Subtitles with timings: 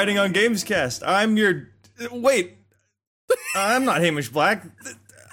[0.00, 1.02] Writing on Gamescast.
[1.06, 1.68] I'm your.
[2.10, 2.56] Wait.
[3.54, 4.64] I'm not Hamish Black.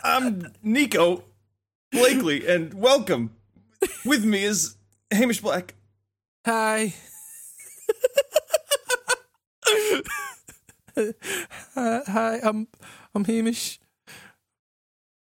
[0.04, 1.24] I'm Nico
[1.90, 3.34] Blakely, and welcome.
[4.06, 4.76] With me is
[5.10, 5.74] Hamish Black.
[6.46, 6.94] Hi.
[11.74, 12.68] hi, I'm
[13.16, 13.80] I'm Hamish.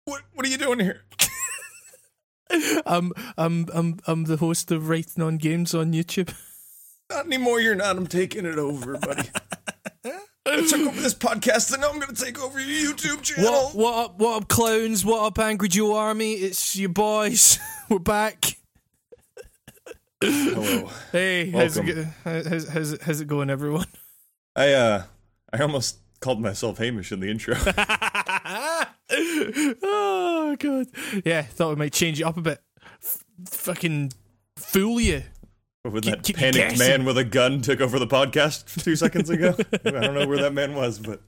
[0.05, 1.01] What What are you doing here?
[2.85, 6.31] I'm I'm I'm I'm the host of Writing on Games on YouTube.
[7.11, 7.59] Not anymore.
[7.59, 7.97] You're not.
[7.97, 9.29] I'm taking it over, buddy.
[10.45, 13.51] I took over this podcast, and now I'm going to take over your YouTube channel.
[13.51, 15.03] What what up what up clowns?
[15.03, 16.33] What up Angry Joe Army?
[16.35, 17.59] It's your boys.
[17.89, 18.55] We're back.
[20.21, 20.89] Hello.
[21.11, 23.87] Hey, how's it, how's, how's, it, how's it going, everyone?
[24.55, 25.03] I uh,
[25.51, 27.55] I almost called myself Hamish in the intro.
[29.83, 30.87] oh god,
[31.25, 31.41] yeah.
[31.41, 32.59] Thought we might change it up a bit.
[33.03, 34.13] F- fucking
[34.55, 35.23] fool you.
[35.83, 39.55] When that keep panicked man with a gun took over the podcast two seconds ago.
[39.85, 41.21] I don't know where that man was, but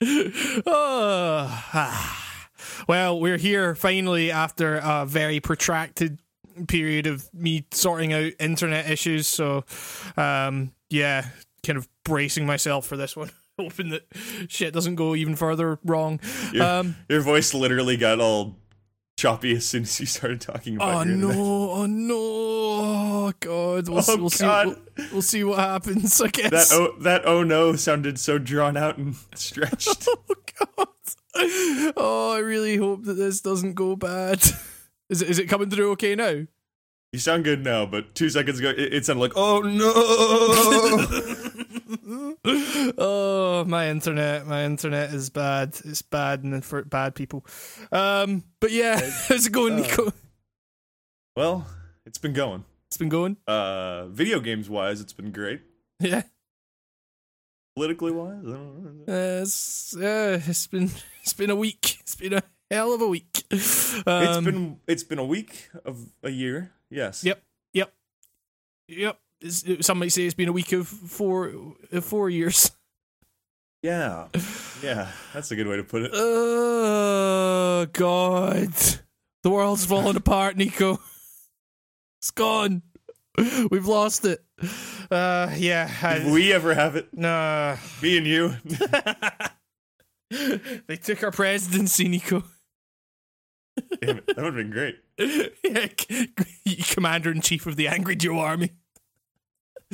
[0.00, 0.62] Oh,
[1.74, 2.48] ah.
[2.86, 6.18] well, we're here finally after a very protracted
[6.68, 9.26] period of me sorting out internet issues.
[9.26, 9.64] So,
[10.16, 11.26] um, yeah,
[11.64, 14.06] kind of bracing myself for this one, hoping that
[14.48, 16.20] shit doesn't go even further wrong.
[16.52, 18.56] your, Um, your voice literally got all
[19.26, 21.30] choppy as soon as you started talking about oh no!
[21.72, 22.14] Oh no!
[22.16, 23.88] Oh god!
[23.88, 24.46] We'll, Oh, we'll see.
[24.46, 24.76] We'll,
[25.12, 26.20] we'll see what happens.
[26.20, 26.70] I guess.
[26.70, 30.06] That oh, that oh no sounded so drawn out and stretched.
[30.68, 31.92] Oh god!
[31.96, 34.42] Oh, I really hope that this doesn't go bad.
[35.10, 36.46] Is it is it coming through okay now?
[37.12, 39.92] you sound good now, but two seconds ago it, it sounded like oh no.
[42.98, 45.76] oh, my internet, my internet is bad.
[45.84, 47.44] It's bad and for bad people.
[47.90, 50.12] Um, but yeah, how's it going, Nico?
[51.36, 51.66] well,
[52.04, 52.64] it's been going.
[52.88, 53.36] It's been going.
[53.46, 55.60] Uh, video games wise, it's been great.
[55.98, 56.22] Yeah,
[57.74, 59.12] Politically wise, I don't know.
[59.12, 60.90] uh, it's uh, it's been
[61.22, 61.98] it's been a week.
[62.00, 63.44] It's been a hell of a week.
[63.50, 66.72] It's been it's been a week of a year.
[66.90, 67.22] Yes.
[67.24, 67.42] Yep.
[67.74, 67.92] Yep.
[68.88, 69.18] Yep.
[69.80, 71.52] Some might say it's been a week of four
[71.92, 72.70] of four years.
[73.82, 74.28] Yeah.
[74.82, 75.10] Yeah.
[75.32, 76.12] That's a good way to put it.
[77.78, 78.72] Oh God,
[79.42, 80.98] the world's falling apart, Nico.
[82.18, 82.80] It's gone.
[83.70, 84.42] We've lost it.
[85.10, 85.90] Uh, yeah.
[86.02, 87.08] I, Did we ever have it?
[87.12, 87.76] nah.
[88.02, 88.54] Me and you.
[90.86, 92.44] they took our presidency, Nico.
[94.00, 94.26] Damn it.
[94.28, 94.96] That would have been great.
[95.62, 95.88] yeah,
[96.88, 98.70] commander in chief of the Angry Joe Army.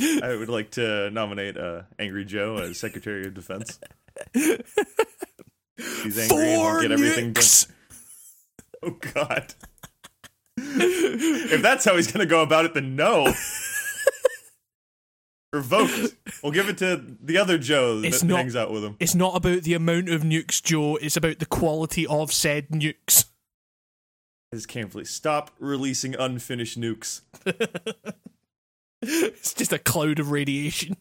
[0.01, 3.79] I would like to nominate uh, Angry Joe as Secretary of Defense.
[4.35, 7.45] He's angry and Four won't get everything done.
[8.85, 9.55] Oh God.
[10.57, 13.33] if that's how he's gonna go about it, then no.
[15.53, 16.17] Revoked.
[16.43, 18.97] We'll give it to the other Joe that It's not- hangs out with him.
[18.99, 20.97] It's not about the amount of nukes, Joe.
[20.97, 23.27] It's about the quality of said nukes.
[24.53, 25.09] I just can't believe.
[25.09, 27.21] Stop releasing unfinished nukes.
[29.05, 30.97] it's just a cloud of radiation.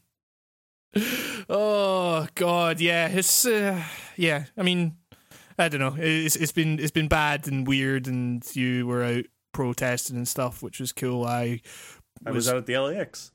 [1.49, 3.81] Oh God, yeah, it's uh,
[4.17, 4.45] yeah.
[4.57, 4.97] I mean,
[5.57, 5.95] I don't know.
[5.97, 10.63] It's it's been it's been bad and weird, and you were out protesting and stuff,
[10.63, 11.25] which was cool.
[11.25, 11.61] I
[12.25, 13.31] I was out at the LAX.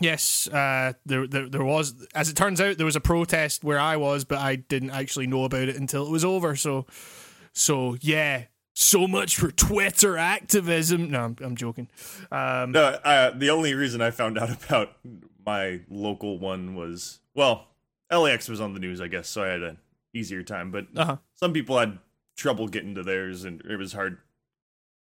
[0.00, 3.80] yes, uh, there, there there was as it turns out there was a protest where
[3.80, 6.54] I was, but I didn't actually know about it until it was over.
[6.54, 6.86] So
[7.52, 8.44] so yeah.
[8.78, 11.10] So much for Twitter activism.
[11.10, 11.88] No, I'm, I'm joking.
[12.30, 14.98] Um, No, uh, the only reason I found out about
[15.46, 17.68] my local one was well,
[18.12, 19.78] LAX was on the news, I guess, so I had an
[20.12, 20.70] easier time.
[20.70, 21.16] But uh-huh.
[21.32, 21.98] some people had
[22.36, 24.18] trouble getting to theirs, and it was hard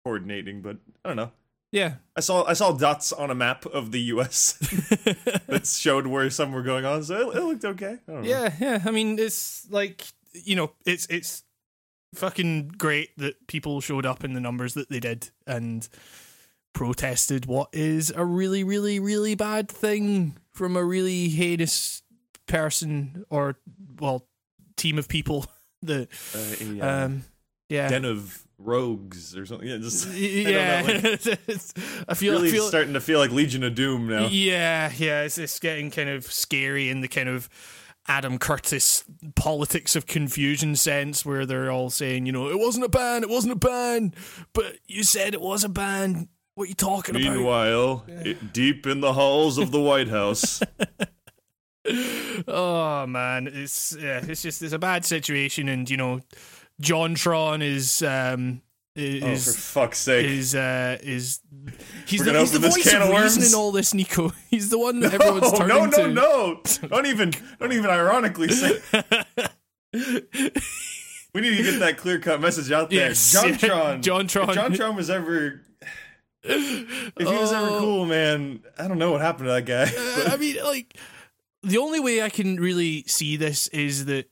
[0.03, 0.61] coordinating.
[0.61, 1.31] But I don't know.
[1.71, 1.95] Yeah.
[2.17, 4.57] I saw I saw dots on a map of the U.S.
[5.47, 7.97] that showed where some were going on, so it, it looked okay.
[8.09, 8.27] I don't know.
[8.27, 8.83] Yeah, yeah.
[8.83, 10.03] I mean, it's like
[10.33, 11.43] you know, it's it's
[12.13, 15.87] fucking great that people showed up in the numbers that they did and
[16.73, 22.01] protested what is a really, really, really bad thing from a really heinous
[22.47, 23.57] person or
[23.99, 24.27] well
[24.75, 25.45] team of people
[25.81, 27.23] that Uh, uh, um
[27.69, 29.67] yeah den of rogues or something.
[29.67, 31.29] Yeah, just I yeah don't know, like,
[32.07, 34.27] I feel really I feel starting to feel like Legion of Doom now.
[34.27, 37.49] Yeah, yeah, it's, it's getting kind of scary in the kind of
[38.07, 39.05] Adam Curtis
[39.35, 43.29] politics of confusion sense where they're all saying, you know, it wasn't a ban, it
[43.29, 44.13] wasn't a ban,
[44.53, 46.27] but you said it was a ban.
[46.55, 47.33] What are you talking about?
[47.33, 50.61] Meanwhile, it, deep in the halls of the White House,
[52.47, 56.19] oh man, it's yeah, it's just it's a bad situation, and you know,
[56.81, 58.61] JonTron is um
[58.95, 60.25] is Oh, for fuck's sake!
[60.27, 61.39] is uh is
[62.05, 64.31] he's We're the, he's the voice of of reason in all this, Nico.
[64.49, 65.97] He's the one that everyone's Oh, turning no, no,
[66.61, 66.81] to.
[66.81, 66.87] no!
[66.89, 68.79] Don't even, don't even ironically say.
[71.35, 73.07] We need to get that clear cut message out there.
[73.07, 74.01] Yes, John yeah, Tron.
[74.03, 74.49] John Tron.
[74.49, 75.61] If John Tron was ever,
[76.43, 77.79] if he was ever Oh.
[77.79, 79.91] cool, man, I don't know what happened to that guy.
[79.97, 80.95] Uh, I mean, like
[81.63, 84.31] the only way I can really see this is that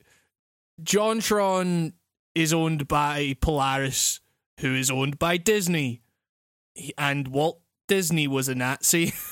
[0.80, 1.92] JonTron
[2.36, 4.20] is owned by Polaris,
[4.62, 6.00] who is owned by Disney,
[6.96, 9.12] and Walt Disney was a Nazi.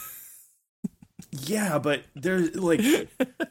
[1.32, 2.81] Yeah, but there's like,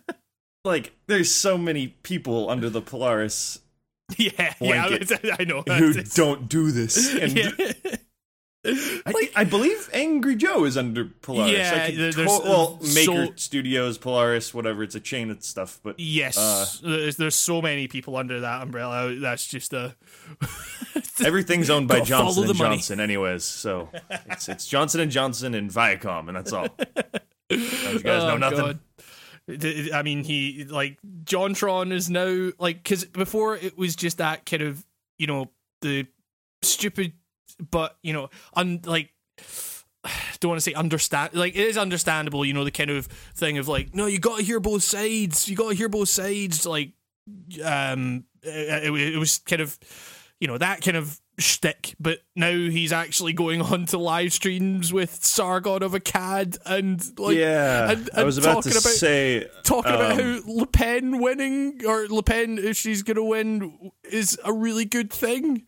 [0.65, 3.59] like there's so many people under the Polaris
[4.17, 5.11] yeah, yeah, Blanket.
[5.39, 5.61] I know.
[5.61, 7.95] who don't do this, and yeah.
[8.65, 11.53] I, I believe Angry Joe is under Polaris.
[11.53, 14.83] Yeah, could to- well, Maker so- Studios, Polaris, whatever.
[14.83, 18.61] It's a chain of stuff, but Yes, Uh, there's, there's so many people under that
[18.61, 19.15] umbrella.
[19.15, 19.95] That's just a
[21.23, 22.75] everything's owned by Johnson and money.
[22.75, 23.43] Johnson, anyways.
[23.43, 23.89] So
[24.27, 26.67] it's it's Johnson and Johnson and Viacom, and that's all.
[27.49, 28.57] You guys know Oh, nothing?
[28.59, 28.79] God.
[29.93, 34.61] I mean, he like JonTron is now like because before it was just that kind
[34.63, 34.85] of
[35.17, 35.49] you know
[35.81, 36.05] the
[36.61, 37.13] stupid,
[37.71, 39.11] but you know, un like
[40.39, 43.57] don't want to say understand like it is understandable, you know, the kind of thing
[43.57, 46.65] of like no, you got to hear both sides, you got to hear both sides,
[46.65, 46.93] like
[47.63, 49.77] um, it, it, was kind of
[50.39, 54.91] you know that kind of shtick, but now he's actually going on to live streams
[54.91, 59.47] with Sargon of Akkad and like yeah, and- I was about talking to about- say
[59.63, 64.39] talking about um, how Le Pen winning or Le Pen if she's gonna win is
[64.43, 65.63] a really good thing,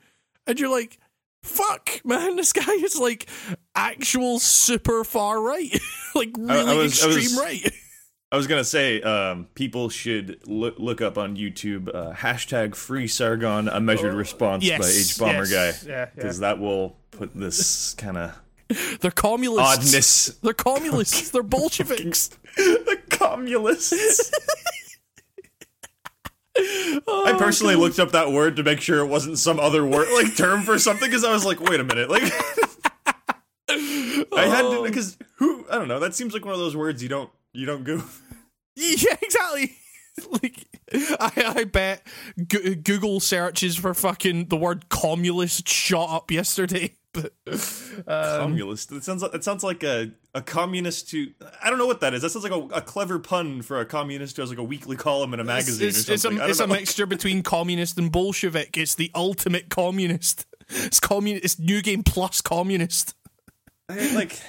[0.47, 0.97] and you're like,
[1.43, 3.27] fuck, man, this guy is like
[3.75, 5.77] actual super far right,
[6.15, 7.71] like really was- I extreme was- right.
[8.33, 13.05] I was gonna say um, people should look look up on YouTube uh, hashtag Free
[13.09, 16.09] Sargon a measured response by H Bomber yes, guy Yeah, yeah.
[16.15, 18.39] because that will put this kind of
[19.01, 19.77] They're communists.
[19.77, 20.25] oddness.
[20.41, 21.29] They're communists.
[21.31, 22.29] They're Bolsheviks.
[22.55, 24.31] the communists.
[26.57, 30.09] Oh, I personally looked up that word to make sure it wasn't some other word
[30.13, 32.23] like term for something because I was like, wait a minute, like
[33.69, 34.83] I had to oh.
[34.83, 35.99] because who I don't know.
[35.99, 38.03] That seems like one of those words you don't you don't go.
[38.73, 39.75] Yeah, exactly.
[40.41, 40.65] like,
[41.19, 42.07] I, I bet
[42.47, 46.95] Go- Google searches for fucking the word communist shot up yesterday.
[47.13, 47.33] But
[48.07, 48.91] um, communist.
[48.91, 51.27] It sounds like it sounds like a, a communist who
[51.61, 52.21] I don't know what that is.
[52.21, 54.95] That sounds like a, a clever pun for a communist who has like a weekly
[54.95, 56.49] column in a magazine it's, or it's, something.
[56.49, 58.77] it's a mixture between communist and Bolshevik.
[58.77, 60.45] It's the ultimate communist.
[60.73, 61.43] It's communist.
[61.43, 63.13] It's new game plus communist.
[63.89, 64.39] I- like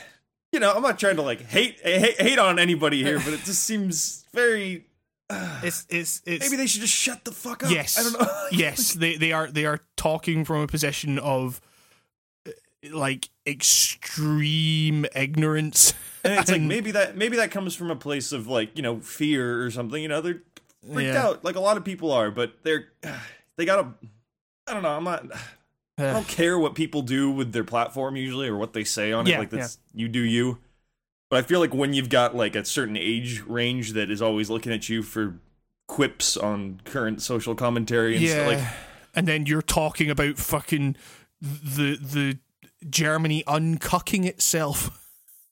[0.52, 3.40] you know, I'm not trying to like hate hate, hate on anybody here, but it
[3.44, 4.86] just seems very.
[5.62, 7.70] It's it's it's Maybe they should just shut the fuck up.
[7.70, 8.46] yes I don't know.
[8.52, 11.60] yes they they are they are talking from a position of
[12.90, 15.94] like extreme ignorance.
[16.24, 19.00] And it's like maybe that maybe that comes from a place of like you know
[19.00, 20.00] fear or something.
[20.02, 20.42] You know, they're
[20.92, 21.26] freaked Yeah.
[21.26, 22.88] out like a lot of people are, but they're
[23.56, 23.88] they gotta.
[24.66, 24.90] I don't know.
[24.90, 25.26] I'm not.
[25.98, 29.26] I don't care what people do with their platform usually or what they say on
[29.26, 29.30] it.
[29.30, 30.58] Yeah, Like that's you do you.
[31.30, 34.50] But I feel like when you've got like a certain age range that is always
[34.50, 35.34] looking at you for
[35.88, 38.74] quips on current social commentary and yeah, stuff like
[39.14, 40.96] and then you're talking about fucking
[41.40, 42.38] the the
[42.88, 44.98] Germany uncucking itself.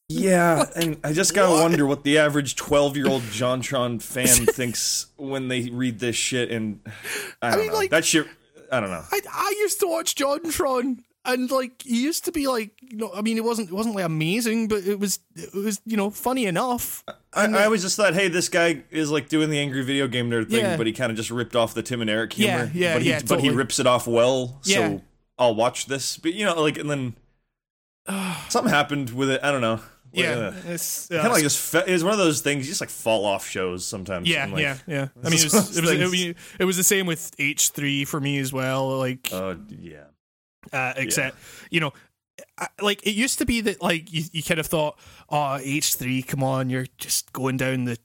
[0.08, 1.62] Yeah, and I just gotta What?
[1.62, 6.50] wonder what the average twelve-year-old JonTron fan thinks when they read this shit.
[6.50, 6.80] And
[7.40, 8.26] I don't mean, know like- that shit.
[8.72, 9.04] I don't know.
[9.10, 10.99] I I used to watch JonTron.
[11.22, 13.94] And like he used to be like, you know, I mean, it wasn't it wasn't
[13.94, 17.04] like amazing, but it was it was you know funny enough.
[17.34, 20.30] I, I always just thought, hey, this guy is like doing the angry video game
[20.30, 20.78] nerd thing, Yeah.
[20.78, 22.70] but he kind of just ripped off the Tim and Eric humor.
[22.75, 24.76] yeah, but he, yeah, But he rips it off well, Yeah.
[24.88, 25.02] so
[25.40, 26.16] I'll watch this.
[26.18, 27.14] But you know, like, and then
[28.49, 29.40] something happened with it.
[29.42, 29.80] I don't know.
[30.12, 32.66] Like, Yeah, uh, it's kind of like just fe- it's one of those things.
[32.66, 34.28] You just like fall off shows sometimes.
[34.28, 35.09] yeah, like, yeah, yeah.
[35.25, 38.04] I mean, it was, it was, it was, it was the same with H three
[38.04, 38.99] for me as well.
[38.99, 40.04] Like, Oh yeah.
[40.73, 41.37] uh, except
[41.70, 41.92] you know,
[42.59, 45.94] I, like it used to be that like you, you kind of thought, oh, H
[45.94, 47.97] three, come on, you're just going down the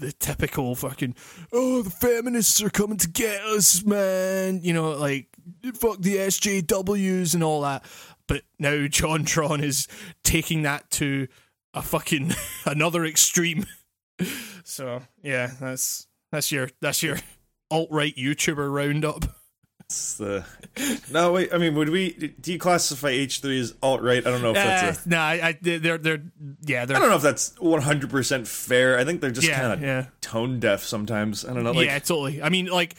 [0.00, 1.14] the typical fucking
[1.52, 4.60] oh the feminists are coming to get us, man.
[4.62, 5.28] You know, like
[5.74, 7.84] fuck the SJWs and all that.
[8.26, 9.88] But now JonTron is
[10.24, 11.28] taking that to
[11.74, 12.32] a fucking
[12.64, 13.66] another extreme.
[14.62, 17.16] So yeah, that's that's your that's your
[17.70, 19.24] alt right YouTuber roundup.
[19.90, 20.44] It's the
[21.10, 21.52] no wait.
[21.52, 22.12] I mean, would we?
[22.40, 24.24] declassify H three as alt right?
[24.24, 25.08] I don't know if that's Uh, a.
[25.08, 26.22] no, I, I they're they're
[26.62, 28.98] yeah they're I don't know if that's one hundred percent fair.
[28.98, 31.44] I think they're just yeah kind of yeah tone deaf sometimes.
[31.44, 31.72] I don't know.
[31.72, 32.40] Like, yeah totally.
[32.40, 32.94] I mean like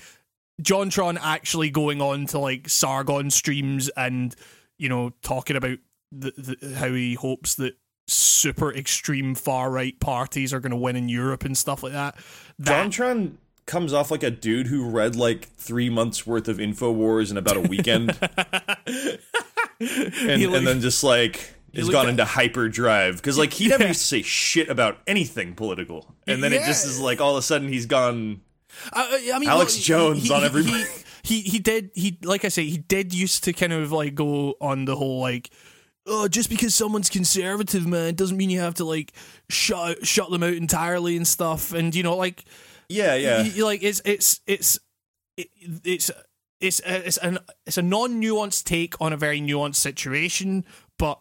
[0.61, 4.35] JonTron actually going on to like Sargon streams and
[4.77, 5.77] you know talking about
[6.11, 10.97] the, the, how he hopes that super extreme far right parties are going to win
[10.97, 12.17] in Europe and stuff like that.
[12.59, 17.31] that JonTron comes off like a dude who read like three months worth of Infowars
[17.31, 18.09] in about a weekend,
[19.79, 23.87] and, look- and then just like has gone at- into hyperdrive because like he never
[23.87, 27.37] used to say shit about anything political, and then it just is like all of
[27.37, 28.41] a sudden he's gone.
[28.93, 30.85] I, I mean, Alex look, Jones on every- He,
[31.23, 34.55] he he did he like I say he did used to kind of like go
[34.61, 35.49] on the whole like.
[36.07, 39.13] Oh, just because someone's conservative, man, doesn't mean you have to like
[39.49, 41.73] shut shut them out entirely and stuff.
[41.73, 42.43] And you know, like
[42.91, 43.63] Yeah, yeah.
[43.65, 44.79] like it's it's it's
[45.37, 45.49] it,
[45.83, 46.11] it's
[46.59, 50.65] it's uh, it's an it's a non-nuanced take on a very nuanced situation,
[50.97, 51.19] but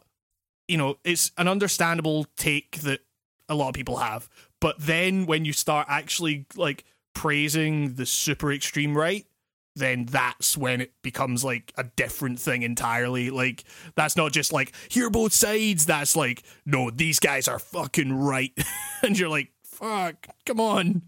[0.68, 3.00] you know it's an understandable take that
[3.48, 4.28] a lot of people have.
[4.60, 6.84] But then when you start actually like
[7.14, 9.26] praising the super extreme right,
[9.74, 13.30] then that's when it becomes like a different thing entirely.
[13.30, 13.64] Like
[13.96, 15.86] that's not just like hear both sides.
[15.86, 18.52] That's like no, these guys are fucking right,
[19.02, 19.50] and you're like.
[19.80, 20.28] Fuck!
[20.44, 21.02] Come on!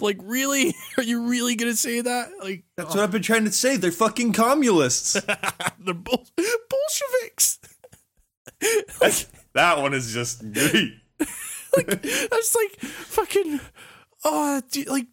[0.00, 0.74] Like, really?
[0.96, 2.30] Are you really gonna say that?
[2.42, 3.76] Like, That's what I've been trying to say.
[3.76, 5.12] They're fucking communists.
[5.78, 7.60] they're Bol- Bolsheviks.
[9.00, 10.94] That's- that one is just great.
[11.18, 13.60] That's like fucking.
[14.24, 15.06] Oh, do like,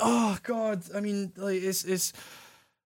[0.00, 0.82] oh god.
[0.94, 2.12] I mean, like, it's it's.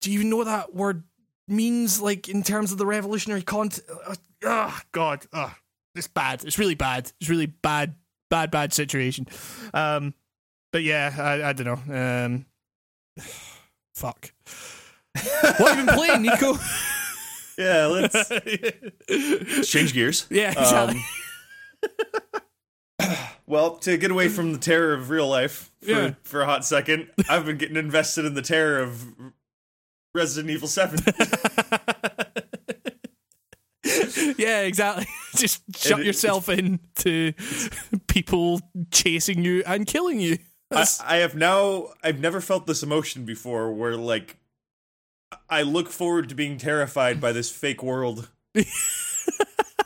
[0.02, 1.04] Do you even know what that word
[1.48, 2.00] means?
[2.00, 3.86] Like in terms of the revolutionary content.
[3.90, 4.16] Oh uh,
[4.48, 5.26] uh, god.
[5.34, 5.54] Oh,
[5.96, 6.46] it's bad.
[6.46, 7.12] It's really bad.
[7.20, 7.96] It's really bad.
[8.30, 8.52] Bad.
[8.52, 9.28] Bad situation.
[9.74, 10.14] Um,
[10.72, 12.26] but yeah, I, I don't know.
[12.26, 12.46] Um,
[13.96, 14.32] fuck.
[15.14, 16.56] what have you been playing, Nico?
[17.58, 18.28] Yeah, let's
[19.72, 20.28] change gears.
[20.30, 21.02] yeah, exactly.
[23.00, 23.16] Um,
[23.48, 26.14] well, to get away from the terror of real life for, Yeah.
[26.24, 29.06] for a hot second, I've been getting invested in the terror of
[30.14, 31.00] Resident Evil 7.
[34.38, 35.08] yeah, exactly.
[35.36, 37.34] Just shut it- yourself in to
[38.08, 38.62] people
[38.92, 40.38] chasing you and killing you.
[40.72, 44.38] I, I have now, I've never felt this emotion before where, like,
[45.50, 48.30] I look forward to being terrified by this fake world.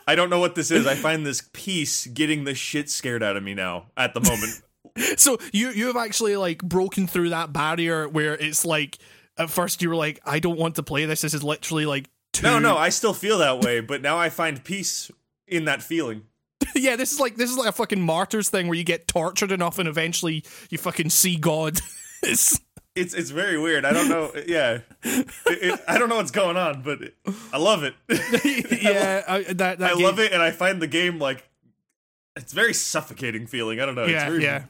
[0.08, 0.88] I don't know what this is.
[0.88, 5.20] I find this peace getting the shit scared out of me now at the moment.
[5.20, 8.98] so you you have actually like broken through that barrier where it's like
[9.38, 11.22] at first you were like, I don't want to play this.
[11.22, 12.10] This is literally like
[12.42, 15.12] No, no, I still feel that way, but now I find peace
[15.48, 16.24] in that feeling.
[16.76, 19.52] yeah, this is like this is like a fucking martyrs thing where you get tortured
[19.52, 21.80] enough and eventually you fucking see God.
[22.24, 22.60] it's
[22.96, 23.86] It's it's very weird.
[23.86, 24.32] I don't know.
[24.48, 27.16] Yeah, it, it, I don't know what's going on, but it,
[27.54, 27.94] I love it.
[28.82, 31.48] yeah, I, that, that I love it, and I find the game like
[32.36, 33.80] it's very suffocating feeling.
[33.80, 34.04] I don't know.
[34.04, 34.64] it's Yeah, very, yeah.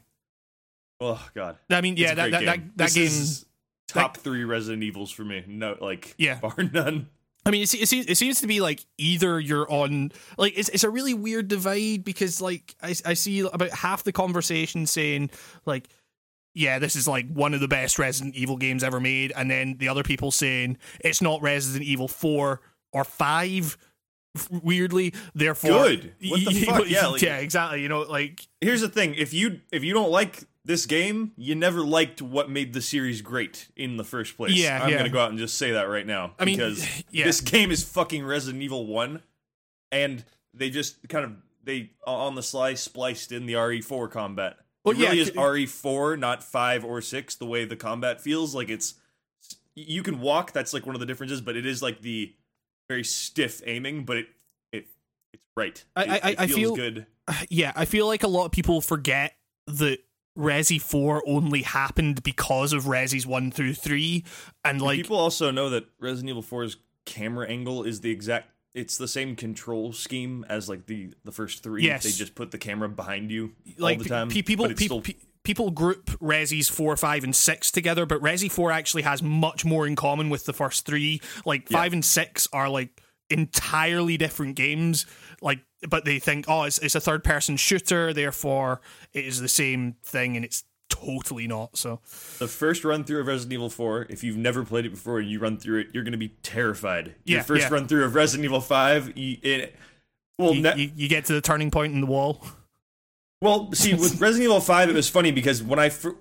[0.99, 1.57] Oh god.
[1.69, 2.45] I mean, yeah, that that, game.
[2.45, 3.05] that, that This game.
[3.05, 3.45] is
[3.87, 5.43] top three Resident Evils for me.
[5.47, 6.39] No, like Yeah.
[6.39, 7.07] bar none.
[7.49, 10.69] I mean, it, it seems it seems to be like either you're on like it's
[10.69, 15.31] it's a really weird divide because like I I see about half the conversation saying
[15.65, 15.89] like
[16.53, 19.77] yeah this is like one of the best Resident Evil games ever made, and then
[19.79, 22.61] the other people saying it's not Resident Evil four
[22.93, 23.75] or five.
[24.51, 26.13] Weirdly, therefore, Good.
[26.27, 26.83] What the fuck?
[26.87, 27.81] Yeah, like- yeah, exactly.
[27.81, 31.55] You know, like Here's the thing: if you if you don't like this game, you
[31.55, 34.53] never liked what made the series great in the first place.
[34.53, 34.97] Yeah, I'm yeah.
[34.97, 36.35] gonna go out and just say that right now.
[36.37, 37.25] I mean, because yeah.
[37.25, 39.23] this game is fucking Resident Evil One,
[39.91, 40.23] and
[40.53, 41.31] they just kind of
[41.63, 44.57] they uh, on the sly spliced in the RE4 combat.
[44.85, 47.33] Well, it really yeah, is c- RE4, not five or six.
[47.33, 48.93] The way the combat feels like it's
[49.73, 50.53] you can walk.
[50.53, 52.31] That's like one of the differences, but it is like the
[52.87, 54.27] very stiff aiming, but it
[54.71, 54.87] it
[55.33, 55.83] it's right.
[55.95, 57.07] I- It- I- it I feel- good.
[57.49, 59.35] yeah, I feel like a lot of people forget
[59.65, 59.97] that
[60.39, 64.23] Resi 4 only happened because of Resi's 1 through 3
[64.63, 68.97] and like People also know that Resident Evil 4's camera angle is the exact it's
[68.97, 71.83] the same control scheme as like the the first 3.
[71.83, 72.03] Yes.
[72.03, 74.29] They just put the camera behind you like all the time.
[74.29, 78.05] pe- people but it's pe- still- pe- people group Resi's 4, 5 and 6 together,
[78.05, 81.19] but Resi 4 actually has much more in common with the first 3.
[81.45, 85.05] Like 5 and 6 are like entirely different games
[85.41, 88.81] like but they think oh it's it's a third person shooter therefore
[89.13, 91.99] it is the same thing and it's totally not so
[92.39, 95.29] the first run through of Resident Evil 4, if you've never played it before and
[95.29, 97.13] you run through it, you're going to be terrified.
[97.25, 97.73] Your Yeah, first yeah.
[97.73, 99.75] run through of Resident Evil 5, you, it
[100.39, 102.41] well, you, ne- you, you get to the turning point in the wall
[103.41, 105.89] Well, see, with Resident Evil 5, it was funny because when I.
[105.89, 106.15] Fir-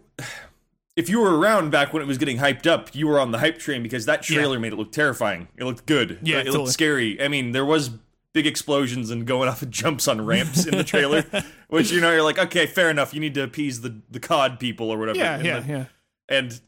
[0.97, 3.39] if you were around back when it was getting hyped up, you were on the
[3.39, 5.47] hype train because that trailer made it look terrifying.
[5.57, 6.19] It looked good.
[6.23, 6.59] Yeah, it totally.
[6.59, 7.23] looked scary.
[7.23, 7.91] I mean, there was
[8.35, 11.25] big explosions and going off of jumps on ramps in the trailer,
[11.69, 13.13] which you know you're like, okay, fair enough.
[13.15, 15.19] You need to appease the the COD people or whatever.
[15.19, 15.85] yeah and yeah the- yeah
[16.29, 16.61] And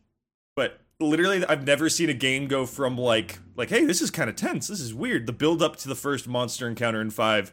[0.57, 4.29] but literally I've never seen a game go from like like hey this is kind
[4.29, 7.53] of tense this is weird the build up to the first monster encounter in five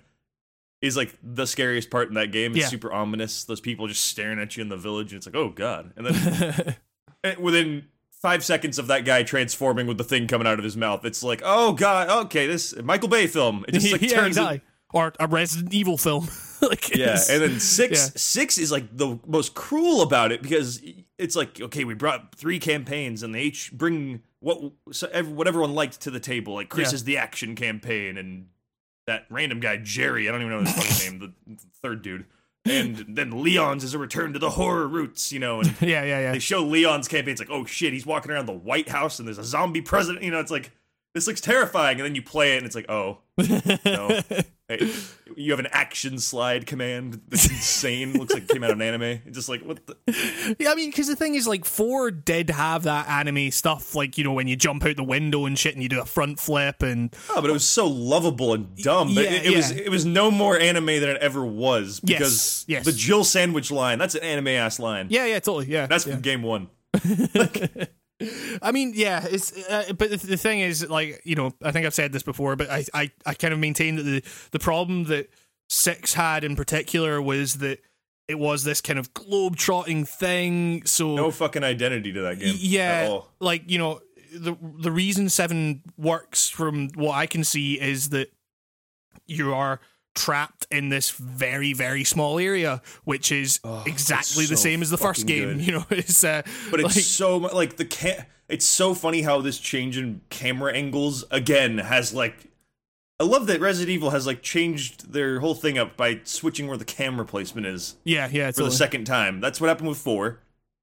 [0.82, 2.68] is like the scariest part in that game it's Yeah.
[2.68, 5.50] super ominous those people just staring at you in the village and it's like oh
[5.50, 6.76] god and then and
[7.24, 7.86] eh, within
[8.22, 11.24] five seconds of that guy transforming with the thing coming out of his mouth it's
[11.24, 14.62] like oh god okay this Michael Bay film it just like yeah, turns exactly.
[14.94, 16.30] Or a Resident Evil film.
[16.62, 18.12] like yeah, and then six yeah.
[18.16, 20.82] six is like the most cruel about it because
[21.18, 25.46] it's like okay, we brought three campaigns and they each bring what so ev- what
[25.46, 26.54] everyone liked to the table.
[26.54, 26.96] Like Chris Yeah.
[26.96, 28.48] is the action campaign, and
[29.08, 32.26] that random guy Jerry, I don't even know his fucking name, the third dude,
[32.70, 36.20] and then Leon's is a return to the horror roots, you know, and yeah, yeah,
[36.20, 36.32] yeah.
[36.32, 37.32] they show Leon's campaign.
[37.32, 40.24] It's like, oh shit, he's walking around the White House and there's a zombie president.
[40.24, 40.72] You know, it's like
[41.14, 43.20] this looks terrifying, and then you play it and it's like, oh
[43.86, 44.20] no,
[44.70, 44.92] Hey,
[45.38, 48.12] you have an action slide command that's insane.
[48.18, 49.22] Looks like it came out of an anime.
[49.26, 52.50] It's just like what the Yeah, I mean, because the thing is, like, four did
[52.50, 55.74] have that anime stuff, like you know, when you jump out the window and shit,
[55.74, 59.10] and you do a front flip, and oh, but it was so lovable and dumb.
[59.10, 62.84] Yeah, it, it was it was no more anime than it ever was because yes.
[62.84, 65.08] the Jill sandwich line that's an anime ass line.
[65.10, 65.88] yeah, yeah, totally, yeah.
[65.88, 66.14] that's yeah.
[66.14, 66.68] from game one.
[68.62, 71.94] I mean, yeah, it's uh, but the, thing is, like you know, I think I've
[71.94, 75.30] said this before, but I I, I kind of maintain that the the problem that
[75.70, 77.80] six had in particular was that
[78.28, 80.86] it was this kind of globe trotting thing.
[80.86, 82.50] So No fucking identity to that game.
[82.50, 84.02] at yeah, like you know,
[84.34, 88.32] the the reason seven works from what I can see is that
[89.28, 89.80] you are
[90.18, 94.90] trapped in this very very small area which is Oh, exactly it's the same as
[94.90, 95.66] the first game good.
[95.68, 99.42] you know it's uh But it's like, so like the ca- it's so funny how
[99.42, 102.36] this change in camera angles again has like
[103.20, 106.78] I love that Resident Evil has like changed their whole thing up by switching where
[106.78, 108.70] the camera placement is yeah yeah for totally.
[108.72, 109.40] the second time.
[109.42, 110.40] That's what happened with 4.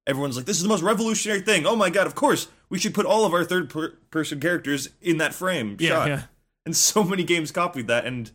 [0.07, 1.65] Everyone's like this is the most revolutionary thing.
[1.67, 2.49] Oh my god, of course.
[2.71, 6.09] We should put all of our third per- person characters in that frame yeah shot.
[6.09, 6.23] yeah
[6.67, 8.31] And so many games copied that and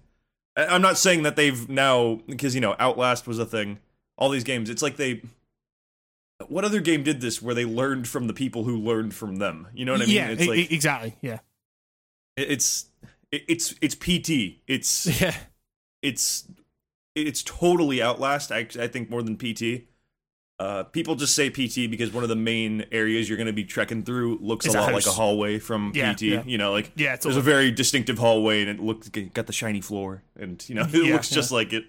[0.67, 3.79] I'm not saying that they've now because you know Outlast was a thing.
[4.17, 5.21] All these games, it's like they
[6.47, 9.67] what other game did this where they learned from the people who learned from them?
[9.73, 10.15] You know what I mean?
[10.15, 11.39] yeah it's like e- exactly yeah
[12.37, 12.87] it's
[13.31, 14.61] it's it's PT.
[14.67, 15.35] It's yeah
[16.01, 16.47] it's
[17.15, 18.51] it's totally Outlast.
[18.51, 19.88] I I think more than PT.
[20.59, 23.63] Uh, people just say PT because one of the main areas you're going to be
[23.63, 26.21] trekking through looks Is a a lot like a hallway from Yeah, PT.
[26.23, 26.43] yeah.
[26.45, 29.53] You know, like yeah it's there's a very distinctive hallway and it looks got the
[29.53, 31.85] shiny floor and you know it Yeah, looks just like it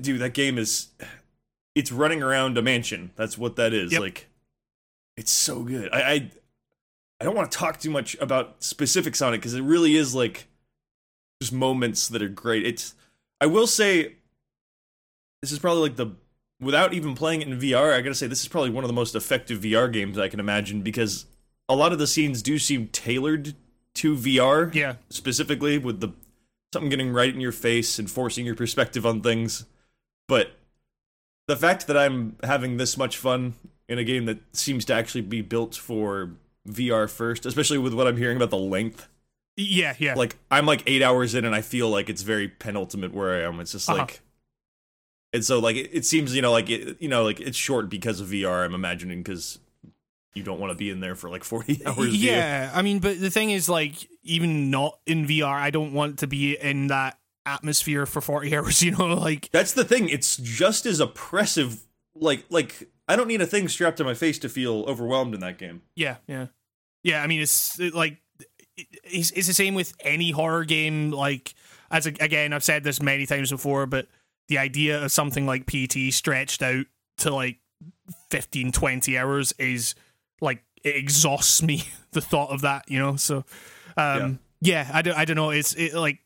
[0.00, 0.88] dude that game is
[1.74, 4.00] it's running around a mansion that's what that is Yep.
[4.00, 4.28] like
[5.18, 6.30] it's so good i i,
[7.20, 10.14] I don't want to talk too much about specifics on it because it really is
[10.14, 10.46] like
[11.42, 12.94] just moments that are great it's
[13.42, 14.14] i will say
[15.42, 16.06] this is probably like the
[16.62, 18.94] without even playing it in vr i gotta say this is probably one of the
[18.94, 21.26] most effective vr games i can imagine because
[21.68, 23.54] a lot of the scenes do seem tailored
[23.94, 26.08] to vr yeah specifically with the
[26.72, 29.66] something getting right in your face and forcing your perspective on things.
[30.26, 30.52] But
[31.46, 33.52] the fact that I'm having this much fun
[33.90, 36.30] in a game that seems to actually be built for
[36.66, 39.06] VR first, especially with what I'm hearing about the length.
[39.58, 43.12] yeah yeah Like I'm like 8 hours in and I feel like it's very penultimate
[43.12, 43.60] where I am.
[43.60, 43.98] It's just Uh-huh.
[43.98, 44.22] like
[45.32, 47.88] and so like it, it seems you know like it, you know like it's short
[47.88, 49.58] because of VR I'm imagining cuz
[50.34, 52.16] you don't want to be in there for like 40 hours.
[52.16, 56.20] yeah i mean but the thing is like even not in vr i don't want
[56.20, 60.08] to be in that atmosphere for 40 hours you know like That's the thing.
[60.08, 61.82] It's just as oppressive.
[62.14, 65.40] Like, like I don't need a thing strapped to my face to feel overwhelmed in
[65.40, 65.82] that game.
[65.96, 66.46] Yeah, yeah,
[67.02, 67.22] yeah.
[67.22, 68.18] I mean, it's it, like
[68.76, 71.10] it, it's, it's the same with any horror game.
[71.10, 71.54] Like,
[71.90, 74.06] as a, again, I've said this many times before, but
[74.52, 76.84] the idea of something like PT stretched out
[77.16, 77.56] to like
[78.30, 79.94] 15, 20 hours is
[80.42, 81.84] like it exhausts me.
[82.12, 83.16] The thought of that, you know.
[83.16, 83.42] So,
[83.96, 85.48] um, yeah, I don't, I don't know.
[85.48, 86.18] It's it, like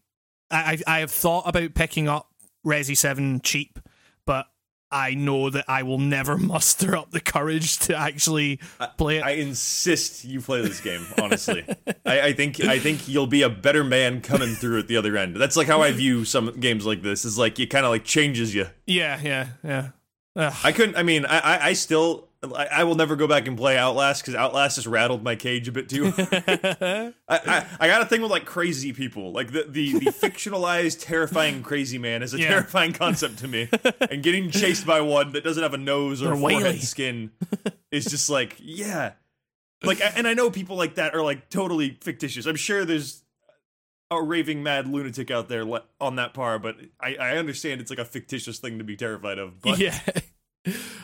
[0.50, 2.28] I, I I have thought about picking up
[2.66, 3.78] Resi Seven cheap,
[4.24, 4.46] but.
[4.90, 8.60] I know that I will never muster up the courage to actually
[8.96, 9.24] play it.
[9.24, 11.06] I insist you play this game.
[11.20, 11.64] Honestly,
[12.06, 15.16] I, I think I think you'll be a better man coming through at the other
[15.16, 15.36] end.
[15.36, 17.24] That's like how I view some games like this.
[17.24, 18.66] Is like it kind of like changes you.
[18.86, 19.88] Yeah, yeah, yeah.
[20.36, 20.54] Ugh.
[20.62, 20.96] I couldn't.
[20.96, 22.25] I mean, I I, I still.
[22.54, 25.68] I, I will never go back and play Outlast because Outlast just rattled my cage
[25.68, 26.12] a bit too.
[26.18, 29.32] I, I, I got a thing with like crazy people.
[29.32, 32.48] Like the, the, the fictionalized terrifying crazy man is a Yeah.
[32.48, 33.68] terrifying concept to me.
[34.10, 36.78] And getting chased by one that doesn't have a nose or Or forehead whaley.
[36.78, 37.30] skin
[37.90, 39.12] is just like, yeah.
[39.82, 42.46] Like and I know people like that are like totally fictitious.
[42.46, 43.22] I'm sure there's
[44.10, 45.64] a raving mad lunatic out there
[46.00, 49.38] on that par, but I, I understand it's like a fictitious thing to be terrified
[49.38, 49.60] of.
[49.60, 49.98] But yeah.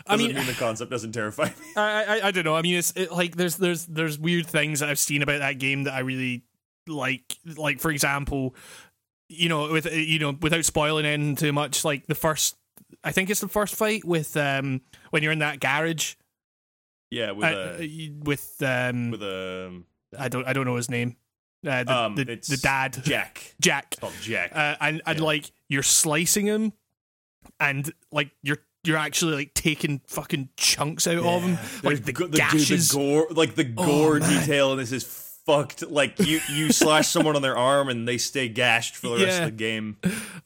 [0.07, 1.51] I mean, mean the concept doesn't terrify me.
[1.77, 2.55] I, I I don't know.
[2.57, 5.59] I mean, it's it, like there's there's there's weird things that I've seen about that
[5.59, 6.43] game that I really
[6.87, 7.37] like.
[7.57, 8.55] Like for example,
[9.29, 12.57] you know, with you know, without spoiling anything too much, like the first,
[13.05, 16.15] I think it's the first fight with um when you're in that garage
[17.11, 19.83] Yeah, with uh, a with um with a
[20.19, 21.17] I don't I don't know his name.
[21.65, 23.55] Uh, the, um, the, the dad Jack.
[23.61, 23.95] Jack.
[24.21, 24.51] Jack.
[24.53, 25.25] uh, and and Yeah.
[25.25, 26.73] like you're slicing him,
[27.61, 32.33] and like you're you're actually like taking fucking chunks out of him, like the, dude,
[32.33, 32.91] gashes.
[32.91, 34.41] the gore, like the Oh, gore man.
[34.41, 35.05] detail in this is
[35.47, 35.83] fucked.
[35.89, 39.41] Like you, you slash someone on their arm and they stay gashed for the rest
[39.41, 39.97] of the game.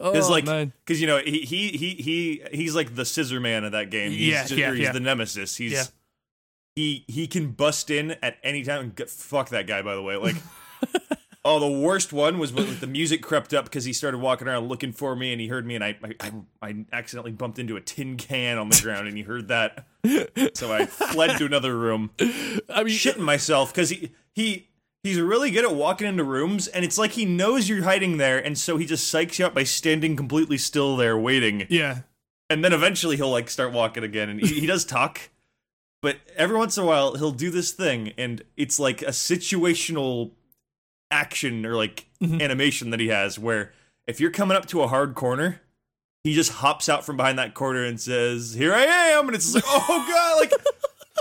[0.01, 3.41] oh Because like, man, because you know he he he he he's like the scissor
[3.41, 4.11] man of that game.
[4.11, 4.93] He's Yeah, just- yeah, he's yeah.
[4.93, 5.57] the nemesis.
[5.57, 5.85] He's Yeah.
[6.75, 8.93] he he can bust in at any time.
[8.99, 10.17] and fuck that guy, by the way.
[10.17, 10.37] Like.
[11.49, 14.69] Oh, the worst one was when the music crept up because he started walking around
[14.69, 17.77] looking for me, and he heard me, and I, I, I, I accidentally bumped into
[17.77, 19.87] a tin can on the ground, and he heard that,
[20.55, 22.11] so I fled to another room.
[22.19, 24.67] I mean, shitting myself because he he
[25.05, 28.45] he's really good at walking into rooms, and it's like he knows you're hiding there,
[28.45, 32.01] and so he just psychs you up by standing completely still there waiting, yeah,
[32.51, 35.31] and then eventually he'll like start walking again, and he, he does talk,
[36.03, 40.33] but every once in a while he'll do this thing, and it's like a situational
[41.11, 42.41] action or like Mhm.
[42.43, 43.73] animation that he has where
[44.07, 45.61] if you're coming up to a hard corner.
[46.25, 49.55] He just hops out from behind that corner and says, "Here I am," and it's
[49.55, 50.53] like, "Oh god!" Like,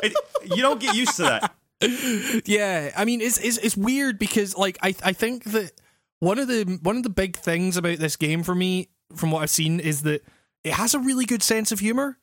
[0.01, 0.13] it,
[0.55, 1.53] you don't get used to that.
[2.45, 2.91] yeah.
[2.97, 5.73] I mean, it's it's it's weird because like I I think that
[6.21, 9.43] one of the one of the big things about this game for me, from what
[9.43, 10.23] I've seen, is that
[10.63, 12.17] it has a really good sense of humor.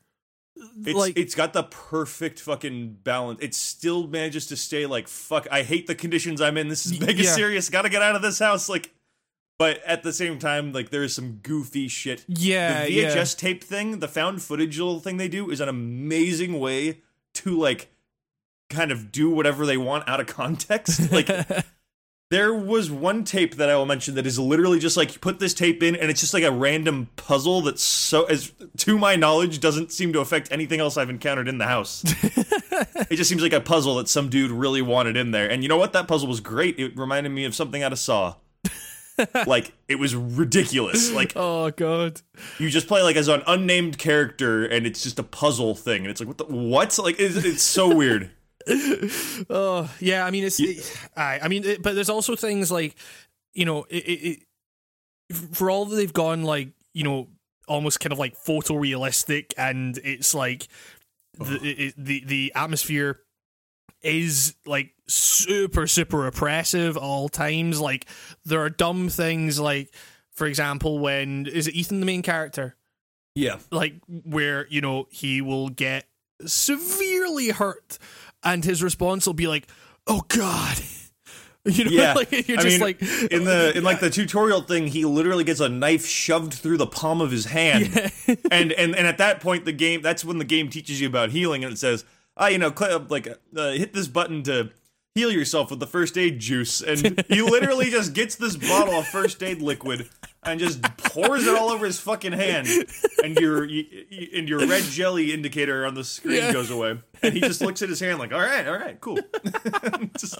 [0.57, 3.41] It's like it's got the perfect fucking balance.
[3.43, 5.47] It still manages to stay like fuck.
[5.51, 6.69] I hate the conditions I'm in.
[6.69, 7.35] This is mega yeah.
[7.35, 7.69] serious.
[7.71, 8.69] Got to get out of this house.
[8.69, 8.93] Like,
[9.59, 12.25] but at the same time, like there is some goofy shit.
[12.29, 13.15] yeah, the yeah.
[13.15, 17.01] VHS tape thing, the found footage little thing they do, is an amazing way
[17.35, 17.89] to like
[18.69, 21.11] kind of do whatever they want out of context.
[21.13, 21.29] Like.
[22.33, 25.39] There was one tape that I will mention that is literally just like you put
[25.39, 29.17] this tape in and it's just like a random puzzle that's so as to my
[29.17, 32.03] knowledge doesn't seem to affect anything else I've encountered in the house.
[33.11, 35.47] it just seems like a puzzle that some dude really wanted in there.
[35.47, 35.93] And you know what?
[35.93, 36.79] That puzzle was great.
[36.79, 38.37] It reminded me of something out of Saw.
[39.47, 41.13] like it was ridiculous.
[41.13, 42.23] Like oh god.
[42.59, 46.11] you just play like as an unnamed character and it's just a puzzle thing and
[46.11, 46.99] it's like what the what?
[46.99, 48.31] Like it's, it's so weird.
[49.51, 50.61] Oh yeah, I mean it's.
[50.61, 52.97] It, I I mean, it, but there's also things like,
[53.53, 54.39] you know, it, it,
[55.31, 57.29] it for all that they've gone like you know
[57.69, 60.69] almost kind of like photorealistic, and it's like
[61.39, 63.21] the it, the the atmosphere
[64.03, 67.81] is like super super oppressive at all times.
[67.81, 68.07] Like
[68.45, 69.95] there are dumb things like,
[70.33, 72.77] for example, when is it Ethan the main character?
[73.35, 73.59] Yeah.
[73.71, 76.07] like where you know he will get
[76.45, 77.99] severely hurt
[78.45, 79.67] and his response will be like
[80.07, 80.79] oh god.
[81.65, 82.13] You know Yeah.
[82.17, 83.01] like you're I just mean, like
[83.31, 86.89] in the in like the tutorial thing, he literally gets a knife shoved through the
[86.89, 88.11] palm of his hand,
[88.51, 91.31] and and and at that point, the game that's when the game teaches you about
[91.31, 92.05] healing, and it says,
[92.37, 94.71] ah, you know, cl- like uh, hit this button to
[95.15, 99.07] heal yourself with the first aid juice, and he literally just gets this bottle of
[99.07, 100.09] first aid liquid
[100.43, 102.67] and just pours it all over his fucking hand,
[103.23, 106.53] and your y- y- and your red jelly indicator on the screen Yeah.
[106.53, 109.19] goes away, and he just looks at his hand like, all right, all right, cool.
[110.19, 110.39] just,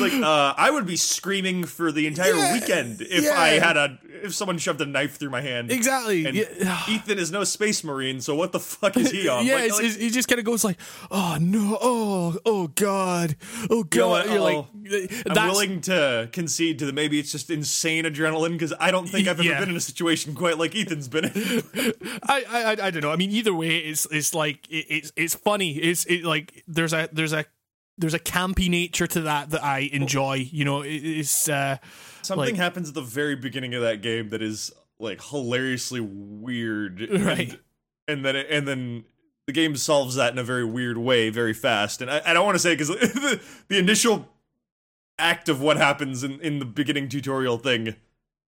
[0.00, 3.38] like uh, I would be screaming for the entire Yeah, weekend if yeah.
[3.38, 5.70] I had a if someone shoved a knife through my hand.
[5.70, 9.46] exactly And yeah, Ethan is no space marine, so what the fuck is he on?
[9.46, 10.78] yeah Like- like- he just kind of goes like
[11.10, 13.36] oh no oh oh god
[13.70, 14.28] oh god what?
[14.30, 18.72] you're like Oh, I'm willing to concede to the Maybe it's just insane adrenaline because
[18.80, 21.32] I don't think I've ever been in a situation quite like Ethan's been in.
[22.22, 23.10] I, I I- I don't know.
[23.12, 25.72] I mean, either way, it's it's like it, it's it's funny.
[25.76, 27.44] It's it like there's a there's a
[27.98, 30.34] there's a campy nature to that that I enjoy.
[30.50, 31.78] You know, it, it's uh,
[32.22, 37.00] Something Like- happens at the very beginning of that game that is like hilariously weird,
[37.00, 37.60] and- Right.
[38.06, 39.04] And, then it, and then
[39.46, 42.00] the game solves that in a very weird way, very fast.
[42.00, 44.28] And I, I don't want to say because the, the initial
[45.18, 47.96] act of what happens in, in the beginning tutorial thing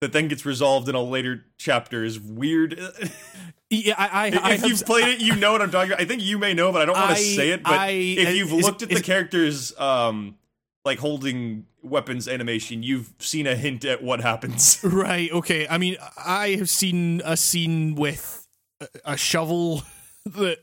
[0.00, 2.78] that then gets resolved in a later chapter is weird.
[3.70, 3.94] yeah.
[3.98, 6.00] I I, I if have- you've played it, you know what I'm talking about.
[6.02, 7.62] I think you may know, but I don't want to say it.
[7.62, 10.36] But I- if you've is- looked at is- the characters, um,
[10.84, 14.80] like holding weapons animation, you've seen a hint at what happens.
[14.84, 15.30] right.
[15.30, 15.66] Okay.
[15.68, 18.46] I mean, I have seen a scene with
[18.80, 19.82] a, a shovel
[20.24, 20.58] that.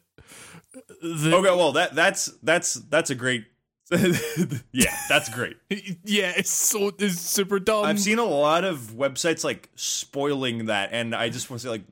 [1.02, 3.46] that okay, well that that's that's that's a great.
[4.72, 5.58] yeah, that's great.
[6.04, 7.86] yeah, it's so it's super dumb.
[7.86, 11.70] I've seen a lot of websites like spoiling that, and I just want to say
[11.72, 11.84] like,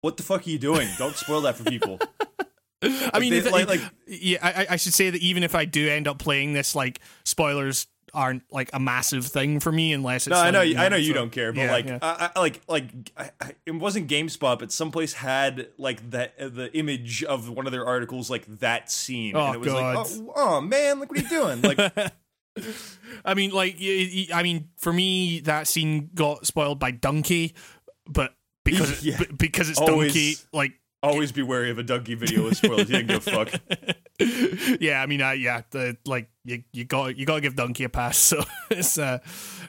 [0.00, 0.88] what the fuck are you doing?
[0.98, 1.98] Don't spoil that for people.
[2.82, 5.64] I mean, they- if- like- like- yeah, I, I should say that even if I
[5.64, 10.26] do end up playing this, like spoilers aren't like a massive thing for me unless
[10.26, 10.32] it's.
[10.34, 11.98] No, I know, like, you- I know you so- don't care, but yeah, like, yeah.
[12.02, 13.30] I, I, like, like, I,
[13.66, 17.86] it wasn't GameSpot, but someplace had like that uh, the image of one of their
[17.86, 19.96] articles, like that scene, Oh, and it was God.
[19.96, 21.62] like, oh, oh man, like what are you doing?
[21.62, 21.78] Like,
[23.24, 27.54] I mean, like, I mean, for me, that scene got spoiled by Dunkey,
[28.06, 29.18] but because Yeah.
[29.18, 30.14] b- because it's Always.
[30.14, 30.72] Dunkey, like,
[31.02, 32.88] always be wary of a Dunkey video with spoilers.
[32.90, 34.78] You didn't give a fuck.
[34.80, 37.84] yeah, I mean, uh, yeah, the like you you got you got to give Dunkey
[37.84, 38.16] a pass.
[38.32, 39.18] So it's uh,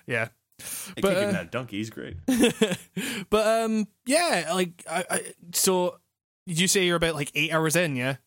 [0.08, 0.30] yeah,
[0.62, 1.72] I But, give uh, that Dunkey.
[1.72, 2.18] He's great.
[3.30, 5.22] but um, yeah, like I, I
[5.54, 6.00] so
[6.48, 7.96] did you say you're about like eight hours in?
[7.96, 8.18] Yeah,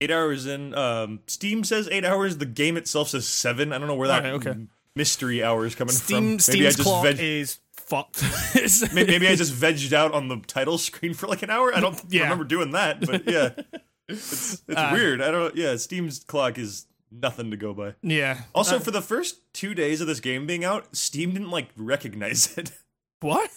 [0.00, 0.74] Eight hours in.
[0.74, 2.38] Um, Steam says eight hours.
[2.38, 3.72] The game itself says seven.
[3.72, 4.60] I don't know where that Okay, okay.
[4.96, 6.54] mystery hours coming Steam from.
[6.54, 7.58] Maybe I Steam's just clock veg- is
[7.92, 8.22] fucked.
[8.94, 11.74] Maybe, maybe I just vegged out on the title screen for like an hour.
[11.74, 12.22] I don't Yeah.
[12.22, 13.50] remember doing that, but yeah,
[14.08, 15.20] it's it's Uh, weird.
[15.20, 15.54] I don't.
[15.54, 17.94] Yeah, Steam's clock is nothing to go by.
[18.02, 18.42] yeah.
[18.54, 21.68] Also, Uh, for the first two days of this game being out, Steam didn't like
[21.76, 22.72] recognize it.
[23.20, 23.50] what?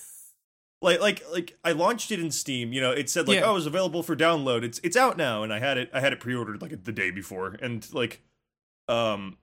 [0.81, 2.73] like, like, like I launched it in Steam.
[2.73, 3.45] You know, it said like, Yeah.
[3.45, 5.89] "Oh, it's available for download." It's it's out now, and I had it.
[5.93, 8.21] I had it pre-ordered like the day before, and like,
[8.87, 9.37] um.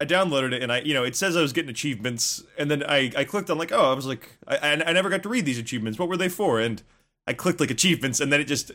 [0.00, 2.82] I downloaded it and I, you know, it says I was getting achievements, and then
[2.82, 5.28] I, I clicked on like, oh, I was like, I, I I never got to
[5.28, 5.98] read these achievements.
[5.98, 6.60] What were they for?
[6.60, 6.82] And
[7.26, 8.72] I clicked like achievements, and then it just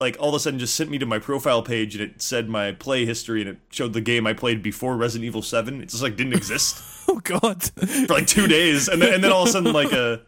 [0.00, 2.48] like all of a sudden just sent me to my profile page, and it said
[2.48, 5.82] my play history, and it showed the game I played before Resident Evil Seven.
[5.82, 7.62] It just like didn't exist Oh God.
[7.64, 10.20] for like two days, and then and then all of a sudden like a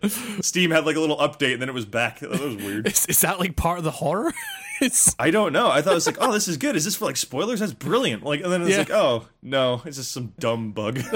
[0.42, 2.18] Steam had like a little update, and then it was back.
[2.18, 2.88] That was weird.
[2.88, 4.32] Is, is that like part of the horror?
[4.82, 5.70] it's I don't know.
[5.70, 6.76] I thought it was like, oh, this is good.
[6.76, 7.60] Is this for like spoilers?
[7.60, 8.22] That's brilliant.
[8.24, 8.78] Like, and then it's Yeah.
[8.78, 11.00] like, oh no, it's just some dumb bug.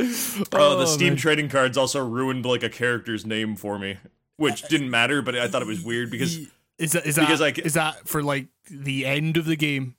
[0.00, 1.16] Oh, the oh, Steam man.
[1.16, 3.98] trading cards also ruined like a character's name for me,
[4.36, 6.38] which didn't matter, but I thought it was weird because
[6.78, 9.96] is that is that because I is that for like the end of the game?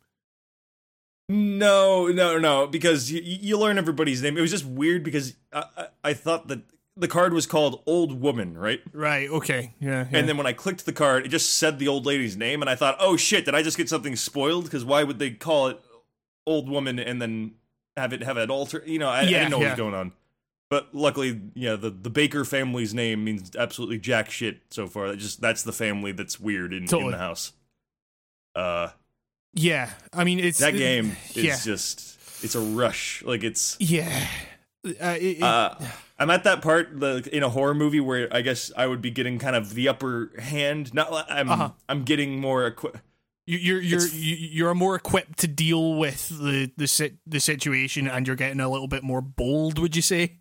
[1.27, 4.37] no, no, no, because you, you learn everybody's name.
[4.37, 6.61] It was just weird because I, I, I thought that
[6.99, 8.81] the card was called Old Woman, right?
[8.93, 9.29] Right.
[9.29, 9.73] Okay.
[9.79, 10.07] Yeah.
[10.11, 10.17] yeah.
[10.17, 12.69] And then when I clicked the card, it just said the old lady's name, and
[12.69, 14.65] I thought, oh shit, did I just get something spoiled?
[14.65, 15.79] Because why would they call it
[16.45, 17.53] Old Woman and then
[17.97, 18.83] have it have an alter?
[18.85, 20.11] You know, I, I didn't know what was going on.
[20.69, 25.07] But luckily, yeah, the, the Baker family's name means absolutely jack shit so far.
[25.07, 27.53] That just that's the family that's weird in, in the house.
[28.55, 28.89] Uh,
[29.53, 29.89] yeah.
[30.13, 31.57] I mean, it's that game is yeah.
[31.57, 33.23] just it's a rush.
[33.23, 34.27] Like it's Yeah.
[34.85, 35.75] Uh, it, it- uh,
[36.17, 39.09] I'm at that part the, in a horror movie where I guess I would be
[39.11, 40.93] getting kind of the upper hand.
[40.93, 41.69] Not I'm Uh-huh.
[41.87, 42.99] I'm getting more equipped.
[43.45, 47.39] you, you're you're it's- you- you're more equipped to deal with the the sit, the
[47.39, 49.79] situation, and you're getting a little bit more bold.
[49.79, 50.37] Would you say?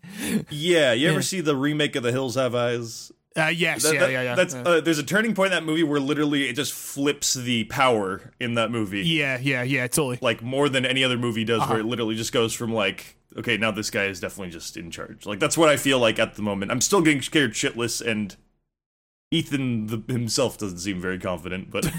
[0.49, 1.21] Yeah, you ever Yeah.
[1.21, 3.11] see the remake of The Hills Have Eyes?
[3.37, 3.83] Uh, yes.
[3.83, 4.21] That- yeah, that- yeah.
[4.23, 4.35] Yeah.
[4.35, 7.33] That's Uh, uh, there's a turning point in that movie where literally it just flips
[7.35, 9.37] the power in that movie, yeah.
[9.41, 9.63] Yeah.
[9.63, 9.87] Yeah.
[9.87, 10.19] Totally.
[10.21, 11.73] like more than any other movie does, Uh-huh.
[11.73, 14.91] where it literally just goes from like, okay, now this guy is definitely just in
[14.91, 15.25] charge.
[15.25, 16.71] Like that's what I feel like at the moment.
[16.71, 18.35] I'm still getting scared shitless, and
[19.31, 21.91] Ethan the, himself doesn't seem very confident, but.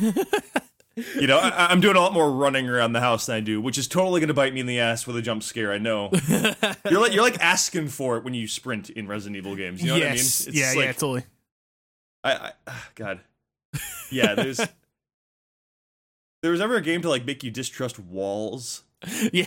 [1.19, 3.61] You know, I, I'm doing a lot more running around the house than I do,
[3.61, 5.73] which is totally going to bite me in the ass with a jump scare.
[5.73, 6.11] I know.
[6.91, 9.81] You're like you're like asking for it when you sprint in Resident Evil games.
[9.81, 10.47] You know yes.
[10.47, 10.61] what I mean?
[10.61, 10.73] yeah.
[10.77, 10.93] like, yeah.
[10.93, 11.23] Totally.
[12.23, 13.21] I, I ah, God,
[14.11, 14.35] yeah.
[14.35, 14.59] There's
[16.43, 18.83] there was ever a game to like make you distrust walls,
[19.33, 19.47] Yeah.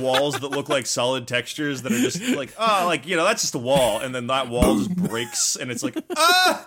[0.00, 3.42] Walls that look like solid textures that are just like oh, like you know that's
[3.42, 6.66] just a wall, and then that wall just breaks, and it's like ah.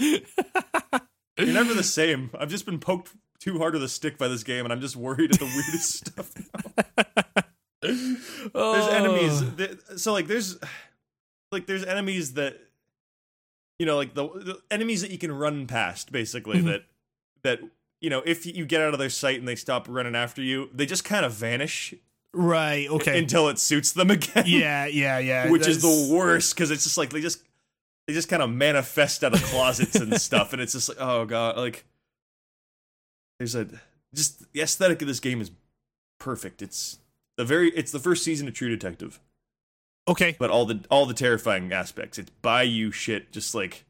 [0.00, 2.30] You're never the same.
[2.38, 4.96] I've just been poked too hard with a stick by this game, and I'm just
[4.96, 6.32] worried at the weirdest stuff.
[7.80, 8.88] There's Oh.
[8.90, 9.54] enemies.
[9.56, 10.58] That, so like there's
[11.52, 12.58] like there's enemies that
[13.78, 16.64] you know like the, the enemies that you can run past basically Mhm.
[16.66, 16.84] that
[17.42, 17.60] that
[18.00, 20.68] you know if you get out of their sight and they stop running after you,
[20.74, 21.94] they just kind of vanish
[22.34, 22.88] Right.
[22.90, 23.18] Okay.
[23.18, 24.44] until it suits them again.
[24.46, 24.86] yeah.
[24.86, 25.18] Yeah.
[25.18, 25.50] Yeah.
[25.50, 27.42] which is the worst because it's just like they just
[28.06, 31.24] they just kind of manifest out of closets and stuff, and it's just like oh
[31.26, 31.84] god, like
[33.38, 33.66] there's a
[34.14, 35.50] just the aesthetic of this game is
[36.20, 36.62] perfect.
[36.62, 36.98] It's
[37.36, 39.20] the very it's the first season of True Detective,
[40.08, 40.36] Okay.
[40.38, 42.18] but all the all the terrifying aspects.
[42.18, 43.84] It's bayou shit, just like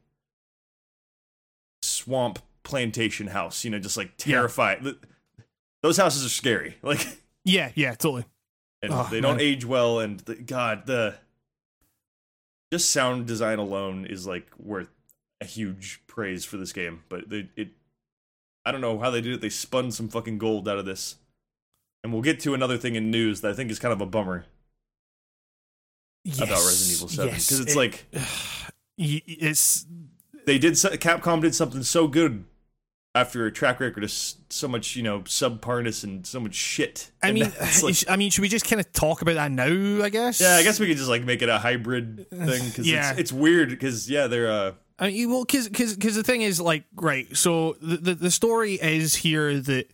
[1.81, 4.35] swamp plantation house, you know, just like Yeah.
[4.35, 4.83] terrifying.
[4.83, 4.97] Th-
[5.81, 7.07] Those houses are scary, like
[7.49, 7.71] Yeah.
[7.75, 7.91] Yeah.
[7.95, 8.25] Totally.
[8.81, 9.45] and Oh, they don't man.
[9.45, 11.15] age well and the, god the
[12.71, 14.89] just sound design alone is like worth
[15.41, 17.69] a huge praise for this game but they, it
[18.65, 21.15] i don't know how they did it they spun some fucking gold out of this
[22.03, 24.05] and we'll get to another thing in news that i think is kind of a
[24.05, 24.45] bummer
[26.25, 26.37] Yes.
[26.37, 28.05] about resident evil 7 yes, because it's it- like
[28.97, 29.85] it's
[30.45, 32.43] they did capcom did something so good
[33.19, 37.11] after a track record of so much, you know, subparness and so much shit.
[37.21, 37.51] I And mean,
[37.83, 40.03] like- I mean, should we just kind of talk about that now?
[40.03, 40.39] I guess.
[40.41, 43.11] yeah, I guess we could just like make it a hybrid thing because Yeah.
[43.11, 46.41] it's, it's weird because yeah, they're uh, I mean, you- well, because because the thing
[46.41, 47.27] is, like, right.
[47.37, 49.89] So the, the the story is here that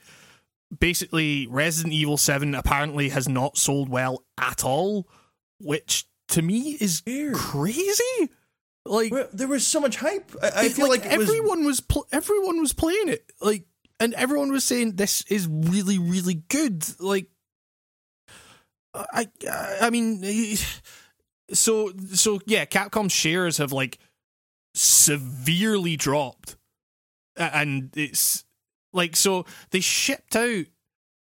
[0.80, 5.08] basically Resident Evil Seven apparently has not sold well at all,
[5.60, 7.36] which to me is Weird.
[7.36, 8.30] crazy.
[8.86, 10.32] Like, there was so much hype.
[10.43, 13.65] I, I feel like, it everyone was, pl- everyone was playing it, like,
[14.00, 16.86] and everyone was saying this is really really good.
[17.00, 17.28] Like,
[18.93, 20.24] I I, I mean,
[21.52, 23.98] so so yeah, Capcom shares have like
[24.74, 26.58] severely dropped,
[27.38, 28.43] and it's
[28.93, 30.65] like so they shipped out.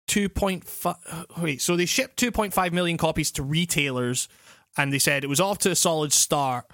[0.08, 4.28] 2.5 uh, wait so they shipped 2.5 million copies to retailers
[4.76, 6.66] and they said it was off to a solid start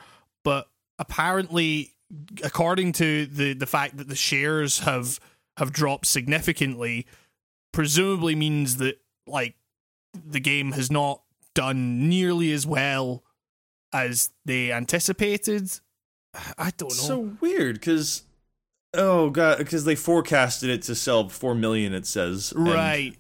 [0.45, 1.95] but apparently
[2.43, 5.21] according to the the fact that the shares have
[5.57, 7.07] have dropped significantly
[7.73, 9.55] presumably means that like
[10.15, 11.23] the game has not
[11.55, 13.23] done nearly as well
[13.93, 15.71] as they anticipated
[16.59, 18.23] i don't know so weird because
[18.95, 21.93] oh god because they forecasted it to sell four million.
[21.93, 23.17] It says and- right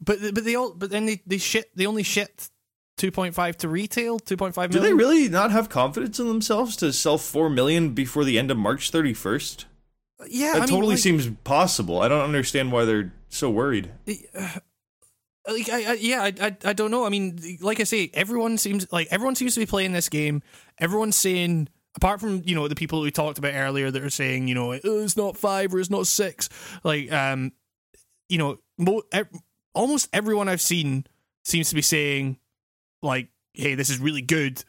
[0.00, 2.50] but but they all but then they they shit they only shipped
[2.98, 7.18] 2.5 to retail 2.5 million Do they really not have confidence in themselves to sell
[7.18, 9.66] four million before the end of March thirty first?
[10.28, 12.00] yeah That I mean, totally like- seems possible.
[12.00, 13.90] I don't understand why they're so worried.
[14.06, 17.04] like I, I yeah I, I I don't know.
[17.04, 20.42] I mean, like I say, everyone seems like everyone seems to be playing this game.
[20.78, 24.46] Everyone's saying, apart from you know the people we talked about earlier that are saying
[24.48, 26.48] you know oh, it's not five or it's not six.
[26.84, 27.52] Like um,
[28.28, 29.02] you know, mo-
[29.74, 31.06] almost everyone I've seen
[31.44, 32.36] seems to be saying
[33.02, 34.62] like, hey, this is really good.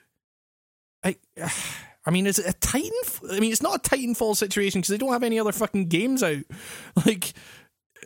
[1.03, 1.15] I.
[2.05, 2.91] I mean, is it a Titan?
[3.31, 6.21] I mean, it's not a Titanfall situation because they don't have any other fucking games
[6.21, 6.43] out.
[7.05, 7.31] Like,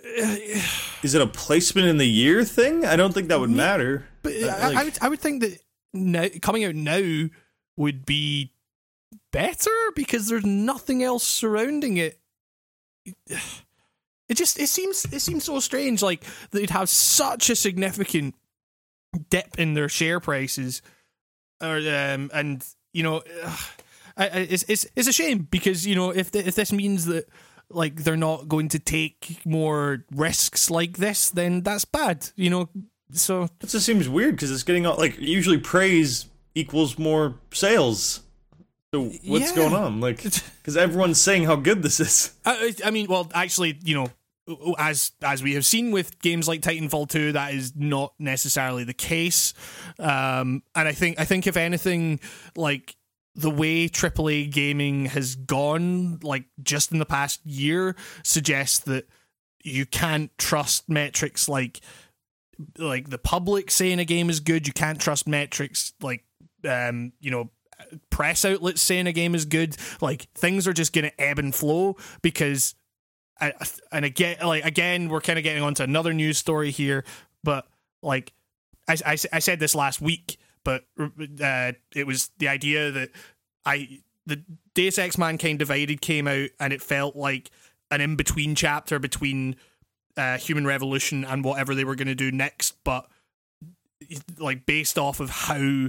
[1.03, 2.85] Is it a placement in the year thing?
[2.85, 4.05] I don't think that would matter.
[4.21, 5.59] But Uh, I, I would I would think that
[5.93, 7.29] now, coming out now
[7.75, 8.53] would be
[9.31, 12.19] better because there's nothing else surrounding it.
[14.29, 18.35] It just it seems it seems so strange like they'd have such a significant
[19.17, 20.81] dip in their share prices,
[21.61, 23.23] or um, and you know,
[24.15, 27.05] I, I, it's it's it's a shame because you know if the, if this means
[27.05, 27.27] that
[27.69, 32.29] like they're not going to take more risks like this, then that's bad.
[32.35, 32.69] You know,
[33.11, 36.25] so It just seems weird because it's getting all like usually praise
[36.55, 38.21] equals more sales.
[38.93, 39.55] So what's Yeah.
[39.55, 39.99] going on?
[39.99, 42.33] Like because everyone's saying how good this is.
[42.45, 44.09] I, I mean, well, actually, you know,
[44.77, 48.93] as as we have seen with games like Titanfall 2, that is not necessarily the
[48.93, 49.53] case.
[49.99, 52.19] Um, and I think I think if anything,
[52.55, 52.95] like
[53.35, 59.07] the way AAA gaming has gone, like just in the past year, suggests that
[59.63, 61.81] you can't trust metrics like
[62.77, 64.67] like the public saying a game is good.
[64.67, 66.23] You can't trust metrics like
[66.67, 67.51] um, you know
[68.09, 69.75] press outlets saying a game is good.
[70.01, 72.75] Like things are just going to ebb and flow because,
[73.39, 77.03] and again, like again, we're kind of getting onto another news story here.
[77.43, 77.67] But
[78.01, 78.33] like,
[78.87, 83.09] I, I, I said this last week, but uh, it was the idea that
[83.65, 87.49] I the Deus Ex Mankind Divided came out and it felt like
[87.89, 89.55] an in between chapter between
[90.17, 93.07] uh, Human Revolution and whatever they were going to do next, but
[94.37, 95.87] like based off of how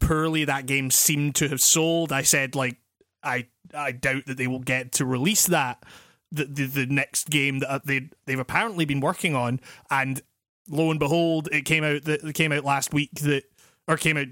[0.00, 2.78] poorly that game seemed to have sold, I said like
[3.22, 5.84] I I doubt that they will get to release that
[6.32, 9.60] the the, the next game that they they've apparently been working on,
[9.90, 10.20] and
[10.68, 13.44] lo and behold, it came out that it came out last week that
[13.88, 14.26] or came out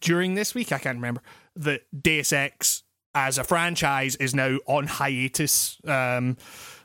[0.00, 0.72] during this week.
[0.72, 1.22] I can't remember
[1.56, 2.82] that Deus Ex
[3.14, 5.78] as a franchise is now on hiatus.
[5.86, 6.36] Um,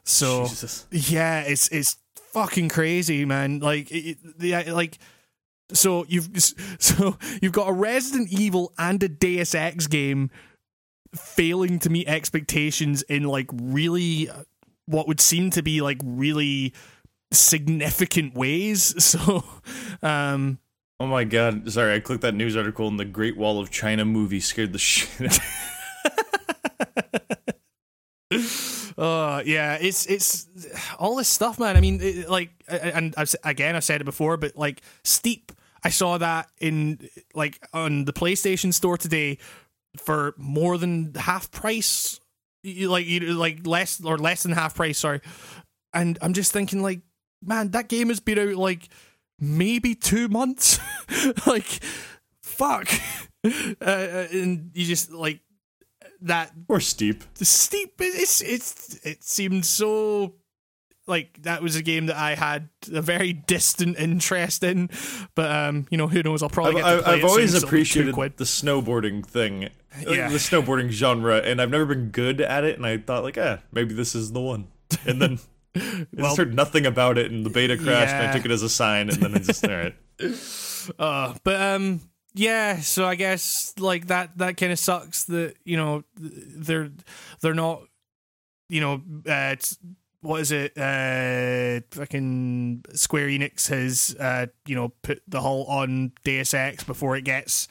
[0.03, 0.87] so Jesus.
[0.91, 3.59] yeah, it's it's fucking crazy, man.
[3.59, 4.97] Like it, it- the like
[5.71, 6.29] so you've
[6.79, 10.29] so you've got a Resident Evil and a Deus Ex game
[11.15, 14.29] failing to meet expectations in like really
[14.85, 16.73] what would seem to be like really
[17.31, 18.93] significant ways.
[19.03, 19.43] So
[20.01, 20.59] um
[20.99, 21.69] Oh my god!
[21.69, 24.79] Sorry, I clicked that news article and the Great Wall of China movie scared the
[24.79, 25.39] shit.
[26.81, 27.19] out.
[28.95, 30.47] Uh, yeah, it's it's
[30.99, 31.75] all this stuff, man.
[31.75, 35.51] I mean, it, like, and I've, again, I've said it before, but like Steep,
[35.83, 39.39] I saw that in like on the PlayStation Store today
[39.97, 42.19] for more than half price,
[42.63, 44.99] like you like less or less than half price.
[44.99, 45.21] Sorry,
[45.93, 47.01] and I'm just thinking, like,
[47.43, 48.89] man, that game has been out like
[49.39, 50.79] maybe two months.
[51.47, 51.79] like,
[52.41, 52.89] fuck,
[53.45, 55.39] uh, and you just like
[56.21, 57.23] that or steep.
[57.35, 57.93] The steep.
[57.99, 60.35] It's it's it seemed so
[61.07, 64.89] like that was a game that I had a very distant interest in,
[65.35, 66.41] but um, you know, who knows?
[66.43, 68.43] I'll probably I've, get to play I've always soon, so it'll be two appreciated the
[68.45, 70.29] snowboarding thing, uh, Yeah.
[70.29, 72.77] the snowboarding genre, and I've never been good at it.
[72.77, 74.67] And I thought, like, eh, maybe this is the one.
[75.05, 75.39] And then
[75.75, 78.51] I Well- just heard nothing about it, and the beta crashed, and I took it
[78.51, 79.95] as a sign, and then I just all right.
[80.99, 82.01] Uh, but um,
[82.33, 82.79] yeah.
[82.81, 86.91] So I guess like that that kind of sucks that you know they're
[87.39, 87.83] they're not
[88.67, 88.95] you know
[89.25, 89.77] uh, it's,
[90.23, 96.13] what is it uh fucking Square Enix has uh you know put the whole on
[96.23, 97.67] Deus Ex before it gets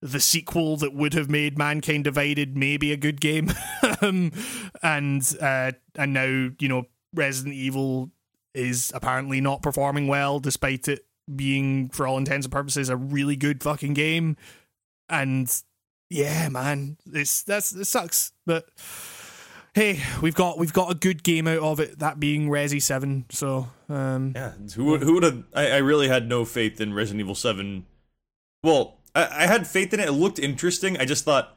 [0.00, 3.52] the sequel that would have made Mankind Divided maybe a good game.
[4.00, 4.32] Um,
[4.82, 8.10] and uh and now you know Resident Evil
[8.52, 13.36] is apparently not performing well despite it being for all intents and purposes a really
[13.36, 14.36] good fucking game.
[15.08, 15.48] And
[16.10, 18.66] yeah man it's that's it sucks but
[19.74, 23.24] hey we've got we've got a good game out of it that being Resi 7
[23.30, 25.44] so um Yeah, who who would have?
[25.54, 27.86] I, I really had no faith in Resident Evil Seven.
[28.62, 30.08] Well, I, I had faith in it.
[30.08, 30.96] It looked interesting.
[30.98, 31.56] I just thought.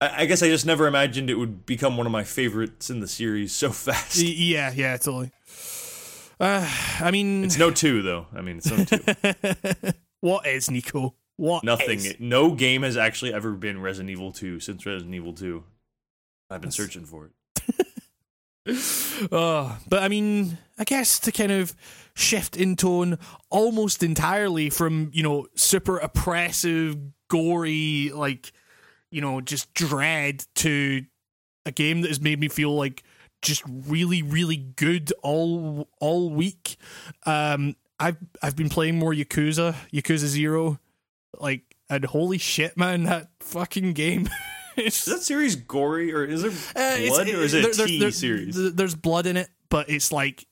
[0.00, 3.00] I, I guess I just never imagined it would become one of my favorites in
[3.00, 4.16] the series so fast.
[4.18, 5.30] yeah yeah totally
[6.40, 6.68] uh
[7.00, 8.26] I mean It's no two though.
[8.34, 9.92] I mean, it's no two.
[10.20, 11.98] what is Nico what Nothing.
[12.00, 12.16] is?
[12.18, 15.62] No game has actually ever been Resident Evil Two since Resident Evil Two.
[16.50, 17.32] I've been searching for it.
[19.32, 21.74] Oh, but I mean, I guess to kind of
[22.14, 23.18] shift in tone
[23.50, 26.96] almost entirely from, you know, super oppressive,
[27.28, 28.52] gory, like,
[29.10, 31.04] you know, just dread to
[31.64, 33.02] a game that has made me feel like
[33.40, 36.76] just really, really good all all week.
[37.24, 40.78] Um I've I've been playing more Yakuza, Yakuza Zero.
[41.38, 44.28] Like and holy shit, man, that fucking game.
[44.78, 47.62] it's Is that series gory or is there uh, it's- blood or is it a
[47.62, 48.74] there- there- T there- series?
[48.74, 50.46] There's blood in it, but it's like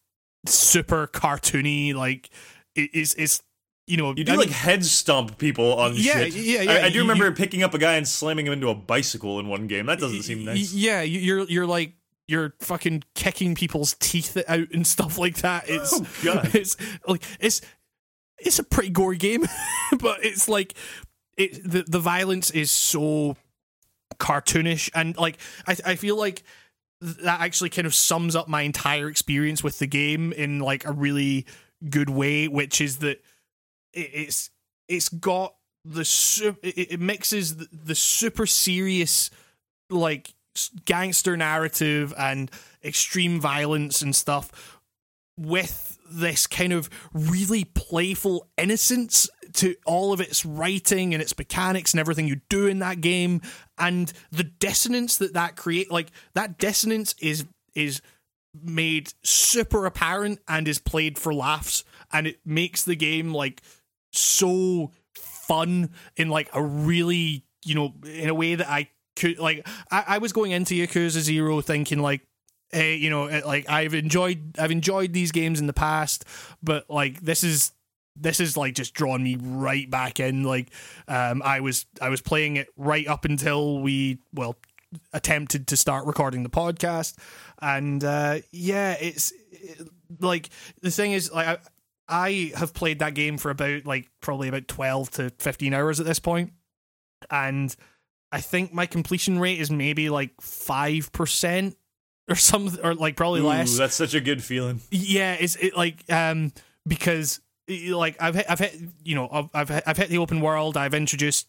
[0.47, 1.95] super cartoony.
[1.95, 2.31] Like
[2.74, 3.43] it is, it's
[3.87, 6.35] you know, You do I like mean, head stomp people on Yeah, shit.
[6.35, 8.53] yeah, yeah, I, I do you- remember you- picking up a guy and slamming him
[8.53, 9.87] into a bicycle in one game.
[9.87, 10.72] That doesn't seem nice.
[10.72, 11.93] Yeah, you- you're you're like
[12.29, 15.64] you're fucking kicking people's teeth out and stuff like that.
[15.68, 16.51] It's Oh, God.
[16.55, 17.61] it's like it's
[18.39, 19.45] it's a pretty gory game,
[20.01, 20.74] but it's like
[21.37, 23.37] it the the violence is so
[24.19, 26.43] cartoonish and like I I feel like
[27.01, 30.93] that actually kind of sums up my entire experience with the game in like a
[30.93, 31.47] really
[31.89, 33.23] good way, which is that
[33.93, 34.51] it, it's
[34.89, 35.55] it's got
[35.85, 39.31] the su- it, it mixes the, the super serious
[39.91, 40.35] like
[40.85, 42.51] gangster narrative and
[42.83, 44.81] extreme violence and stuff
[45.39, 51.93] with this kind of really playful innocence to all of its writing and its mechanics
[51.93, 53.41] and everything you do in that game.
[53.79, 57.45] And the dissonance that that create like that dissonance is
[57.75, 58.01] is
[58.63, 61.85] made super apparent and is played for laughs.
[62.13, 63.63] And it makes the game like
[64.13, 69.67] so fun in like a really you know in a way that I could like
[69.91, 72.23] I, I was going into Yakuza Zero thinking like
[72.71, 76.25] hey you know eh, like I've enjoyed I've enjoyed these games in the past
[76.63, 77.73] but like this is
[78.19, 80.71] this is like just drawn me right back in like
[81.09, 84.57] um I was I was playing it right up until we well
[85.12, 87.17] attempted to start recording the podcast.
[87.61, 89.89] And uh yeah it's it-
[90.21, 90.49] like
[90.83, 91.59] the thing is like I,
[92.09, 96.07] I have played that game for about like probably about 12 to 15 hours at
[96.07, 96.53] this point.
[97.31, 97.75] And
[98.31, 101.75] I think my completion rate is maybe like 5%
[102.29, 103.77] or something or like probably Ooh, less.
[103.77, 104.81] that's such a good feeling.
[104.91, 106.53] yeah it's it like um
[106.87, 110.41] because like i've hit, i've hit you know I've, I've hit- i've hit the open
[110.41, 111.49] world i've introduced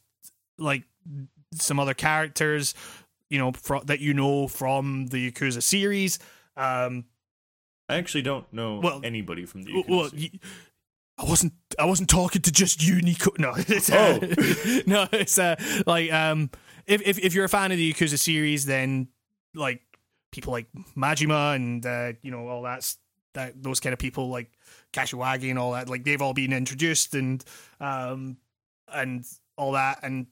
[0.57, 0.83] like
[1.53, 2.73] some other characters
[3.29, 6.19] you know fro- that you know from the yakuza series
[6.55, 7.05] um
[7.89, 10.31] I actually don't know Well, anybody from the well, Yakuza well, series.
[11.19, 11.53] I wasn't.
[11.79, 13.31] I wasn't talking to just you, Nico.
[13.39, 14.19] No, it's uh,
[14.85, 15.55] no, it's uh,
[15.85, 16.49] like um,
[16.85, 19.07] if, if if you're a fan of the Yakuza series, then
[19.55, 19.81] like
[20.33, 22.97] people like Majima and uh, you know all that's
[23.35, 24.51] that those kind of people like
[24.93, 27.43] Kashiwagi and all that, like they've all been introduced and
[27.79, 28.37] um
[28.91, 29.25] and
[29.57, 30.27] all that and.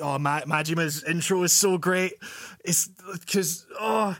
[0.00, 2.14] Oh, Ma- Majima's intro is so great.
[2.64, 4.16] It's because oh,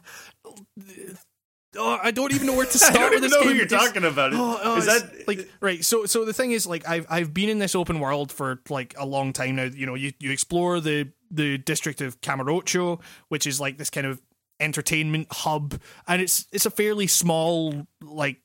[1.76, 3.48] oh, I don't even know where to I start don't with even this know game.
[3.50, 4.32] who you're talking about.
[4.34, 5.84] Oh, oh, is that like right?
[5.84, 8.94] So, so the thing is, like, I've I've been in this open world for like
[8.98, 9.64] a long time now.
[9.64, 14.06] You know, you you explore the the district of Kamurocho, which is like this kind
[14.06, 14.22] of
[14.60, 18.40] entertainment hub, and it's it's a fairly small like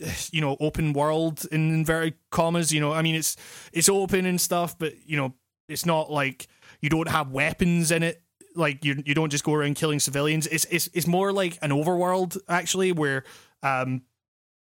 [0.32, 2.72] you know open world in inverted commas.
[2.72, 3.36] You know, I mean, it's
[3.72, 5.34] it's open and stuff, but you know,
[5.68, 6.48] it's not like
[6.80, 8.22] you don't have weapons in it
[8.54, 10.46] like you you don't just go around killing civilians.
[10.46, 13.24] It's it's it's more like an overworld actually, where
[13.62, 14.02] um,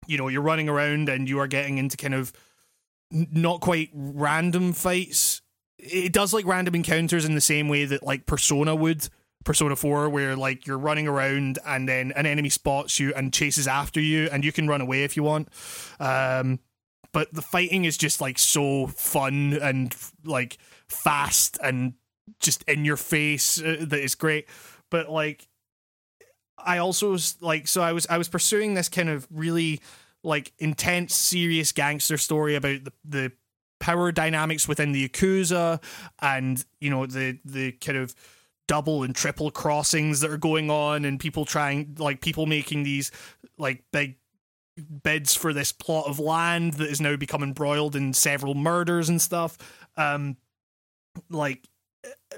[0.07, 2.32] you know, you're running around and you are getting into kind of
[3.11, 5.41] not quite random fights.
[5.78, 9.07] It does like random encounters in the same way that like Persona would.
[9.45, 13.67] Persona 4 where like you're running around and then an enemy spots you and chases
[13.67, 15.47] after you and you can run away if you want.
[15.99, 16.59] Um
[17.13, 20.57] but the fighting is just like so fun and like
[20.89, 21.93] fast and
[22.41, 24.49] just in your face uh, that is great.
[24.91, 25.47] But like
[26.57, 29.79] I also was like so I was I was pursuing this kind of really
[30.23, 33.31] like intense serious gangster story about the the
[33.79, 35.81] power dynamics within the yakuza
[36.21, 38.15] and you know the the kind of
[38.68, 43.11] double and triple crossings that are going on and people trying like people making these
[43.57, 44.18] like big
[45.03, 49.22] bids for this plot of land that is now become embroiled in several murders and
[49.22, 49.57] stuff.
[49.97, 50.38] Um
[51.30, 51.68] like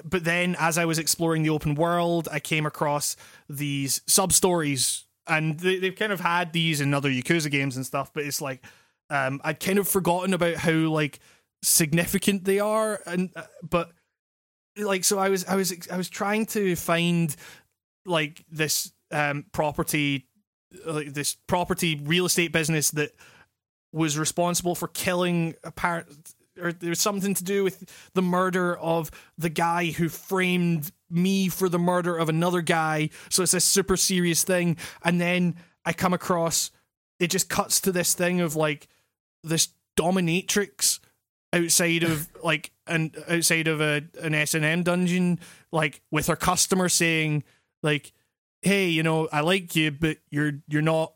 [0.04, 3.16] but then as i was exploring the open world i came across
[3.50, 7.86] these sub stories and they, they've kind of had these in other yakuza games and
[7.86, 8.64] stuff but it's like
[9.10, 11.20] um i'd kind of forgotten about how like
[11.62, 13.92] significant they are and uh, but
[14.78, 17.36] like so i was i was i was trying to find
[18.06, 20.28] like this um property
[20.86, 23.12] like this property real estate business that
[23.94, 26.08] was responsible for killing a part
[26.62, 31.50] or there was something to do with the murder of the guy who framed me
[31.50, 33.10] for the murder of another guy.
[33.30, 34.78] So it's a super serious thing.
[35.04, 35.56] And then
[35.86, 36.72] i come across
[37.20, 38.88] it just cuts to this thing of like
[39.44, 41.00] this dominatrix
[41.54, 45.40] outside of like an outside of a an S&M dungeon
[45.72, 47.44] like with her customer saying
[47.84, 48.12] like
[48.62, 51.14] hey you know I like you but you're you're not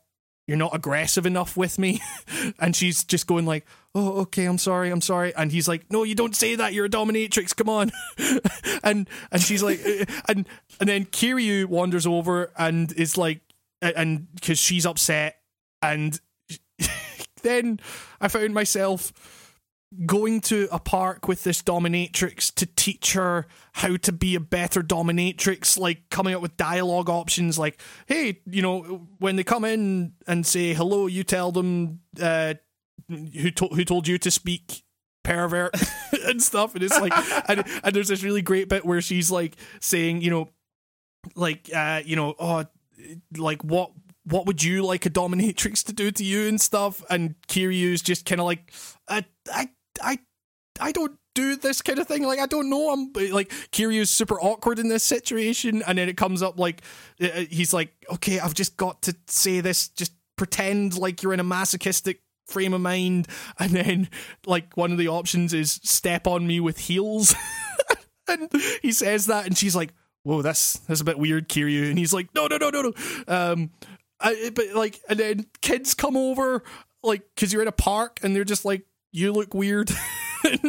[0.48, 2.00] you're not aggressive enough with me.
[2.58, 5.34] And she's just going like oh okay I'm sorry I'm sorry.
[5.34, 6.72] And he's like no you don't say that.
[6.72, 7.54] You're a dominatrix.
[7.56, 7.92] Come on.
[8.84, 9.80] And and she's like
[10.28, 10.46] and
[10.80, 13.40] and then Kiryu wanders over and is like
[13.80, 15.38] and because she's upset.
[15.80, 16.18] And
[17.42, 17.78] then
[18.20, 19.12] I found myself
[20.06, 24.82] going to a park with this dominatrix to teach her how to be a better
[24.82, 30.12] dominatrix like coming up with dialogue options like hey you know when they come in
[30.26, 32.54] and say hello you tell them uh
[33.08, 34.82] who told who told you to speak
[35.22, 35.74] pervert
[36.26, 36.74] and stuff.
[36.74, 37.12] And it's like
[37.48, 40.48] and, and there's this really great bit where she's like saying you know
[41.34, 42.64] like uh you know oh
[43.36, 43.92] like what
[44.24, 47.02] what would you like a dominatrix to do to you and stuff?
[47.10, 48.72] And Kiryu's just kind of like
[49.08, 49.68] I, I
[50.02, 50.18] I
[50.80, 52.24] I don't do this kind of thing.
[52.24, 52.90] Like I don't know.
[52.90, 56.82] I'm like Kiryu's super awkward in this situation, and then it comes up like
[57.20, 59.88] uh, uh, he's like, okay, I've just got to say this.
[59.88, 63.28] Just pretend like you're in a masochistic frame of mind,
[63.58, 64.08] and then
[64.46, 67.34] like one of the options is step on me with heels,
[68.28, 68.50] and
[68.82, 69.92] he says that, and she's like,
[70.22, 72.92] whoa, that's that's a bit weird, Kiryu, and he's like, no, no, no, no, no.
[73.28, 73.70] Um,
[74.20, 76.62] I, but like, and then kids come over
[77.02, 78.82] like because you're in a park, and they're just like
[79.12, 79.90] you look weird.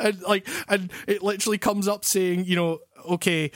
[0.00, 3.50] and, like and it literally comes up saying, you know, okay,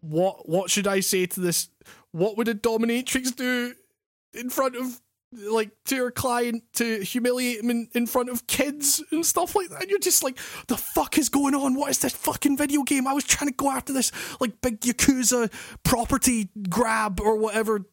[0.00, 1.68] what what should I say to this?
[2.12, 3.74] What would a dominatrix do
[4.34, 9.02] in front of like to your client to humiliate him in, in front of kids
[9.10, 9.82] and stuff like that.
[9.82, 11.74] And you're just like, the fuck is going on?
[11.74, 13.06] What is this fucking video game?
[13.06, 14.10] I was trying to go after this
[14.40, 15.52] like big Yakuza
[15.84, 17.84] property grab or whatever.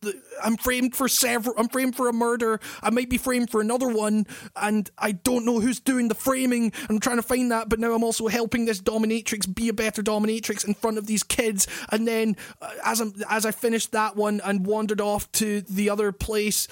[0.43, 2.59] I'm framed for several, I'm framed for a murder.
[2.81, 4.27] I might be framed for another one.
[4.55, 6.71] And I don't know who's doing the framing.
[6.89, 7.67] I'm trying to find that.
[7.67, 11.23] But now I'm also helping this dominatrix be a better dominatrix in front of these
[11.23, 11.67] kids.
[11.91, 15.89] And then uh, as, i as I finished that one and wandered off to the
[15.89, 16.67] other place,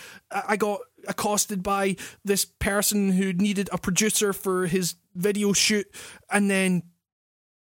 [0.56, 5.88] got accosted by this person who needed a producer for his video shoot,
[6.32, 6.84] and then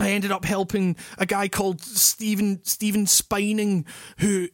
[0.00, 3.86] I ended up helping a guy called Stephen Stephen Spining,
[4.18, 4.48] who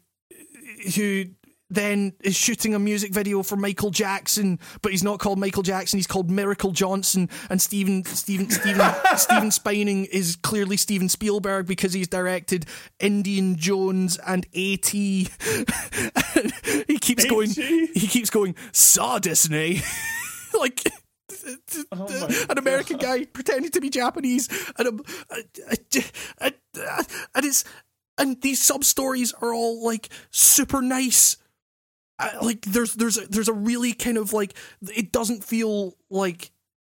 [0.96, 1.24] who
[1.70, 5.98] then is shooting a music video for Michael Jackson, but he's not called Michael Jackson.
[5.98, 7.28] He's called Miracle Johnson.
[7.50, 12.66] And Stephen Stephen Stephen Stephen Spining is clearly Steven Spielberg because he's directed
[13.00, 14.88] Indiana Jones and AT.
[14.88, 15.28] he
[17.00, 17.50] keeps going.
[17.50, 18.54] He keeps going.
[18.72, 19.82] Saw Disney,
[20.58, 20.82] like.
[21.92, 23.20] Oh an American God.
[23.20, 24.48] guy pretending to be Japanese,
[24.78, 25.44] um, and,
[26.40, 26.54] and,
[27.34, 27.64] and it's
[28.18, 31.36] and these sub stories are all like super nice
[32.18, 36.50] I, like there's there's a, there's a really kind of like it doesn't feel like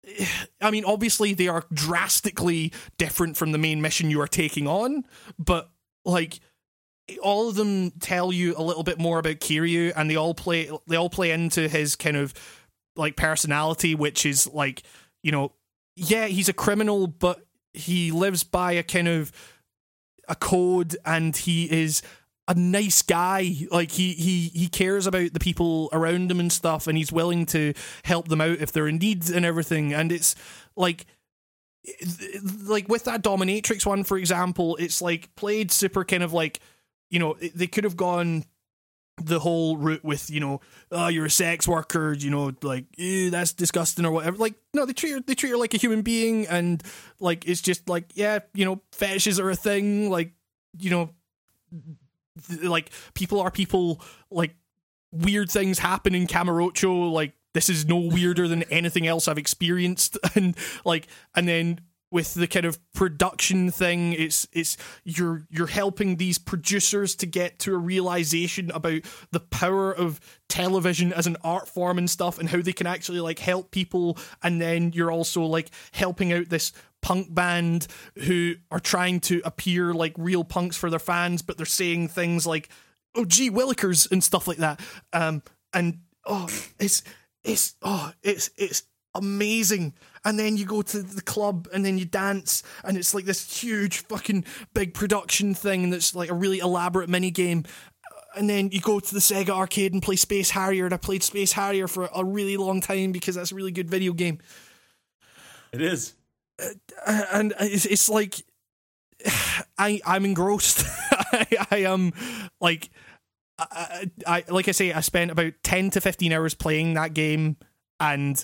[0.62, 5.06] I mean obviously they are drastically different from the main mission you are taking on
[5.38, 5.70] but
[6.06, 6.40] like
[7.22, 10.70] all of them tell you a little bit more about Kiryu and they all play
[10.88, 12.34] they all play into his kind of
[12.96, 14.84] like personality which is like
[15.24, 15.54] you know
[15.96, 19.32] yeah he's a criminal but he lives by a kind of
[20.28, 22.02] a code and he is
[22.48, 23.56] a nice guy.
[23.72, 27.46] Like he he he cares about the people around him and stuff, and he's willing
[27.48, 27.74] to
[28.04, 29.94] help them out if they're in need and everything.
[29.94, 30.36] And it's
[30.76, 31.06] like
[32.64, 36.60] like with that dominatrix one for example it's like played super kind of like
[37.10, 38.46] you know they could have gone
[39.18, 40.62] the whole route with you know
[40.92, 44.86] oh you're a sex worker you know like eh, that's disgusting or whatever like no
[44.86, 46.84] they treat her they treat her like a human being and
[47.20, 50.34] like it's just like yeah you know fetishes are a thing like
[50.78, 51.10] you know
[52.62, 54.56] like people are people like
[55.12, 60.18] weird things happen in Kamurocho like this is no weirder than anything else I've experienced.
[60.36, 60.56] And
[60.86, 66.38] like and then with the kind of production thing it's it's you're you're helping these
[66.38, 69.02] producers to get to a realization about
[69.32, 70.20] the power of
[70.50, 74.18] television as an art form and stuff and how they can actually like help people.
[74.44, 76.72] And then you're also like helping out this
[77.02, 77.88] punk band
[78.24, 82.46] who are trying to appear like real punks for their fans but they're saying things
[82.46, 82.70] like
[83.16, 84.80] oh gee willikers and stuff like that
[85.14, 85.42] um
[85.74, 86.48] and oh
[86.80, 87.04] it's
[87.44, 88.84] it's oh it's it's
[89.16, 89.94] amazing.
[90.24, 93.62] And then you go to the club and then you dance, and it's like this
[93.62, 97.64] huge fucking big production thing that's like a really elaborate mini game.
[98.36, 101.24] And then you go to the Sega arcade and play Space Harrier, and I played
[101.24, 104.40] Space Harrier for a really long time because that's a really good video game.
[105.74, 106.14] It is,
[107.06, 108.42] Uh, and uh, it's, it's like
[109.78, 110.86] I I'm engrossed.
[111.12, 112.14] I, I am
[112.60, 112.90] like
[113.60, 117.58] I, I like I say I spent about ten to fifteen hours playing that game,
[118.00, 118.44] and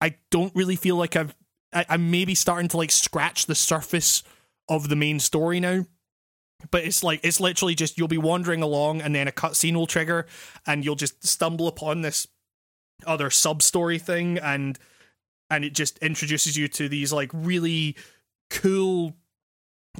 [0.00, 1.34] I don't really feel like I've
[1.72, 4.22] I, I'm maybe starting to like scratch the surface
[4.68, 5.86] of the main story now.
[6.70, 9.86] But it's like it's literally just you'll be wandering along and then a cutscene will
[9.86, 10.26] trigger
[10.66, 12.26] and you'll just stumble upon this
[13.06, 14.76] other sub story thing and
[15.50, 17.96] and it just introduces you to these like really
[18.50, 19.14] cool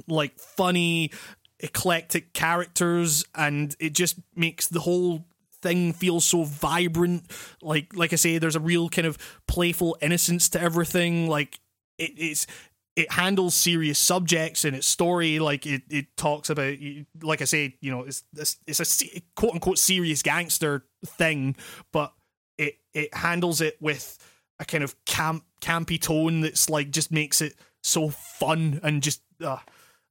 [0.07, 1.11] like funny
[1.59, 5.25] eclectic characters and it just makes the whole
[5.61, 7.29] thing feels so vibrant.
[7.61, 11.27] Like like I say, there's a real kind of playful innocence to everything.
[11.27, 11.59] Like
[11.97, 12.47] it, it's
[12.95, 15.39] it handles serious subjects in its story.
[15.39, 16.75] Like it, it talks about,
[17.21, 21.55] like I say, you know, it's it's, it's a quote unquote serious gangster thing,
[21.91, 22.13] but
[22.57, 24.17] it it handles it with
[24.59, 29.21] a kind of camp campy tone that's like just makes it so fun and just
[29.43, 29.57] uh,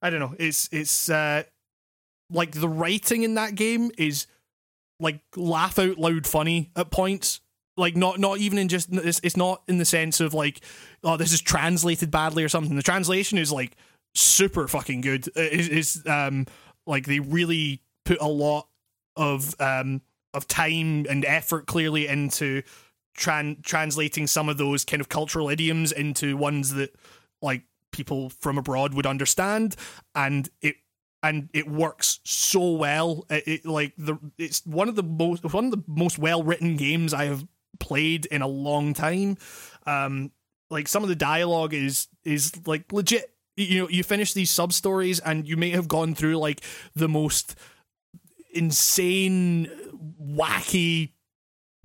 [0.01, 0.35] I don't know.
[0.39, 1.43] It's it's uh,
[2.29, 4.27] like the writing in that game is
[4.99, 7.41] like laugh out loud funny at points.
[7.77, 10.61] Like not not even in just it's, it's not in the sense of like
[11.03, 12.75] oh this is translated badly or something.
[12.75, 13.75] The translation is like
[14.15, 15.29] super fucking good.
[15.35, 16.45] It's, um
[16.85, 18.67] like they really put a lot
[19.15, 20.01] of um
[20.33, 22.61] of time and effort clearly into
[23.19, 26.95] tran- translating some of those kind of cultural idioms into ones that
[27.41, 29.75] like people from abroad would understand
[30.15, 30.75] and it
[31.21, 33.25] and it works so well.
[33.29, 36.77] It, it, like the it's one of the most one of the most well written
[36.77, 37.45] games I have
[37.79, 39.37] played in a long time.
[39.85, 40.31] Um,
[40.69, 43.33] like some of the dialogue is is like legit.
[43.57, 46.61] You know, you finish these sub stories and you may have gone through like
[46.95, 47.55] the most
[48.53, 49.69] insane,
[50.21, 51.11] wacky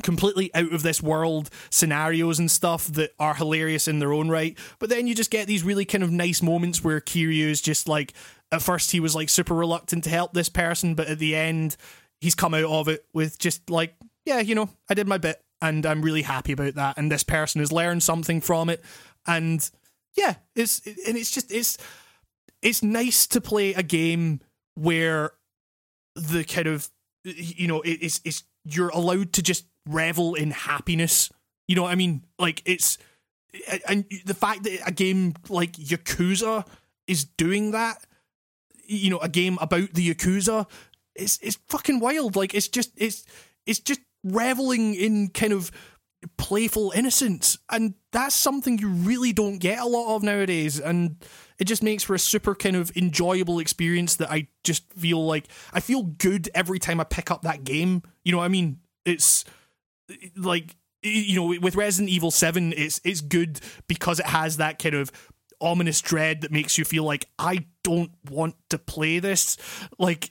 [0.02, 4.58] completely out of this world scenarios and stuff that are hilarious in their own right.
[4.78, 7.88] But then you just get these really kind of nice moments where Kiryu is just
[7.88, 8.12] like,
[8.50, 11.76] at first he was like super reluctant to help this person, but at the end
[12.20, 15.40] he's come out of it with just like, yeah, you know, I did my bit
[15.60, 16.98] and I'm really happy about that.
[16.98, 18.82] And this person has learned something from it.
[19.26, 19.68] And
[20.16, 21.78] yeah, it's, and it's just, it's,
[22.62, 24.40] it's nice to play a game
[24.74, 25.32] where
[26.14, 26.88] the kind of,
[27.24, 31.30] you know, it's, it's, you're allowed to just revel in happiness.
[31.68, 32.24] You know what I mean?
[32.38, 32.98] Like it's
[33.88, 36.66] and the fact that a game like Yakuza
[37.06, 38.04] is doing that,
[38.86, 40.68] you know, a game about the Yakuza,
[41.14, 42.36] it's it's fucking wild.
[42.36, 43.24] Like it's just it's
[43.66, 45.70] it's just reveling in kind of
[46.36, 51.16] playful innocence and that's something you really don't get a lot of nowadays and
[51.58, 55.48] it just makes for a super kind of enjoyable experience that I just feel like
[55.72, 58.02] I feel good every time I pick up that game.
[58.24, 58.80] You know what I mean?
[59.04, 59.44] It's
[60.36, 64.94] like you know with Resident Evil 7 it's it's good because it has that kind
[64.94, 65.12] of
[65.60, 69.56] ominous dread that makes you feel like I don't want to play this
[69.98, 70.30] like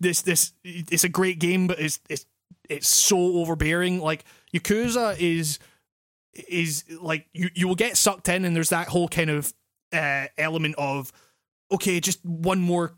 [0.00, 2.26] this this it's a great game but it's it's
[2.68, 4.24] it's so overbearing like
[4.58, 5.58] Yakuza is
[6.48, 9.52] is like you you will get sucked in and there's that whole kind of
[9.92, 11.12] uh, element of
[11.72, 12.94] okay just one more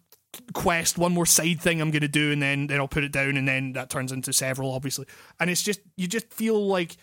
[0.52, 3.12] quest, one more side thing I'm going to do, and then then I'll put it
[3.12, 5.06] down, and then that turns into several, obviously.
[5.40, 6.96] And it's just you just feel like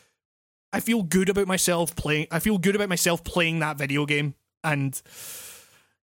[0.73, 2.27] I feel good about myself playing.
[2.31, 4.99] I feel good about myself playing that video game, and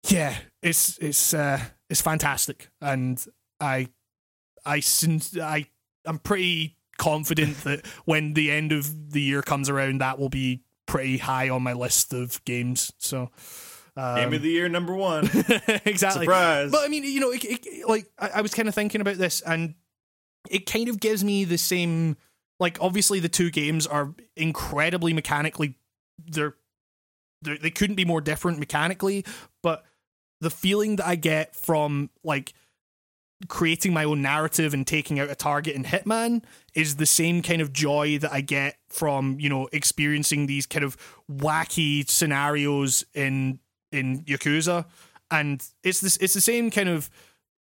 [0.09, 3.25] yeah, it's it's uh, is fantastic, and
[3.61, 3.89] I
[4.65, 5.67] I since I
[6.05, 10.63] I'm pretty confident that when the end of the year comes around, that will be
[10.87, 12.93] pretty high on my list of games.
[12.99, 13.31] So.
[13.97, 15.25] Um, Game of the year number one.
[15.85, 16.25] exactly.
[16.27, 16.71] Surprise.
[16.71, 19.17] But I mean, you know, it, it, like I, I was kind of thinking about
[19.17, 19.75] this, and
[20.49, 22.17] it kind of gives me the same.
[22.61, 25.79] Like, obviously, the two games are incredibly mechanically.
[26.25, 26.55] They're,
[27.43, 29.27] they're they couldn't be more different mechanically,
[29.61, 29.85] but
[30.41, 32.55] the feeling that I get from like
[33.49, 36.43] creating my own narrative and taking out a target in Hitman
[36.74, 40.84] is the same kind of joy that I get from you know experiencing these kind
[40.84, 40.97] of
[41.30, 43.59] wacky scenarios in
[43.90, 44.86] in Yakuza,
[45.30, 47.11] and it's this it's the same kind of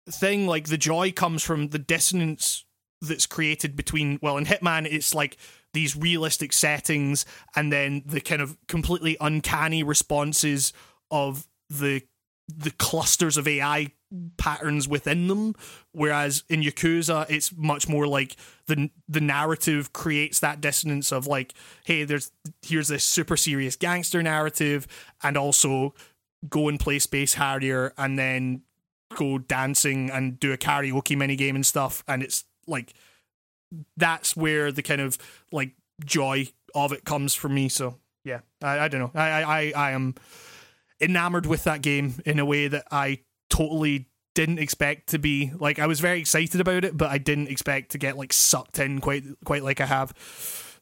[0.08, 0.46] thing.
[0.46, 2.64] Like the joy comes from the dissonance
[3.02, 5.36] that's created between well in Hitman it's like
[5.74, 10.72] these realistic settings and then the kind of completely uncanny responses
[11.10, 12.02] of the
[12.48, 13.92] the clusters of AI
[14.36, 15.54] patterns within them.
[15.92, 18.36] Whereas in Yakuza, it's much more like
[18.66, 21.54] the the narrative creates that dissonance of like,
[21.84, 22.30] hey, there's
[22.62, 24.86] here's this super serious gangster narrative,
[25.22, 25.94] and also
[26.48, 28.62] go and play Space Harrier, and then
[29.16, 32.94] go dancing and do a karaoke mini game and stuff, and it's like
[33.96, 35.18] that's where the kind of
[35.50, 35.72] like
[36.04, 37.68] joy of it comes for me.
[37.68, 39.20] So yeah, I, I don't know.
[39.20, 40.14] I, I I am
[41.00, 43.20] enamored with that game in a way that I
[43.52, 45.52] totally didn't expect to be.
[45.58, 48.78] Like I was very excited about it, but I didn't expect to get like sucked
[48.78, 50.12] in quite quite like I have.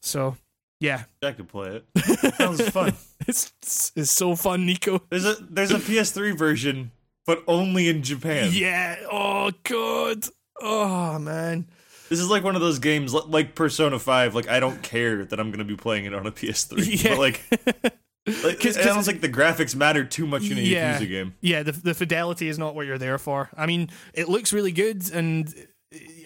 [0.01, 0.37] So
[0.79, 2.35] yeah, I could play it.
[2.35, 2.93] Sounds fun.
[3.27, 5.01] it's, it's it's so fun, Nico.
[5.09, 6.91] There's a there's a PS3 version,
[7.25, 8.49] but only in Japan.
[8.51, 8.97] Yeah.
[9.11, 10.25] Oh god.
[10.61, 11.67] Oh man.
[12.09, 14.35] This is like one of those games like Persona 5.
[14.35, 17.03] Like I don't care that I'm to be playing it on a PS3.
[17.03, 17.15] Yeah.
[17.15, 17.93] But like,
[18.43, 20.99] like 'Cause- I don't think the graphics matter too much in a Yeah.
[20.99, 21.33] Yakuza game.
[21.41, 23.49] Yeah, the the fidelity is not what you're there for.
[23.57, 25.53] I mean, it looks really good, and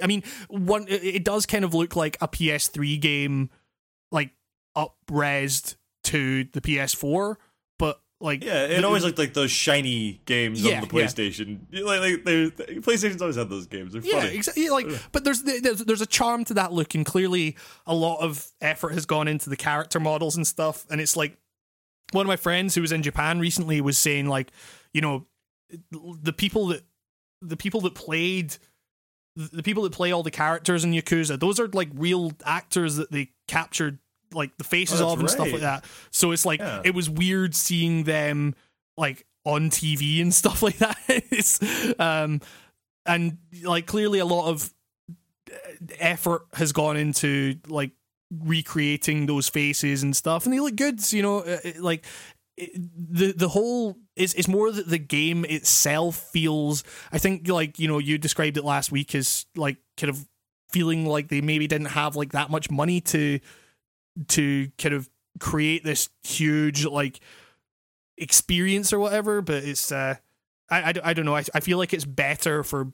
[0.01, 3.49] I mean, one it does kind of look like a PS3 game,
[4.11, 4.31] like
[4.75, 7.37] up-resed to the PS4,
[7.79, 11.05] but like Yeah, it the- always looked like those shiny games Yeah, on the yeah.
[11.05, 11.59] PlayStation.
[11.71, 12.49] Like, like they're-
[12.81, 13.93] PlayStation's always had those games.
[13.93, 14.35] They're Yeah, funny.
[14.35, 14.69] exactly.
[14.69, 17.55] Like, but there's, there's there's a charm to that look, and clearly
[17.87, 20.85] a lot of effort has gone into the character models and stuff.
[20.89, 21.37] And it's like
[22.11, 24.51] one of my friends who was in Japan recently was saying, like,
[24.93, 25.25] you know,
[26.21, 26.83] the people that
[27.41, 28.57] the people that played
[29.35, 33.11] the people that play all the characters in Yakuza, those are like real actors that
[33.11, 33.99] they captured
[34.33, 35.83] like the faces Oh, of and stuff like that.
[36.11, 36.81] So it's like Yeah.
[36.85, 38.55] it was weird seeing them
[38.97, 40.97] like on TV and stuff like that.
[41.09, 41.59] it's
[41.99, 42.39] um
[43.05, 44.73] and like clearly a lot of
[45.99, 47.91] effort has gone into like
[48.31, 52.05] recreating those faces and stuff and they look good you know uh, like
[52.57, 57.87] the the whole is it's more that the game itself feels i think like you
[57.87, 60.25] know you described it last week as like kind of
[60.69, 63.39] feeling like they maybe didn't have like that much money to
[64.27, 65.09] to kind of
[65.39, 67.19] create this huge like
[68.17, 70.15] experience or whatever but it's uh
[70.69, 72.91] I, I, I don't know I, I feel like it's better for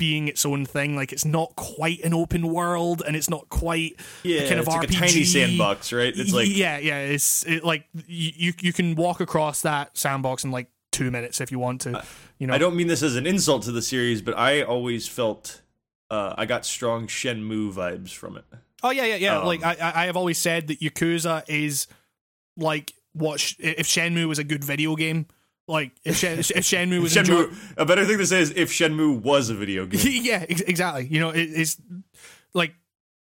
[0.00, 3.92] being its own thing like it's not quite an open world and it's not quite
[4.24, 4.98] Yeah, kind of it's like a RPG.
[4.98, 6.12] tiny sandbox, right?
[6.16, 10.50] It's like yeah yeah it's it, like you you can walk across that sandbox in
[10.50, 12.02] like two minutes if you want to
[12.38, 15.06] you know I don't mean this as an insult to the series, but I always
[15.06, 15.60] felt
[16.10, 18.44] uh, I got strong Shenmue vibes from it.
[18.82, 21.86] oh yeah yeah yeah Um, like I I have always said that Yakuza is
[22.56, 25.26] like what sh- if Shenmue was a good video game
[25.70, 27.54] like if, Shen, if Shenmue was Shenmue.
[27.76, 30.00] A better thing to say is if Shenmue was a video game.
[30.04, 31.06] yeah, ex- exactly.
[31.06, 31.80] You know, it, it's
[32.52, 32.74] like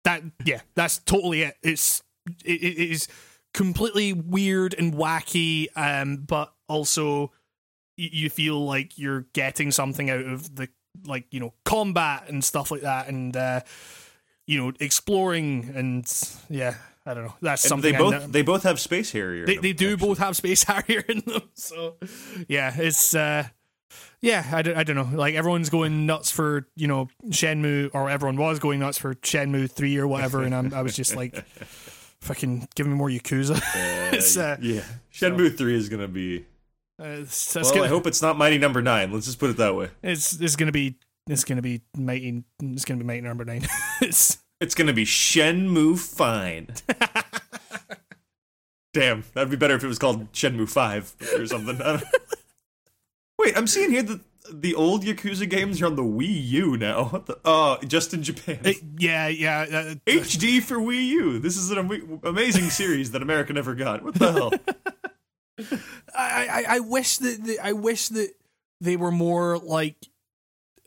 [0.06, 0.24] that.
[0.46, 1.58] Yeah, that's totally it.
[1.62, 2.02] It's
[2.46, 3.08] it, it is
[3.54, 7.32] completely weird and wacky, um, but also
[7.98, 10.70] y- you feel like you're getting something out of the
[11.06, 13.60] like you know combat and stuff like that, and uh,
[14.46, 16.10] you know exploring and
[16.50, 16.76] yeah,
[17.08, 17.34] I don't know.
[17.42, 19.46] That's And something they both they both have Space Harrier.
[19.46, 20.08] they, in they do actually.
[20.08, 21.44] both have Space Harrier in them.
[21.54, 21.96] So,
[22.48, 23.48] yeah, it's uh,
[24.22, 25.18] yeah, I don't, I don't know.
[25.18, 29.72] Like everyone's going nuts for you know Shenmue, or everyone was going nuts for Shenmue
[29.72, 31.36] three or whatever, and I'm, I was just like,
[32.22, 33.62] fucking give me more Yakuza.
[34.14, 34.82] it's uh, yeah,
[35.14, 36.46] Shenmue three is gonna be.
[37.02, 39.12] uh, it's, it's Well, gonna, I hope it's not Mighty Number Nine.
[39.14, 39.90] Let's just put it that way.
[40.04, 40.96] it's it's gonna be
[41.30, 42.44] it's gonna be mighty.
[42.62, 43.66] It's gonna be mighty number nine.
[44.02, 46.70] it's It's gonna be Shenmue Fine.
[48.94, 51.78] Damn, that'd be better if it was called Shenmue Five or something.
[53.40, 54.20] Wait, I'm seeing here that
[54.52, 57.06] the old Yakuza games are on the Wii U now.
[57.06, 57.38] What the?
[57.46, 58.60] Oh, just in Japan.
[58.64, 59.66] it, yeah yeah.
[59.72, 61.40] Uh, uh HD for Wii U.
[61.40, 64.02] This is an am- amazing series that America never got.
[64.04, 64.52] What the hell?
[66.16, 68.32] I, I I wish that the, I wish that
[68.82, 69.98] they were more like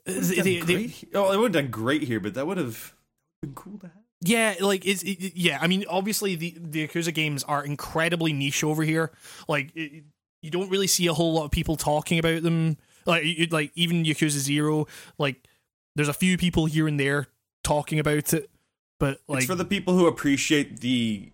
[0.09, 2.95] uh, they- they- they- oh, it would have done great here, but that would have
[3.41, 3.97] been cool to have.
[4.22, 5.59] Yeah, like it's it, yeah.
[5.61, 9.12] I mean, obviously the the Yakuza games are incredibly niche over here.
[9.49, 10.05] Like it,
[10.43, 12.76] you don't really see a whole lot of people talking about them.
[13.07, 14.86] Like you, like even Yakuza Zero,
[15.18, 15.49] like
[15.97, 17.28] there's a few people here and there
[17.64, 18.51] talking about it,
[18.99, 21.32] but like it's for the people who appreciate the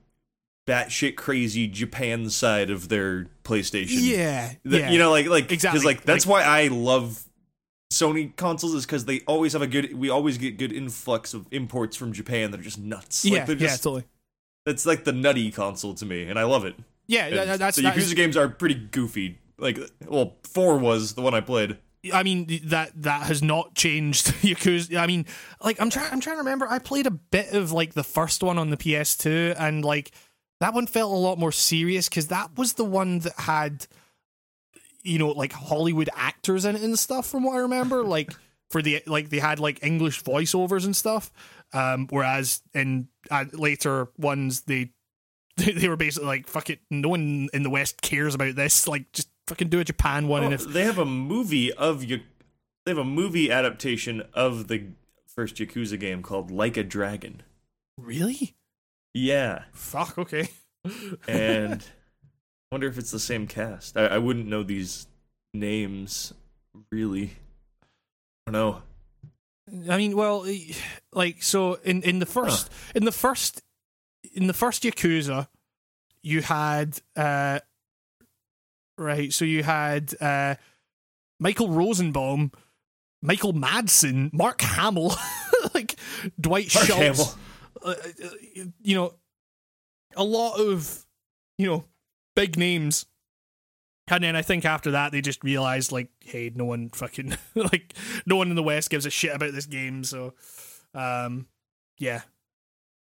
[0.69, 3.99] batshit crazy Japan side of their PlayStation.
[4.01, 4.91] yeah, The- yeah.
[4.91, 5.79] You know, like like Exactly.
[5.81, 7.25] Because like that's why I love
[7.93, 9.97] Sony consoles is because they always have a good.
[9.97, 13.25] We always get good influx of imports from Japan that are just nuts.
[13.25, 14.05] yeah, like, they're yeah, totally.
[14.65, 16.75] That's like the nutty console to me, and I love it.
[17.07, 19.39] Yeah, And that's the that Yakuza is- games are pretty goofy.
[19.59, 21.79] Like, well, four was the one I played.
[22.13, 24.97] I mean that that has not changed Yakuza.
[24.97, 25.25] I mean,
[25.63, 26.67] like I'm trying I'm trying to remember.
[26.69, 30.11] I played a bit of like the first one on the PS2, and like
[30.61, 33.87] that one felt a lot more serious because that was the one that had,
[35.07, 37.27] you know, like Hollywood actors in it and stuff.
[37.27, 38.33] From what I remember, like
[38.71, 41.31] for the like they had like English voiceovers and stuff.
[41.73, 44.91] Um, whereas in uh, later ones they
[45.57, 48.87] they were basically like fuck it, no one in the West cares about this.
[48.87, 52.05] Like just fucking do a Japan one, and Oh, if they have a movie of
[52.05, 52.21] you,
[52.85, 54.85] they have a movie adaptation of the
[55.27, 57.43] first Yakuza game called Like a Dragon.
[57.99, 58.55] really.
[59.15, 60.49] Yeah, Fuck, okay.
[61.27, 61.85] and I
[62.77, 63.97] wonder if it's the same cast.
[63.97, 65.07] I, I wouldn't know these
[65.55, 66.35] names
[66.93, 67.31] really.
[68.47, 68.83] I don't know.
[69.91, 70.47] I mean, well,
[71.11, 73.63] like so in in the first in the first
[74.35, 75.49] in the first Yakuza,
[76.23, 77.61] you had uh
[78.99, 80.57] right, so you had uh
[81.41, 82.53] Michael Rosenbaum,
[83.23, 85.17] Michael Madsen, Mark Hamill,
[85.75, 85.97] like
[86.39, 87.37] Dwight Mark Schultz.
[87.83, 89.15] Uh, uh, you know,
[90.15, 91.07] a lot of,
[91.57, 91.85] you know,
[92.37, 93.07] big names.
[94.09, 97.95] And then I think after that they just realized like, hey, no one fucking like
[98.25, 100.35] no one in the West gives a shit about this game, so
[100.95, 101.49] um
[101.99, 102.23] yeah.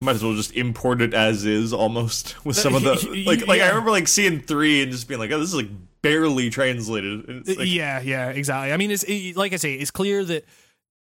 [0.01, 3.47] Might as well just import it as is, almost with some of the like.
[3.47, 5.71] Like I remember like seeing three and just being like, "Oh, this is like
[6.03, 8.73] barely translated." Like, yeah, yeah, exactly.
[8.73, 10.45] I mean, it's it, like I say, it's clear that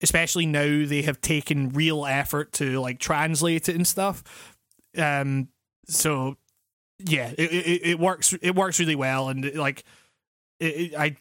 [0.02, 4.56] especially now they have taken real effort to like translate it and stuff.
[4.96, 5.48] Um,
[5.86, 6.36] so
[7.06, 8.32] yeah, it it, it works.
[8.40, 9.84] It works really well, and like
[10.58, 11.16] it, I,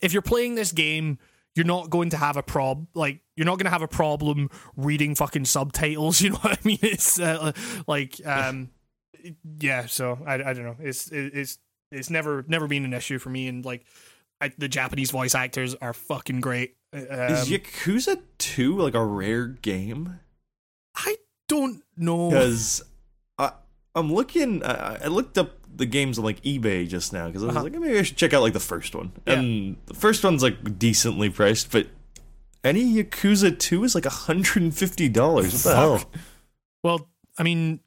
[0.00, 1.18] if you're playing this game.
[1.54, 4.50] You're not going to have a prob like you're not going to have a problem
[4.76, 6.20] reading fucking subtitles.
[6.26, 6.78] You know what I mean?
[6.82, 7.52] It's uh,
[7.86, 8.68] like um,
[9.58, 9.86] yeah.
[9.86, 10.76] So I, I don't know.
[10.80, 11.58] It's it, it's
[11.90, 13.86] it's never never been an issue for me, and like
[14.38, 16.76] I, the Japanese voice actors are fucking great.
[16.92, 20.20] Um, is Yakuza Two like a rare game?
[20.94, 21.16] I
[21.48, 22.28] don't know.
[22.28, 22.82] because
[23.96, 24.62] I'm looking.
[24.62, 27.64] I, I looked up the games on like eBay just now because I was Uh-huh.
[27.64, 29.10] like, maybe I should check out like the first one.
[29.26, 29.34] Yeah.
[29.40, 31.88] And the first one's like decently priced, but
[32.62, 35.52] any Yakuza two is like hundred and fifty dollars.
[35.52, 36.10] What the hell?
[36.84, 37.80] Well, I mean,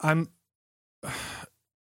[0.00, 0.28] I'm.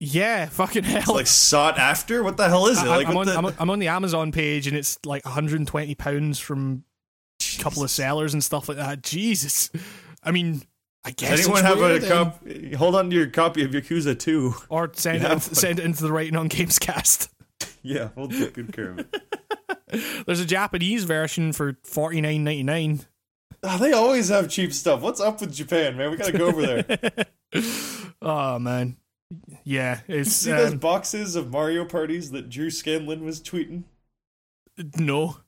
[0.05, 0.99] Yeah, fucking hell.
[1.01, 2.23] It's like sought after.
[2.25, 2.87] What the hell is it?
[2.87, 5.95] Like am on, the- I'm, on, I'm on the Amazon page and it's like 120
[5.95, 6.83] pounds from
[7.59, 9.03] a couple of sellers and stuff like that.
[9.03, 9.71] Jesus.
[10.25, 10.63] I mean,
[11.05, 11.31] I guess.
[11.31, 12.09] Does anyone have a then.
[12.09, 12.75] copy?
[12.75, 14.55] Hold on to your copy of Yakuza two.
[14.69, 17.29] Or send it, into, send it into the Writing on Gamescast.
[17.85, 20.25] Yeah, we'll take good care of it.
[20.27, 23.07] There's a Japanese version for 49.99.
[23.65, 25.01] Oh, they always have cheap stuff.
[25.01, 26.13] What's up with Japan, man?
[26.13, 27.27] We gotta go over there.
[28.23, 28.99] oh man,
[29.65, 33.83] yeah, it's See those um, boxes of Mario parties that Drew Scanlon was tweeting?
[34.97, 35.39] no.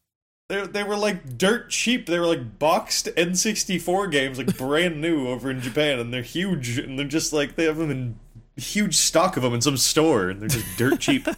[0.48, 2.06] They they were like dirt cheap.
[2.06, 6.78] They were like boxed N64 games, like brand new over in Japan, and they're huge.
[6.78, 8.18] And they're just like they have them in
[8.56, 11.26] huge stock of them in some store, and they're just dirt cheap.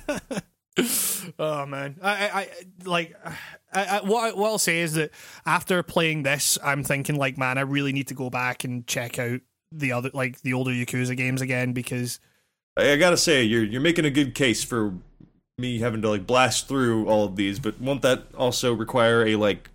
[1.39, 2.49] Oh man, I, I, I
[2.85, 3.17] like,
[3.73, 5.11] I, I, what, I, what I'll say is that
[5.47, 9.19] after playing this, I'm thinking like, man, I really need to go back and check
[9.19, 9.41] out
[9.73, 12.21] the other, like the older Yakuza games again because
[12.77, 14.95] I, I gotta say, you're you're making a good case for
[15.59, 19.37] me having to like blast through all of these, but won't that also require a
[19.37, 19.71] like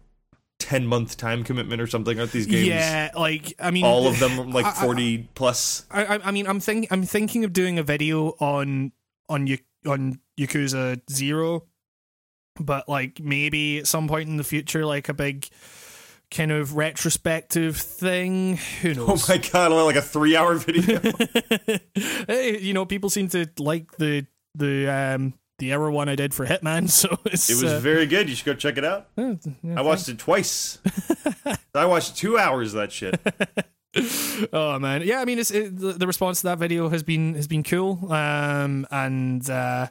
[0.60, 2.20] ten month time commitment or something?
[2.20, 5.86] Aren't these games yeah, like I mean, all of them like I- I- forty plus?
[5.90, 8.92] I, I, mean, I'm think I'm thinking of doing a video on
[9.28, 9.58] on Ya-
[9.88, 11.66] on Yakuza Zero,
[12.60, 15.48] but like maybe at some point in the future, like a big
[16.30, 18.58] kind of retrospective thing.
[18.84, 21.02] Who knows Oh my god, like a three hour video.
[22.28, 26.34] hey, you know, people seem to like the the um the error one I did
[26.34, 28.28] for Hitman, so it's It was uh, very good.
[28.28, 29.08] You should go check it out.
[29.16, 30.80] yeah, yeah, I watched it twice.
[31.74, 33.20] I watched two hours of that shit.
[34.54, 35.22] oh man, yeah.
[35.22, 38.12] I mean, it's it, the, response to that video has been has been cool.
[38.12, 39.88] Um, and uh,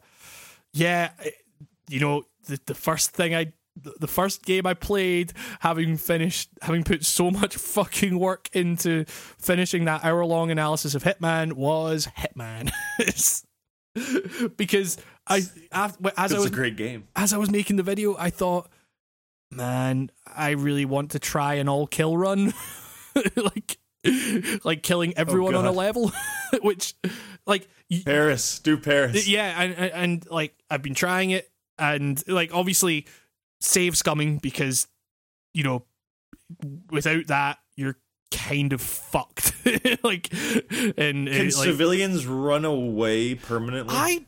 [0.74, 1.34] yeah, it-
[1.88, 3.52] you know, the the first thing I
[3.82, 9.04] the, the first game I played, having finished, having put so much fucking work into
[9.06, 12.70] finishing that hour long analysis of Hitman, was Hitman.
[14.56, 15.42] because I,
[15.72, 17.06] as I was a great game.
[17.14, 18.68] as I was making the video, I thought,
[19.50, 22.52] man, I really want to try an all kill run,
[23.36, 23.78] like,
[24.64, 26.12] like killing everyone on a level,
[26.62, 26.94] which,
[27.46, 27.68] like,
[28.04, 29.28] Paris, do Paris.
[29.28, 33.06] yeah, and, and and like I've been trying it, and like obviously,
[33.60, 34.88] save scumming because,
[35.54, 35.84] you know,
[36.90, 37.96] without that you're
[38.30, 39.54] kind of fucked.
[40.04, 43.94] like, and Can uh, like, civilians run away permanently?
[43.96, 44.24] I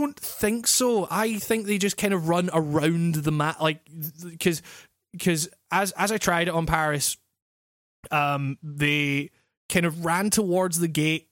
[0.00, 1.06] don't think so.
[1.10, 3.80] I think they just kind of run around the map, like
[4.22, 4.62] because
[5.12, 7.16] because as as I tried it on Paris,
[8.10, 9.30] um, they
[9.68, 11.28] kind of ran towards the gate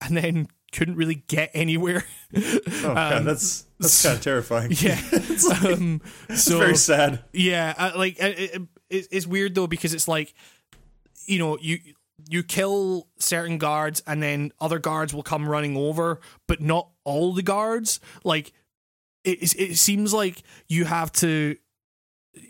[0.00, 2.04] and then couldn't really get anywhere.
[2.36, 4.72] oh, God, um, that's that's kind of terrifying.
[4.78, 5.00] yeah.
[5.64, 7.22] um, It's so very sad.
[7.32, 10.34] yeah, uh, like uh, it, it, it's weird though because it's like
[11.26, 11.78] you know you
[12.28, 17.32] you kill certain guards and then other guards will come running over, but not all
[17.32, 18.00] the guards.
[18.24, 18.52] Like
[19.24, 21.56] it it seems like you have to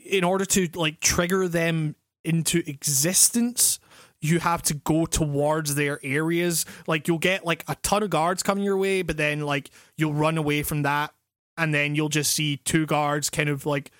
[0.05, 3.79] in order to like trigger them into existence
[4.21, 8.43] you have to go towards their areas like you'll get like a ton of guards
[8.43, 11.13] coming your way but then like you'll run away from that
[11.57, 13.91] and then you'll just see two guards kind of like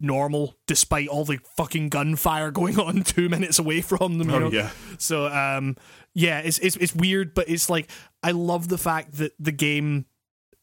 [0.00, 4.38] normal despite all the fucking gunfire going on two minutes away from them you Oh
[4.38, 4.70] know yeah.
[4.98, 5.76] so um
[6.14, 7.88] yeah, it's it's it's weird, but it's like
[8.22, 10.06] I love the fact that the game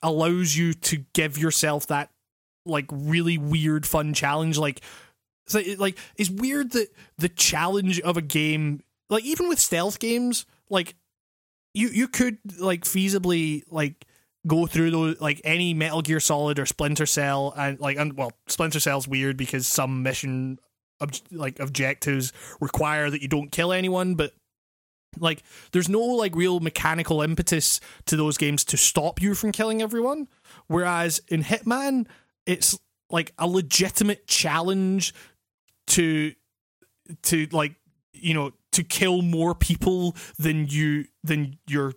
[0.04, 2.10] allows you to give yourself that
[2.66, 4.82] like really weird fun challenge like
[5.48, 10.00] so it, like it's weird that the challenge of a game like even with stealth
[10.00, 10.96] games like
[11.74, 14.06] you you could like feasibly like
[14.48, 18.32] go through those like any Metal Gear Solid or Splinter Cell and like and well
[18.48, 20.60] Splinter Cell's weird because some mission
[21.02, 24.34] ob- like objectives require that you don't kill anyone but
[25.20, 29.82] like there's no like real mechanical impetus to those games to stop you from killing
[29.82, 30.28] everyone.
[30.68, 32.08] Whereas in Hitman
[32.46, 32.78] it's
[33.10, 35.14] like a legitimate challenge
[35.88, 36.34] to
[37.24, 37.76] to like
[38.14, 41.94] you know to kill more people than you than your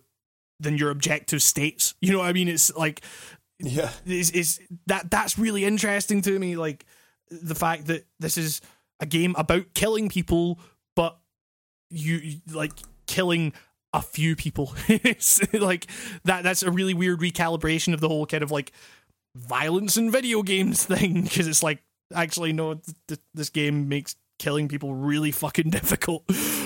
[0.61, 1.95] than your objective states.
[2.01, 2.47] You know what i mean?
[2.47, 3.01] It's like
[3.59, 3.91] Yeah.
[4.05, 6.85] is is that that's really interesting to me like
[7.29, 8.61] the fact that this is
[8.99, 10.59] a game about killing people
[10.95, 11.17] but
[11.89, 12.73] you like
[13.07, 13.53] killing
[13.93, 14.73] a few people.
[14.87, 15.87] It's like
[16.23, 18.71] that that's a really weird recalibration of the whole kind of like
[19.35, 21.81] violence in video games thing because it's like
[22.13, 26.23] actually no th- th- this game makes killing people really fucking difficult.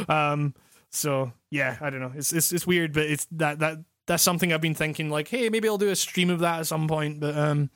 [0.10, 0.54] Um
[0.96, 3.78] so yeah i don't know it's it's, it's weird but it's that that
[4.08, 6.68] that's something i've been thinking like hey maybe i'll do a stream of that at
[6.68, 7.70] some point but um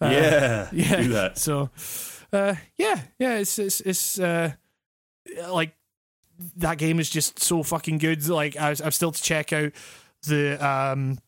[0.00, 0.68] uh, yeah.
[0.72, 1.38] yeah Do that.
[1.38, 1.70] so
[2.32, 4.52] uh yeah yeah it's it's it's uh
[5.48, 5.74] like
[6.56, 9.72] that game is just so fucking good like I, i've still to check out
[10.26, 11.18] the um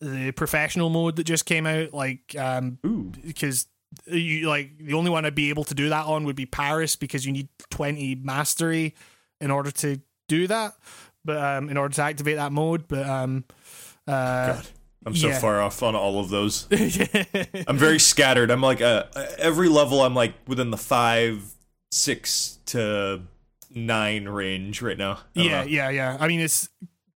[0.00, 2.78] the professional mode that just came out like um
[3.24, 3.66] because
[4.06, 6.96] you like the only one I'd be able to do that on would be Paris
[6.96, 8.94] because you need 20 mastery
[9.40, 10.00] in order to
[10.30, 10.74] do that
[11.24, 13.44] but um in order to activate that mode but um
[14.06, 14.66] uh God.
[15.06, 15.38] I'm so yeah.
[15.38, 16.68] far off on all of those.
[17.66, 18.50] I'm very scattered.
[18.50, 19.04] I'm like uh,
[19.38, 20.02] every level.
[20.02, 21.42] I'm like within the five,
[21.90, 23.22] six to
[23.74, 25.20] nine range right now.
[25.34, 25.68] Yeah know.
[25.68, 26.68] yeah yeah I mean it's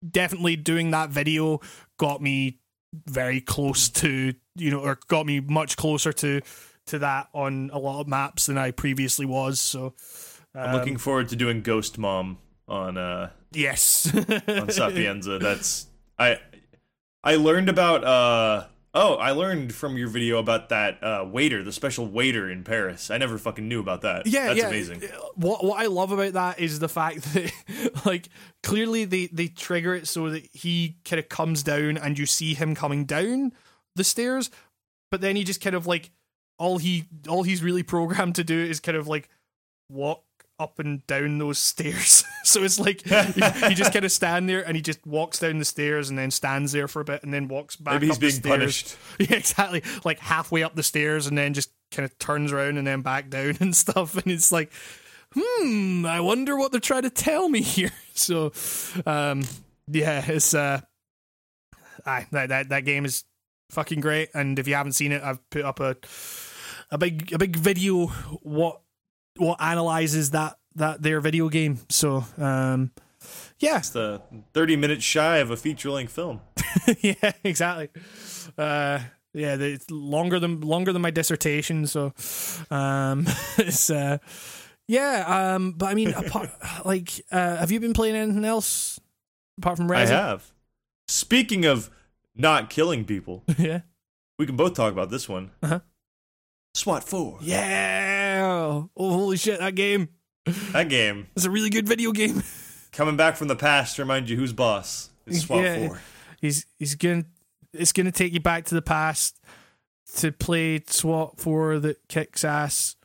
[0.08, 1.60] definitely doing that video
[1.98, 2.60] got me
[3.08, 6.42] very close to you know or got me much closer to
[6.88, 9.94] to that on a lot of maps than I previously was so
[10.54, 12.38] I'm um, looking forward to doing Ghost Mom
[12.68, 14.12] on uh yes
[14.48, 15.40] on Sapienza.
[15.42, 15.88] That's
[16.18, 16.40] I
[17.24, 21.72] I learned about uh oh I learned from your video about that uh waiter, the
[21.72, 23.12] special waiter in Paris.
[23.12, 24.28] I never fucking knew about that.
[24.28, 24.68] Yeah, that's yeah.
[24.68, 25.02] amazing.
[25.36, 27.52] What what I love about that is the fact that
[28.06, 28.30] like
[28.64, 32.54] clearly they they trigger it so that he kind of comes down and you see
[32.54, 33.54] him coming down
[33.96, 34.50] the stairs,
[35.10, 36.12] but then he just kind of like
[36.58, 39.30] all he all he's really programmed to do is kind of like
[39.90, 40.24] walk
[40.62, 42.24] up and down those stairs.
[42.44, 45.58] so it's like he, he just kind of stand there and he just walks down
[45.58, 47.96] the stairs and then stands there for a bit and then walks back.
[47.96, 48.58] Maybe he's up the being stairs.
[48.58, 48.98] punished.
[49.32, 49.84] Yeah, exactly.
[50.06, 53.30] Like halfway up the stairs and then just kind of turns around and then back
[53.30, 54.16] down and stuff.
[54.16, 54.72] And it's like,
[55.34, 57.92] hmm, I wonder what they're trying to tell me here.
[58.14, 58.52] So,
[59.06, 59.44] um,
[59.88, 60.82] yeah, it's uh,
[62.06, 63.24] aye, that that that game is
[63.72, 64.30] fucking great.
[64.34, 65.96] And if you haven't seen it, I've put up a
[66.92, 68.08] a big a big video
[68.44, 68.82] what
[69.42, 71.80] what analyzes that that their video game.
[71.90, 72.92] So, um,
[73.60, 74.22] yeah, It's the
[74.54, 76.42] 30 minutes shy of a feature length film.
[77.02, 77.90] yeah, exactly.
[78.58, 79.00] Uh,
[79.34, 81.88] yeah, it's longer than longer than my dissertation.
[81.88, 82.14] So,
[82.70, 83.26] um,
[83.58, 84.20] it's uh,
[84.88, 85.54] yeah.
[85.56, 86.50] Um, but I mean, apart,
[86.86, 89.00] like, uh, have you been playing anything else
[89.58, 90.52] apart from I have.
[91.08, 91.90] Speaking of
[92.36, 93.82] not killing people, yeah.
[94.38, 95.52] we can both talk about this one.
[95.62, 95.80] Uh-huh.
[96.74, 97.40] SWAT 4.
[97.42, 98.21] Yeah.
[98.62, 99.60] Oh, holy shit!
[99.60, 100.10] That game.
[100.74, 101.28] That game.
[101.36, 102.44] It's a really good video game.
[102.92, 105.10] Coming back from the past to remind you who's boss.
[105.26, 105.88] It's SWAT Yeah.
[105.88, 106.02] 4.
[106.42, 107.26] He's he's going
[107.74, 109.40] it's gonna take you back to the past
[110.18, 112.96] to play SWAT four that kicks ass.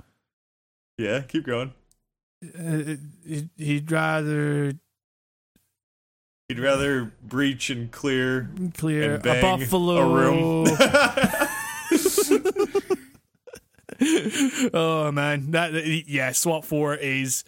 [0.99, 1.73] Yeah, keep going.
[2.43, 2.97] Uh,
[3.27, 4.73] he'd- he'd rather
[6.49, 9.97] He'd rather breach and clear clear and a buffalo.
[9.99, 10.65] a room.
[14.75, 15.73] oh man, that
[16.09, 17.45] yeah, SWAT four is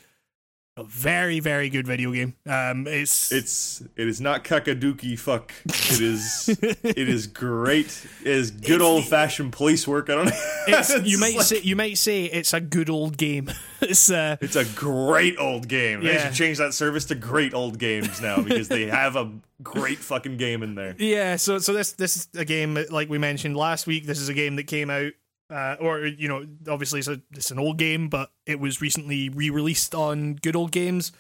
[0.77, 2.35] a very very good video game.
[2.47, 5.53] Um, it's it's it is not kakaduki fuck.
[5.67, 8.07] It is it is great.
[8.23, 10.09] It is good old fashioned police work.
[10.09, 10.41] I don't know.
[10.69, 13.51] it's, you might like- say you might say it's a good old game.
[13.81, 16.05] it's uh It's a great old game.
[16.05, 16.27] They Yeah.
[16.29, 20.37] should change that service to great old games now because they have a great fucking
[20.37, 20.95] game in there.
[20.97, 24.07] Yeah, so so this this is a game that, like we mentioned last week.
[24.07, 25.11] This is a game that came out,
[25.51, 29.29] uh, or you know, obviously it's, a, it's an old game, but it was recently
[29.29, 31.13] re-released on Good Old Games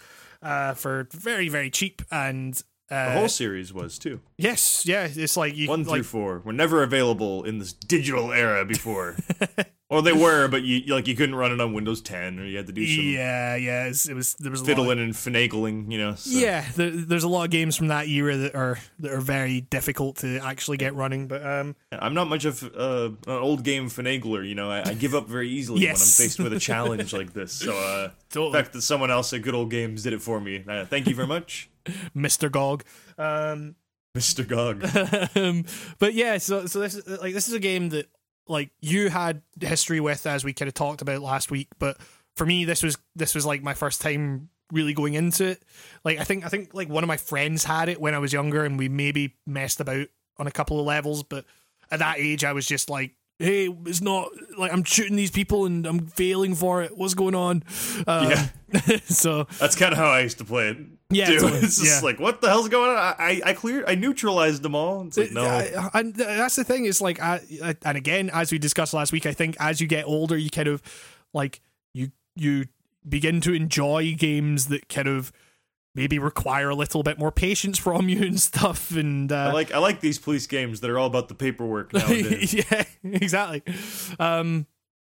[0.43, 2.03] uh, for very very cheap.
[2.11, 4.21] And The uh, whole series was too.
[4.37, 8.33] yes, yeah, it's like you One through like four were never available in this digital
[8.33, 9.17] era before.
[9.91, 12.59] well, they were, but you like you couldn't run it on Windows 10, or you
[12.59, 15.15] had to do some yeah yeah it was there was a lot of- fiddling and
[15.15, 15.91] finagling.
[15.91, 16.15] You know.
[16.15, 19.21] so- yeah, there, there's a lot of games from that era that are that are
[19.21, 21.27] very difficult to actually get running.
[21.27, 24.47] But um, I'm not much of uh, an old game finagler.
[24.47, 27.33] You know, I, I give up very easily when I'm faced with a challenge like
[27.33, 27.53] this.
[27.53, 30.39] So uh, the totally, fact that someone else at Good Old Games did it for
[30.39, 31.71] me, uh, thank you very much,
[32.15, 32.51] Mr.
[32.51, 32.85] Gog.
[33.17, 33.75] Um,
[34.17, 34.47] Mr.
[34.47, 34.85] Gog.
[35.37, 35.65] um,
[35.99, 38.07] but yeah, so so this is like this is a game that
[38.49, 41.99] like you had history with as we kind of talked about last week, but
[42.37, 45.63] for me this was this was like my first time really going into it.
[46.05, 48.33] Like I think I think like one of my friends had it when I was
[48.33, 51.45] younger and we maybe messed about on a couple of levels, but
[51.91, 55.65] at that age I was just like Hey, it's not like I'm shooting these people
[55.67, 56.97] and I'm failing for it.
[56.97, 57.63] What's going on?
[58.07, 58.49] Um, Yeah.
[59.05, 60.77] so That's kind of how I used to play it.
[61.11, 61.61] Yeah, Dude, totally.
[61.61, 62.05] it's just Yeah.
[62.07, 62.97] like, what the hell's going on?
[62.97, 65.07] I, I, cleared, I neutralized them all.
[65.07, 65.43] It's like, no.
[65.47, 69.25] I- that's the thing is like I, I- and again as we discussed last week
[69.25, 70.83] i think as you get older you kind of
[71.33, 71.61] like
[71.95, 72.67] you you
[73.09, 75.33] begin to enjoy games that kind of
[75.95, 79.73] maybe require a little bit more patience from you and stuff and I uh, like,
[79.73, 83.63] I like these police games that are all about the paperwork yeah exactly.
[84.21, 84.67] Um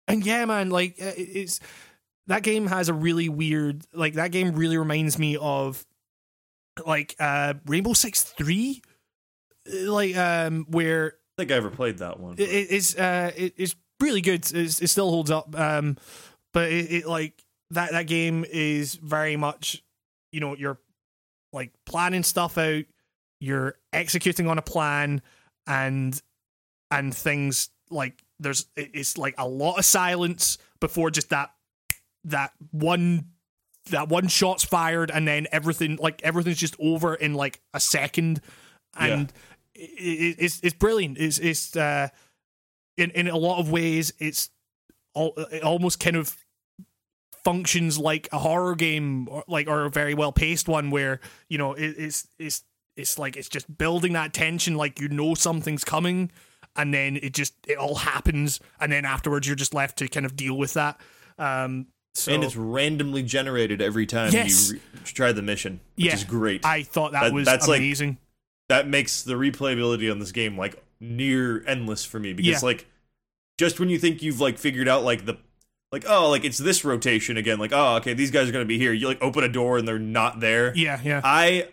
[0.07, 1.59] and yeah man like uh, it's
[2.27, 5.85] that game has a really weird like that game really reminds me of
[6.85, 8.81] like uh rainbow six 3
[9.85, 12.35] like um where I think I ever played that one.
[12.37, 14.49] it, it- it's uh it, it's really good.
[14.53, 15.57] It's, it still holds up.
[15.59, 15.97] Um
[16.53, 19.83] but it, it like that that game is very much
[20.31, 20.79] you know you're
[21.53, 22.83] like planning stuff out
[23.39, 25.21] you're executing on a plan
[25.65, 26.21] and
[26.91, 31.51] and things like there's it's like a lot of silence before just that
[32.23, 33.25] that one
[33.89, 38.41] that one shot's fired and then everything like everything's just over in like a second.
[38.97, 39.31] And
[39.73, 41.17] it, it, it's it's brilliant.
[41.17, 42.09] It's it's uh
[42.97, 44.49] in in a lot of ways it's
[45.13, 46.35] all it almost kind of
[47.47, 51.57] functions like a horror game or like or a very well paced one where you
[51.57, 52.63] know it, it's it's
[52.97, 56.29] it's like it's just building that tension like you know something's coming
[56.75, 60.25] and then it just it all happens and then afterwards you're just left to kind
[60.25, 60.99] of deal with that
[61.39, 64.71] um so and it's randomly generated every time Yes.
[64.71, 66.15] you re- try the mission, which Yeah.
[66.15, 66.65] is great.
[66.65, 68.17] I thought that, That- was that's like- amazing
[68.67, 72.67] that makes the replayability on this game like near endless for me because Yeah.
[72.67, 72.87] like
[73.57, 75.37] just when you think you've like figured out like the
[75.91, 78.77] like oh like it's this rotation again like oh okay these guys are gonna be
[78.77, 81.67] here you like open a door and they're not there yeah yeah i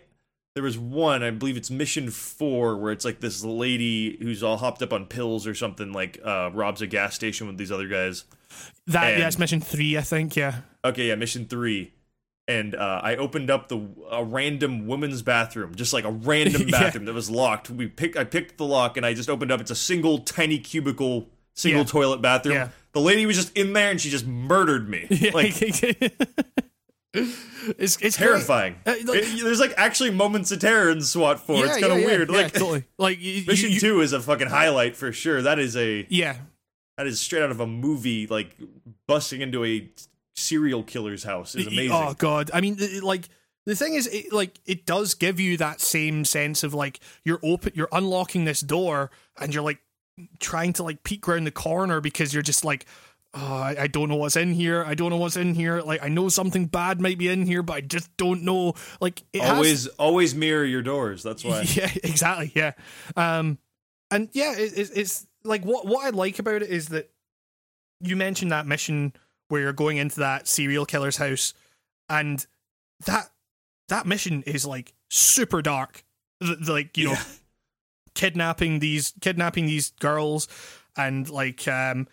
[0.55, 4.57] there was one i believe it's mission four where it's like this lady who's all
[4.57, 7.87] hopped up on pills or something like uh robs a gas station with these other
[7.87, 8.23] guys
[8.87, 11.93] that and- yeah it's mission three i think yeah Okay, yeah, mission three.
[12.47, 13.81] And uh, I opened up the
[14.11, 16.79] a random women's bathroom, just like a random Yeah.
[16.79, 17.71] bathroom that was locked.
[17.71, 19.59] We picked, I picked the lock, and I just opened up.
[19.61, 21.87] It's a single tiny cubicle, single Yeah.
[21.87, 22.55] toilet bathroom.
[22.55, 22.69] Yeah.
[22.93, 25.07] The lady was just in there, and she just murdered me.
[25.33, 25.55] Like
[27.13, 28.75] it's it's terrifying.
[28.85, 31.65] Uh, like- It- there's like actually moments of terror in SWAT four.
[31.65, 32.29] it's kind of yeah, weird.
[32.29, 32.83] yeah, like totally.
[32.97, 35.41] Like you, mission you- two is a fucking highlight for sure.
[35.41, 36.37] That is a Yeah,
[36.97, 38.27] that is straight out of a movie.
[38.27, 38.55] Like
[39.07, 39.89] busting into a
[40.35, 41.91] serial killer's house is amazing.
[41.93, 43.29] Oh god, I mean, like
[43.65, 47.39] the thing is, it, like it does give you that same sense of like you're
[47.41, 49.09] open, you're unlocking this door,
[49.39, 49.79] and you're like
[50.39, 52.85] trying to like peek around the corner because you're just like
[53.35, 54.83] oh, I, I don't know what's in here.
[54.83, 55.81] I don't know what's in here.
[55.81, 58.73] Like I know something bad might be in here, but I just don't know.
[59.01, 61.21] Like it has- always always mirror your doors.
[61.21, 61.61] That's why.
[61.75, 62.51] yeah, exactly.
[62.55, 62.71] Yeah,
[63.15, 63.57] um,
[64.09, 67.11] and yeah, it, it's it's like what what I like about it is that
[68.01, 69.13] you mentioned that mission
[69.49, 71.53] where you're going into that serial killer's house,
[72.09, 72.45] and
[73.05, 73.29] that
[73.89, 76.03] that mission is like super dark.
[76.67, 77.23] Like you know, Yeah.
[78.15, 80.47] Kidnapping these kidnapping these girls,
[80.97, 82.07] and like um,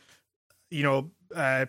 [0.70, 1.66] you know, uh,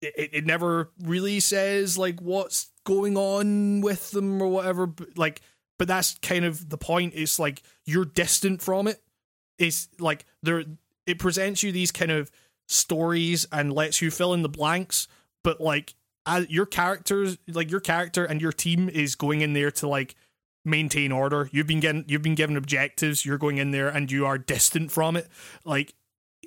[0.00, 4.86] it it never really says like what's going on with them or whatever.
[4.86, 5.40] But like,
[5.78, 7.14] but that's kind of the point.
[7.16, 9.00] It's like you're distant from it.
[9.58, 10.64] It's like there.
[11.06, 12.30] It presents you these kind of
[12.68, 15.08] stories and lets you fill in the blanks.
[15.42, 15.94] But like,
[16.48, 20.14] your characters, like your character and your team is going in there to like
[20.64, 21.48] maintain order.
[21.52, 23.24] You've been getting, you've been given objectives.
[23.24, 25.28] You're going in there and you are distant from it.
[25.64, 25.94] Like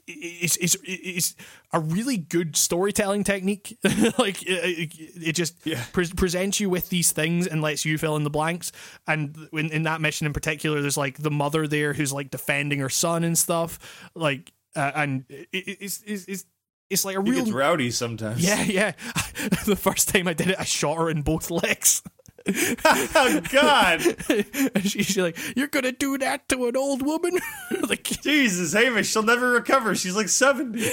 [0.07, 1.35] it's it's it's
[1.73, 3.77] a really good storytelling technique.
[4.19, 5.83] like it, it, just Yeah.
[5.93, 8.71] pre- presents you with these things and lets you fill in the blanks.
[9.07, 12.79] And in, in that mission in particular, there's like the mother there who's like defending
[12.79, 13.79] her son and stuff.
[14.13, 16.45] Like uh, and it, it- it's, it's it's
[16.91, 18.45] it's like a real gets rowdy sometimes.
[18.45, 18.91] yeah yeah.
[19.65, 22.03] the first time I did it, I shot her in both legs.
[22.47, 27.39] oh God, and she- she's like, "You're gonna do that to an old woman?"
[27.89, 29.95] like, Jesus, Hamish, she'll never recover.
[29.95, 30.87] She's like seventy.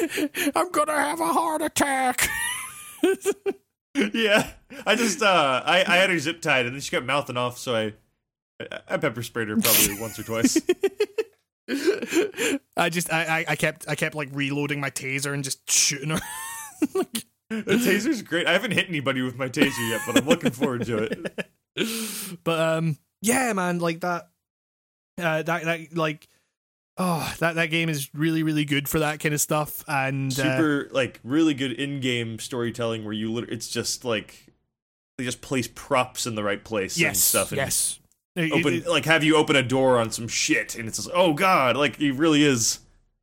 [0.54, 2.28] I'm gonna have a heart attack.
[3.94, 4.50] yeah,
[4.86, 7.58] I just uh, I I had her zip tied, and then she kept mouthing off,
[7.58, 7.92] so I
[8.88, 10.58] I, pepper sprayed her probably once or twice.
[12.76, 16.10] I just I, I I kept I kept like reloading my taser and just shooting
[16.10, 16.20] her.
[16.94, 17.24] Like,
[17.60, 18.46] The taser's great.
[18.46, 22.38] I haven't hit anybody with my taser yet, but I'm looking forward to it.
[22.44, 24.28] but um yeah man like that
[25.18, 26.28] uh that that like
[26.98, 30.34] oh that that game is really really good for that kind of stuff and uh,
[30.58, 34.48] Super like really good in-game storytelling where you lit- it's just like
[35.16, 37.52] they just place props in the right place and stuff.
[37.52, 37.98] And yes
[38.52, 41.34] Open it- like have you open a door on some shit, and it's just oh
[41.34, 42.78] god, like he really is.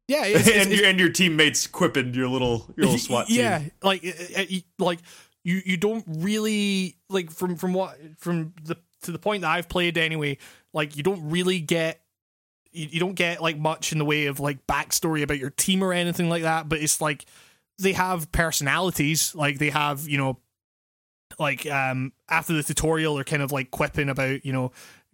[0.10, 3.38] Yeah it's, it's, and, your, and your teammates quipping your little your little SWAT team.
[3.38, 4.45] yeah like uh, uh,
[4.80, 4.99] like
[5.44, 9.69] you you don't really like from from what from the to the point that I've
[9.69, 10.38] played anyway
[10.73, 12.02] like you don't really get
[12.72, 15.84] you, you don't get like much in the way of like backstory about your team
[15.84, 17.26] or anything like that but it's like
[17.77, 20.38] they have personalities like they have you know
[21.38, 24.72] like um after the tutorial they're kind of like quipping about you know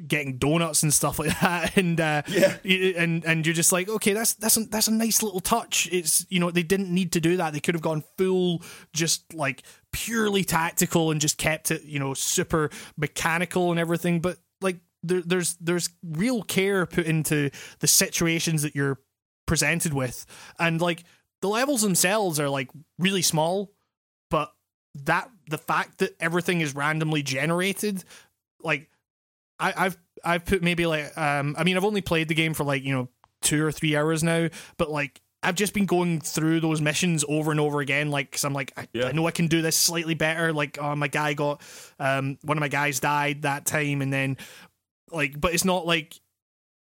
[0.08, 2.58] getting donuts and stuff like that and uh Yeah.
[2.66, 5.88] and and you're just like okay that's that's a, that's a nice little touch.
[5.92, 7.54] It's you know they didn't need to do that.
[7.54, 8.62] They could have gone full
[8.94, 9.64] just like
[9.94, 15.22] purely tactical and just kept it you know super mechanical and everything but like there,
[15.22, 17.50] there's there's real care put into
[17.80, 19.00] the situations that you're
[19.46, 20.26] presented with.
[20.60, 21.04] And like
[21.42, 22.70] the levels themselves are like
[23.00, 23.72] really small
[24.32, 24.52] but
[25.04, 28.04] that the fact that everything is randomly generated
[28.64, 28.90] like
[29.60, 32.64] I, I've I've put maybe like um I mean I've only played the game for
[32.64, 33.10] like you know
[33.42, 37.52] two or three hours now, but like I've just been going through those missions over
[37.52, 39.06] and over again, like because I'm like I, Yeah.
[39.06, 40.52] I know I can do this slightly better.
[40.52, 41.62] Like oh my guy got
[42.00, 44.38] um one of my guys died that time, and then
[45.12, 46.20] like but it's not like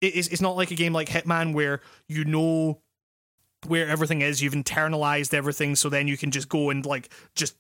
[0.02, 2.82] it's it's not like a game like Hitman where you know
[3.68, 7.56] where everything is, you've internalized everything, so then you can just go and like just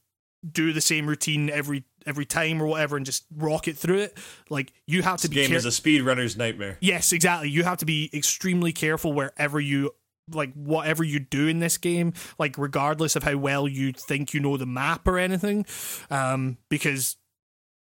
[0.52, 4.18] do the same routine every every time or whatever and just rock it through it.
[4.50, 6.78] Like you have to This be game care- is a speedrunner's nightmare.
[6.82, 7.50] Yes, exactly.
[7.50, 9.92] You have to be extremely careful wherever you
[10.32, 14.40] like whatever you do in this game, like regardless of how well you think you
[14.40, 15.66] know the map or anything,
[16.10, 17.18] um, because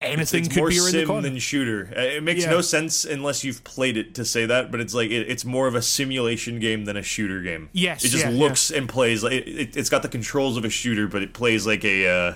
[0.01, 1.23] anything it's could more be around the corner.
[1.23, 1.93] than shooter.
[1.97, 2.51] Uh, It makes Yeah.
[2.51, 5.67] no sense unless you've played it to say that, but it's like it, it's more
[5.67, 7.71] of a simulation game than a shooter game.
[7.73, 10.65] Yes, it just yeah, looks and plays like it, it, it's got the controls of
[10.65, 12.07] a shooter, but it plays like a.
[12.09, 12.35] Uh,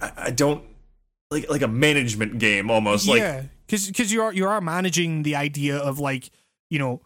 [0.00, 0.64] I, I don't
[1.30, 3.06] like like a management game almost.
[3.08, 6.30] Like yeah, because you are you are managing the idea of like
[6.70, 7.02] you know.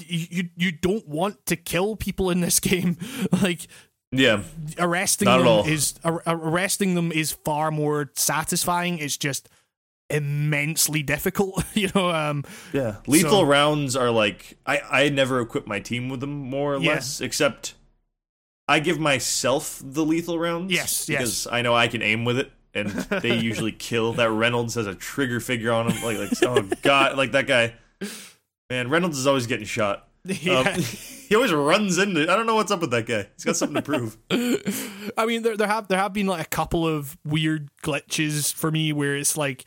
[0.00, 2.96] You you don't want to kill people in this game,
[3.42, 3.66] like
[4.12, 4.42] yeah,
[4.78, 8.98] arresting Not them is ar- arresting them is far more satisfying.
[9.00, 9.48] It's just
[10.08, 12.10] immensely difficult, you know.
[12.10, 12.96] Um, yeah.
[13.08, 16.80] Lethal So- rounds are like I I never equip my team with them more or
[16.80, 16.92] Yeah.
[16.94, 17.74] less, except
[18.68, 20.72] I give myself the lethal rounds.
[20.72, 21.18] Yes, yes.
[21.18, 22.52] because I know I can aim with it.
[22.74, 22.90] And
[23.22, 24.12] they usually kill.
[24.12, 26.02] That Reynolds has a trigger figure on him.
[26.02, 27.74] Like, like oh god, like that guy.
[28.68, 30.06] Man, Reynolds is always getting shot.
[30.24, 30.60] yeah.
[30.60, 32.22] Um, he always runs into.
[32.30, 33.28] I don't know what's up with that guy.
[33.34, 34.18] He's got something to prove.
[35.16, 38.70] I mean, there there have there have been like a couple of weird glitches for
[38.70, 39.64] me where it's like,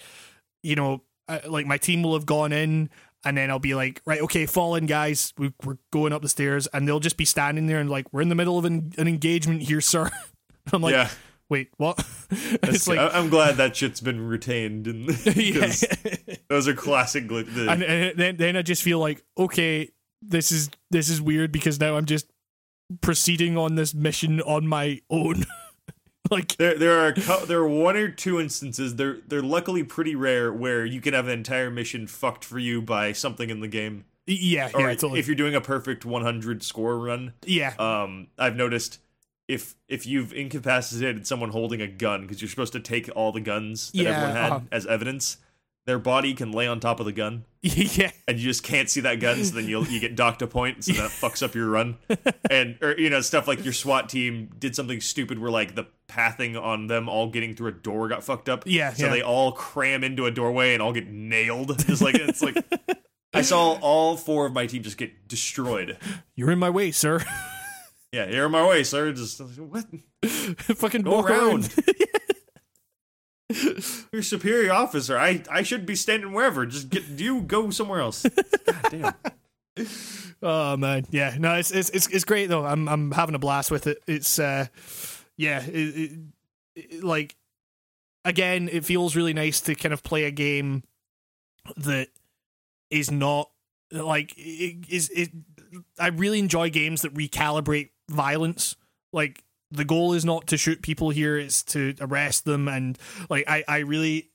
[0.61, 1.01] you know,
[1.47, 2.89] like my team will have gone in
[3.23, 5.33] and then I'll be like, right, okay, fall in, guys.
[5.37, 8.21] We, we're going up the stairs, and they'll just be standing there and like, we're
[8.21, 10.09] in the middle of an, an engagement here, sir.
[10.73, 11.09] I'm like, yeah,
[11.49, 12.03] wait, what?
[12.63, 15.69] It's like, I'm glad that shit's been retained, and yeah.
[16.47, 17.27] those are classic.
[17.27, 19.89] The, and, and then then I just feel like, okay,
[20.21, 22.31] this is this is weird because now I'm just
[23.01, 25.43] proceeding on this mission on my own.
[26.31, 28.95] like, There, there are a cou- there are one or two instances.
[28.95, 32.81] They're they're luckily pretty rare where you can have an entire mission fucked for you
[32.81, 34.05] by something in the game.
[34.27, 35.19] yeah, Or yeah, totally.
[35.19, 38.99] if you're doing a perfect 100 score run, yeah, um, I've noticed
[39.47, 43.41] if if you've incapacitated someone holding a gun because you're supposed to take all the
[43.41, 44.59] guns that Yeah, everyone had uh-huh.
[44.71, 45.37] as evidence,
[45.85, 49.01] their body can lay on top of the gun, yeah, and you just can't see
[49.01, 49.43] that gun.
[49.43, 51.97] So then you you get docked a point, so that fucks up your run,
[52.49, 55.87] and or you know stuff like your SWAT team did something stupid where like the
[56.07, 58.63] pathing on them all getting through a door got fucked up.
[58.65, 59.11] Yeah, so yeah.
[59.11, 61.77] they all cram into a doorway and all get nailed.
[61.85, 62.57] Just like it's like.
[63.33, 65.97] I saw all four of my team just get destroyed.
[66.35, 67.23] you're in my way, sir.
[68.11, 69.13] Yeah, you're in my way, sir.
[69.13, 69.85] Just what?
[70.25, 71.73] Fucking Go walk around.
[74.11, 75.17] You're superior officer.
[75.17, 76.65] I I should be standing wherever.
[76.65, 78.25] Just get you go somewhere else.
[78.65, 79.13] God damn.
[80.43, 82.65] Oh man, yeah, no, it's it's it's it's great though.
[82.65, 83.99] I'm I'm having a blast with it.
[84.07, 84.65] It's uh,
[85.37, 86.11] yeah, it, it,
[86.75, 87.35] it- like
[88.25, 90.83] again, it feels really nice to kind of play a game
[91.77, 92.07] that
[92.89, 93.51] is not
[93.91, 95.29] like it is it.
[95.99, 98.75] I really enjoy games that recalibrate violence.
[99.13, 102.67] Like the goal is not to shoot people here; it's to arrest them.
[102.67, 102.97] And
[103.29, 104.29] like I, I really,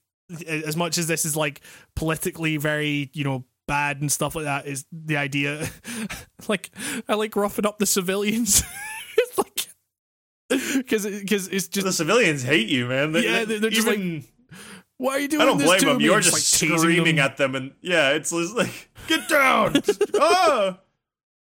[0.47, 1.61] as much as this is like
[1.95, 5.67] politically very, you know, bad and stuff like that, is the idea.
[6.47, 6.69] like
[7.07, 8.63] I like roughing up the civilians.
[9.17, 9.67] it's like
[10.49, 13.11] because because it's just The civilians hate you, man.
[13.11, 14.23] They- Yeah, they- they're just even,
[14.97, 15.99] why are you doing I don't blame them.
[16.01, 16.41] You're just like
[16.79, 17.25] screaming them.
[17.25, 19.75] at them, and yeah, it's like get down.
[20.19, 20.79] ah.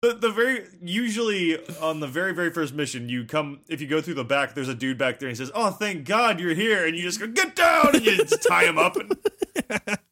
[0.04, 4.02] The, the very usually on the very very first mission you come if you go
[4.02, 6.52] through the back there's a dude back there and he says oh thank God you're
[6.52, 9.16] here and you just go get down and you just tie him up and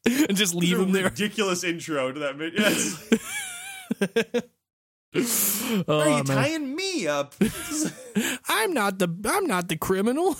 [0.27, 1.03] and just leave them there.
[1.03, 2.59] ridiculous intro to that mission.
[2.59, 3.09] Yes.
[5.15, 6.25] Oh, are you oh, man.
[6.25, 7.35] tying me up?
[8.49, 10.35] I'm not the I'm not the criminal.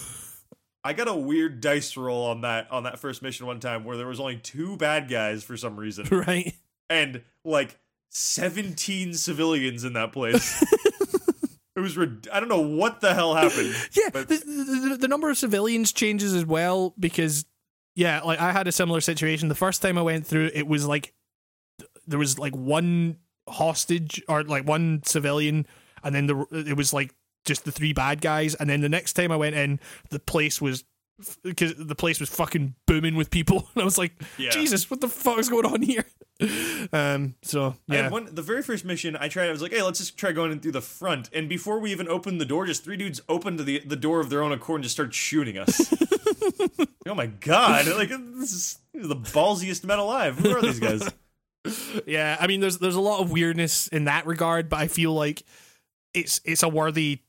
[0.84, 3.98] I got a weird dice roll on that on that first mission one time where
[3.98, 6.56] there was only two bad guys for some reason right.
[6.90, 7.78] and like
[8.14, 10.62] 17 civilians in that place.
[11.76, 13.76] it was rid- I don't know what the hell happened.
[13.92, 17.46] Yeah, But- the, the, the number of civilians changes as well because
[17.96, 19.50] yeah, like I had a similar situation.
[19.50, 21.14] The first time I went through, it was like
[22.08, 23.18] there was like one
[23.48, 25.68] hostage or like one civilian,
[26.04, 27.14] and then the it was like
[27.46, 28.56] just the three bad guys.
[28.56, 29.80] And then the next time I went in,
[30.10, 30.84] the place was
[31.44, 34.50] because the place was fucking booming with people, and I was like, Yeah.
[34.50, 36.06] Jesus, what the fuck is going on here?
[36.92, 40.00] Um, so yeah, one the very first mission I tried I was like, "Hey, let's
[40.00, 42.84] just try going in through the front." And before we even opened the door, just
[42.84, 45.94] three dudes opened the the door of their own accord and just started shooting us.
[47.08, 50.38] oh my god, like this is, this is the ballsiest men alive.
[50.40, 51.10] Who are these guys?
[52.06, 52.36] yeah.
[52.40, 55.44] I mean, there's there's a lot of weirdness in that regard, but I feel like
[56.14, 57.20] it's it's a worthy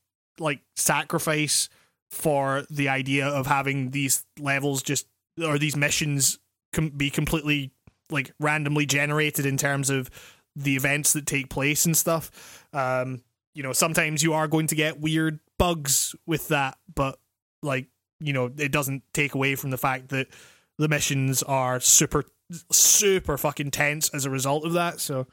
[0.41, 1.69] like sacrifice
[2.11, 5.07] for the idea of having these levels just
[5.45, 6.39] or these missions
[6.73, 7.73] com- be completely
[8.11, 10.11] like randomly generated in terms of
[10.57, 12.67] the events that take place and stuff.
[12.73, 13.23] Um,
[13.55, 17.19] you know, sometimes you are going to get weird bugs with that, but
[17.63, 17.89] like
[18.21, 20.29] you know, it doesn't take away from the fact that
[20.79, 22.25] the missions are super
[22.71, 25.01] super fucking tense as a result of that.
[25.01, 25.27] So,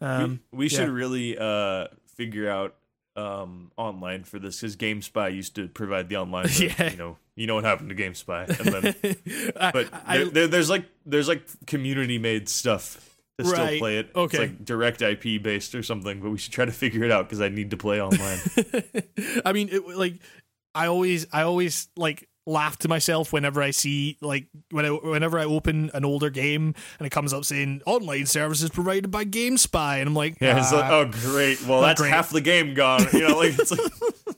[0.00, 0.94] um, we, we should yeah.
[0.94, 2.74] really uh figure out
[3.16, 6.44] um online for this because GameSpy used to provide the online.
[6.46, 6.90] but, Yeah.
[6.90, 10.70] you know, you know what happened to GameSpy, and then but I, there, there- there's
[10.70, 13.08] like there's like community made stuff
[13.38, 14.10] to still play it.
[14.14, 14.24] Okay.
[14.24, 17.26] It's like direct IP based or something, but we should try to figure it out
[17.26, 18.38] because I need to play online.
[19.44, 20.14] I mean, it, like
[20.74, 25.38] I always, I always like laugh to myself whenever I see like when I, whenever
[25.38, 30.00] I open an older game and it comes up saying online services provided by GameSpy,
[30.00, 31.64] and I'm like, yeah, it's like, "Ah." oh great.
[31.66, 32.10] Well, that's great.
[32.10, 33.06] half the game gone.
[33.12, 33.80] You know, like it's like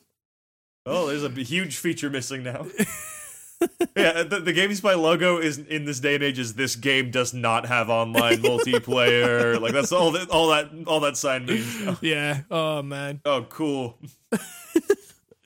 [0.87, 2.67] oh, there's a huge feature missing now.
[3.97, 7.33] yeah, the, the GameSpy logo is in this day and age is this game does
[7.33, 9.59] not have online multiplayer.
[9.65, 11.99] Like that's all that all that all that sign means.
[12.03, 13.97] yeah, oh man, Oh, cool.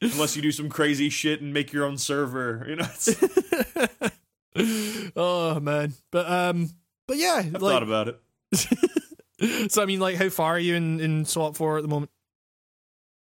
[0.01, 2.87] Unless you do some crazy shit and make your own server, you know.
[2.95, 4.13] It's,
[5.17, 6.71] oh man, but um,
[7.07, 8.21] but yeah, I've like, thought about it.
[9.71, 12.11] so I mean, like, how far are you in in SWAT four at the moment?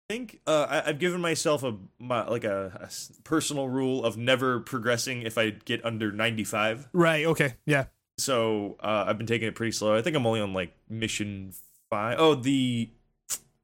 [0.09, 2.89] I think uh, I, I've given myself a my, like a
[3.23, 6.89] personal rule of never progressing if I get under ninety five.
[6.91, 7.25] Right.
[7.25, 7.53] Okay.
[7.65, 7.85] Yeah.
[8.17, 9.95] so uh, I've been taking it pretty slow.
[9.95, 11.53] I think I'm only on like mission
[11.89, 12.17] five.
[12.19, 12.89] Oh, the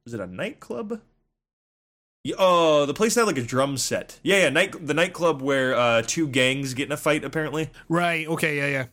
[0.06, 1.00] is it a nightclub?
[2.38, 4.20] Oh, the place had like a drum set.
[4.22, 7.70] Yeah, yeah, night the nightclub where uh, two gangs get in a fight apparently.
[7.88, 8.26] Right.
[8.28, 8.56] Okay.
[8.58, 8.66] Yeah.
[8.66, 8.86] Yeah.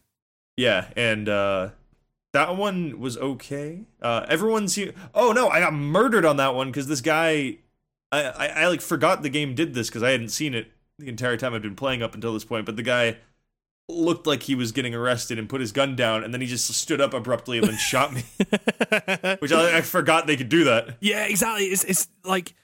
[0.56, 1.70] Yeah, and uh,
[2.34, 3.82] that one was okay.
[4.02, 4.92] Uh, everyone see.
[5.14, 7.58] Oh no, I got murdered on that one because this guy.
[8.10, 11.10] I, I I like forgot the game did this because I hadn't seen it the
[11.10, 12.66] entire time I'd been playing up until this point.
[12.66, 13.18] But the guy
[13.90, 16.74] looked like he was getting arrested and put his gun down, and then he just
[16.74, 18.24] stood up abruptly and then shot me.
[19.40, 20.98] Which I, I forgot they could do that.
[21.02, 21.26] Yeah.
[21.26, 21.66] Exactly.
[21.66, 22.56] It's it's like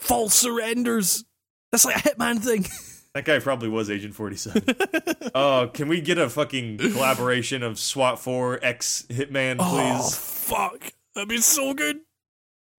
[0.00, 1.24] false surrenders.
[1.72, 2.66] That's like a hitman thing.
[3.12, 4.62] That guy probably was Agent 47.
[5.34, 10.14] oh, can we get a fucking collaboration of SWAT 4 X Hitman, Oh please?
[10.16, 10.92] fuck!
[11.16, 11.98] That'd be so good.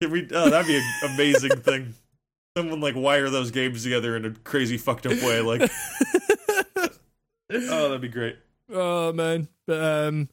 [0.00, 0.26] Can we?
[0.32, 1.94] Oh, that'd be an amazing thing.
[2.56, 5.42] Someone like wire those games together in a crazy fucked up way.
[5.42, 5.70] Like,
[6.80, 6.88] oh,
[7.50, 8.38] that'd be great.
[8.72, 10.30] Oh man, but um,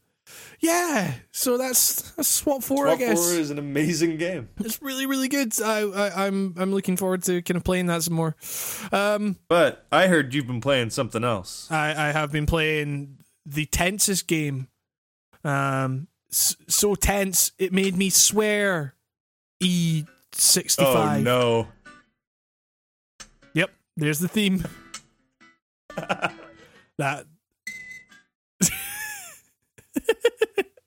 [0.60, 1.14] yeah.
[1.32, 3.18] So that's that's SWAT four, I guess.
[3.32, 4.50] 4 is an amazing game.
[4.60, 5.54] It's really really good.
[5.62, 8.36] I, I I'm I'm looking forward to kind of playing that some more.
[8.92, 11.68] Um, But I heard you've been playing something else.
[11.72, 14.68] I I have been playing the tensest game.
[15.44, 18.96] Um, so tense it made me swear.
[19.62, 21.24] E sixty Oh five.
[21.24, 21.68] no!
[23.54, 24.64] Yep, there's the theme.
[26.98, 27.26] that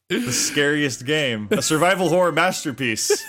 [0.08, 3.24] The scariest game, a survival horror masterpiece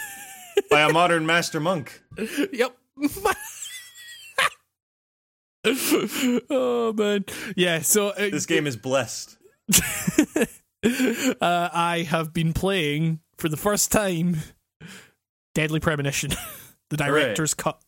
[0.70, 2.02] by a modern master monk.
[2.52, 2.78] Yep.
[6.50, 7.26] oh man,
[7.56, 7.80] yeah.
[7.82, 9.38] So uh, This game is blessed.
[10.84, 14.38] uh, I have been playing for the first time
[15.56, 16.32] Deadly Premonition,
[16.90, 17.82] the director's cut.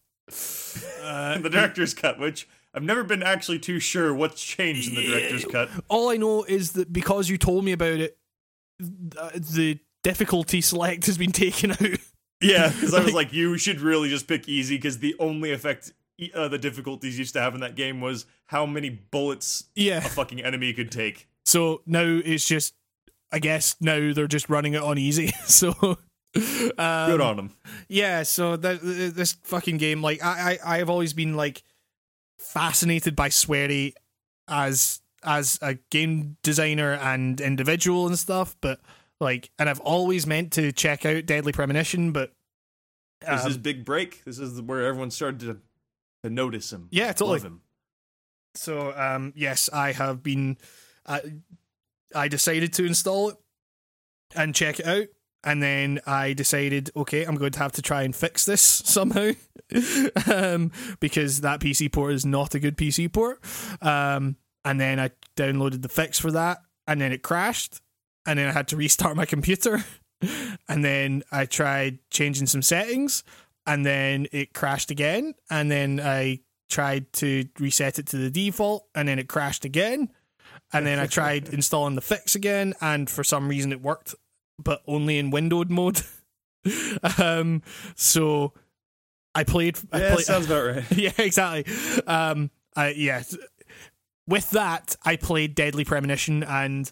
[1.01, 5.07] Uh, the director's cut, which I've never been actually too sure what's changed in the
[5.07, 5.69] director's cut.
[5.89, 8.17] all I know is that because you told me about it,
[9.17, 11.79] uh, the difficulty select has been taken out.
[12.41, 15.93] Yeah, because I was like, you should really just pick easy because the only effect
[16.33, 19.99] uh, the difficulties used to have in that game was how many bullets Yeah.
[19.99, 21.27] a fucking enemy could take.
[21.45, 22.73] So now it's just,
[23.31, 25.31] I guess now they're just running it on easy.
[25.45, 25.97] So.
[26.35, 27.51] Good Um, on them.
[27.87, 31.63] Yeah, so that this fucking game, like I, I I've always been like
[32.39, 33.93] fascinated by Swery
[34.47, 38.79] as as a game designer and individual and stuff, but
[39.19, 42.31] like, and I've always meant to check out Deadly Premonition, but
[43.21, 44.23] This um, is big break.
[44.23, 45.57] This is where everyone started to,
[46.23, 46.89] to notice him.
[46.91, 47.39] Yeah, totally.
[47.39, 47.61] Him.
[48.53, 50.57] so um yes, I have been,
[51.05, 51.19] uh,
[52.13, 53.37] I decided to install it
[54.35, 55.07] and check it out.
[55.45, 59.31] And then I decided, okay, I'm going to have to try and fix this somehow,
[60.31, 63.39] um, because that PC port is not a good PC port.
[63.81, 66.57] Um, and then I downloaded the fix for that,
[66.87, 67.81] and then it crashed,
[68.25, 69.85] and then I had to restart my computer,
[70.67, 73.23] and then I tried changing some settings,
[73.67, 78.87] and then it crashed again, and then I tried to reset it to the default,
[78.95, 80.09] and then it crashed again,
[80.73, 84.15] and then I tried installing the fix again, and for some reason it worked,
[84.61, 86.01] but only in windowed mode.
[87.17, 87.61] um,
[87.95, 88.53] so
[89.33, 89.77] I played.
[89.91, 90.91] I Yeah, played, sounds about right.
[90.91, 91.65] yeah, exactly.
[92.07, 93.23] Um, I, yeah.
[94.27, 96.91] With that, I played Deadly Premonition, and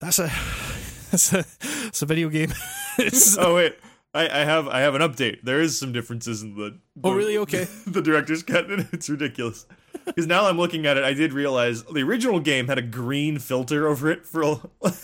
[0.00, 0.30] that's a
[1.10, 1.44] that's a
[1.86, 2.50] it's a video game.
[2.98, 3.76] It's- oh wait,
[4.12, 5.42] I, I have I have an update.
[5.42, 6.78] There is some differences in the.
[7.02, 7.38] Oh, really?
[7.38, 7.66] Okay.
[7.86, 9.66] The director's cut, and it's ridiculous.
[10.04, 13.38] Because now I'm looking at it, I did realize the original game had a green
[13.38, 14.60] filter over it for.
[14.82, 14.94] Like,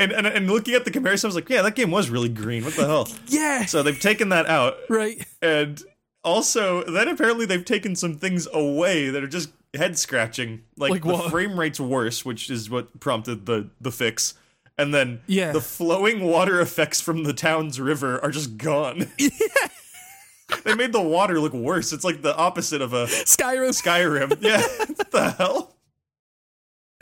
[0.00, 2.28] and, and and looking at the comparison, I was like, yeah, that game was really
[2.28, 2.64] green.
[2.64, 3.08] What the hell?
[3.28, 5.24] yeah, So they've taken that out, right.
[5.42, 5.80] and
[6.24, 10.62] also then apparently they've taken some things away that are just head scratching.
[10.76, 11.30] Like, Like the what?
[11.30, 14.34] frame rate's worse, which is what prompted the the fix.
[14.78, 15.52] And then Yeah.
[15.52, 19.10] the flowing water effects from the town's river are just gone.
[19.18, 20.58] Yeah.
[20.64, 21.92] they made the water look worse.
[21.92, 23.70] It's like the opposite of a Skyrim.
[23.70, 24.38] Skyrim.
[24.42, 24.60] Yeah,
[24.96, 25.76] what the hell?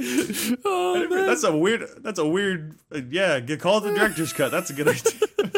[0.00, 1.26] Oh man.
[1.26, 1.88] That's a weird.
[2.02, 2.76] That's a weird.
[2.94, 4.50] Uh, yeah, get call it the director's cut.
[4.50, 5.12] That's a good idea.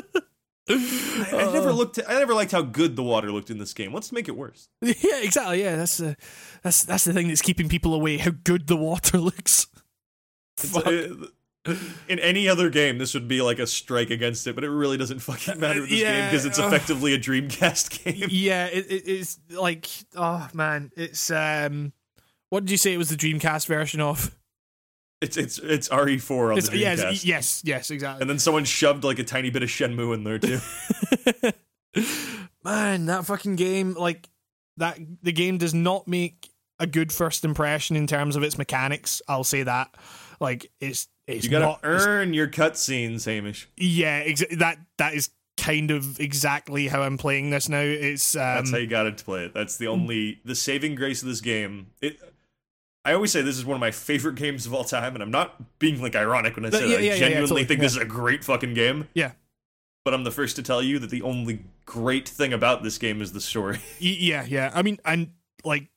[0.70, 1.52] I, I Uh.
[1.52, 1.98] never looked.
[2.08, 3.92] I never liked how good the water looked in this game.
[3.92, 4.68] Let's make it worse.
[4.82, 5.62] Yeah, exactly.
[5.62, 6.16] Yeah, that's the
[6.62, 8.18] that's that's the thing that's keeping people away.
[8.18, 9.66] How good the water looks.
[10.74, 11.26] Uh,
[12.08, 14.96] in any other game, this would be like a strike against it, but it really
[14.96, 16.66] doesn't fucking matter with this game because it's uh.
[16.66, 18.28] effectively a Dreamcast game.
[18.30, 19.86] yeah, it, it, it's like
[20.16, 21.92] oh man, it's um,
[22.50, 24.36] what did you say it was the Dreamcast version of?
[25.22, 28.20] It's it's it's RE4 on It's, the Dreamcast, yes, yes, yes, exactly.
[28.22, 30.60] and then someone shoved like a tiny bit of Shenmue in there too.
[32.64, 34.28] man, that fucking game, like
[34.78, 39.20] that, the game does not make a good first impression in terms of its mechanics.
[39.28, 39.94] I'll say that.
[40.40, 43.68] Like it's it's You gotta not earn your cutscenes, Hamish.
[43.76, 45.28] yeah, exa- that that is
[45.58, 47.80] kind of exactly how I'm playing this now.
[47.80, 49.52] It's um, That's how you gotta play it.
[49.52, 51.88] That's the only the saving grace of this game.
[52.00, 52.18] It.
[53.04, 55.30] I always say this is one of my favorite games of all time, and I'm
[55.30, 57.02] not being like ironic when I say yeah, that.
[57.02, 59.08] yeah, I genuinely yeah, totally, think this is a great fucking game.
[59.14, 59.32] yeah.
[60.04, 63.20] But I'm the first to tell you that the only great thing about this game
[63.20, 64.70] is the story Yeah, yeah.
[64.74, 65.32] I mean, and
[65.62, 65.88] like,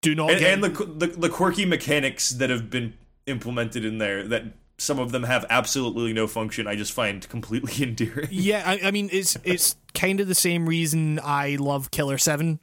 [0.00, 2.94] do not and, get and the, the the quirky mechanics that have been
[3.26, 4.26] implemented in there.
[4.26, 4.44] That
[4.78, 6.66] some of them have absolutely no function.
[6.66, 8.28] I just find completely endearing.
[8.30, 8.62] yeah.
[8.66, 12.60] I, I mean, it's it's kind of the same reason I love Killer Seven.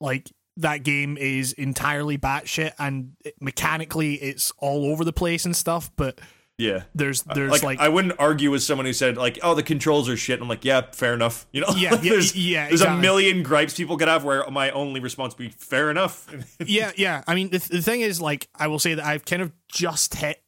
[0.00, 5.56] Like that game is entirely batshit, and it- mechanically it's all over the place and
[5.56, 5.90] stuff.
[5.96, 6.20] But
[6.58, 6.84] Yeah.
[6.94, 10.08] there's there's like, like, I wouldn't argue with someone who said like, "Oh, the controls
[10.08, 12.82] are shit." I'm like, "Yeah, fair enough." You know, Yeah, Like, yeah, there's, yeah, There's
[12.82, 16.26] a million gripes people could have where my only response would be, "Fair enough."
[16.64, 17.24] yeah, yeah.
[17.26, 20.14] I mean, the, the thing is, like, I will say that I've kind of just
[20.14, 20.40] hit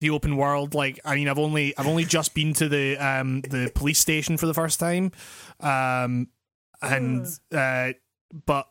[0.00, 0.72] the open world.
[0.74, 4.38] Like, I mean, I've only I've only just been to the um the police station
[4.38, 5.12] for the first time,
[5.60, 6.28] um,
[6.80, 7.92] and uh,
[8.46, 8.66] but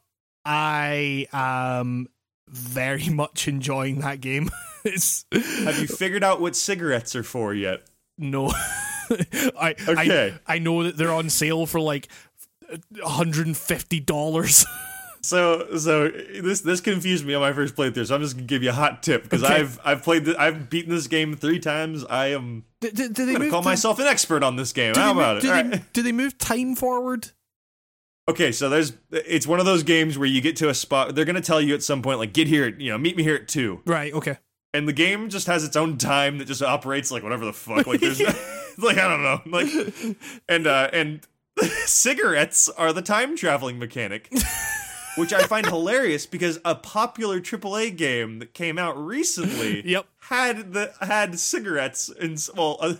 [0.52, 2.08] I am
[2.48, 4.50] very much enjoying that game.
[4.84, 7.82] it's have you figured out what cigarettes are for yet?
[8.18, 8.48] no,
[9.10, 10.34] I Okay.
[10.48, 12.08] I I know that they're on sale for like.
[13.04, 14.66] hundred and fifty dollars.
[15.22, 18.08] So, so this this confused me on my first playthrough.
[18.08, 19.54] So I'm just gonna give you a hot tip because Okay.
[19.56, 22.06] I've I've played the, I've beaten this game three times.
[22.06, 23.52] I am do, do, do they gonna move?
[23.52, 24.96] call myself an expert on this game.
[24.96, 25.48] How about move, it?
[25.48, 25.94] Do All they, right.
[25.94, 27.32] do they move time forward?
[28.30, 31.15] Okay, so there's it's one of those games where you get to a spot.
[31.15, 33.23] They're gonna tell you at some point like, get here, at, you know, meet me
[33.23, 33.81] here at two.
[33.85, 34.14] Right.
[34.14, 34.38] Okay.
[34.73, 37.88] and the game just has its own time that just operates like whatever the fuck.
[37.88, 38.27] Like there's no,
[38.77, 39.41] like I don't know.
[39.47, 40.15] Like
[40.47, 41.22] and uh and
[41.85, 44.31] cigarettes are the time traveling mechanic.
[45.18, 50.06] Which I find hilarious because a popular AAA game that came out recently Yep.
[50.30, 52.93] had the had cigarettes and well uh,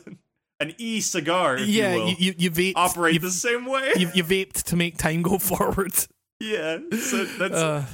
[0.60, 2.73] an e cigar if yeah, you will you, you, vaped.
[2.76, 3.94] operate you, the same way.
[3.95, 5.94] you, you vaped to make time go forward.
[6.40, 7.86] yeah, so that's Uh,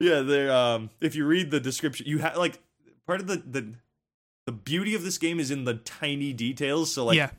[0.00, 0.52] Yeah, there.
[0.52, 2.58] Um, if you read the description, you have like
[3.06, 3.74] part of the the
[4.46, 6.92] the beauty of this game is in the tiny details.
[6.92, 7.30] So like yeah.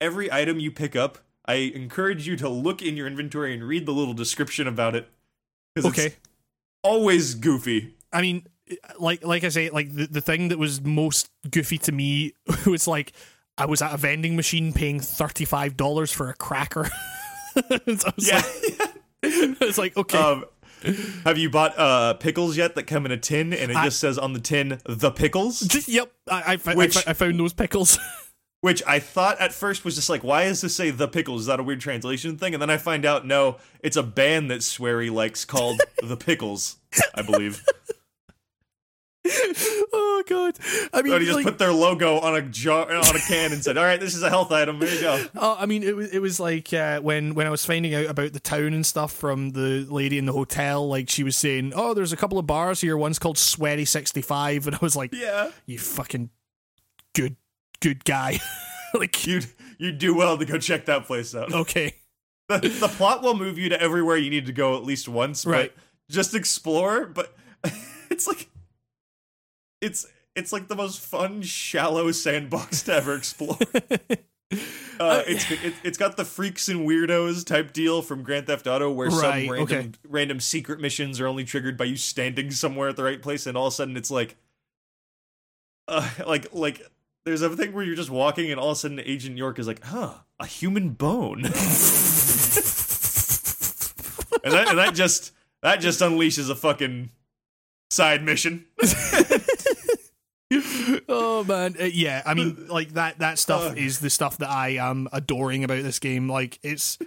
[0.00, 3.86] every item you pick up, I encourage you to look in your inventory and read
[3.86, 5.08] the little description about it.
[5.76, 6.06] Okay.
[6.06, 6.16] it's
[6.82, 7.94] always goofy.
[8.12, 8.46] I mean,
[8.98, 12.34] like like I say, like the, the thing that was most goofy to me
[12.66, 13.12] was like
[13.56, 16.84] I was at a vending machine paying thirty five dollars for a cracker.
[17.54, 18.36] so I was Yeah.
[18.36, 20.44] like, it's like okay, um,
[21.24, 24.00] have you bought uh pickles yet that come in a tin and it I- just
[24.00, 25.86] says on the tin the pickles?
[25.88, 27.98] yep, I I, which- I found those pickles.
[28.60, 31.42] Which I thought at first was just like, why does this say the pickles?
[31.42, 32.54] Is that a weird translation thing?
[32.54, 36.76] And then I find out, no, it's a band that Swery likes called the Pickles,
[37.14, 37.62] I believe.
[39.92, 40.58] oh god,
[40.92, 43.52] I mean, So he just like, put their logo on a jar on a can
[43.52, 44.78] and said, "All right, this is a health item.
[44.78, 47.50] There you go." Oh, I mean, it was it was like uh, when when I
[47.50, 50.86] was finding out about the town and stuff from the lady in the hotel.
[50.88, 52.96] Like she was saying, "Oh, there's a couple of bars here.
[52.96, 56.28] One's called Swery 65," and I was like, Yeah, "You fucking
[57.14, 57.36] good
[57.80, 58.40] good guy."
[58.94, 59.40] like, you
[59.78, 61.52] you do well to go check that place out.
[61.54, 61.94] okay,
[62.48, 65.46] The, the plot will move you to everywhere you need to go at least once,
[65.46, 65.72] Right.
[65.74, 65.84] but
[66.14, 67.06] just explore.
[67.06, 67.34] But
[68.10, 68.48] it's like
[69.84, 73.58] it's it's like the most fun, shallow sandbox to ever explore.
[75.00, 78.92] Uh, it's it, it's got the freaks and weirdos type deal from Grand Theft Auto,
[78.92, 79.90] where Right, some random okay.
[80.08, 83.58] random secret missions are only triggered by you standing somewhere at the right place, and
[83.58, 84.36] all of a sudden it's like,
[85.88, 86.80] uh, like like
[87.24, 89.66] there's a thing where you're just walking, and all of a sudden Agent York is
[89.66, 91.52] like, "Huh, a human bone," and
[94.52, 95.32] that and that just
[95.62, 97.10] that just unleashes a fucking
[97.90, 98.66] side mission.
[101.08, 102.22] Oh man, Uh, yeah.
[102.24, 103.78] I mean, like that that stuff Ugh.
[103.78, 106.28] is the stuff that I am adoring about this game.
[106.28, 106.98] Like it's,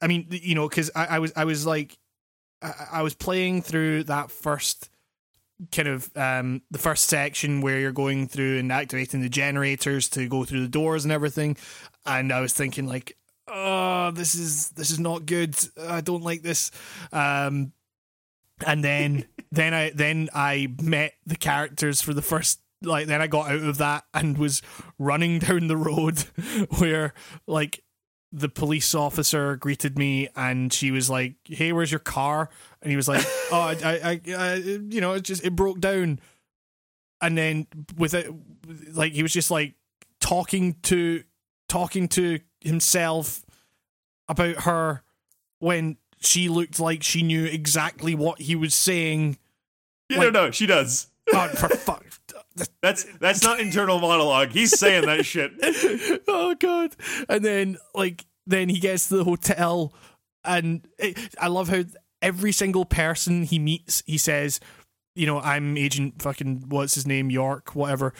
[0.00, 1.98] I mean, you know, because I, I was I was like,
[2.62, 4.88] I, I was playing through that first
[5.70, 10.28] kind of um the first section where you're going through and activating the generators to
[10.28, 11.56] go through the doors and everything,
[12.06, 13.16] and I was thinking like.
[13.54, 15.54] Oh, this is this is not good.
[15.78, 16.70] I don't like this.
[17.12, 17.72] Um,
[18.64, 23.26] and then then I then I met the characters for the first like then I
[23.26, 24.62] got out of that and was
[24.98, 26.20] running down the road
[26.78, 27.14] where
[27.46, 27.82] like
[28.32, 32.48] the police officer greeted me and she was like, "Hey, where's your car?"
[32.80, 35.80] And he was like, "Oh, I, I, I, I you know, it just it broke
[35.80, 36.20] down."
[37.20, 38.32] And then with it,
[38.94, 39.74] like he was just like
[40.20, 41.22] talking to
[41.68, 43.44] talking to himself
[44.28, 45.02] about her
[45.58, 49.36] when she looked like she knew exactly what he was saying
[50.08, 50.50] You like, don't know.
[50.50, 51.08] She does.
[51.32, 52.04] oh, for fuck.
[52.82, 54.50] That's that's not internal monologue.
[54.50, 55.52] He's saying that shit.
[56.28, 56.94] oh god.
[57.28, 59.92] And then like then he gets to the hotel
[60.44, 61.84] and it, i love how
[62.20, 64.58] every single person he meets he says
[65.14, 67.30] you know i'm agent fucking what's his name?
[67.30, 68.12] York whatever.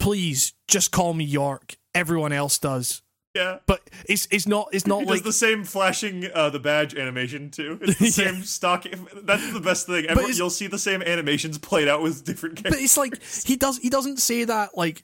[0.00, 1.76] Please just call me york.
[1.94, 3.02] Everyone else does
[3.34, 3.58] Yeah.
[3.66, 6.94] but it's it's not it's not He like does the same flashing uh, the badge
[6.94, 7.78] animation too.
[7.82, 8.30] It's the Yeah.
[8.32, 8.86] same stock.
[9.22, 10.06] That's the best thing.
[10.06, 12.72] Everyone, you'll see the same animations played out with different characters.
[12.80, 15.02] but it's like he does he doesn't say that like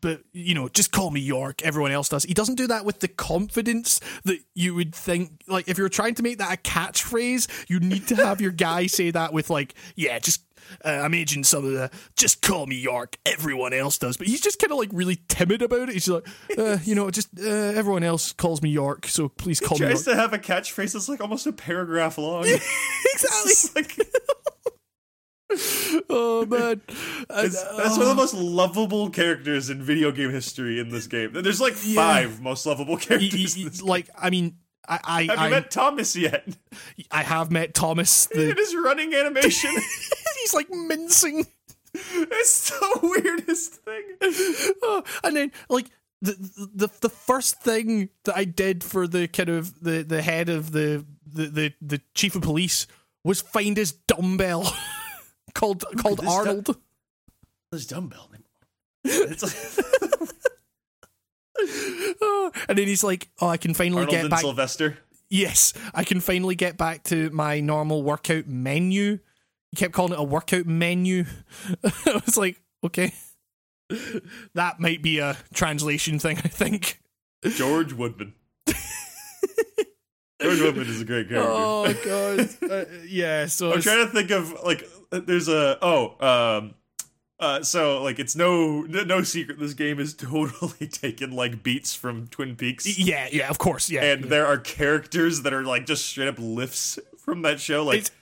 [0.00, 2.98] but you know just call me york everyone else does he doesn't do that with
[2.98, 7.48] the confidence that you would think like if you're trying to make that a catchphrase
[7.70, 10.42] you need to have your guy say that with like yeah just
[10.84, 14.40] uh, i'm aging some of the just call me york everyone else does but he's
[14.40, 17.28] just kind of like really timid about it he's just like uh, you know just
[17.38, 20.38] uh, everyone else calls me york so please call me york Tries to have a
[20.38, 22.44] catchphrase that's like almost a paragraph long.
[23.14, 24.06] exactly
[26.10, 26.80] oh man
[27.30, 31.32] It's, that's one of the most lovable characters in video game history in this game.
[31.32, 31.94] There's like Yeah.
[31.96, 33.56] five most lovable characters.
[33.56, 34.56] this y- like i mean
[34.88, 36.48] I, I, Have you I, met Thomas yet?
[37.12, 38.26] I have met Thomas.
[38.34, 39.70] The, In his running animation,
[40.42, 41.46] he's like mincing,
[41.94, 44.02] it's the weirdest thing.
[44.82, 45.86] Oh, and then like
[46.22, 46.32] the,
[46.74, 50.72] the the first thing that I did for the kind of the, the head of
[50.72, 52.86] the, the the the chief of police
[53.24, 54.72] was find his dumbbell
[55.54, 56.76] called called this du- Arnold.
[57.72, 58.28] This dumbbell.
[59.04, 60.30] It's like
[62.22, 64.40] Oh, and then he's like, "Oh, I can finally Arnold get back.
[64.40, 64.98] Sylvester.
[65.28, 69.18] yes, I can finally get back to my normal workout menu."
[69.70, 71.24] He kept calling it a workout menu.
[71.84, 73.12] I was like, "Okay,
[74.54, 77.00] that might be a translation thing." I think.
[77.44, 78.34] George Woodman.
[80.42, 81.50] George Woodman is a great character.
[81.52, 83.46] Oh god, uh, yeah.
[83.46, 86.16] So I'm it's- trying to think of like there's a oh
[86.58, 86.74] um
[87.38, 91.94] uh so like it's no no no secret this game is totally taken like beats
[91.94, 94.02] from Twin Peaks yeah, yeah, of course, yeah.
[94.02, 94.30] and yeah.
[94.30, 98.08] there are characters that are like just straight up lifts from that show like It's-
[98.10, 98.14] it-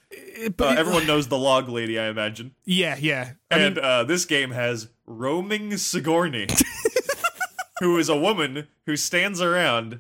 [0.57, 3.33] but uh, everyone knows the log lady I imagine yeah, yeah.
[3.51, 6.47] I and mean, uh this game has roaming Sigourney
[7.81, 9.99] who is a woman who stands around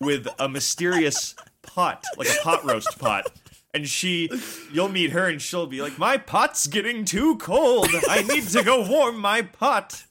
[0.00, 3.30] with a mysterious pot, like a pot roast pot.
[3.74, 4.28] And she,
[4.70, 7.88] you'll meet her and she'll be like, My pot's getting too cold.
[8.08, 10.04] I need to go warm my pot.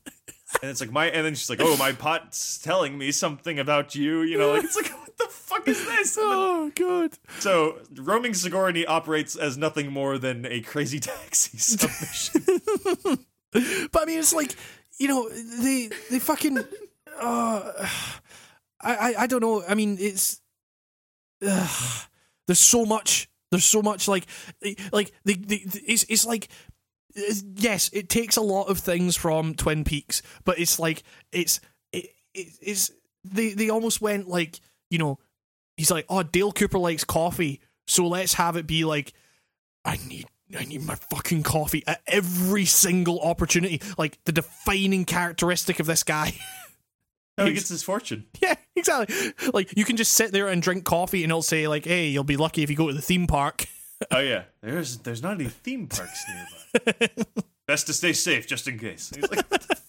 [0.62, 3.94] And it's like, my, and then she's like, Oh, my pot's telling me something about
[3.94, 4.22] you.
[4.22, 4.92] You know, like, it's like,
[5.26, 6.15] the fuck is this?
[6.15, 7.18] Then- oh god.
[7.39, 12.45] so, roaming Sigourney operates as nothing more than a crazy taxi submission.
[13.53, 14.56] But I mean, it's like
[14.98, 16.57] you know, they they fucking.
[17.19, 17.72] Uh,
[18.80, 19.61] I, I I don't know.
[19.68, 20.39] I mean, it's.
[21.45, 21.68] Uh,
[22.48, 23.30] there's so much.
[23.49, 24.26] There's so much like,
[24.93, 26.48] like the, the it's it's like.
[27.14, 31.03] Yes, it takes a lot of things from Twin Peaks, but it's like
[31.34, 31.60] it's
[31.91, 32.89] it, it it's
[33.26, 34.61] they they almost went like
[34.92, 35.18] you know
[35.78, 39.14] he's like oh Dale Cooper likes coffee, so let's have it be like
[39.84, 40.28] I need
[40.58, 43.82] I need my fucking coffee at every single opportunity.
[43.98, 46.36] Like the defining characteristic of this guy.
[47.38, 48.26] How he gets his fortune.
[48.42, 49.34] yeah, exactly.
[49.54, 52.24] Like you can just sit there and drink coffee and it'll say like, "Hey, you'll
[52.24, 53.66] be lucky if you go to the theme park."
[54.10, 57.10] Oh yeah, there's there's not any theme parks nearby.
[57.68, 59.12] Best to stay safe just in case.
[59.16, 59.81] He's like, what the fuck?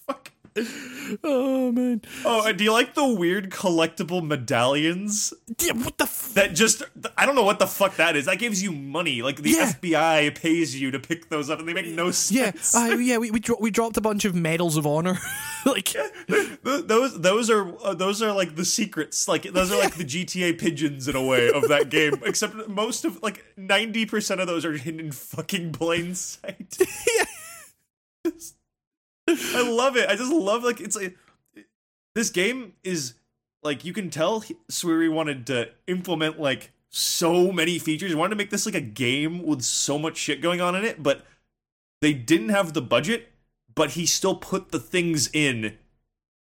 [1.25, 2.03] Oh man.
[2.25, 6.83] Oh, and do you like the weird collectible medallions Yeah, what the f- that just
[7.17, 8.27] I don't know what the fuck that is.
[8.27, 9.23] That gives you money.
[9.23, 9.73] Like the Yeah.
[9.73, 12.75] FBI pays you to pick those up, and they make no Yeah, sense.
[12.75, 15.19] uh, yeah, we we, dro- we dropped a bunch of medals of honor.
[15.67, 19.27] like Th- those those are uh, those are like the secrets.
[19.29, 22.15] Like those are like the GTA pigeons in a way of that game.
[22.25, 26.77] Except most of like ninety percent of those are hidden in fucking plain sight.
[29.55, 30.09] I love it.
[30.09, 31.17] I just love like it's like
[32.15, 33.15] this game is
[33.63, 38.11] like you can tell Swery wanted to implement like so many features.
[38.11, 40.85] He wanted to make this like a game with so much shit going on in
[40.85, 41.25] it, but
[42.01, 43.29] they didn't have the budget.
[43.75, 45.79] But he still put the things in,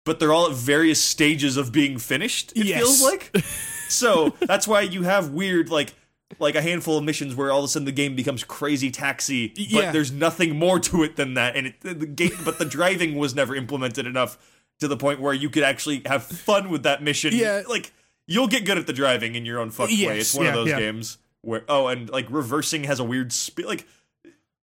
[0.04, 2.52] but they're all at various stages of being finished.
[2.56, 2.78] It Yes.
[2.80, 3.36] feels like.
[3.92, 5.92] So that's why you have weird like
[6.38, 9.48] like a handful of missions where all of a sudden the game becomes crazy taxi,
[9.48, 9.90] but Yeah.
[9.92, 11.56] there's nothing more to it than that.
[11.56, 14.38] And it, the game, but the driving was never implemented enough
[14.80, 17.32] to the point where you could actually have fun with that mission.
[17.34, 17.62] Yeah.
[17.68, 17.92] like
[18.26, 19.94] you'll get good at the driving in your own fuck way.
[20.18, 20.78] It's one of those yeah.
[20.78, 23.66] games where oh, and like reversing has a weird speed.
[23.66, 23.86] Like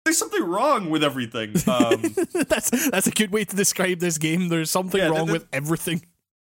[0.03, 1.53] there's something wrong with everything.
[1.67, 2.01] Um,
[2.47, 4.49] that's that's a good way to describe this game.
[4.49, 6.03] There's something Yeah, wrong the- with everything.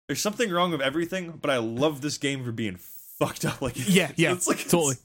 [0.07, 2.75] there's something wrong with everything, but I love this game for being
[3.19, 3.61] fucked up.
[3.61, 4.95] Like Yeah, yeah, it's like totally.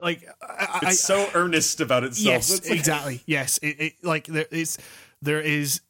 [0.00, 2.26] Like I, It's so earnest about itself.
[2.26, 3.22] yes, It's like- exactly.
[3.26, 4.78] Yes, it, it like there is
[5.22, 5.80] there is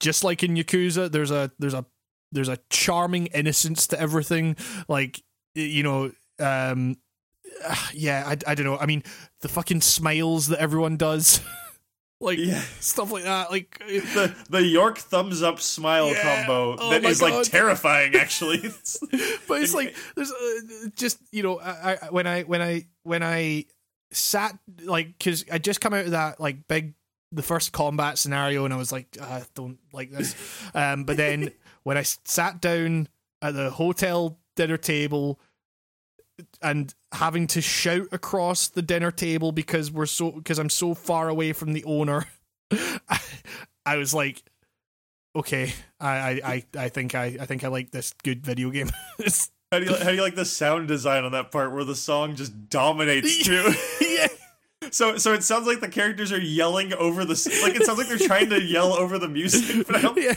[0.00, 1.10] just like in Yakuza.
[1.12, 1.84] There's a there's a
[2.32, 4.56] there's a charming innocence to everything.
[4.88, 5.22] Like
[5.54, 6.96] you know, um,
[7.92, 8.24] yeah.
[8.26, 8.78] I I don't know.
[8.78, 9.02] I mean,
[9.42, 11.40] the fucking smiles that everyone does,
[12.20, 12.60] like Yeah.
[12.80, 13.50] stuff like that.
[13.50, 16.44] Like the the York thumbs up smile Yeah.
[16.44, 17.32] combo Oh that is God.
[17.32, 18.14] like terrifying.
[18.14, 18.58] Actually,
[19.48, 23.22] but it's like there's uh, just you know I, I when I when I when
[23.22, 23.64] I
[24.12, 26.94] sat like because I just come out of that like big
[27.32, 30.34] the first combat scenario and I was like "Ah, I don't like this
[30.74, 31.52] um but then
[31.84, 33.06] when I sat down
[33.40, 35.38] at the hotel dinner table
[36.62, 41.28] and having to shout across the dinner table because we're so because I'm so far
[41.28, 42.26] away from the owner.
[42.70, 43.20] I,
[43.86, 44.42] I was like
[45.34, 48.90] okay I, I I I think I I think I like this good video game.
[49.72, 51.94] How do you how do you like the sound design on that part where the
[51.94, 53.72] song just dominates too?
[54.00, 54.26] yeah.
[54.90, 58.08] So so it sounds like the characters are yelling over the like it sounds like
[58.08, 60.34] they're trying to yell over the music, but I don't, yeah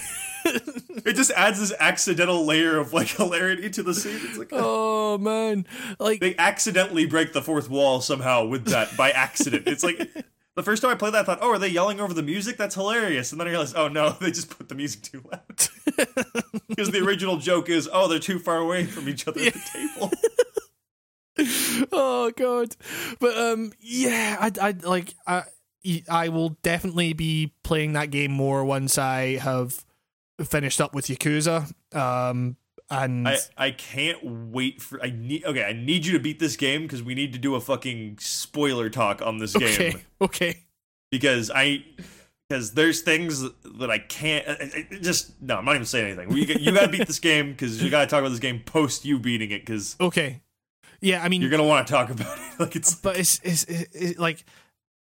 [1.05, 4.19] it just adds this accidental layer of like hilarity to the scene.
[4.23, 5.65] It's like oh man
[5.99, 9.67] like they accidentally break the fourth wall somehow with that by accident.
[9.67, 10.09] It's like
[10.55, 12.57] the first time I played that, I thought, oh, are they yelling over the music?
[12.57, 13.31] That's hilarious.
[13.31, 15.41] And then I realized, oh no, they just put the music too loud.
[16.69, 19.59] Because the original joke is, oh, they're too far away from each other at the
[19.73, 20.11] table.
[21.91, 22.75] oh god
[23.19, 25.43] but um yeah i i like i
[26.07, 29.83] i will definitely be playing that game more once i have
[30.45, 32.55] finished up with yakuza um
[32.89, 36.55] and I, I can't wait for I need okay I need you to beat this
[36.55, 40.01] game because we need to do a fucking spoiler talk on this okay game.
[40.21, 40.63] okay.
[41.09, 41.85] Because I
[42.49, 46.35] because there's things that I can't I- I- just no I'm not even saying anything.
[46.37, 49.17] You, you gotta beat this game because you gotta talk about this game post you
[49.17, 50.41] beating it because okay.
[51.01, 52.43] Yeah i mean you're gonna want to talk about it.
[52.59, 54.45] Like it's but it's, it's, it's, it's like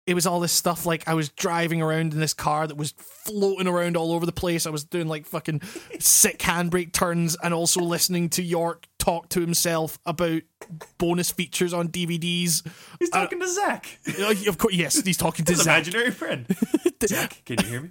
[0.07, 2.93] it was all this stuff like I was driving around in this car that was
[2.97, 4.65] floating around all over the place.
[4.65, 5.61] I was doing like fucking
[5.99, 10.41] sick handbrake turns and also listening to York talk to himself about
[10.97, 12.65] bonus features on DVDs.
[12.99, 15.75] he's talking to Zach Uh, of course, yes, he's talking to his Zach.
[15.85, 16.45] imaginary friend
[17.05, 17.89] Zach can you hear me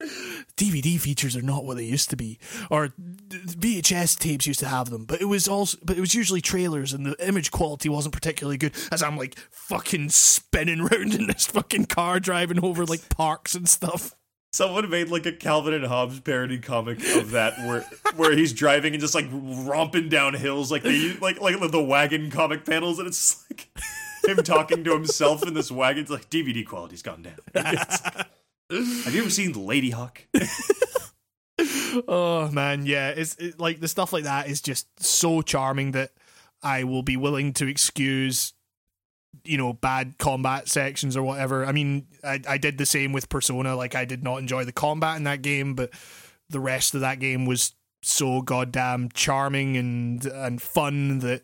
[0.62, 2.38] DVD features are not what they used to be,
[2.70, 2.94] or
[3.28, 6.92] VHS tapes used to have them, but it was also, but it was usually trailers,
[6.92, 8.72] and the image quality wasn't particularly good.
[8.92, 13.68] As I'm like fucking spinning around in this fucking car, driving over like parks and
[13.68, 14.14] stuff.
[14.52, 17.84] Someone made like a Calvin and Hobbes parody comic of that where
[18.16, 22.30] where he's driving and just like romping down hills like they like like the wagon
[22.30, 23.68] comic panels and it's just like
[24.28, 26.02] him talking to himself in this wagon.
[26.02, 28.26] It's like DVD quality's gone down.
[28.72, 30.26] Have you ever seen Ladyhawke?
[32.08, 36.12] Oh man, yeah, it's it, like the stuff like that is just so charming that
[36.62, 38.54] I will be willing to excuse,
[39.44, 41.66] you know, bad combat sections or whatever.
[41.66, 43.76] I mean, I I did the same with Persona.
[43.76, 45.90] Like I did not enjoy the combat in that game, but
[46.48, 51.42] the rest of that game was so goddamn charming and and fun that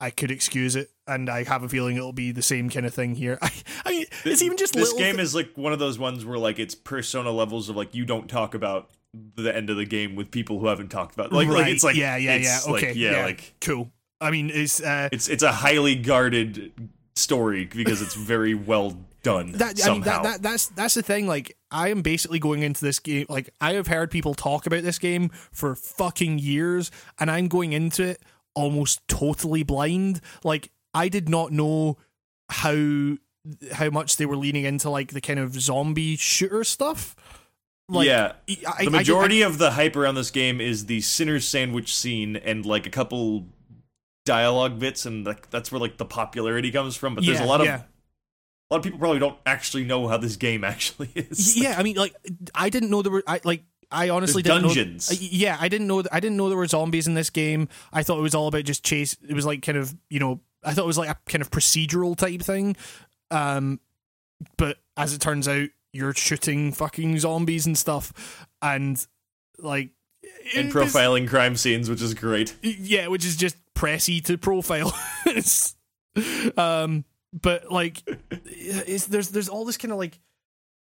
[0.00, 0.90] I could excuse it.
[1.06, 3.38] And I have a feeling it'll be the same kind of thing here.
[3.42, 3.52] I,
[3.84, 6.24] I mean, it's even just this little game thi- is like one of those ones
[6.24, 8.90] where like it's persona levels of like you don't talk about
[9.36, 11.94] the end of the game with people who haven't talked about like like it's like
[11.96, 12.56] yeah, yeah, yeah.
[12.56, 13.24] it's, like, Okay, yeah, yeah.
[13.24, 13.90] like cool.
[14.20, 16.72] I mean, it's uh, it's it's a highly guarded
[17.16, 20.22] story because it's very well done that I mean somehow.
[20.22, 23.50] that, that that's that's the thing like I am basically going into this game like
[23.60, 28.02] I have heard people talk about this game for fucking years and I'm going into
[28.02, 28.22] it
[28.54, 31.98] almost totally blind like I did not know
[32.48, 33.16] how
[33.72, 37.14] how much they were leaning into like the kind of zombie shooter stuff
[37.90, 41.46] like yeah, I- I- the majority of the hype around this game is the Sinner's
[41.46, 43.46] Sandwich scene and like a couple
[44.24, 47.14] dialogue bits, and like that's where like the popularity comes from.
[47.14, 47.82] But there's Yeah, a lot of yeah.
[47.82, 51.56] a lot of people probably don't actually know how this game actually is.
[51.56, 52.14] yeah I mean like
[52.54, 55.10] I didn't know there were I like I honestly didn't dungeons.
[55.10, 55.18] know.
[55.30, 56.02] Yeah, I didn't know.
[56.10, 57.68] I didn't know there were zombies in this game.
[57.92, 59.14] I thought it was all about just chase.
[59.28, 60.40] It was like kind of you know.
[60.64, 62.76] I thought it was like a kind of procedural type thing.
[63.30, 63.80] Um,
[64.56, 69.04] but as it turns out, you're shooting fucking zombies and stuff, and
[69.58, 69.90] like
[70.56, 72.56] and this- profiling crime scenes, which is great.
[72.62, 74.92] yeah, which is just pressy to profile.
[76.56, 78.02] Um, but like,
[78.46, 80.20] it's, there's there's all this kind of like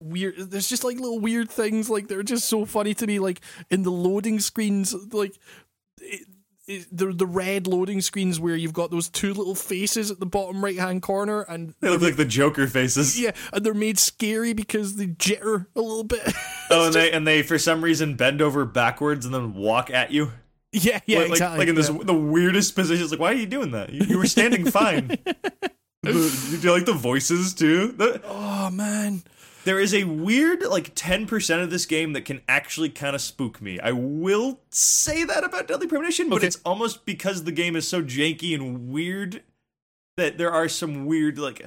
[0.03, 0.35] weird.
[0.37, 3.21] There's just like little weird things like they're just so funny to me.
[3.21, 3.41] Like
[3.71, 5.39] in the loading screens, like.
[6.01, 6.27] It,
[6.93, 10.63] the the red loading screens where you've got those two little faces at the bottom
[10.65, 13.19] right hand corner and They look like the Joker faces.
[13.21, 16.21] yeah and they're made scary because they jitter a little bit
[16.71, 20.13] Oh, and they and they for some reason bend over backwards and then walk at
[20.13, 20.31] you.
[20.73, 21.59] Yeah, yeah, like, exactly.
[21.59, 21.99] like in this yeah.
[22.05, 23.11] the weirdest positions.
[23.11, 23.91] Like, why are you doing that?
[23.93, 25.19] You, you were standing fine.
[26.03, 27.89] The- do you like the voices too?
[27.93, 29.23] The- Oh man.
[29.65, 33.61] There is a weird like 10% of this game that can actually kind of spook
[33.61, 33.79] me.
[33.81, 36.47] I will say that about Deadly Premonition, but Okay.
[36.49, 39.43] it's almost because the game is so janky and weird
[40.17, 41.67] that there are some weird like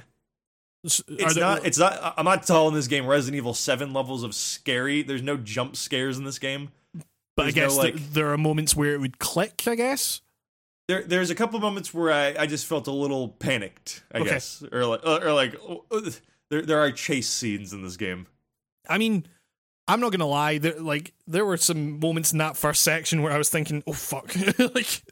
[0.84, 4.36] it's there- not it's not I'm not calling this game Resident Evil 7 levels of
[4.36, 5.02] scary.
[5.02, 6.70] There's no jump scares in this game.
[7.36, 9.64] but I there's no, guess like- there are moments where it would click.
[9.65, 10.22] I guess.
[10.90, 14.30] There, there's a couple moments where I, I just felt a little panicked, I Okay.
[14.32, 15.86] guess, or like, or like, oh,
[16.53, 18.27] there, there are chase scenes in this game.
[18.88, 19.25] I mean,
[19.88, 20.57] I'm not gonna lie.
[20.59, 23.93] There, like, there were some moments in that first section where I was thinking, "Oh
[23.93, 24.34] fuck!"
[24.75, 25.03] like,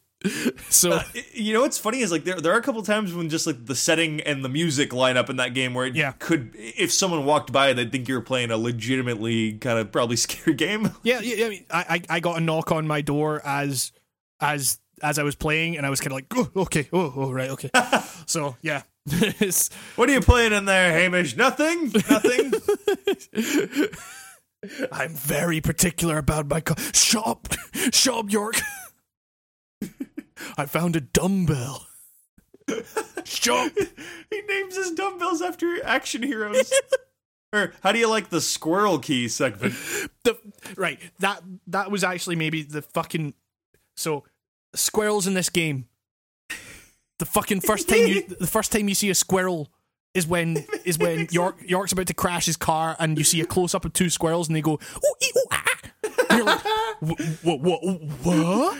[0.69, 1.03] so Uh,
[1.33, 3.65] you know what's funny is like there there are a couple times when just like
[3.65, 6.11] the setting and the music line up in that game where it Yeah.
[6.19, 10.15] could if someone walked by they'd think you were playing a legitimately kind of probably
[10.27, 10.91] scary game.
[11.03, 11.45] yeah, yeah.
[11.45, 13.91] I, mean, I, I got a knock on my door as
[14.39, 17.31] as as I was playing, and I was kind of like, "Oh, okay, oh, oh,
[17.31, 17.71] right, okay."
[18.27, 18.83] so yeah,
[19.95, 21.35] What are you playing in there, Hamish?
[21.35, 22.53] Nothing, nothing.
[24.91, 26.61] I'm very particular about my.
[26.61, 27.47] Co- Shut up,
[27.91, 28.55] shut up, York.
[30.57, 31.87] I found a dumbbell.
[33.25, 33.73] Shut up.
[34.29, 36.71] he names his dumbbells after action heroes.
[37.51, 39.73] or how do you like the squirrel key segment?
[40.23, 40.37] the
[40.77, 43.33] right that that was actually maybe the fucking
[43.97, 44.23] so
[44.75, 45.87] squirrels in this game
[47.21, 49.69] the fucking first time you the first time you see a squirrel
[50.15, 53.45] is when is when York York's about to crash his car and you see a
[53.45, 55.65] close up of two squirrels and they go ooh, ee, ooh, ah.
[56.29, 56.63] and you're like
[57.43, 57.79] what what
[58.23, 58.77] what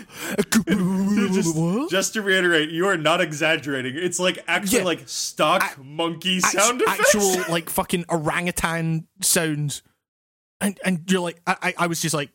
[1.32, 3.94] just, what just to reiterate, you are not exaggerating.
[3.96, 4.86] It's like actually Yeah.
[4.86, 7.16] like stock monkey sound Act- effects.
[7.16, 9.84] actual like fucking orangutan sounds,
[10.60, 12.32] and and you're like, I I, I was just like.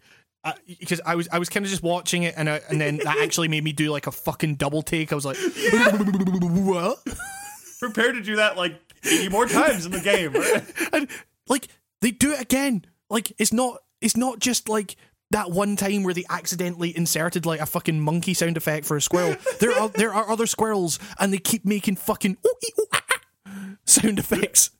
[0.67, 3.19] Because I was I was kind of just watching it and I, and then that
[3.19, 5.13] actually made me do like a fucking double take.
[5.13, 6.99] I was like, what?
[7.81, 10.33] Prepare to do that like 80 more times in the game.
[10.33, 10.65] right?
[10.93, 11.09] And
[11.49, 11.69] like
[12.01, 12.85] they do it again.
[13.11, 14.97] Like it's not it's not just like
[15.31, 19.01] that one time where they accidentally inserted like a fucking monkey sound effect for a
[19.01, 19.37] squirrel.
[19.61, 23.03] There are there are other squirrels and they keep making fucking ooh, ee, ooh, ah,
[23.47, 24.71] ah sound effects.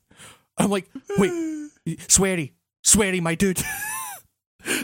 [0.57, 1.31] I'm like, wait,
[2.07, 2.53] Swery,
[2.83, 3.61] Swery, my dude.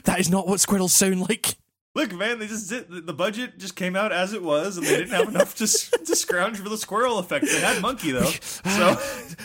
[0.05, 1.55] that is not what squirrels sound like.
[1.95, 4.97] Look, man, they just did, the- budget just came out as it was, and they
[4.97, 7.45] didn't have enough to to scrounge for the squirrel effect.
[7.45, 8.31] They had monkey though,
[8.65, 8.95] uh, so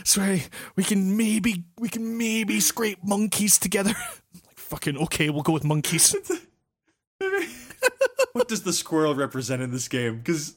[0.05, 3.93] Swery, we can maybe we can maybe scrape monkeys together.
[4.35, 6.17] like fucking okay, we'll go with monkeys.
[8.33, 10.19] what does the squirrel represent in this game?
[10.19, 10.57] Because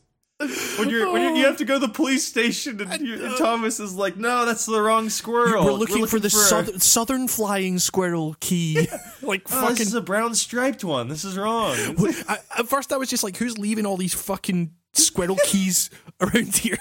[0.77, 3.38] when you're when you're, you have to go to the police station, and, you, and
[3.38, 5.65] Thomas is like, "No, that's the wrong squirrel.
[5.65, 8.88] We're looking, for the a- south- southern flying squirrel key.
[9.22, 11.07] like Oh, this is a brown striped one.
[11.07, 11.76] This is wrong.
[12.27, 15.89] I, at first, I was just like, "Who's leaving all these fucking squirrel keys
[16.19, 16.77] around here?"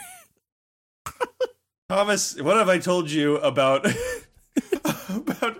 [1.89, 3.87] Thomas, what have I told you about
[5.09, 5.59] about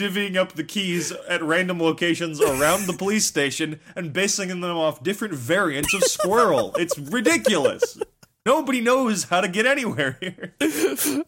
[0.00, 5.02] divvying up the keys at random locations around the police station and basing them off
[5.02, 6.74] different variants of squirrel?
[6.80, 8.00] It's ridiculous.
[8.46, 10.54] Nobody knows how to get anywhere here.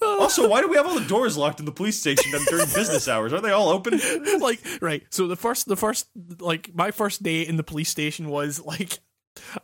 [0.01, 3.07] Also, why do we have all the doors locked in the police station during business
[3.07, 3.35] hours?
[3.35, 4.01] Are they all open?
[4.40, 5.03] like, right.
[5.11, 6.09] So the first, the first,
[6.39, 9.01] like, my first day in the police station was like,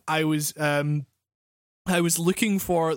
[0.07, 1.07] I was, um,
[1.87, 2.97] I was looking for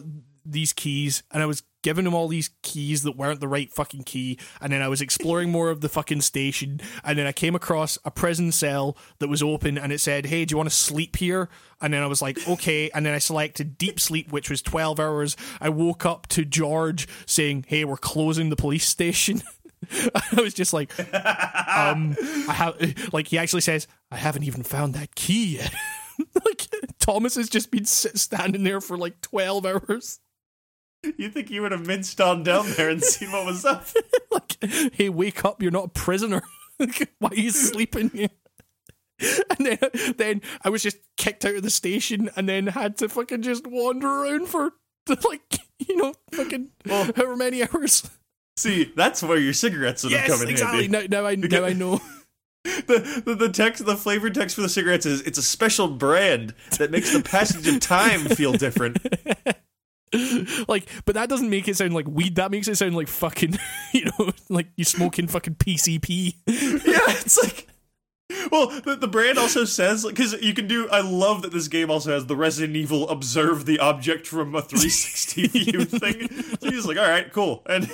[0.52, 4.04] these keys and I was giving him all these keys that weren't the right fucking
[4.04, 7.56] key and then I was exploring more of the fucking station and then I came
[7.56, 10.76] across a prison cell that was open and it said hey do you want to
[10.76, 11.50] sleep here?
[11.82, 15.00] And then I was like okay and then I selected deep sleep which was 12
[15.00, 15.36] hours.
[15.60, 19.42] I woke up to George saying hey we're closing the police station.
[19.92, 22.16] I was just like um
[22.48, 25.74] I have like he actually says I haven't even found that key yet.
[26.46, 26.68] Like
[27.00, 30.20] Thomas has just been standing there for like 12 hours
[31.18, 33.88] You think you would have minced on down there and seen what was up?
[34.32, 34.58] like,
[34.94, 35.62] hey, wake up!
[35.62, 36.44] You're not a prisoner.
[37.20, 38.30] Why are you sleeping here?
[39.58, 39.78] And then,
[40.18, 43.66] then I was just kicked out of the station, and then had to fucking just
[43.68, 44.74] wander around for
[45.28, 48.10] like you know fucking well, however many hours.
[48.58, 50.88] See, that's where your cigarettes would have Yes, come in exactly.
[50.88, 51.08] handy.
[51.08, 52.00] Now, now I now I know.
[52.64, 56.54] the, the the text the flavored text for the cigarettes is it's a special brand
[56.78, 58.98] that makes the passage of time feel different
[60.68, 62.36] like, but that doesn't make it sound like weed.
[62.36, 63.58] That makes it sound like fucking,
[63.94, 66.36] you know, like you smoking fucking PCP.
[66.48, 67.68] yeah it's like
[68.52, 71.92] well the, the brand also says because you can do i love that this game
[71.92, 76.30] also has the resident evil observe the object from a 360 view thing
[76.60, 77.90] so he's like all right cool and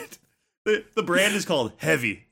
[0.66, 2.28] the, the brand is called heavy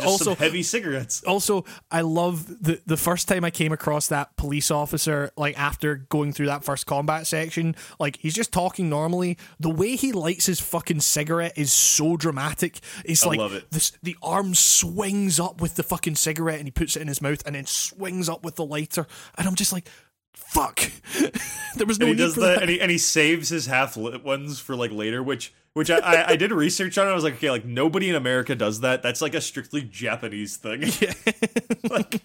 [0.00, 1.22] Also- some heavy cigarettes.
[1.24, 5.96] also i love the the first time i came across that police officer like after
[6.08, 10.46] going through that first combat section like he's just talking normally the way he lights
[10.46, 13.70] his fucking cigarette is so dramatic it's I like it.
[13.70, 17.22] This, the arm swings up with the fucking cigarette and he puts it in his
[17.22, 19.06] mouth and then swings up with the lighter
[19.38, 19.88] and i'm just like
[20.36, 20.90] fuck
[21.76, 23.96] there was no And he does for that, and he and he saves his half
[23.96, 27.06] lit ones for like later, which which I, I, I did research on.
[27.06, 27.10] it.
[27.10, 29.02] I was like, okay, like nobody in America does that.
[29.02, 30.84] That's like a strictly Japanese thing.
[31.00, 31.12] yeah.
[31.90, 32.22] like,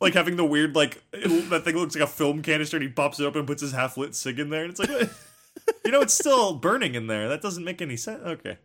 [0.00, 2.88] like having the weird like it- that thing looks like a film canister, and he
[2.88, 5.10] pops it up and puts his half lit cig in there, and it's like, what?
[5.84, 7.28] you know, it's still burning in there.
[7.28, 8.22] That doesn't make any sense.
[8.24, 8.56] Okay,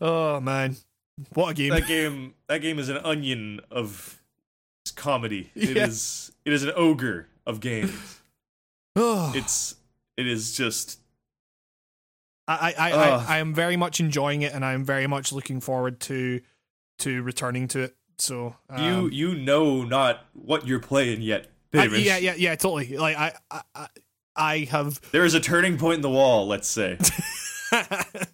[0.00, 0.76] oh man
[1.32, 4.20] what a game that game that game is an onion of
[4.92, 5.50] comedy.
[5.54, 5.86] It Yeah.
[5.86, 8.20] is it is an ogre of games.
[8.96, 9.74] It's
[10.16, 11.00] it is just
[12.46, 13.24] I, I, Ugh.
[13.26, 16.40] I, I am very much enjoying it, and I am very much looking forward to
[17.00, 17.96] to returning to it.
[18.18, 22.00] So um, you you know not what you're playing yet, I- David.
[22.02, 22.96] yeah, yeah, yeah, totally.
[22.96, 23.32] Like I,
[23.74, 23.88] I-
[24.36, 25.00] I have.
[25.12, 26.46] There is a turning point in the wall.
[26.46, 26.98] Let's say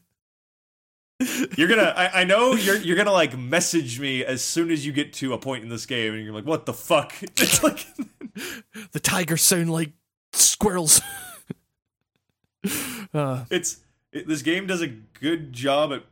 [1.57, 1.93] you're gonna.
[1.97, 5.33] I, I know you're you're gonna like message me as soon as you get to
[5.35, 7.87] a point in this game, and you're like, "What the fuck?" It's like
[8.93, 9.93] the tigers sound like
[10.33, 11.01] squirrels.
[13.15, 13.79] uh, it's
[14.13, 16.05] it, this game does a good job at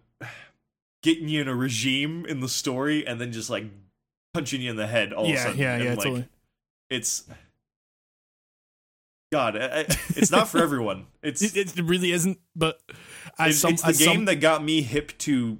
[1.03, 3.65] getting you in a regime in the story, and then just like
[4.35, 5.59] punching you in the head all of a yeah, sudden.
[5.59, 6.29] yeah, and, yeah, like, totally.
[6.91, 7.25] It's
[9.33, 9.57] God.
[9.57, 9.87] I, I-
[10.17, 11.07] it's not for everyone.
[11.23, 12.81] It's It, it really isn't, but
[13.39, 15.59] as it's, some, it's the as some- game that got me hip to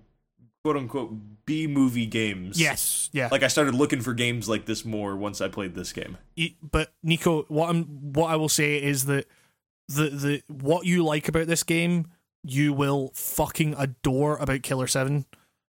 [0.65, 1.15] quote unquote
[1.47, 2.61] B movie games.
[2.61, 3.29] yes, yeah.
[3.33, 6.19] Like I started looking for games like this more once I played this game.
[6.63, 9.27] But Nico, what I'm what I will say is that
[9.89, 12.09] the the what you like about this game,
[12.45, 15.25] you will fucking adore about Killer Seven.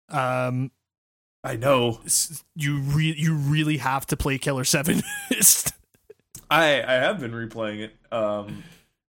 [0.07, 0.71] Um,
[1.43, 1.99] I know.
[2.55, 5.01] you re- you really have to play Killer Seven.
[6.49, 7.95] I I have been replaying it.
[8.13, 8.63] Um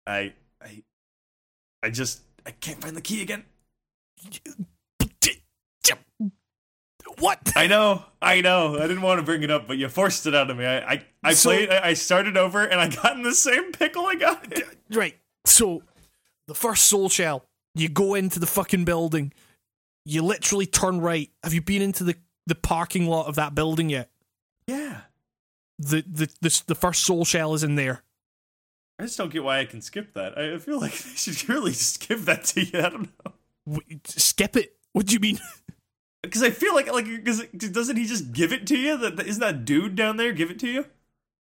[0.08, 0.34] I
[0.64, 0.84] I
[1.84, 3.44] I just I can't find the key again.
[7.20, 7.40] what?
[7.56, 8.04] I know.
[8.22, 8.76] I know.
[8.78, 10.66] I didn't want to bring it up, but you forced it out of me.
[10.66, 13.72] I I, I So- played I I started over and I got in the same
[13.72, 14.52] pickle I got.
[14.54, 14.64] in.
[14.92, 15.16] Right.
[15.46, 15.84] So
[16.48, 19.32] the first soul shell, you go into the fucking building.
[20.06, 21.30] You literally turn right.
[21.44, 22.16] Have you been into the
[22.48, 24.10] the parking lot of that building yet?
[24.68, 25.02] Yeah.
[25.80, 28.04] The the the, the first soul shell is in there.
[28.98, 30.38] I just don't get why I can skip that.
[30.38, 32.80] I feel like they should really just give that to you.
[32.80, 33.80] I don't know.
[34.06, 34.76] Skip it.
[34.94, 35.40] What do you mean?
[36.22, 38.98] Because I feel like like because doesn't he just give it to you?
[38.98, 40.86] That isn't that dude down there give it to you?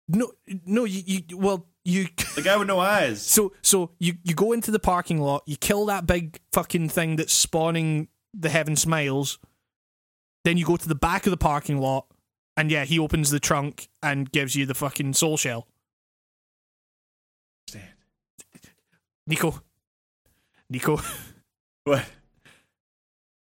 [0.09, 0.33] No,
[0.65, 0.83] no.
[0.83, 2.07] You, you well, you.
[2.35, 3.21] The guy with no eyes.
[3.21, 5.43] So, so you you go into the parking lot.
[5.45, 9.39] You kill that big fucking thing that's spawning the heaven smiles.
[10.43, 12.07] Then you go to the back of the parking lot,
[12.57, 15.67] and yeah, he opens the trunk and gives you the fucking soul shell.
[17.67, 17.85] Stand.
[19.27, 19.59] Nico,
[20.69, 20.99] Nico,
[21.83, 22.05] What?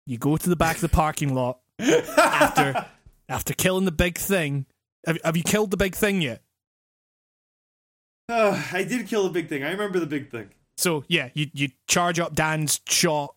[0.06, 2.86] you go to the back of the parking lot after
[3.30, 4.66] after killing the big thing.
[5.06, 6.41] Have, have you killed the big thing yet?
[8.28, 9.64] Uh, I did kill the big thing.
[9.64, 10.50] I remember the big thing.
[10.78, 13.36] So yeah, you you charge up Dan's shot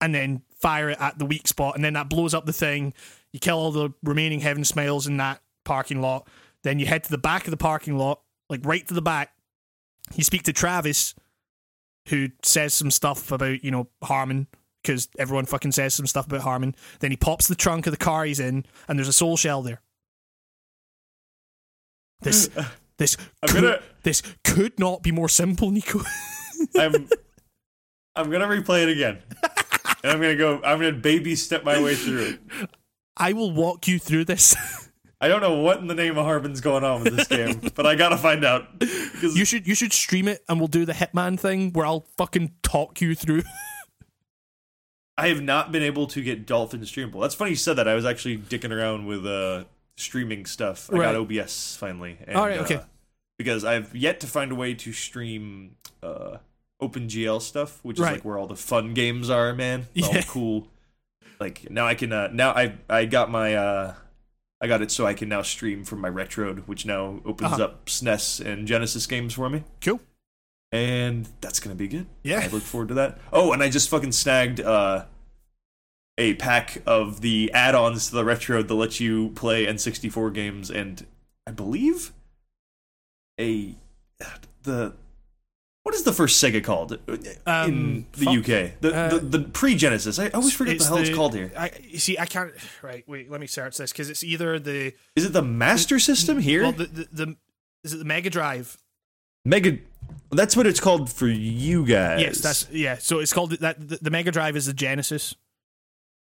[0.00, 2.92] and then fire it at the weak spot, and then that blows up the thing.
[3.32, 6.26] You kill all the remaining heaven smiles in that parking lot.
[6.62, 9.32] Then you head to the back of the parking lot, like right to the back.
[10.14, 11.14] You speak to Travis,
[12.08, 14.46] who says some stuff about you know Harman
[14.82, 16.74] because everyone fucking says some stuff about Harman.
[17.00, 19.62] Then he pops the trunk of the car he's in, and there's a soul shell
[19.62, 19.80] there.
[22.20, 22.48] This
[22.98, 26.00] this I'm could, gonna- this could not be more simple, Nico.
[26.76, 27.08] I'm
[28.16, 29.18] I'm gonna replay it again.
[30.02, 32.40] And I'm gonna go I'm gonna baby step my way through it.
[33.16, 34.54] I will walk you through this.
[35.24, 37.86] I don't know what in the name of Harbin's going on with this game, but
[37.86, 38.66] I gotta find out.
[39.22, 42.52] You should you should stream it and we'll do the Hitman thing where I'll fucking
[42.62, 43.42] talk you through.
[45.16, 47.22] I have not been able to get Dolphin streamable.
[47.22, 47.88] That's funny you said that.
[47.88, 49.64] I was actually dicking around with uh
[49.96, 50.92] streaming stuff.
[50.92, 52.18] I got OBS finally.
[52.26, 52.74] And, All right, okay.
[52.76, 52.82] uh,
[53.38, 56.36] because I've yet to find a way to stream uh
[56.82, 58.12] OpenGL stuff, which is Right.
[58.14, 59.80] like where all the fun games are, man.
[59.80, 60.20] All Yeah.
[60.20, 60.68] the cool.
[61.40, 63.94] Like now I can uh now I I got my uh
[64.64, 67.64] I got it so I can now stream from my RetroArch, which now opens Uh-huh.
[67.64, 69.62] up SNES and Genesis games for me.
[69.82, 70.00] Cool.
[70.72, 72.06] And that's gonna be good.
[72.22, 72.40] Yeah.
[72.40, 73.18] I look forward to that.
[73.30, 75.04] Oh, and I just fucking snagged uh,
[76.16, 81.06] a pack of the add-ons to the retro that let you play N64 games, and
[81.46, 82.12] I believe
[83.38, 83.74] a
[84.62, 84.94] the
[85.84, 88.34] What is the first Sega called uh, in Um, the fuck.
[88.38, 88.80] UK?
[88.80, 90.18] The, Uh, the the pre Genesis.
[90.18, 91.52] I always forget the hell it's called here.
[91.56, 92.18] I you see.
[92.18, 92.52] I can't.
[92.82, 93.04] Right.
[93.06, 93.30] Wait.
[93.30, 96.62] Let me search this because it's either the Is it the Master System here?
[96.62, 97.36] well the, the the
[97.84, 98.78] is it the Mega Drive?
[99.44, 99.76] Mega.
[100.30, 102.20] That's what it's called for you guys.
[102.22, 102.96] Yes, that's yeah.
[102.98, 103.86] So it's called that.
[103.88, 105.34] The, the Mega Drive is the Genesis.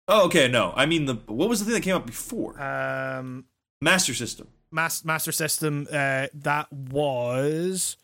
[0.08, 0.48] Oh, okay.
[0.48, 1.14] No, I mean the.
[1.26, 2.60] What was the thing that came out before?
[2.60, 3.44] Um,
[3.82, 4.48] Master System.
[4.70, 5.86] Mas- Master System.
[5.92, 7.98] Uh, that was.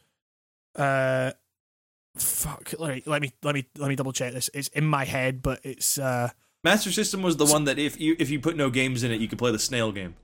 [0.78, 1.32] Uh,
[2.16, 2.72] fuck.
[2.78, 4.48] Let me let me let me let me double check this.
[4.54, 6.30] It's in my head, but it's uh.
[6.64, 9.20] Master System was the one that if you if you put no games in it,
[9.20, 10.14] you could play the snail game.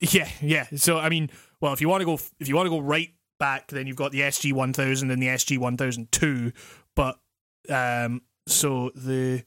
[0.00, 0.66] Yeah, yeah.
[0.76, 3.14] So I mean, well, if you want to go, if you want to go right
[3.38, 6.52] back, then you've got the SG one thousand and the SG one thousand two.
[6.96, 7.18] But
[7.68, 9.44] um, so the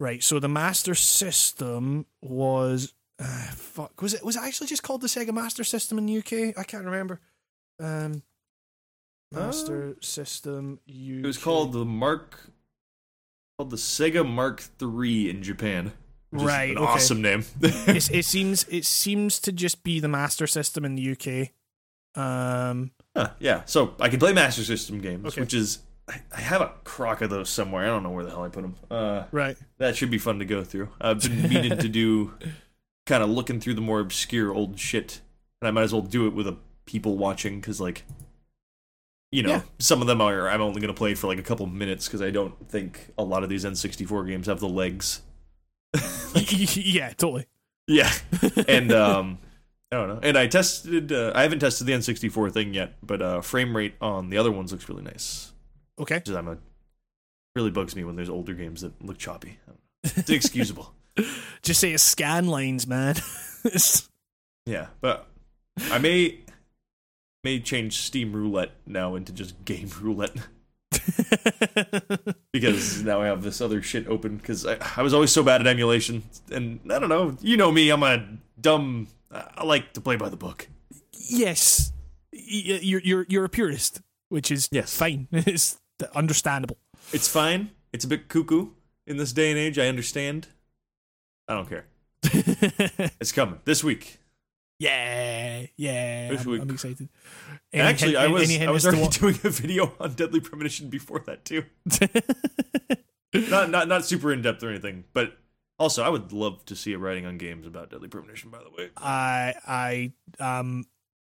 [0.00, 4.00] right, so the Master System was uh, fuck.
[4.00, 6.58] Was it was it actually just called the Sega Master System in the UK?
[6.58, 7.20] I can't remember.
[7.78, 8.22] Um,
[9.34, 11.24] Master System UK.
[11.24, 12.50] It was called the Mark.
[13.58, 15.92] Called the Sega Mark III in Japan.
[16.30, 16.86] Which is Right, an okay.
[16.86, 17.44] awesome name.
[17.60, 21.50] It's, it seems it seems to just be the Master System in the UK.
[22.20, 25.40] Um, Huh, yeah, so I can play Master System games, Okay.
[25.40, 25.78] which is
[26.08, 27.84] I, I have a crock of those somewhere.
[27.84, 28.74] I don't know where the hell I put them.
[28.90, 29.56] Uh, right.
[29.78, 30.88] that should be fun to go through.
[31.00, 32.34] I've been meaning to do,
[33.06, 35.20] kind of looking through the more obscure old shit,
[35.62, 36.56] and I might as well do it with a
[36.86, 38.02] people watching because like,
[39.34, 39.62] you know, Yeah.
[39.80, 42.30] some of them are I'm only gonna play for like a couple minutes because I
[42.30, 45.22] don't think a lot of these N64 games have the legs.
[46.34, 47.46] yeah, totally.
[47.86, 48.10] Yeah,
[48.68, 49.38] and um,
[49.92, 50.20] I don't know.
[50.22, 51.12] And I tested.
[51.12, 54.52] Uh, I haven't tested the N64 thing yet, but uh, frame rate on the other
[54.52, 55.52] ones looks really nice.
[55.98, 56.16] Okay.
[56.16, 56.58] Which I'm a
[57.56, 59.58] really bugs me when there's older games that look choppy.
[60.02, 60.92] It's inexcusable.
[61.62, 63.16] Just say it's scan lines, man.
[64.66, 65.26] Yeah, but
[65.90, 66.40] I may
[67.44, 70.34] may change Steam Roulette now into just Game Roulette
[72.52, 75.60] because now I have this other shit open because I, I was always so bad
[75.60, 77.36] at emulation and I don't know.
[77.40, 77.90] You know me.
[77.90, 78.26] I'm a
[78.60, 79.08] dumb.
[79.30, 80.68] I like to play by the book.
[81.12, 81.92] yes,
[82.32, 84.96] you're you're you're a purist, which is Yes.
[84.96, 85.28] fine.
[85.32, 85.78] It's
[86.14, 86.78] understandable.
[87.12, 87.70] It's fine.
[87.92, 88.68] It's a bit cuckoo
[89.06, 89.78] in this day and age.
[89.78, 90.48] I understand.
[91.48, 91.84] I don't care.
[93.20, 94.18] It's coming this week.
[94.78, 96.36] Yeah, yeah.
[96.38, 96.62] I'm, week.
[96.62, 97.08] I'm excited.
[97.72, 101.44] And actually, I was I was already doing a video on Deadly Premonition before that
[101.44, 101.64] too.
[103.50, 105.36] not not not super in depth or anything, but
[105.78, 108.50] also I would love to see a writing on games about Deadly Premonition.
[108.50, 110.84] By the way, I I um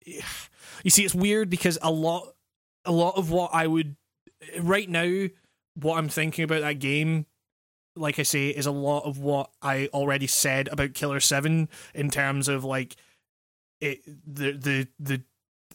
[0.06, 2.34] you see it's weird because a lot
[2.86, 3.96] a lot of what I would
[4.60, 5.28] right now
[5.76, 7.26] what I'm thinking about that game
[7.96, 12.10] like I say is a lot of what I already said about Killer 7 in
[12.10, 12.96] terms of like
[13.82, 15.22] it the the the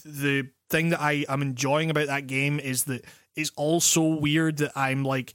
[0.04, 3.04] the thing that I am enjoying about that game is that
[3.36, 5.34] it's all so weird that I'm like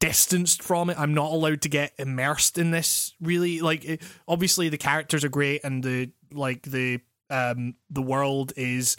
[0.00, 0.98] distanced from it.
[0.98, 3.60] I'm not allowed to get immersed in this really.
[3.60, 7.00] Like it, obviously the characters are great and the like the
[7.30, 8.96] um the world is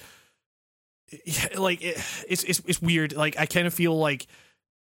[1.58, 1.98] like it,
[2.28, 3.14] it's it's it's weird.
[3.14, 4.28] Like I kind of feel like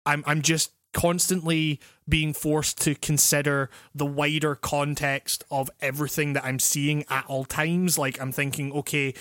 [0.06, 1.78] I'm I'm just constantly
[2.08, 7.98] being forced to consider the wider context of everything that I'm seeing at all times.
[7.98, 9.14] Like I'm thinking, okay,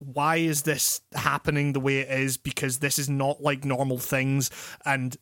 [0.00, 2.36] why is this happening the way it is?
[2.36, 4.50] Because this is not like normal things,
[4.84, 5.16] and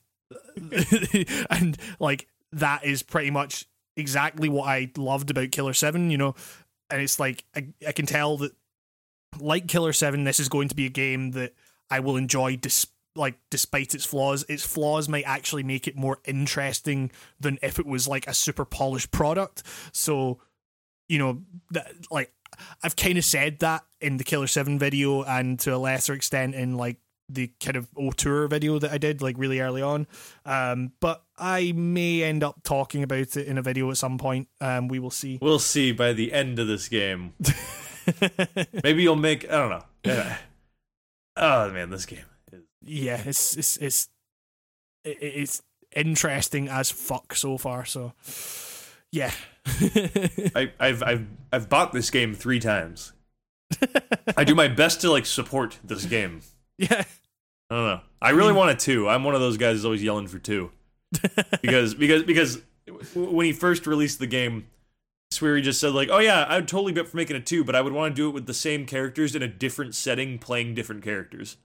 [1.50, 6.10] and like that is pretty much exactly what I loved about Killer Seven.
[6.10, 6.34] You know,
[6.90, 8.52] and it's like I, I can tell that
[9.38, 11.54] like Killer Seven, this is going to be a game that
[11.88, 12.56] I will enjoy.
[12.56, 17.10] Dis- like despite its flaws, its flaws might actually make it more interesting
[17.40, 19.62] than if it was like a super polished product.
[19.92, 20.40] So,
[21.08, 22.32] you know, that like
[22.82, 26.54] I've kind of said that in the Killer Seven video, and to a lesser extent
[26.54, 26.98] in like
[27.28, 30.06] the kind of tour video that I did like really early on.
[30.44, 34.48] Um, but I may end up talking about it in a video at some point.
[34.60, 35.38] Um, we will see.
[35.42, 37.34] we'll see by the end of this game.
[38.84, 39.44] Maybe you'll make.
[39.50, 39.84] I don't know.
[40.04, 40.36] Yeah.
[41.38, 42.24] Oh man, this game.
[42.86, 44.08] Yeah, it's it's it's
[45.04, 45.62] it's
[45.94, 47.84] interesting as fuck so far.
[47.84, 48.12] So,
[49.12, 49.32] yeah,
[49.66, 53.12] I, I've I've I've bought this game three times.
[54.36, 56.42] I do my best to like support this game.
[56.78, 57.04] yeah,
[57.70, 58.00] I don't know.
[58.22, 58.58] I really hmm.
[58.58, 59.08] want a two.
[59.08, 60.70] I'm one of those guys who's always yelling for two
[61.62, 62.62] because because because
[63.14, 64.68] when he first released the game,
[65.32, 67.74] Swery just said like, "Oh yeah, I'd totally be up for making a two, but
[67.74, 70.74] I would want to do it with the same characters in a different setting, playing
[70.74, 71.56] different characters."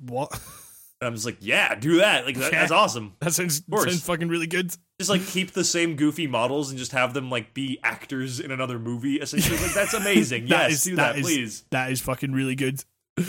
[0.00, 0.40] what?
[1.00, 2.26] And I'm just like, "Yeah, do that.
[2.26, 2.60] Like that, Yeah.
[2.60, 3.14] that's awesome.
[3.20, 4.70] That sounds sounds fucking really good.
[4.98, 8.50] Just like keep the same goofy models and just have them like be actors in
[8.50, 9.16] another movie.
[9.16, 10.46] Essentially, like that's amazing.
[10.48, 11.64] That yes, is- do that that, is- please.
[11.70, 12.84] That is fucking really good.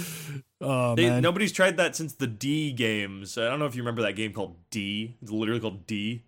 [0.63, 1.23] Oh They, man.
[1.23, 3.35] nobody's tried that since the D games.
[3.35, 5.17] I don't know if you remember that game called D.
[5.19, 6.21] It's literally called D.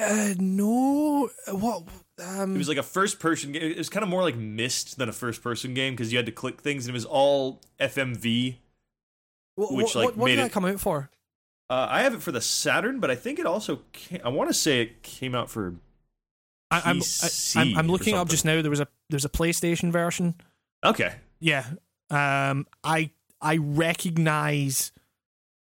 [0.00, 1.28] Uh, no.
[1.50, 1.82] What?
[2.18, 3.62] Um, It was like a first person game.
[3.62, 6.24] It was kind of more like Myst than a first person game because you had
[6.24, 8.56] to click things and it was all FMV.
[9.58, 11.10] Wh- which, wh- like, what, what made did it- that come out for?
[11.70, 14.48] Uh, I have it for the Saturn, but I think it also came, I want
[14.48, 15.74] to say it came out for
[16.70, 18.60] I, I'm, PC I, I'm I'm looking up just now.
[18.62, 20.34] There was a there's a PlayStation version.
[20.84, 21.14] Okay.
[21.40, 21.64] Yeah.
[22.10, 22.66] Um.
[22.82, 23.10] I
[23.40, 24.92] I recognize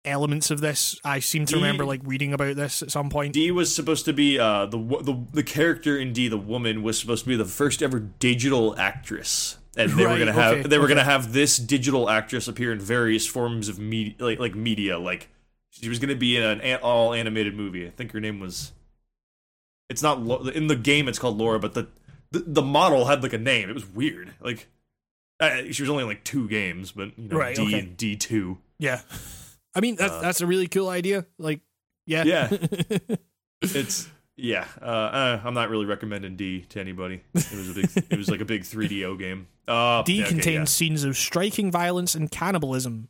[0.06, 0.99] elements of this.
[1.03, 3.34] I seem to D- remember like reading about this at some point.
[3.34, 6.98] D was supposed to be uh, the the the character in D, the woman, was
[6.98, 10.78] supposed to be the first ever digital actress, and they were gonna have okay, they
[10.78, 10.94] were okay.
[10.96, 15.30] gonna have this digital actress appear in various forms of media, like like media, like
[15.70, 17.88] she was gonna be in an all animated movie.
[17.88, 18.72] I think her name was.
[19.90, 20.20] It's not
[20.56, 21.08] in the game.
[21.08, 21.88] It's called Laura, but the,
[22.32, 23.70] the the model had like a name.
[23.70, 24.34] It was weird.
[24.40, 24.68] Like
[25.40, 27.80] uh, she was only in like two games, but you know Right, D okay.
[27.80, 28.58] and D two.
[28.78, 29.02] Yeah.
[29.76, 31.26] I mean that's Uh, that's a really cool idea.
[31.38, 31.62] Like,
[32.06, 32.24] yeah.
[32.24, 32.50] Yeah.
[33.62, 34.10] it's
[34.40, 37.22] yeah uh, uh i'm not really recommending d to anybody.
[37.34, 39.48] It was a big it was like a big 3do game.
[39.68, 43.10] Uh D yeah, okay, contains scenes of striking violence and cannibalism.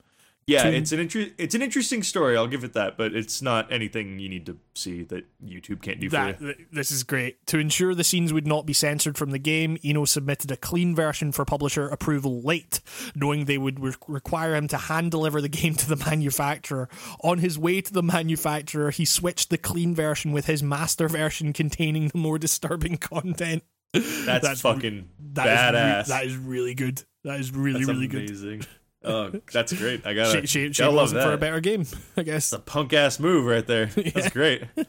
[0.50, 3.42] Yeah, to- it's an inter- it's an interesting story i'll give it that but it's
[3.42, 7.04] not anything you need to see that youtube can't do for you th- this is
[7.04, 7.46] great.
[7.48, 10.96] To ensure the scenes would not be censored from the game, Eno submitted a clean
[10.96, 12.80] version for publisher approval late,
[13.16, 16.88] knowing they would re- require him to hand deliver the game to the manufacturer.
[17.24, 21.52] On his way to the manufacturer, he switched the clean version with his master version
[21.54, 23.64] containing the more disturbing content.
[23.94, 27.04] that's, That's re- fucking That is re- badass that is really good.
[27.26, 28.68] That is really, that's really good.
[29.04, 31.86] Oh that's great i Shame, shame, gotta it love that for a better game,
[32.18, 32.52] I guess.
[32.52, 34.64] It's a punk ass move right there that's great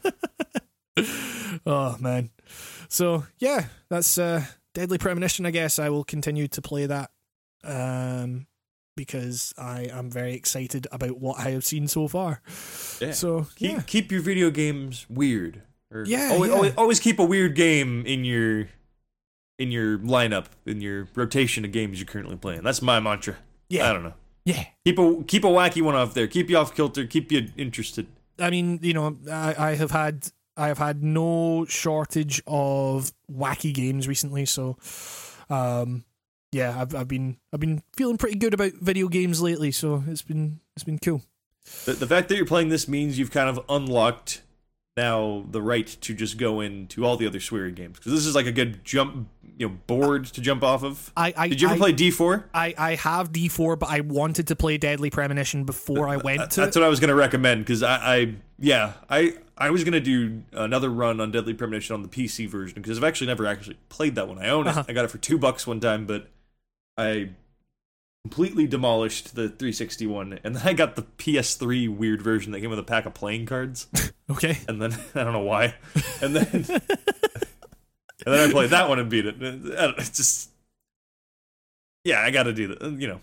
[1.65, 2.29] Oh man.
[2.89, 5.79] So yeah, that's uh Deadly Premonition, I guess.
[5.79, 7.11] I will continue to play that.
[7.63, 8.47] Um
[8.97, 12.41] because I am very excited about what I have seen so far.
[12.99, 13.13] Yeah.
[13.13, 13.81] So keep, yeah.
[13.81, 15.61] keep your video games weird
[15.91, 16.55] or Yeah, always, yeah.
[16.55, 18.67] Always, always keep a weird game in your
[19.57, 23.37] in your lineup in your rotation of games you're currently playing that's my mantra
[23.71, 23.89] Yeah.
[23.89, 24.13] i don't know
[24.45, 24.65] Yeah.
[24.85, 28.07] keep a keep a wacky one off there keep you off kilter keep you interested
[28.39, 30.27] I mean, you know, I, I have had
[30.57, 34.77] I have had no shortage of wacky games recently, so
[35.49, 36.03] um
[36.51, 40.23] yeah, I've I've been I've been feeling pretty good about video games lately, so it's
[40.23, 41.21] been it's been cool.
[41.85, 44.41] the, the fact that you're playing this means you've kind of unlocked
[45.01, 48.35] now the right to just go into all the other swearing games because this is
[48.35, 51.67] like a good jump you know board to jump off of I, I did you
[51.67, 55.63] ever I, play d4 I, I have D4, but I wanted to play Deadly Premonition
[55.63, 58.93] before I went to That's what I was going to recommend because I, I, yeah,
[59.09, 62.81] I, I was going to do another run on Deadly Premonition on the PC version
[62.81, 64.39] because I've actually never actually played that one.
[64.39, 64.71] I own it.
[64.71, 64.83] Uh-huh.
[64.87, 66.29] I got it for two bucks one time, but
[66.97, 67.29] I
[68.23, 72.69] completely demolished the 360 one, and then I got the PS3 weird version that came
[72.69, 73.87] with a pack of playing cards,
[74.29, 74.57] Okay.
[74.67, 75.75] and then I don't know why,
[76.21, 76.81] and then and
[78.25, 79.35] then I played that one and beat it.
[79.39, 80.49] It's just,
[82.03, 82.91] yeah, I got to do that.
[82.99, 83.21] You know.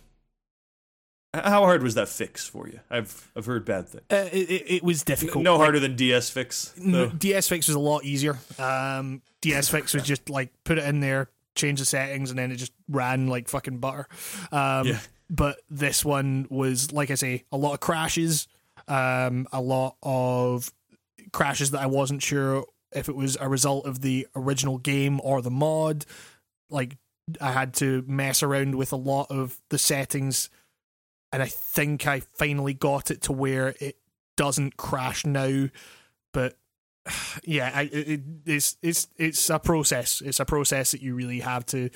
[1.34, 2.80] How hard was that fix for you?
[2.90, 4.02] I've I've heard bad things.
[4.10, 5.44] Uh, it, it, was difficult.
[5.44, 6.72] No Like, harder than DS fix.
[6.78, 7.10] though.
[7.10, 8.38] DS Fix was a lot easier.
[8.58, 11.28] Um, DS Fix was just like put it in there,
[11.58, 14.06] change the settings, and then it just ran like fucking butter.
[14.50, 15.00] Um, Yeah.
[15.30, 18.48] But this one was, like I say, a lot of crashes,
[18.86, 20.72] um, a lot of
[21.32, 25.42] crashes that I wasn't sure if it was a result of the original game or
[25.42, 26.06] the mod.
[26.70, 26.96] Like
[27.42, 30.48] I had to mess around with a lot of the settings,
[31.30, 33.96] and I think I finally got it to where it
[34.38, 35.68] doesn't crash now.
[36.32, 36.56] But
[37.44, 40.20] yeah, I, it, it- it's it's it's a process.
[40.24, 41.90] It's a process that you really have to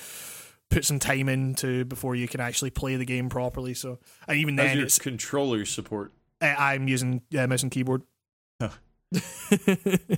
[0.71, 3.75] put some time into before you can actually play the game properly.
[3.75, 6.13] So, and even How's then, your it's controller support?
[6.41, 8.03] I- I'm using uh, mouse and keyboard.
[8.61, 8.71] Huh.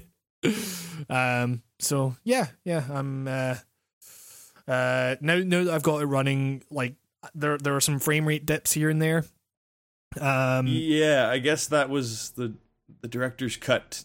[1.11, 1.63] um.
[1.79, 2.85] So yeah, yeah.
[2.91, 3.29] I'm.
[3.29, 3.57] Uh,
[4.69, 5.17] uh.
[5.21, 6.95] Now, now that I've got it running, like
[7.35, 9.25] there, there are some frame rate dips here and there.
[10.21, 10.67] Um.
[10.69, 12.55] yeah, I guess that was the
[13.01, 14.05] the director's cut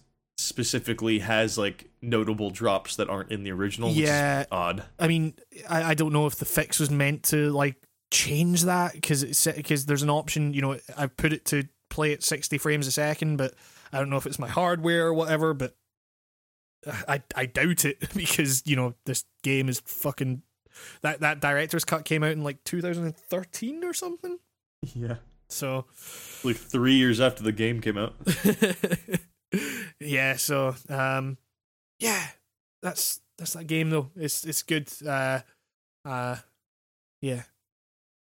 [0.49, 3.89] specifically has like notable drops that aren't in the original.
[3.89, 4.41] Which Yeah.
[4.41, 4.84] is odd.
[4.99, 5.35] I mean,
[5.69, 7.76] I, I don't know if the fix was meant to like
[8.11, 10.53] change that because it's because there's an option.
[10.53, 13.53] You know, I put it to play at 60 frames a second, but
[13.93, 15.53] I don't know if it's my hardware or whatever.
[15.53, 15.76] But
[17.07, 20.41] I I doubt it because you know this game is fucking
[21.01, 24.39] that that director's cut came out in like 2013 or something.
[24.93, 25.15] Yeah,
[25.49, 25.85] So
[26.43, 28.15] like three years after the game came out.
[29.99, 31.38] yeah, so um
[31.99, 32.27] yeah,
[32.81, 34.09] that's that's that game though.
[34.15, 34.89] It's it's good.
[35.05, 35.39] Uh
[36.05, 36.38] uh
[37.21, 37.43] yeah.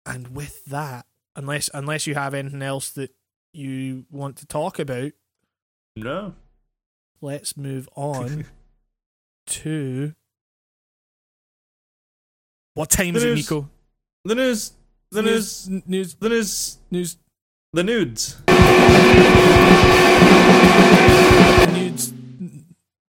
[0.05, 1.05] And with that,
[1.35, 3.11] unless unless you have anything else that
[3.53, 5.11] you want to talk about,
[5.95, 6.33] No.
[7.21, 8.45] let's move on
[9.47, 10.13] to
[12.73, 13.35] what time The is it.
[13.35, 13.69] Nico?
[14.25, 14.71] The news.
[15.11, 15.67] The news.
[15.69, 16.77] News, The news.
[16.91, 17.17] news,
[17.73, 18.41] The nudes.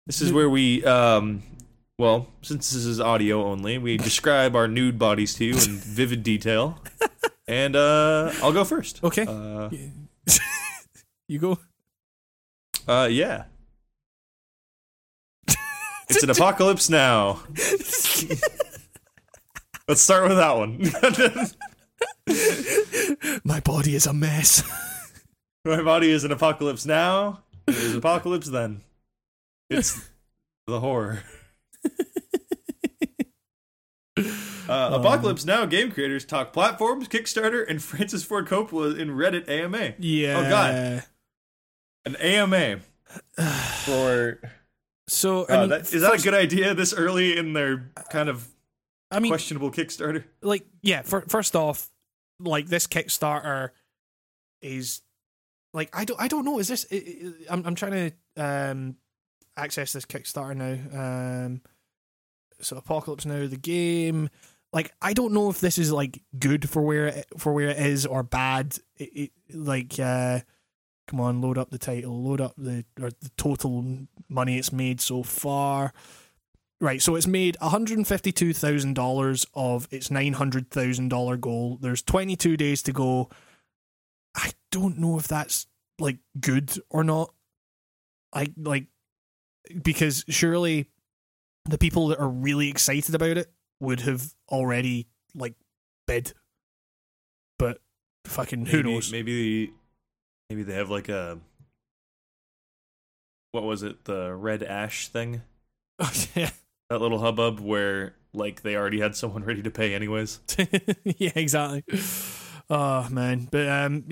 [0.07, 1.43] This is where we, um,
[1.99, 6.23] well, since this is audio only, we describe our nude bodies to you in vivid
[6.23, 6.79] detail.
[7.47, 9.03] And uh, I'll go first.
[9.05, 9.69] Okay, Uh,
[11.29, 11.59] you go.
[12.89, 13.45] uh, yeah.
[16.09, 17.43] It's an apocalypse now.
[19.89, 20.81] Let's start with that one.
[23.45, 24.63] My body is a mess.
[25.65, 27.41] My body is an apocalypse now.
[27.67, 28.83] It is an apocalypse then.
[29.71, 30.09] It's
[30.67, 31.23] the horror.
[34.67, 39.95] Uh, Apocalypse Now game creators talk platforms, Kickstarter, and Francis Ford Coppola in Reddit AMA.
[39.99, 40.39] Yeah.
[40.39, 41.03] Oh, God.
[42.07, 42.81] An AMA
[43.85, 44.41] for.
[45.07, 48.31] So I Uh, mean, that, is that a good idea this early in their kind
[48.31, 48.49] of
[49.11, 50.25] I mean, questionable Kickstarter?
[50.41, 51.91] like yeah for, first off
[52.41, 53.71] like this kickstarter
[54.63, 55.03] is
[55.75, 56.87] like i don't i don't know is this
[57.51, 58.97] i'm, I'm trying to um
[59.57, 61.61] access this kickstarter now um
[62.61, 64.29] so apocalypse now the game
[64.73, 67.79] like i don't know if this is like good for where it, for where it
[67.79, 70.41] is or bad it, it, like uh
[71.07, 75.01] come on load up the title load up the or the total money it's made
[75.01, 75.93] so far
[76.81, 81.79] Right, so it's made $152,000 of its $900,000 goal.
[81.81, 83.31] There's 22 days to go.
[84.35, 85.67] I don't know if that's
[85.99, 87.33] like good or not.
[88.35, 88.89] I like
[89.83, 90.91] because surely
[91.65, 93.51] the people that are really excited about it
[93.81, 95.55] would have already like
[96.07, 96.33] bid.
[97.59, 97.81] But
[98.25, 99.13] fucking who maybe, knows?
[99.13, 99.73] Maybe,
[100.51, 101.39] maybe they have like a.
[103.53, 104.05] What was it?
[104.05, 105.43] The red ash thing?
[106.35, 106.51] yeah.
[106.91, 110.41] That little hubbub where like they already had someone ready to pay anyways.
[111.05, 111.85] yeah, exactly.
[112.69, 114.05] Oh man, but um,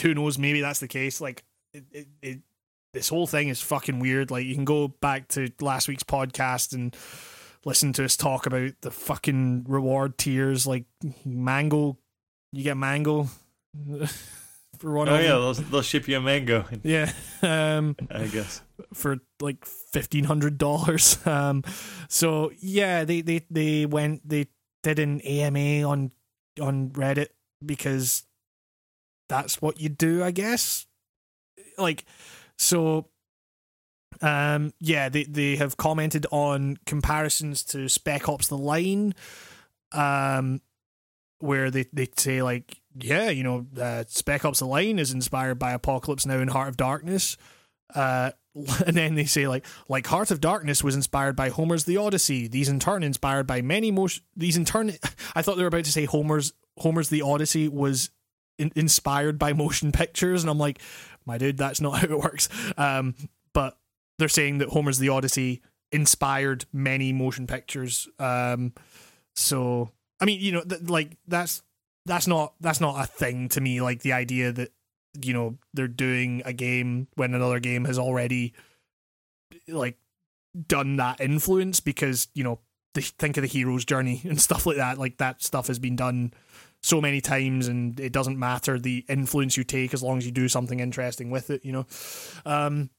[0.00, 0.38] who knows?
[0.38, 1.20] Maybe that's the case.
[1.20, 2.38] Like, it, it, it,
[2.92, 4.30] this whole thing is fucking weird.
[4.30, 6.96] Like, you can go back to last week's podcast and
[7.64, 10.66] listen to us talk about the fucking reward tiers.
[10.66, 10.84] Like,
[11.24, 11.98] mango,
[12.52, 13.28] you get mango
[14.78, 15.08] for one.
[15.08, 16.64] Oh yeah, they'll, they'll ship you a mango.
[16.82, 17.12] yeah.
[17.42, 18.62] Um, I guess.
[18.94, 21.18] for like fifteen hundred dollars.
[21.26, 21.62] Um,
[22.08, 24.46] so yeah, they, they they went they
[24.82, 26.10] did an AMA on
[26.60, 27.28] on Reddit
[27.64, 28.24] because
[29.28, 30.86] that's what you do, I guess.
[31.76, 32.04] Like,
[32.58, 33.08] so,
[34.20, 39.14] um, yeah, they they have commented on comparisons to Spec Ops: The Line,
[39.92, 40.60] um,
[41.38, 45.58] where they they say like, yeah, you know, uh, Spec Ops: The Line is inspired
[45.58, 47.36] by Apocalypse Now and Heart of Darkness.
[47.94, 48.32] Uh,
[48.86, 52.48] and then they say like like Heart of Darkness was inspired by Homer's The Odyssey.
[52.48, 54.24] These in turn inspired by many motion.
[54.36, 54.92] These in turn,
[55.34, 58.10] I thought they were about to say Homer's Homer's The Odyssey was
[58.58, 60.80] in, inspired by motion pictures, and I'm like,
[61.26, 62.48] my dude, that's not how it works.
[62.76, 63.14] Um,
[63.52, 63.78] but
[64.18, 65.62] they're saying that Homer's The Odyssey
[65.92, 68.08] inspired many motion pictures.
[68.18, 68.72] Um,
[69.34, 69.90] so
[70.20, 71.62] I mean, you know, th- like that's
[72.06, 73.80] that's not that's not a thing to me.
[73.80, 74.72] Like the idea that
[75.20, 78.54] you know they're doing a game when another game has already
[79.66, 79.96] like
[80.66, 82.58] done that influence because you know
[82.94, 86.32] think of the hero's journey and stuff like that like that stuff has been done
[86.88, 90.32] so many times and it doesn't matter the influence you take as long as you
[90.32, 91.86] do something interesting with it you know
[92.46, 92.90] um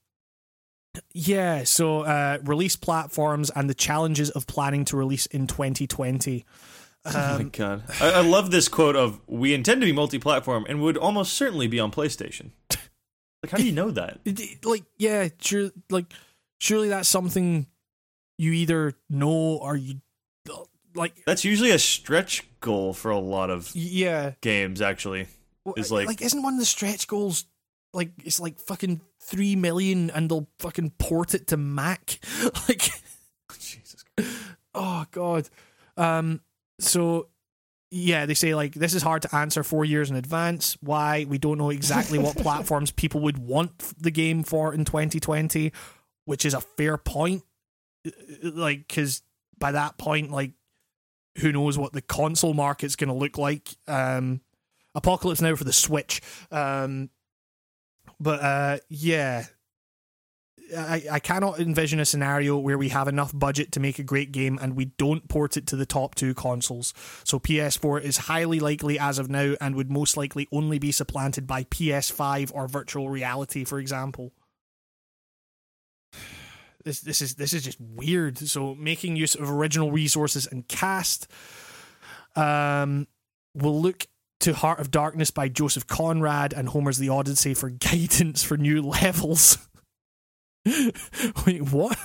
[1.14, 6.46] yeah so uh release platforms and the challenges of planning to release in 2020
[7.06, 10.66] oh my um, god, I, I love this quote of "We intend to be multi-platform
[10.68, 12.52] and would almost certainly be on PlayStation."
[13.42, 14.20] Like, how do you know that?
[14.66, 16.12] like yeah sure like
[16.60, 17.68] surely that's something
[18.38, 20.02] you either know or you
[21.00, 24.34] like That's usually a stretch goal for a lot of yeah.
[24.42, 24.82] games.
[24.82, 25.28] Actually,
[25.78, 27.46] Is like- like isn't one of the stretch goals
[27.94, 32.20] like it's like fucking three million and they'll fucking port it to Mac?
[32.68, 32.90] Like
[33.60, 34.04] Jesus.
[34.76, 35.50] oh god.
[35.98, 36.42] Um
[36.80, 37.28] so
[37.92, 40.78] yeah they say like this is hard to answer four years in advance.
[40.82, 41.26] Why?
[41.28, 45.72] We don't know exactly what platforms people would want the game for in 2020
[46.26, 47.44] which is a fair point.
[48.44, 49.24] Like because
[49.58, 50.52] by that point like
[51.40, 54.42] who knows what the console market's going to look like um
[54.96, 56.22] apocalypse now for the switch
[56.52, 57.10] um
[58.20, 59.46] but uh yeah
[60.76, 64.32] I, I cannot envision a scenario where we have enough budget to make a great
[64.32, 66.94] game and we don't port it to the top two consoles.
[67.24, 71.48] So PS4 is highly likely as of now and would most likely only be supplanted
[71.48, 74.32] by PS5 or virtual reality, for example.
[76.90, 78.40] This this is this is just weird.
[78.40, 81.28] So making use of original resources and cast.
[82.36, 83.06] Um,
[83.54, 84.08] we'll look
[84.40, 88.82] to Heart of Darkness by Joseph Conrad and Homer's The Odyssey for guidance for new
[88.82, 89.60] levels.
[91.46, 91.96] Wait, what?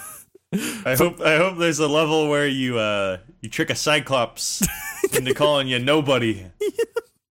[0.52, 4.62] I hope I hope there's a level where you uh you trick a cyclops
[5.16, 6.44] into calling you nobody.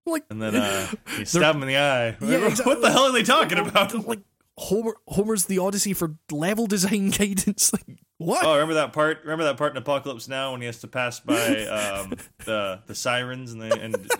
[0.06, 0.88] Like and then uh
[1.20, 2.16] you stab him in the eye.
[2.20, 2.74] Yeah, exactly.
[2.74, 3.94] What the hell are they talking about?
[4.08, 4.22] Like
[4.58, 7.72] Homer Homer's The Odyssey for level design guidance.
[7.72, 8.44] Like what?
[8.44, 9.20] Oh, remember that part?
[9.22, 12.14] Remember that part in Apocalypse Now when he has to pass by um,
[12.44, 14.10] the the sirens and they, and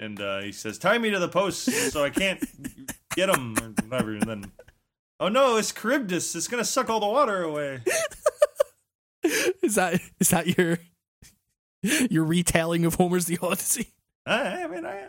[0.00, 2.44] and uh, he says, "Tie me to the post so I can't
[3.14, 4.52] get them or whatever." And then,
[5.20, 6.34] oh no, it's Charybdis.
[6.34, 7.82] It's gonna suck all the water away.
[9.62, 10.78] is that is that your
[12.10, 13.92] your retelling of Homer's The Odyssey?
[14.26, 15.08] I, I mean, I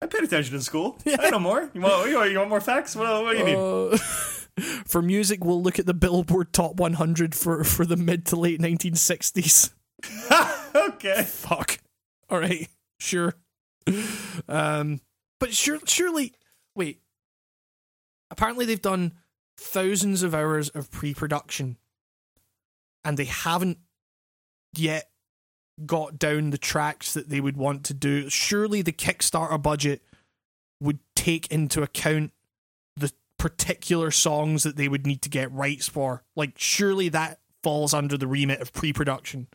[0.00, 0.98] I paid attention in school.
[1.06, 1.70] I know more.
[1.74, 2.94] You want you want, more facts?
[2.94, 3.56] What, what do you need?
[3.56, 3.96] Uh,
[4.86, 8.60] for music, we'll look at the Billboard Top 100 for for the mid to late
[8.60, 9.72] 1960s.
[10.74, 11.24] okay.
[11.24, 11.78] Fuck.
[12.30, 12.68] All right.
[13.00, 13.34] Sure.
[14.48, 15.00] Um,
[15.40, 16.34] but sure, surely,
[16.76, 17.00] wait.
[18.30, 19.14] Apparently, they've done
[19.56, 21.78] thousands of hours of pre-production,
[23.04, 23.78] and they haven't
[24.76, 25.08] yet
[25.86, 28.28] got down the tracks that they would want to do.
[28.28, 30.02] Surely, the Kickstarter budget
[30.80, 32.32] would take into account
[32.96, 36.24] the particular songs that they would need to get rights for.
[36.36, 39.48] Like, surely that falls under the remit of pre-production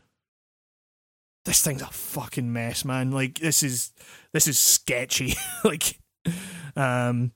[1.46, 3.12] this thing's a fucking mess, man.
[3.12, 3.92] Like this is
[4.32, 5.34] this is sketchy.
[5.64, 6.00] like
[6.76, 7.32] um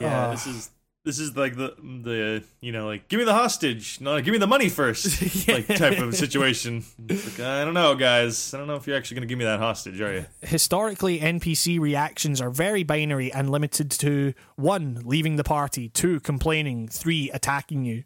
[0.00, 0.70] Yeah, uh, this is
[1.04, 4.38] this is like the the you know like give me the hostage, no, give me
[4.38, 6.84] the money first, like type of situation.
[6.98, 8.54] Like, I don't know, guys.
[8.54, 10.26] I don't know if you're actually gonna give me that hostage, are you?
[10.42, 16.88] historically NPC reactions are very binary and limited to one, leaving the party, two, complaining,
[16.88, 18.04] three, attacking you.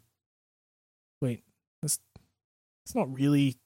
[1.21, 1.43] Wait,
[1.81, 1.99] that's
[2.85, 3.57] it's not really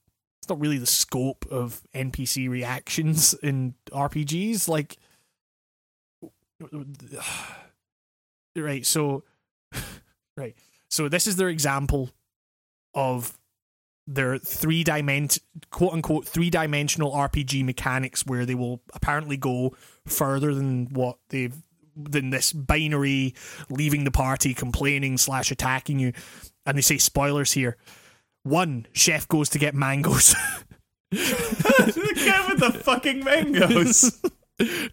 [0.41, 4.68] it's not really the scope of NPC reactions in RPGs.
[4.68, 4.97] Like,
[8.55, 9.23] right, so,
[10.38, 10.55] right,
[10.89, 12.09] so this is their example
[12.93, 13.38] of
[14.05, 19.75] their three dimension, quote unquote, three dimensional RPG mechanics where they will apparently go
[20.05, 21.55] further than what they've
[21.95, 23.35] than this binary
[23.69, 26.11] leaving the party, complaining slash attacking you,
[26.65, 27.77] and they say spoilers here.
[28.43, 30.35] One, chef goes to get mangoes.
[31.11, 34.21] the guy with the fucking mangoes.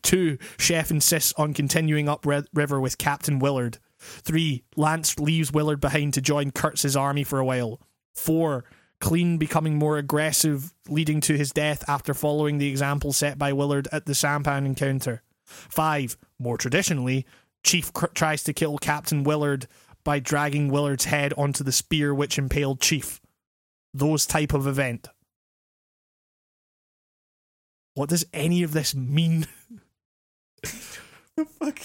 [0.03, 3.79] Two, chef insists on continuing up Red river with Captain Willard.
[3.99, 7.81] Three, Lance leaves Willard behind to join Kurtz's army for a while.
[8.15, 8.65] Four,
[9.01, 13.89] Clean becoming more aggressive, leading to his death after following the example set by Willard
[13.93, 15.23] at the sampan encounter.
[15.45, 17.27] Five, more traditionally,
[17.65, 19.67] Chief cr- tries to kill Captain Willard
[20.05, 23.21] by dragging Willard's head onto the spear which impaled Chief.
[23.95, 25.09] Those type of event.
[28.01, 29.47] What does any of this mean?
[30.65, 31.81] Fuck.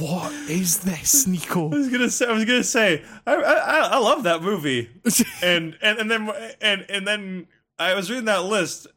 [0.00, 1.66] What is this, Nico?
[1.70, 2.26] I was gonna say.
[2.26, 3.04] I was gonna say.
[3.24, 4.90] I I, I love that movie.
[5.44, 6.28] and and and then
[6.60, 7.46] and and then
[7.78, 8.88] I was reading that list,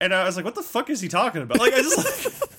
[0.00, 2.50] and I was like, "What the fuck is he talking about?" Like, I just like,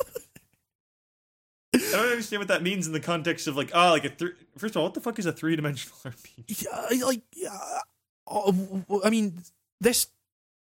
[1.73, 4.31] I don't understand what that means in the context of like, oh, like a three.
[4.57, 6.63] First of all, what the fuck is a three dimensional RPG?
[6.63, 7.79] yeah, like, yeah,
[8.27, 9.41] oh, I mean,
[9.81, 10.07] this.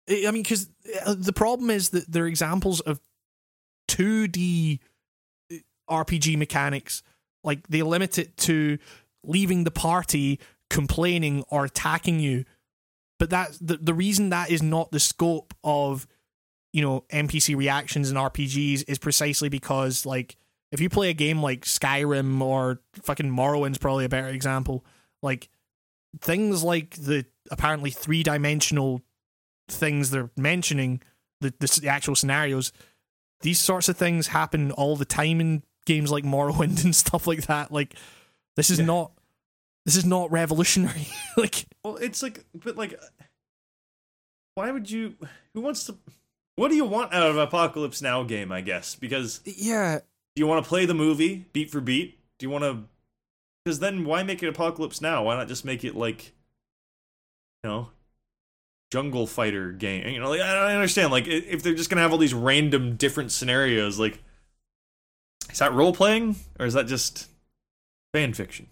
[0.09, 0.69] I mean, because
[1.05, 3.01] uh, the problem is that they're examples of
[3.89, 4.79] 2D
[5.51, 5.55] uh,
[5.89, 7.03] RPG mechanics.
[7.43, 8.77] Like, they limit it to
[9.23, 10.39] leaving the party,
[10.69, 12.45] complaining, or attacking you.
[13.19, 16.07] But that the, the reason that is not the scope of,
[16.71, 20.37] you know, NPC reactions in RPGs is precisely because, like,
[20.71, 24.85] if you play a game like Skyrim or fucking Morrowind's probably a better example,
[25.21, 25.49] like,
[26.21, 29.01] things like the apparently three dimensional
[29.67, 31.01] things they're mentioning,
[31.41, 32.71] the, the the actual scenarios,
[33.41, 37.47] these sorts of things happen all the time in games like Morrowind and stuff like
[37.47, 37.71] that.
[37.71, 37.95] Like
[38.55, 38.85] this is Yeah.
[38.85, 39.11] not
[39.85, 41.07] this is not revolutionary.
[41.37, 42.99] like Well, it's like, but like,
[44.55, 45.15] why would you?
[45.53, 45.97] Who wants to?
[46.55, 48.51] What do you want out of an Apocalypse Now game?
[48.51, 49.99] I guess because yeah,
[50.35, 52.19] do you want to play the movie beat for beat?
[52.39, 52.83] Do you want to?
[53.63, 55.23] Because then why make it Apocalypse Now?
[55.23, 56.33] Why not just make it like,
[57.63, 57.89] you know,
[58.91, 60.07] Jungle Fighter game?
[60.07, 61.11] You know, like I don't understand.
[61.11, 64.19] Like if they're just gonna have all these random different scenarios, like
[65.51, 67.27] is that role playing or is that just
[68.13, 68.67] fan fiction?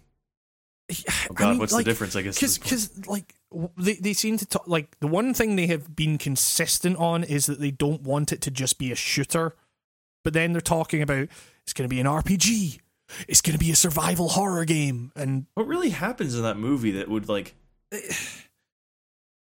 [0.90, 2.14] Oh God, what's the difference?
[2.14, 3.34] I guess because because like
[3.76, 7.46] they they seem to talk like the one thing they have been consistent on is
[7.46, 9.56] that they don't want it to just be a shooter,
[10.22, 11.28] but then they're talking about
[11.62, 12.78] it's going to be an RPG,
[13.26, 16.92] it's going to be a survival horror game, and what really happens in that movie
[16.92, 17.54] that would like
[17.90, 17.98] eh,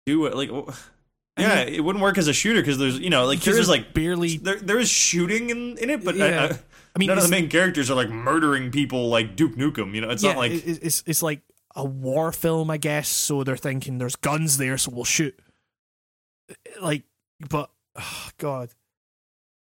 [0.06, 0.35] do it?
[0.36, 0.51] Like,
[1.39, 3.94] yeah, it wouldn't work as a shooter because there's you know like there is like
[3.94, 6.44] barely there there is shooting in in it, but I- Yeah.
[6.52, 6.59] I,
[6.97, 9.94] I mean none of the main characters are like murdering people like Duke Nukem.
[9.94, 11.40] You know, it's yeah, not like it's it's like
[11.74, 13.09] a war film, I guess.
[13.09, 15.36] So they're thinking there's guns there, so we'll shoot.
[16.48, 17.02] Uh, like,
[17.51, 18.70] but oh, God,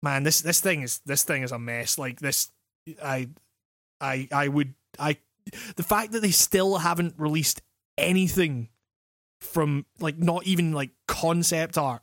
[0.03, 1.97] man, this this thing is this thing is a mess.
[1.97, 2.51] Like this,
[3.01, 3.29] I,
[4.01, 5.17] I, I would I,
[5.77, 7.61] the fact that they still haven't released
[7.97, 8.67] anything
[9.45, 12.01] from like not even like concept art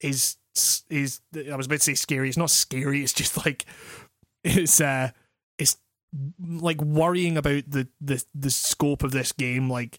[0.00, 0.36] is
[0.88, 2.28] is I was about to say scary.
[2.28, 3.02] It's not scary.
[3.02, 3.64] It's just like
[4.44, 5.10] it's uh
[5.58, 5.76] it's
[6.40, 9.70] like worrying about the the the scope of this game.
[9.70, 9.98] Like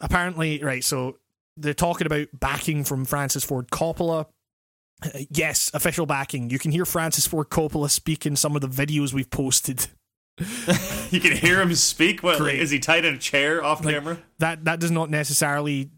[0.00, 0.84] apparently, right?
[0.84, 1.18] So
[1.56, 4.26] they're talking about backing from Francis Ford Coppola.
[5.02, 6.50] Uh, Yes, official backing.
[6.50, 9.86] You can hear Francis Ford Coppola speak in some of the videos we've posted.
[11.10, 12.22] you can hear him speak.
[12.22, 14.18] What like, is he tied in a chair off Like, camera?
[14.38, 15.90] That that does not necessarily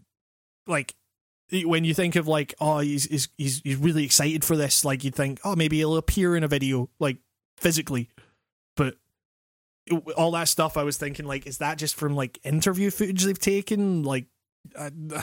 [0.67, 0.95] like
[1.51, 4.83] when you think of like oh he's he's he's, he's really excited for this.
[4.85, 7.17] Like you'd think oh maybe he'll appear in a video like
[7.57, 8.09] physically,
[8.75, 8.95] but
[9.85, 13.23] it- all that stuff I was thinking like is that just from like interview footage
[13.23, 14.25] they've taken like
[14.75, 14.89] uh,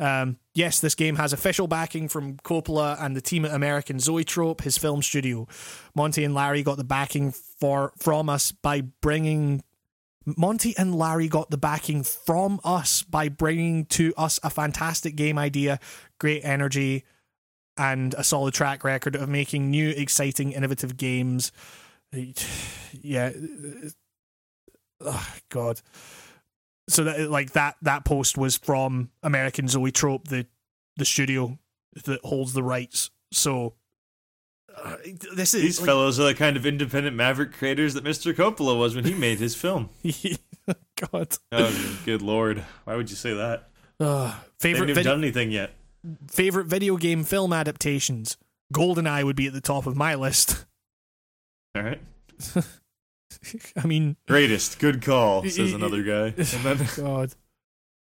[0.00, 4.62] um yes this game has official backing from Coppola and the team at American Zoetrope
[4.62, 5.46] his film studio
[5.94, 9.62] Monty and Larry got the backing for from us by bringing
[10.36, 15.38] Monty and Larry got the backing from us by bringing to us a fantastic game
[15.38, 15.78] idea,
[16.18, 17.04] great energy,
[17.76, 21.52] and a solid track record of making new, exciting, innovative games.
[23.02, 23.32] Yeah,
[25.02, 25.82] oh, God.
[26.88, 30.46] So that like that that post was from American Zoetrope, the
[30.96, 31.58] the studio
[32.04, 33.10] that holds the rights.
[33.32, 33.74] So
[34.74, 34.96] uh,
[35.34, 38.32] this is These like, fellows are the kind of independent maverick creators that Mr.
[38.34, 39.90] Coppola was when he made his film.
[41.12, 41.36] God.
[41.52, 42.64] Oh, good lord!
[42.84, 43.68] Why would you say that?
[44.00, 45.72] Uh, They favorite haven't vid- done anything yet.
[46.28, 48.36] favorite video game film adaptations.
[48.72, 50.64] GoldenEye would be at the top of my list.
[51.74, 52.00] All right,
[53.76, 56.34] I mean, greatest, good call, says another guy.
[56.36, 57.34] And then, God.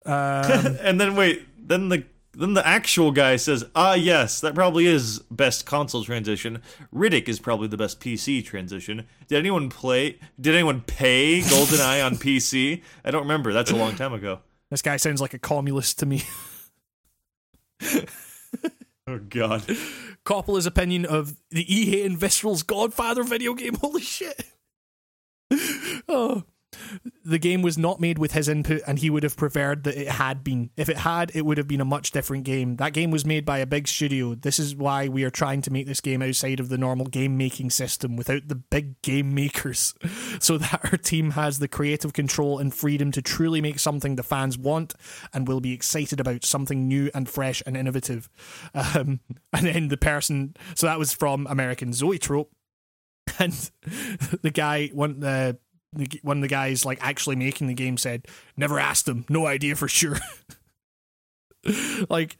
[0.06, 4.86] Um, and then wait, then the then the actual guy says, "Ah, yes, that probably
[4.86, 6.62] is best console transition.
[6.94, 9.06] Riddick is probably the best PC transition.
[9.26, 10.18] Did anyone play?
[10.40, 12.82] Did anyone pay GoldenEye on PC?
[13.04, 13.52] I don't remember.
[13.52, 14.38] That's a long time ago.
[14.70, 16.22] this guy sounds like a communist to me.
[19.10, 19.62] Oh God,
[20.26, 23.74] Coppola's opinion of the EA and Visceral's Godfather video game.
[23.74, 24.44] Holy shit.
[26.08, 26.44] Oh.
[27.24, 30.08] The game was not made with his input, and he would have preferred that it
[30.08, 30.70] had been.
[30.78, 32.76] If it had, it would have been a much different game.
[32.76, 34.34] That game was made by a big studio.
[34.34, 37.36] This is why we are trying to make this game outside of the normal game
[37.36, 39.94] making system without the big game makers,
[40.40, 44.22] so that our team has the creative control and freedom to truly make something the
[44.22, 44.94] fans want
[45.34, 48.30] and will be excited about, something new and fresh and innovative.
[48.74, 49.20] Um,
[49.52, 52.52] and then the person, so that was from American Zoetrope,
[53.38, 53.70] and
[54.42, 55.58] the guy, one the,
[55.92, 59.46] the one of the guys like actually making the game said, "Never asked him, no
[59.46, 60.18] idea for sure."
[62.10, 62.36] like,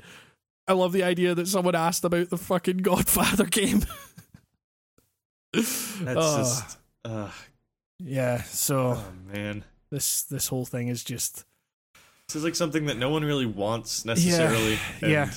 [0.66, 3.85] I love the idea that someone asked about the fucking Godfather game.
[5.53, 6.39] that's Oh.
[6.39, 6.79] just.
[7.05, 7.31] Uh,
[8.01, 11.45] yeah, so oh man, this this whole thing is just
[12.29, 14.79] this is like something that no one really wants necessarily.
[15.03, 15.31] yeah.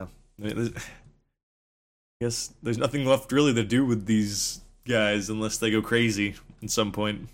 [0.00, 0.06] I
[0.42, 0.70] I
[2.20, 6.70] guess there's nothing left really to do with these guys unless they go crazy at
[6.70, 7.28] some point.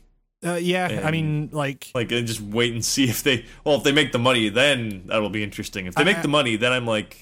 [0.47, 1.03] uh, yeah.
[1.05, 3.45] I mean, like Like, and just wait and see if they.
[3.65, 5.87] Well, if they make the money, then that'll be interesting.
[5.87, 7.17] If they I- make the money, then I'm like,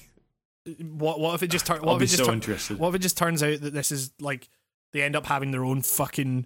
[0.81, 1.83] what what if it just turns?
[1.83, 2.77] I'll if be it just so tur- interested.
[2.79, 4.49] What if it just turns out that this is like
[4.93, 6.45] they end up having their own fucking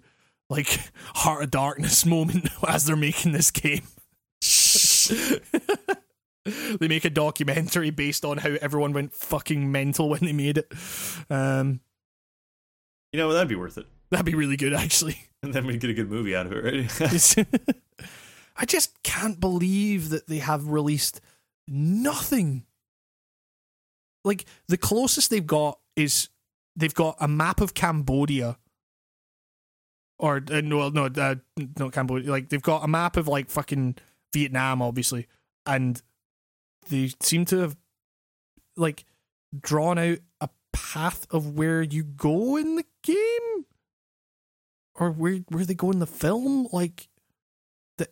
[0.50, 0.78] like
[1.14, 3.82] heart of darkness moment as they're making this game?
[6.44, 10.72] they make a documentary based on how everyone went fucking mental when they made it.
[11.30, 11.80] Um,
[13.14, 13.86] You know, that'd be worth it.
[14.10, 15.16] that'd be really good, actually.
[15.44, 17.46] And then we'd get a good movie out of it, right?
[18.56, 21.20] I just can't believe that they have released
[21.68, 22.64] nothing.
[24.24, 26.30] Like the closest they've got is
[26.76, 28.56] they've got a map of Cambodia,
[30.18, 31.34] or uh, no, no, uh,
[31.78, 32.30] not Cambodia.
[32.30, 33.96] Like they've got a map of like fucking
[34.32, 35.26] Vietnam, obviously,
[35.66, 36.00] and
[36.88, 37.76] they seem to have
[38.78, 39.04] like
[39.60, 43.64] drawn out a path of where you go in the game.
[44.94, 46.68] or where where they go in the film?
[46.72, 47.08] Like
[47.98, 48.08] the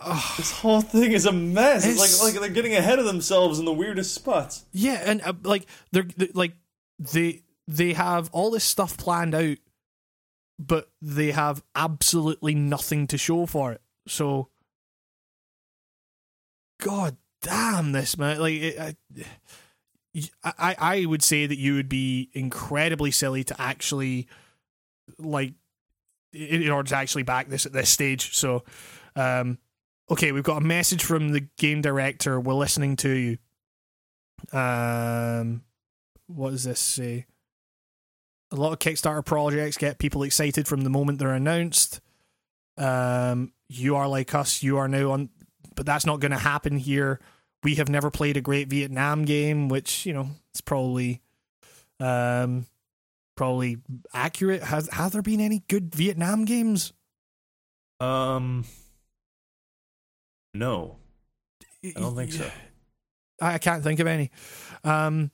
[0.00, 1.84] oh, This whole thing is a mess.
[1.84, 4.64] It's, It's- like like they're getting ahead of themselves in the weirdest spots.
[4.72, 6.54] yeah, and uh, like they're, they like
[6.98, 9.58] they they have all this stuff planned out,
[10.58, 13.80] but they have absolutely nothing to show for it.
[14.08, 14.48] So,
[16.80, 18.40] God damn this man!
[18.40, 18.96] Like it, I,
[20.44, 24.28] I I would say that you would be incredibly silly to actually
[25.18, 25.54] like
[26.32, 28.36] in order to actually back this at this stage.
[28.36, 28.64] So,
[29.16, 29.58] um,
[30.10, 32.40] okay, we've got a message from the game director.
[32.40, 33.38] We're listening to you.
[34.58, 35.62] Um,
[36.26, 37.26] what does this say?
[38.50, 42.00] A lot of Kickstarter projects get people excited from the moment they're announced.
[42.76, 44.62] Um, you are like us.
[44.62, 45.30] You are now on,
[45.74, 47.20] but that's not going to happen here.
[47.64, 51.20] We have never played a great Vietnam game, which you know it's probably,
[52.00, 52.66] um,
[53.36, 53.78] probably
[54.12, 54.62] accurate.
[54.64, 56.92] Has have there been any good Vietnam games?
[58.00, 58.64] Um,
[60.54, 60.96] no,
[61.84, 62.50] I don't think so.
[63.40, 64.30] I can't think of any.
[64.84, 65.30] Um,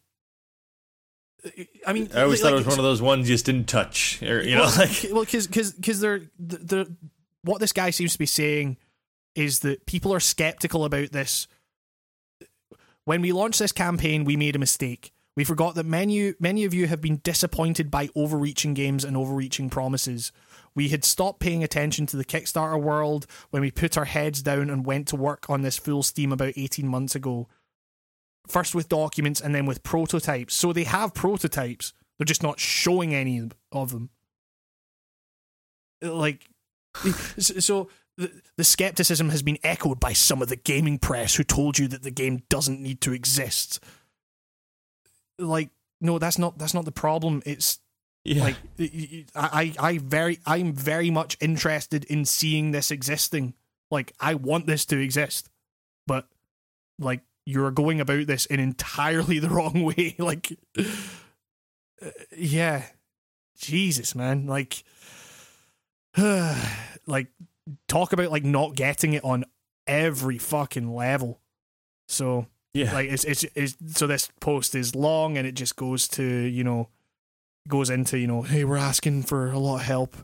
[1.87, 3.69] I mean, I always like- thought it was one of those ones you just didn't
[3.69, 6.97] touch, or you know, well, like well, because because they're the, the
[7.43, 8.77] what this guy seems to be saying
[9.35, 11.47] is that people are skeptical about this.
[13.09, 15.13] When we launched this campaign, we made a mistake.
[15.35, 19.71] We forgot that many many of you have been disappointed by overreaching games and overreaching
[19.71, 20.31] promises.
[20.75, 24.69] We had stopped paying attention to the Kickstarter world when we put our heads down
[24.69, 27.49] and went to work on this full steam about 18 months ago.
[28.47, 30.53] First with documents and then with prototypes.
[30.53, 34.11] So they have prototypes, they're just not showing any of them
[36.03, 36.47] like
[37.39, 37.89] so
[38.19, 41.87] the, the skepticism has been echoed by some of the gaming press who told you
[41.89, 43.81] that the game doesn't need to exist.
[45.39, 45.71] Like
[46.01, 47.43] no that's not that's not the problem.
[47.47, 47.79] It's
[48.25, 48.57] yeah, like
[49.35, 53.55] I, I very i'm very much interested in seeing this existing.
[53.91, 55.49] Like i want this to exist
[56.09, 56.27] but
[56.99, 60.17] like you're going about this in entirely the wrong way.
[60.19, 60.59] Like
[62.37, 62.83] yeah.
[63.57, 64.47] Jesus man.
[64.47, 64.83] Like
[66.17, 67.29] like
[67.89, 69.45] talk about like not getting it on
[69.87, 71.41] every fucking level
[72.07, 72.93] so yeah.
[72.93, 76.63] like it's, it's it's so this post is long and it just goes to you
[76.65, 76.89] know
[77.69, 80.17] goes into you know hey we're asking for a lot of help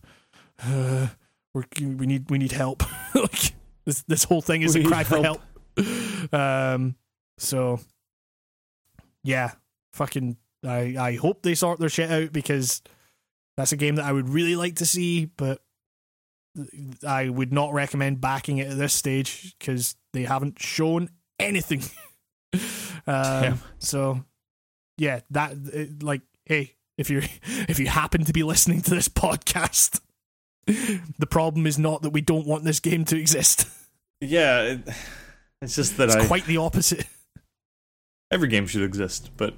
[0.63, 1.09] uh
[1.53, 2.83] we're we need we need help
[3.15, 3.53] like
[3.85, 5.41] this this whole thing is We a cry for help.
[5.79, 6.95] help um
[7.39, 7.81] so
[9.23, 9.53] yeah
[9.93, 12.83] fucking i i hope they sort their shit out because
[13.57, 15.61] that's a game that i would really like to see but
[17.07, 21.83] i would not recommend backing it at this stage because they haven't shown anything.
[23.07, 24.25] Um, so
[24.97, 27.19] yeah that it, like hey if you
[27.69, 30.01] if you happen to be listening to this podcast
[31.19, 33.69] the problem is not that we don't want this game to exist.
[34.21, 34.63] Yeah.
[34.63, 34.89] It,
[35.61, 37.07] it's just that it's I quite the opposite.
[38.31, 39.55] Every game should exist, but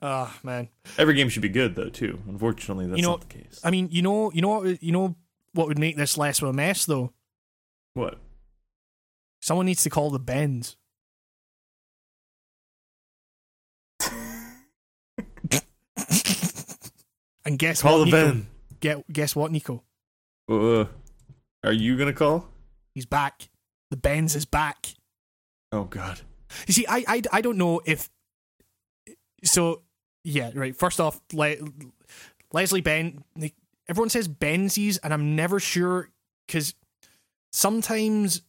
[0.00, 2.18] ah man every game should be good though too.
[2.28, 3.60] Unfortunately, that's You know- not the case.
[3.64, 5.16] i mean you know you know what you know
[5.54, 7.12] what would make this less of a mess though
[7.94, 8.18] what?
[9.40, 10.76] someone needs to call the bends
[17.44, 18.32] and guess Call what the Nico?
[18.32, 18.46] Ben.
[18.80, 19.82] Get, guess what nico
[20.48, 20.84] Uh,
[21.64, 22.48] are you gonna call?
[22.94, 23.48] he's back
[23.90, 24.88] the Benz is back
[25.70, 26.22] Oh God.
[26.66, 28.08] You see, I, I, I don't know if.
[29.44, 29.82] So,
[30.24, 30.76] yeah, right.
[30.76, 31.56] First off, Le-
[32.52, 33.24] Leslie Ben.
[33.36, 33.54] like,
[33.88, 36.10] Everyone says Benzies, and I'm never sure
[36.46, 36.74] because
[37.52, 38.42] sometimes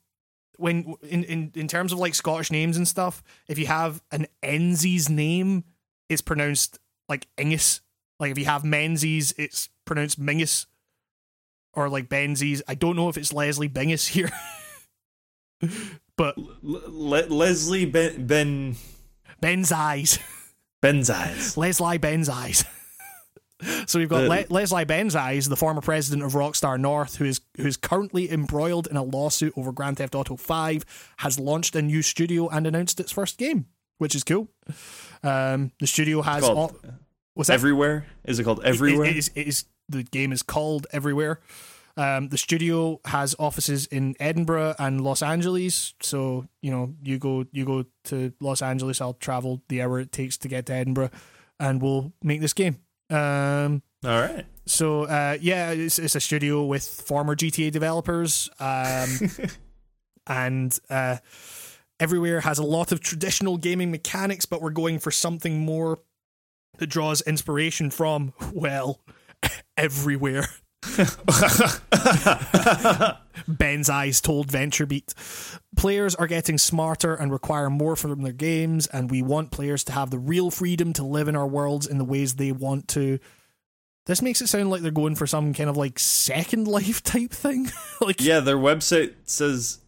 [0.57, 4.27] when in, in in terms of like Scottish names and stuff, if you have an
[4.43, 5.63] Enzies name,
[6.09, 7.79] it's pronounced like Ingus.
[8.19, 10.65] Like if you have Menzies, it's pronounced Mingus.
[11.73, 12.61] Or like Benzies.
[12.67, 14.29] I don't know if it's Leslie Bingus here.
[16.17, 18.75] but L- Le- Leslie Ben Ben
[19.39, 20.19] Ben's eyes.
[20.81, 21.57] Ben's eyes.
[21.57, 22.63] Leslie Ben's eyes.
[23.87, 27.25] so we've got The- Le- Leslie Ben's eyes, the former president of Rockstar North, who
[27.25, 30.85] is who's currently embroiled in a lawsuit over Grand Theft Auto Five,
[31.17, 33.65] has launched a new studio and announced its first game,
[33.97, 34.47] which is cool.
[35.23, 36.75] Um, the studio has Called all,
[37.33, 37.53] what's that?
[37.55, 38.05] Everywhere.
[38.23, 39.07] Is it called It- Everywhere?
[39.07, 41.39] It, is, it is the game is called Everywhere.
[41.97, 45.93] Um, the studio has offices in Edinburgh and Los Angeles.
[46.01, 49.01] So you know, you go you go to Los Angeles.
[49.01, 51.11] I'll travel the hour it takes to get to Edinburgh,
[51.59, 52.77] and we'll make this game.
[53.09, 54.45] Um, All right.
[54.65, 59.09] so uh, yeah, it's, it's a studio with former GTA developers, um,
[60.27, 61.17] and uh,
[61.99, 65.99] everywhere has a lot of traditional gaming mechanics, but we're going for something more
[66.77, 68.99] that draws inspiration from well,
[69.77, 70.47] everywhere.
[73.47, 75.59] Ben's eyes told VentureBeat.
[75.75, 79.91] Players are getting smarter and require more from their games, and we want players to
[79.91, 83.19] have the real freedom to live in our worlds in the ways they want to.
[84.05, 87.31] This makes it sound like they're going for some kind of like second life type
[87.31, 87.69] thing.
[88.01, 89.79] like yeah, their website says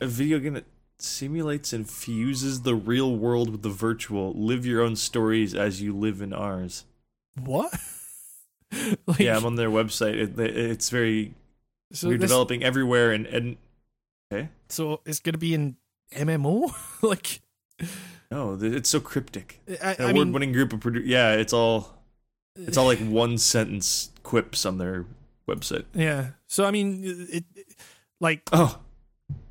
[0.00, 0.66] a video game that
[0.98, 4.32] simulates and fuses the real world with the virtual.
[4.34, 6.84] Live your own stories as you live in ours.
[7.40, 7.72] what?
[9.06, 10.14] like, yeah, I'm on their website.
[10.14, 11.34] It, it's very
[11.92, 13.56] so we're this- developing everywhere, and and
[14.32, 15.76] okay, So it's gonna be in
[16.14, 16.72] MMO.
[17.02, 17.40] like
[18.30, 19.60] no, it's so cryptic.
[19.82, 21.92] I, award-winning group of produ- yeah, it's all
[22.56, 25.04] it's all like one sentence quips on their
[25.48, 25.84] website.
[25.94, 26.28] yeah.
[26.46, 27.66] So I mean, it, it
[28.20, 28.78] like Oh,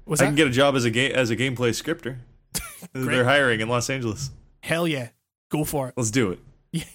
[0.06, 2.20] was I that can get a job as a game as a gameplay scripter.
[2.94, 4.32] They're hiring in Los Angeles.
[4.64, 5.10] hell yeah,
[5.50, 5.94] go for it.
[5.96, 6.86] Let's do it.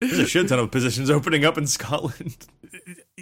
[0.00, 2.36] There's a shit ton of positions opening up in Scotland.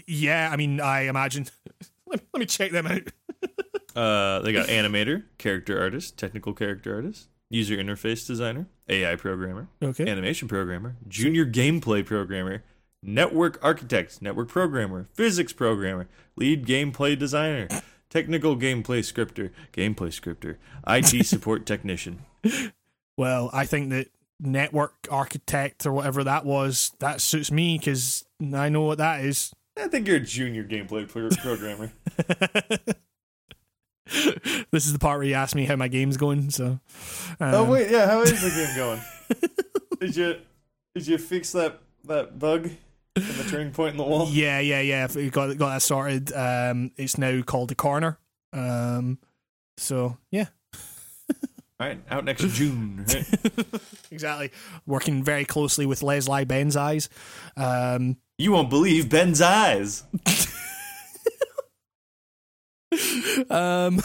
[0.07, 1.47] Yeah, I mean, I imagine.
[2.07, 3.03] let, let me check them out.
[3.97, 10.11] Uh, they got animator, character artist, technical character artist, user interface designer, AI programmer, Okay.
[10.11, 12.65] animation programmer, junior gameplay programmer,
[13.05, 17.69] network architect, network programmer, physics programmer, lead gameplay designer,
[18.11, 22.25] technical gameplay scripter, gameplay scripter, IT support technician.
[23.17, 24.09] Well, I think that
[24.41, 29.53] network architect or whatever that was that suits me because I know what that is.
[29.79, 31.93] I think you're a junior gameplay pro- programmer.
[34.71, 36.51] this is the part where you ask me how my game's going.
[36.51, 36.79] So,
[37.41, 39.01] um, oh wait, yeah, how is the game going?
[40.01, 40.37] did you
[40.95, 42.71] did you fix that that bug
[43.17, 44.29] in the turning point in the wall?
[44.29, 45.09] Yeah, yeah, yeah.
[45.15, 46.33] We got got that sorted.
[46.33, 48.19] Um, it's now called the corner.
[48.53, 49.19] Um,
[49.77, 50.47] so yeah,
[51.81, 53.05] right, out next June.
[53.15, 53.81] Right?
[54.11, 54.51] exactly.
[54.87, 57.09] Working very closely with Leslie Ben's eyes.
[57.57, 60.05] Um, You won't believe Ben's eyes.
[63.51, 64.01] um,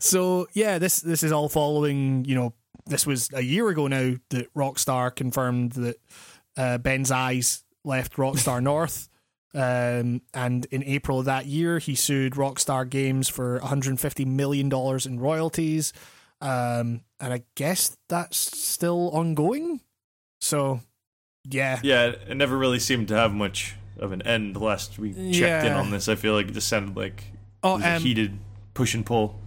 [0.00, 2.24] so yeah, this this is all following.
[2.24, 2.54] You know,
[2.86, 5.96] this was a year ago now that Rockstar confirmed that
[6.56, 9.08] uh, Ben's eyes left Rockstar North.
[9.56, 15.06] Um, and in April of that year, he sued Rockstar Games for 150 million dollars
[15.06, 15.92] in royalties.
[16.44, 19.80] Um, and I guess that's still ongoing.
[20.40, 20.80] So,
[21.48, 24.56] yeah, Yeah, it never really seemed to have much of an end.
[24.56, 27.24] Last we checked in on this, I feel like it just sounded like
[27.62, 28.38] oh, was a um, heated
[28.74, 29.40] push and pull.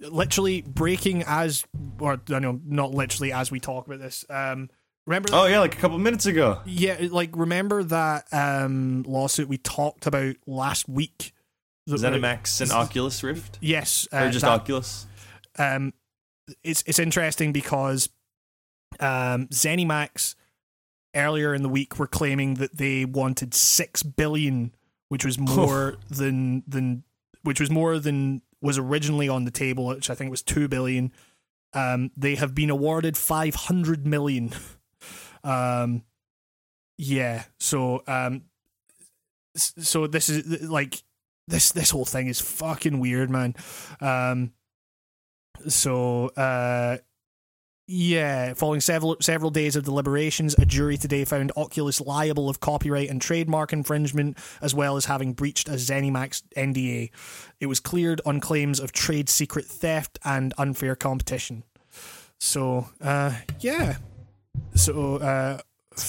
[0.00, 1.64] literally breaking as,
[1.98, 4.24] or I know, not literally as we talk about this.
[4.30, 4.70] Um,
[5.06, 5.28] remember?
[5.32, 6.60] Oh yeah, like a couple minutes ago.
[6.64, 11.32] Yeah, like remember that um lawsuit we talked about last week.
[11.88, 15.06] ZeniMax and Oculus Rift, Yes, uh, or just that- Oculus.
[15.58, 15.92] um,
[16.62, 18.08] it's it's interesting because
[19.00, 20.34] um, ZeniMax
[21.14, 24.74] earlier in the week were claiming that they wanted six billion,
[25.08, 27.04] which was more than than
[27.42, 31.12] which was more than was originally on the table, which I think was two billion.
[31.74, 34.52] Um, they have been awarded five hundred million.
[35.44, 36.02] um,
[36.98, 38.42] yeah, so um,
[39.56, 41.02] so this is like
[41.48, 43.54] this this whole thing is fucking weird, man.
[44.00, 44.52] Um,
[45.68, 46.98] so, uh,
[47.88, 53.10] yeah, following several several days of deliberations, a jury today found Oculus liable of copyright
[53.10, 57.10] and trademark infringement, as well as having breached a ZeniMax NDA.
[57.60, 61.64] It was cleared on claims of trade secret theft and unfair competition.
[62.38, 63.96] So, uh, yeah.
[64.74, 65.60] So, uh,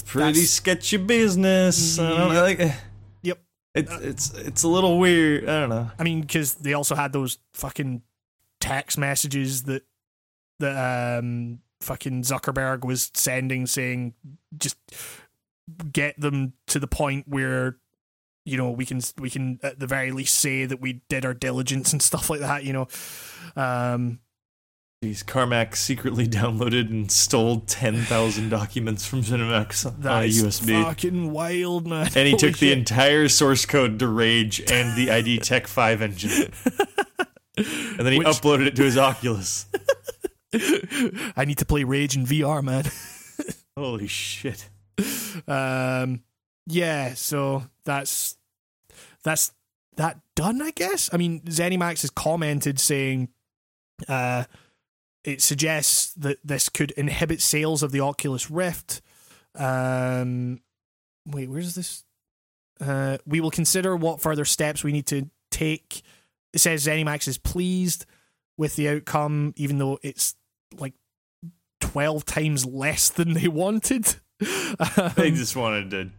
[0.06, 1.98] Pretty sketchy business.
[1.98, 2.74] I don't know, like, eh,
[3.22, 3.38] Yep.
[3.74, 5.48] It's it's it's a little weird.
[5.48, 5.90] I don't know.
[5.98, 8.02] I mean, because they also had those fucking
[8.64, 9.82] text messages that
[10.60, 14.14] that um fucking Zuckerberg was sending, saying
[14.56, 14.76] just
[15.92, 17.76] get them to the point where
[18.44, 21.34] you know we can we can at the very least say that we did our
[21.34, 22.64] diligence and stuff like that.
[22.64, 22.88] You know,
[23.56, 24.20] um,
[25.04, 30.82] Jeez, Carmack secretly downloaded and stole ten thousand documents from ZeniMax on a USB.
[30.82, 32.06] fucking wild, man.
[32.06, 36.00] And he Holy took the entire source code to Rage and the ID Tech 5
[36.00, 36.52] engine.
[37.56, 39.66] And then he Which- uploaded it to his Oculus.
[41.36, 42.84] I need to play Rage in VR, man.
[43.76, 44.68] Holy shit.
[45.48, 46.22] um
[46.66, 48.36] yeah so that's
[49.24, 49.52] that's
[49.96, 53.28] that done i guess i mean zenimax has commented saying
[54.08, 54.44] uh
[55.24, 59.02] it suggests that this could inhibit sales of the oculus rift
[59.56, 60.60] um
[61.26, 62.04] wait where's this
[62.80, 66.02] uh we will consider what further steps we need to take
[66.54, 68.06] it says zenimax is pleased
[68.56, 70.34] with the outcome even though it's
[70.78, 70.94] like
[71.80, 74.16] 12 times less than they wanted
[75.16, 76.10] They Um, just wanted to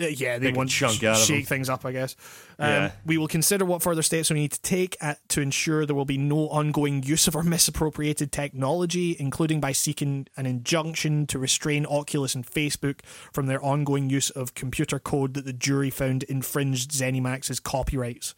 [0.00, 2.16] Uh, yeah, they want to of shake things up, I guess.
[2.58, 2.92] Um, Yeah.
[3.04, 6.06] We will consider what further steps we need to take at, to ensure there will
[6.06, 11.84] be no ongoing use of our misappropriated technology, including by seeking an injunction to restrain
[11.84, 13.00] Oculus and Facebook
[13.32, 18.34] from their ongoing use of computer code that the jury found infringed ZeniMax's copyrights.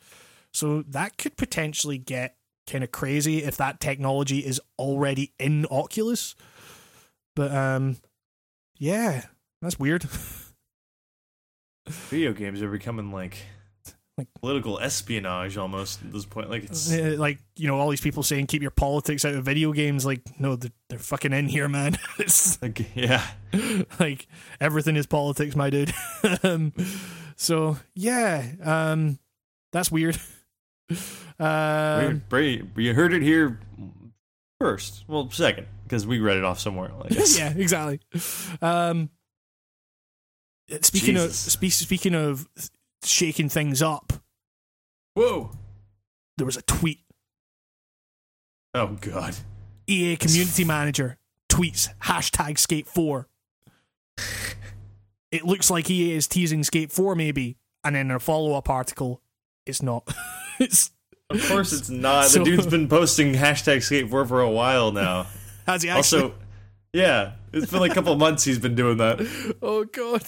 [0.55, 2.37] So that could potentially get
[2.71, 6.35] kind of crazy if that technology is already in Oculus.
[7.37, 7.97] But um,
[8.79, 9.25] yeah,
[9.61, 10.07] that's weird.
[11.89, 13.37] Video games are becoming like
[14.17, 16.49] Like- political espionage almost at this point.
[16.49, 19.45] Like it's Uh, like you know all these people saying keep your politics out of
[19.45, 23.27] video games like no they're, they're fucking in here man it's like yeah.
[24.01, 24.27] like
[24.61, 25.93] everything is politics my dude
[26.43, 26.73] um,
[27.37, 29.19] so yeah um
[29.73, 30.17] that's weird
[31.39, 32.23] um.
[32.77, 33.59] You heard it here
[34.61, 35.05] first.
[35.09, 36.91] Well, second because we read it off somewhere.
[37.05, 37.39] I guess.
[37.39, 38.01] yeah exactly
[38.63, 39.11] um
[40.81, 41.47] speaking Jesus.
[41.47, 42.49] of spe- speaking of
[43.05, 44.15] shaking things up
[45.15, 45.51] Whoa.
[46.39, 47.01] there was a tweet
[48.77, 49.37] Oh God.
[49.87, 53.29] EA community manager tweets hashtag skate 4.
[55.31, 58.69] It looks like EA is teasing skate 4 maybe, and then in a follow up
[58.71, 59.21] article,
[59.67, 60.09] it's not.
[60.61, 60.91] it's
[61.31, 62.27] Of course it's not.
[62.27, 65.27] So- the dude's been posting hashtag skate four for a while now.
[65.67, 66.23] has he actually?
[66.23, 66.35] also,
[66.93, 69.57] yeah, it's been like a couple months he's been doing that.
[69.63, 70.23] oh god.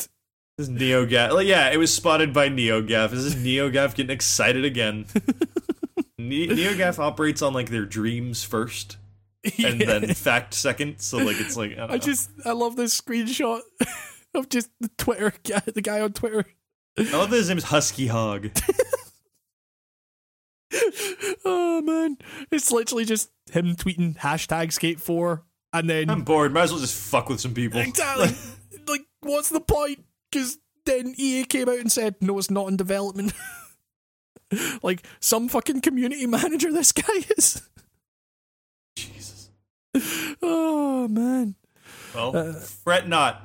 [0.59, 1.33] This NeoGaf.
[1.33, 3.11] Like, yeah, it was spotted by NeoGaf.
[3.11, 5.05] This is this NeoGaf getting excited again?
[6.19, 8.97] ne- NeoGaf operates on like their dreams first
[9.63, 9.99] and Yeah.
[9.99, 10.99] then fact second.
[11.01, 13.61] So like it's like I, don't I just I love this screenshot
[14.35, 16.47] of just the Twitter guy, the guy on Twitter.
[16.99, 18.49] I love that his name's Husky Hog.
[21.45, 22.19] oh man,
[22.51, 26.53] it's literally just him tweeting hashtag skate 4 and then I'm bored.
[26.53, 27.81] Might as well just fuck with some people.
[27.81, 28.31] Exactly.
[28.89, 30.05] like, what's the point?
[30.31, 33.33] Because then EA came out and said, no, it's not in development.
[34.83, 37.63] like, some fucking community manager this guy is.
[38.97, 39.51] Jesus.
[40.43, 41.57] Oh, man.
[42.15, 43.43] Well, Uh, fret not,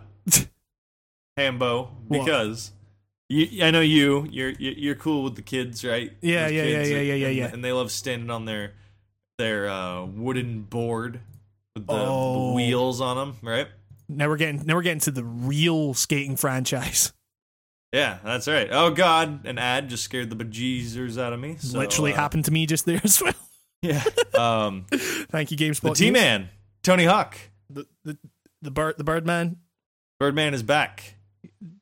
[1.36, 2.72] Hambo, What?
[3.32, 4.28] You, I know you.
[4.30, 6.12] You're you're cool with the kids, right?
[6.22, 7.50] Yeah, yeah, yeah, kids, yeah, yeah, yeah, and, yeah.
[7.54, 8.74] And they love standing on their
[9.38, 11.20] their uh, wooden board
[11.76, 12.50] with the, Oh.
[12.50, 13.68] the wheels on them, right?
[14.10, 17.14] Now we're getting now we're getting to the real skating franchise.
[17.94, 18.70] Yeah, that's right.
[18.72, 21.58] Oh God, an ad just scared the bejeezers out of me.
[21.60, 23.34] So, Literally uh, happened to me just there as well.
[23.82, 24.02] Yeah.
[24.40, 25.90] Um, Thank you, GameSpot.
[25.90, 26.48] the T Man,
[26.84, 27.36] Tony Hawk,
[27.70, 28.18] The, the,
[28.62, 29.58] the, bird, the Birdman.
[30.22, 31.16] Birdman is back,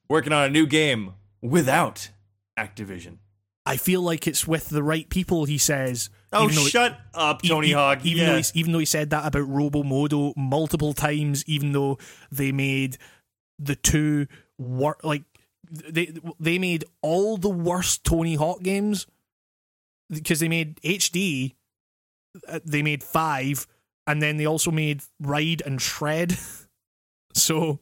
[0.09, 2.09] working on a new game without
[2.57, 3.17] Activision.
[3.65, 6.09] I feel like it's with the right people, he says.
[6.33, 8.03] Oh, even though it- shut up, Tony Hawk.
[8.03, 8.29] Even yeah.
[8.31, 11.97] though he's, even though he said that about Robomodo multiple times, even though
[12.31, 12.97] they made
[13.59, 14.27] the two
[14.57, 15.23] wor- like
[15.71, 19.05] they they made all the worst Tony Hawk games
[20.09, 21.53] because they made HD,
[22.47, 23.67] uh, they made five,
[24.07, 26.35] and then they also made Ride and Shred.
[27.33, 27.79] so,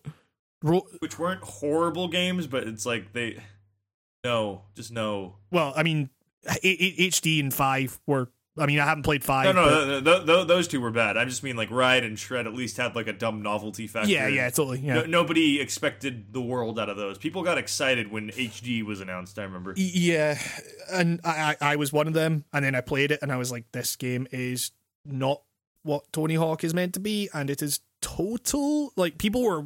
[0.61, 3.42] which weren't horrible games, but it's like they
[4.24, 5.36] no, just no.
[5.52, 6.10] well, I mean,
[6.45, 8.30] HD and five were.
[8.60, 9.53] I mean, I haven't played five.
[9.53, 11.16] No, no, but- th- th- th- those two were bad.
[11.16, 14.10] I just mean like Ride and Shred at least had like a dumb novelty factor.
[14.10, 14.80] yeah, yeah, totally.
[14.80, 14.95] Yeah.
[14.95, 17.19] No, nobody expected the world out of those.
[17.19, 19.38] People got excited when HD was announced.
[19.38, 19.76] I remember.
[19.77, 20.40] Yeah,
[20.92, 23.52] and I I was one of them, and then I played it, and I was
[23.52, 24.72] like, this game is
[25.06, 25.44] not
[25.84, 29.64] what Tony Hawk is meant to be, and it is total like people were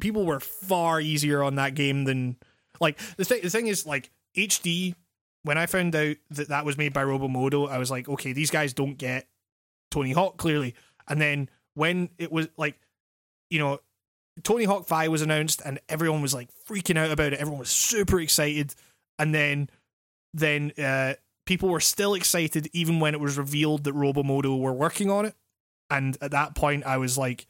[0.00, 2.36] people were far easier on that game than
[2.80, 3.40] like the thing.
[3.42, 4.94] The thing is like HD.
[5.42, 8.50] When I found out that that was made by Robomodo, I was like, okay, these
[8.50, 9.26] guys don't get
[9.90, 10.74] Tony Hawk clearly.
[11.08, 12.78] And then when it was like,
[13.48, 13.80] you know,
[14.42, 17.40] Tony Hawk 5 was announced and everyone was like freaking out about it.
[17.40, 18.74] Everyone was super excited.
[19.18, 19.68] And then
[20.32, 21.14] then uh
[21.46, 25.34] people were still excited even when it was revealed that Robomodo were working on it.
[25.90, 27.46] And at that point I was like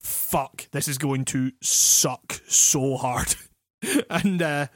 [0.00, 3.34] fuck, this is going to suck so hard.
[4.10, 4.66] and uh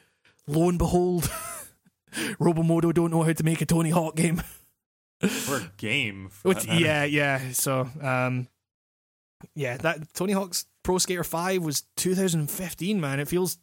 [0.46, 1.30] lo and behold
[2.14, 4.42] Robomodo don't know how to make a Tony Hawk game.
[5.28, 6.28] For a game.
[6.28, 7.52] for Which, yeah, yeah.
[7.52, 8.46] So, um,
[9.54, 13.00] yeah, that Tony Hawk's Pro Skater Five was 2015.
[13.00, 13.56] Man, it feels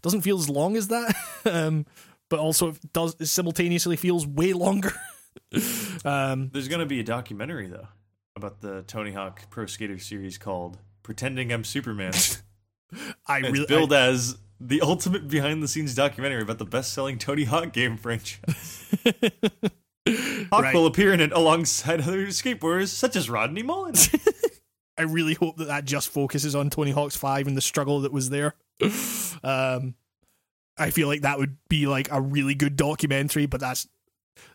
[0.00, 1.14] doesn't feel as long as that,
[1.44, 1.86] um,
[2.30, 4.92] but also it does it simultaneously feels way longer.
[6.04, 7.88] um, There's gonna be a documentary though
[8.36, 10.78] about the Tony Hawk Pro Skater series called
[11.08, 12.12] "Pretending I'm Superman."
[13.26, 17.96] I really it's billed as the ultimate behind-the-scenes documentary about the best-selling Tony Hawk game
[17.96, 18.84] franchise.
[20.50, 20.74] Hawk Right.
[20.74, 23.94] will appear in it alongside other skateboarders such as Rodney Mullen.
[24.98, 28.12] I really hope that that just focuses on Tony Hawk's Five and the struggle that
[28.12, 28.54] was there.
[29.42, 29.94] Um,
[30.76, 33.88] I feel like that would be like a really good documentary, but that's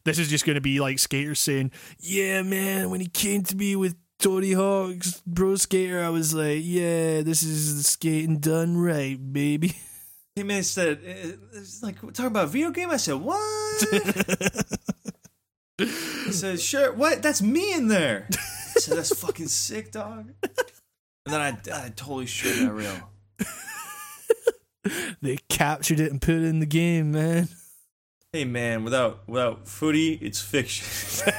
[0.06, 3.56] this is just going to be like skaters saying, "Yeah, man, when he came to
[3.56, 8.78] me with Tony Hawk's Pro Skater, I was like, yeah, this is the skating done
[8.78, 9.76] right, baby."
[10.36, 12.90] He may said, uh, it's like talking about a video game.
[12.90, 13.86] I said, what?
[15.78, 15.86] he
[16.32, 16.92] said, sure.
[16.92, 17.22] What?
[17.22, 18.28] That's me in there.
[18.32, 20.32] I said, that's fucking sick, dog.
[20.42, 23.12] And then I, I totally shit that reel.
[25.22, 27.50] they captured it and put it in the game, man.
[28.32, 31.32] Hey man, without without footy, it's fiction.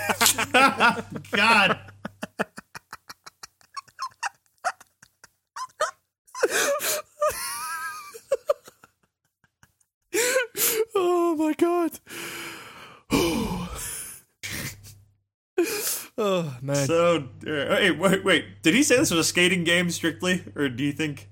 [1.32, 1.80] God.
[10.94, 11.98] Oh my god.
[16.18, 16.86] oh man.
[16.86, 18.62] So, uh, hey, wait, wait.
[18.62, 21.28] Did he say this was a skating game strictly, or do you think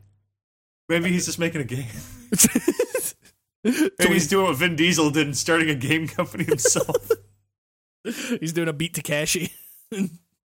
[0.89, 1.86] maybe he's just making a game?
[3.65, 7.10] maybe he's doing what Vin Diesel did and starting a game company himself.
[8.41, 9.52] he's doing a beat Takeshi,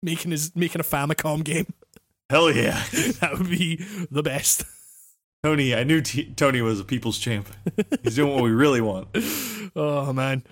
[0.02, 1.66] making his making a Famicom game.
[2.30, 2.82] Hell yeah,
[3.20, 3.76] that would be
[4.10, 4.64] the best.
[5.42, 7.46] Tony, I knew T- Tony was a people's champ.
[8.02, 9.08] He's doing what we really want.
[9.76, 10.44] Oh man.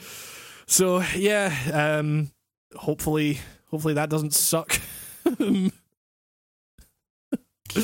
[0.67, 2.33] So yeah, um,
[2.75, 3.39] hopefully,
[3.71, 4.81] hopefully that doesn't suck.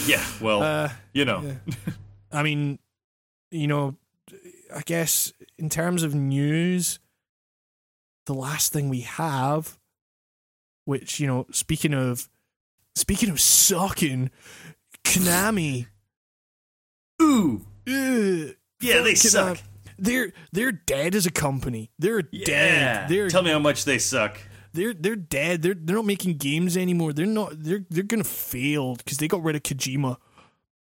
[0.07, 0.25] yeah.
[0.41, 1.43] Well, Uh, you know.
[1.43, 1.75] yeah.
[2.33, 2.79] I mean,
[3.53, 3.97] you know,
[4.75, 6.99] I guess in terms of news,
[8.27, 9.79] the last thing we have,
[10.87, 12.29] which you know, speaking of,
[12.99, 14.31] speaking of sucking,
[15.05, 15.87] Konami.
[17.23, 17.67] Ooh.
[17.89, 19.59] ugh, Yeah, they fucking, suck.
[19.99, 21.91] they're they're dead as a company.
[21.99, 22.45] They're Yeah.
[22.47, 23.09] dead.
[23.09, 24.39] They're Tell me how much they suck.
[24.73, 25.63] they're they're dead.
[25.63, 27.13] They're they're not making games anymore.
[27.13, 27.63] They're not.
[27.63, 30.17] They're they're gonna fail because they got rid of Kojima.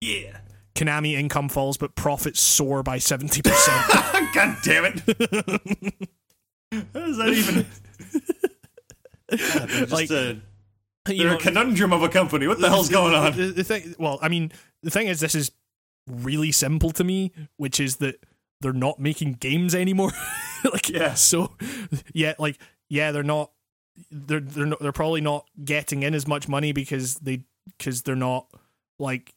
[0.00, 0.38] Yeah.
[0.74, 3.86] Konami income falls, but profits soar by seventy percent.
[4.34, 5.00] God damn it.
[6.72, 7.66] How does that even?
[9.30, 10.40] God, just Like, a,
[11.08, 12.46] You they're know, a conundrum of a company.
[12.46, 13.36] What the hell's going on?
[13.36, 14.52] The, the thing, well, I mean,
[14.82, 15.50] the thing is, this is
[16.06, 18.24] really simple to me, which is that
[18.60, 20.12] they're not making games anymore.
[20.64, 21.14] like, Yeah.
[21.14, 21.52] So,
[22.12, 23.50] yeah, like, yeah, they're not.
[24.10, 27.44] They're they're not, they're probably not getting in as much money because they
[27.78, 28.46] because they're not
[28.98, 29.34] like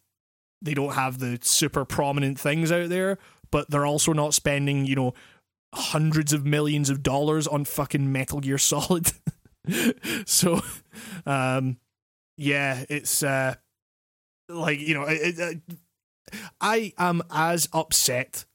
[0.61, 3.17] they don't have the super prominent things out there,
[3.51, 5.13] but they're also not spending you know
[5.73, 9.11] hundreds of millions of dollars on fucking Metal Gear Solid.
[10.25, 10.61] so,
[11.25, 11.77] um,
[12.37, 13.55] yeah, it's uh,
[14.47, 15.61] like you know, it, it,
[16.61, 18.45] I am as upset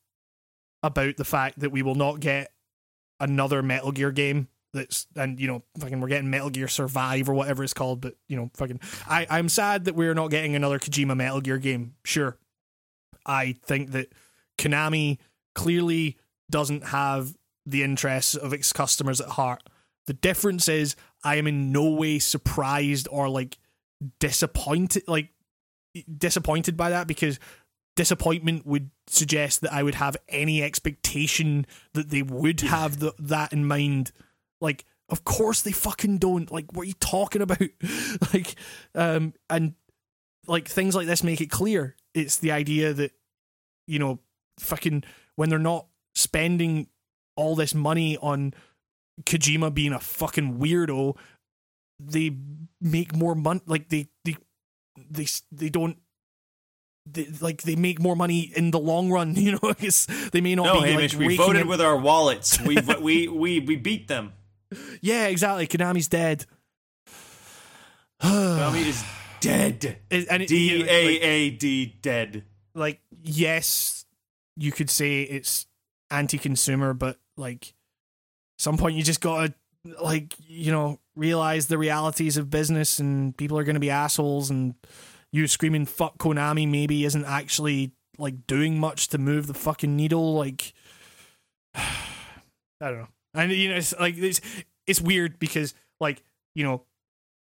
[0.82, 2.52] about the fact that we will not get
[3.20, 4.48] another Metal Gear game.
[4.72, 8.00] That's and you know, fucking, we're getting Metal Gear Survive or whatever it's called.
[8.00, 11.58] But you know, fucking, I I'm sad that we're not getting another Kojima Metal Gear
[11.58, 11.94] game.
[12.04, 12.36] Sure,
[13.24, 14.12] I think that
[14.58, 15.18] Konami
[15.54, 16.18] clearly
[16.50, 17.36] doesn't have
[17.66, 19.62] the interests of its customers at heart.
[20.06, 23.58] The difference is I am in no way surprised or like
[24.18, 25.30] disappointed like
[26.18, 27.38] disappointed by that because
[27.96, 33.52] disappointment would suggest that I would have any expectation that they would have the, that
[33.52, 34.10] in mind.
[34.60, 36.50] Like, of course they fucking don't.
[36.50, 37.60] Like, what are you talking about?
[38.34, 38.56] like,
[38.94, 39.74] um, and
[40.46, 41.96] like things like this make it clear.
[42.14, 43.12] It's the idea that
[43.86, 44.18] you know,
[44.58, 45.04] fucking
[45.36, 46.88] when they're not spending
[47.36, 48.54] all this money on
[49.22, 51.16] Kojima being a fucking weirdo,
[52.00, 52.36] they
[52.80, 53.60] make more money.
[53.66, 54.36] Like they they
[55.10, 55.96] they they don't.
[57.06, 59.58] They, like they make more money in the long run, you know.
[59.62, 62.60] Because they may not No, be Hamish, like we voted in- with our wallets.
[62.60, 64.32] We we we we beat them.
[65.00, 65.66] Yeah, exactly.
[65.68, 66.46] Konami's dead.
[68.22, 69.04] Konami is
[69.40, 69.98] dead.
[70.10, 72.44] It- and it- D A A D dead.
[72.74, 74.04] like yes,
[74.56, 75.66] you could say it's
[76.10, 77.74] anti-consumer, but like
[78.58, 79.54] some point you just gotta
[80.00, 84.74] like you know realize the realities of business, and people are gonna be assholes, and
[85.32, 90.34] you screaming "fuck Konami" maybe isn't actually like doing much to move the fucking needle.
[90.34, 90.72] Like
[91.74, 91.90] I
[92.80, 94.40] don't know, and you know it's like it's
[94.86, 96.22] it's weird because like
[96.54, 96.82] you know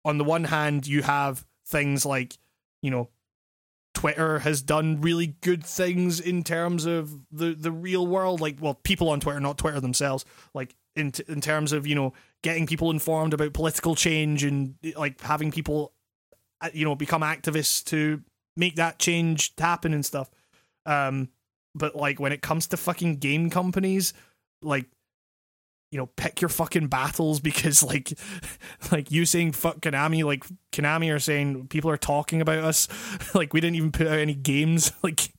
[0.04, 2.36] on the one hand you have things like
[2.82, 3.08] you know
[3.94, 8.40] Twitter has done really good things in terms of the the real world.
[8.40, 10.24] Like, well, people on Twitter, not Twitter themselves.
[10.54, 12.12] Like in t- in terms of you know
[12.42, 15.92] getting people informed about political change and like having people,
[16.60, 18.22] uh, you know, become activists to
[18.56, 20.30] make that change happen and stuff.
[20.84, 21.28] Um,
[21.74, 24.12] but like when it comes to fucking game companies,
[24.60, 24.86] like
[25.90, 28.18] you know, pick your fucking battles because like
[28.92, 32.88] like you saying fuck Konami, like Konami are saying people are talking about us.
[33.34, 34.92] like we didn't even put out any games.
[35.02, 35.32] Like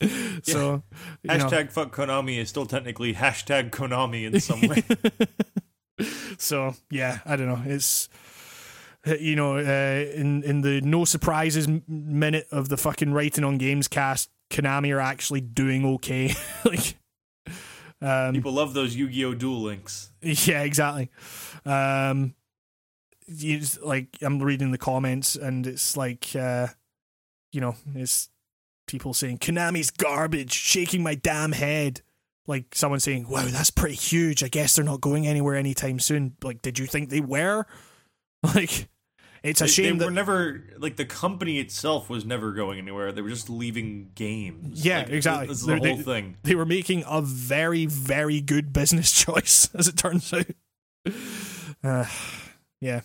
[0.44, 0.84] So
[1.22, 1.46] you know.
[1.46, 4.84] Hashtag fuck Konami is still technically hashtag Konami in some way.
[6.38, 7.62] so yeah, I don't know.
[7.66, 8.08] It's
[9.06, 13.88] you know, uh, in in the no surprises minute of the fucking writing on games
[13.88, 16.34] cast, Konami are actually doing okay.
[16.64, 16.96] like,
[18.00, 19.34] um, People love those Yu-Gi-Oh!
[19.34, 20.10] Duel Links.
[20.20, 21.10] yeah, exactly.
[21.64, 22.34] Um,
[23.26, 26.68] you just, like I'm reading the comments, and it's like, uh,
[27.52, 28.30] you know, it's
[28.88, 32.00] people saying Konami's garbage, shaking my damn head.
[32.48, 34.42] Like someone saying, "Wow, that's pretty huge.
[34.42, 37.66] I guess they're not going anywhere anytime soon." Like, did you think they were?
[38.42, 38.88] Like,
[39.42, 42.78] it's a They, shame they that were never like the company itself was never going
[42.78, 43.10] anywhere.
[43.12, 44.84] They were just leaving games.
[44.84, 45.54] Yeah, Like, exactly.
[45.54, 46.36] They're- the whole they- thing.
[46.44, 50.46] they were making a very, very good business choice, as it turns out.
[51.84, 52.06] Uh,
[52.80, 53.02] yeah.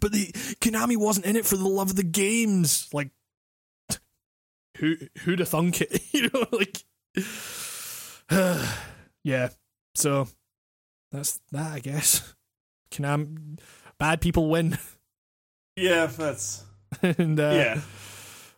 [0.00, 0.26] But the
[0.60, 2.88] Konami wasn't in it for the love of the games.
[2.92, 3.10] Like,
[4.80, 6.02] who who'd have thunk it?
[6.12, 6.84] you know, like,
[9.24, 9.50] yeah.
[9.94, 10.28] So
[11.12, 12.34] that's that, I guess.
[12.90, 13.58] Konami,
[13.98, 14.76] bad people win,
[15.76, 16.64] Yeah, that's
[17.02, 17.78] and uh,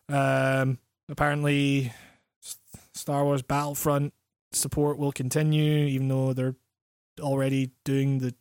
[0.09, 0.60] yeah.
[0.60, 0.78] um,
[1.09, 1.92] apparently,
[2.94, 4.12] Star Wars Battlefront
[4.52, 6.57] support will continue, even though they're
[7.20, 8.34] already doing the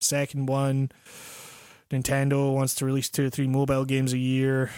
[0.00, 0.90] second one.
[1.90, 4.70] Nintendo wants to release two or three mobile games a year.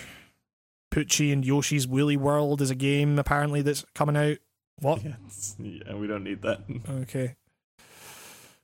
[0.92, 4.39] Poochy and Yoshi's Woolly World is a game apparently that's coming out.
[4.81, 5.02] What?
[5.05, 5.15] Yeah,
[5.58, 6.60] yeah, we don't need that.
[7.02, 7.36] Okay.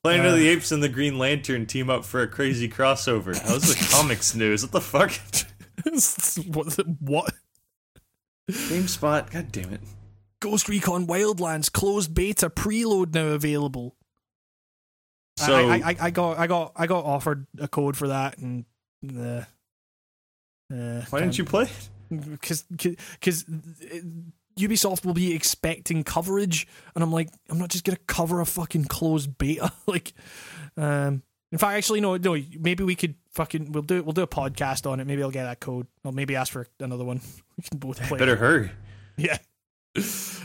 [0.04, 3.34] Planet Uh, of the Apes and the Green Lantern team up for a crazy crossover.
[3.34, 4.62] That was the comics news.
[4.62, 5.10] What the fuck?
[6.54, 6.66] what?
[6.76, 7.32] the- What?
[8.50, 9.30] GameSpot.
[9.30, 9.80] God damn it.
[10.40, 13.94] Ghost Recon Wildlands closed beta preload now available.
[15.40, 18.38] I- So I, I, I got I got I got offered a code for that
[18.38, 18.64] and
[19.16, 19.44] uh,
[20.74, 21.64] uh, why didn't you play?
[21.64, 21.88] it?
[22.18, 23.44] Because because
[24.58, 28.84] Ubisoft will be expecting coverage, and I'm like, I'm not just gonna cover a fucking
[28.84, 29.72] closed beta.
[29.86, 30.12] like,
[30.76, 32.36] um, in fact, actually, no, no.
[32.58, 34.04] Maybe we could fucking we'll do it.
[34.04, 35.06] We'll do a podcast on it.
[35.06, 35.86] Maybe I'll get that code.
[36.04, 37.20] I'll maybe ask for another one.
[37.58, 38.18] We can both play.
[38.18, 38.70] Better hurry.
[39.18, 39.36] Yeah.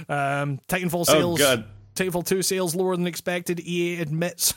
[0.10, 1.08] Um, Titanfall sales.
[1.08, 1.40] Oh sales.
[1.40, 1.66] god.
[1.96, 4.54] Titanfall 2 sales lower than expected, EA admits.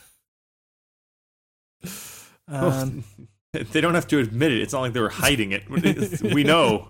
[2.49, 3.05] Um,
[3.73, 4.61] they don't have to admit it.
[4.61, 5.69] It's not like they were hiding it.
[6.35, 6.89] we know.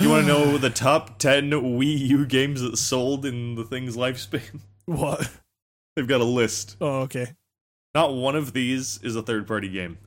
[0.00, 3.96] You want to know the top 10 Wii U games that sold in the thing's
[3.96, 4.60] lifespan?
[4.86, 5.28] what?
[5.96, 6.76] They've got a list.
[6.80, 7.34] Oh, okay.
[7.94, 9.98] Not one of these is a third party game.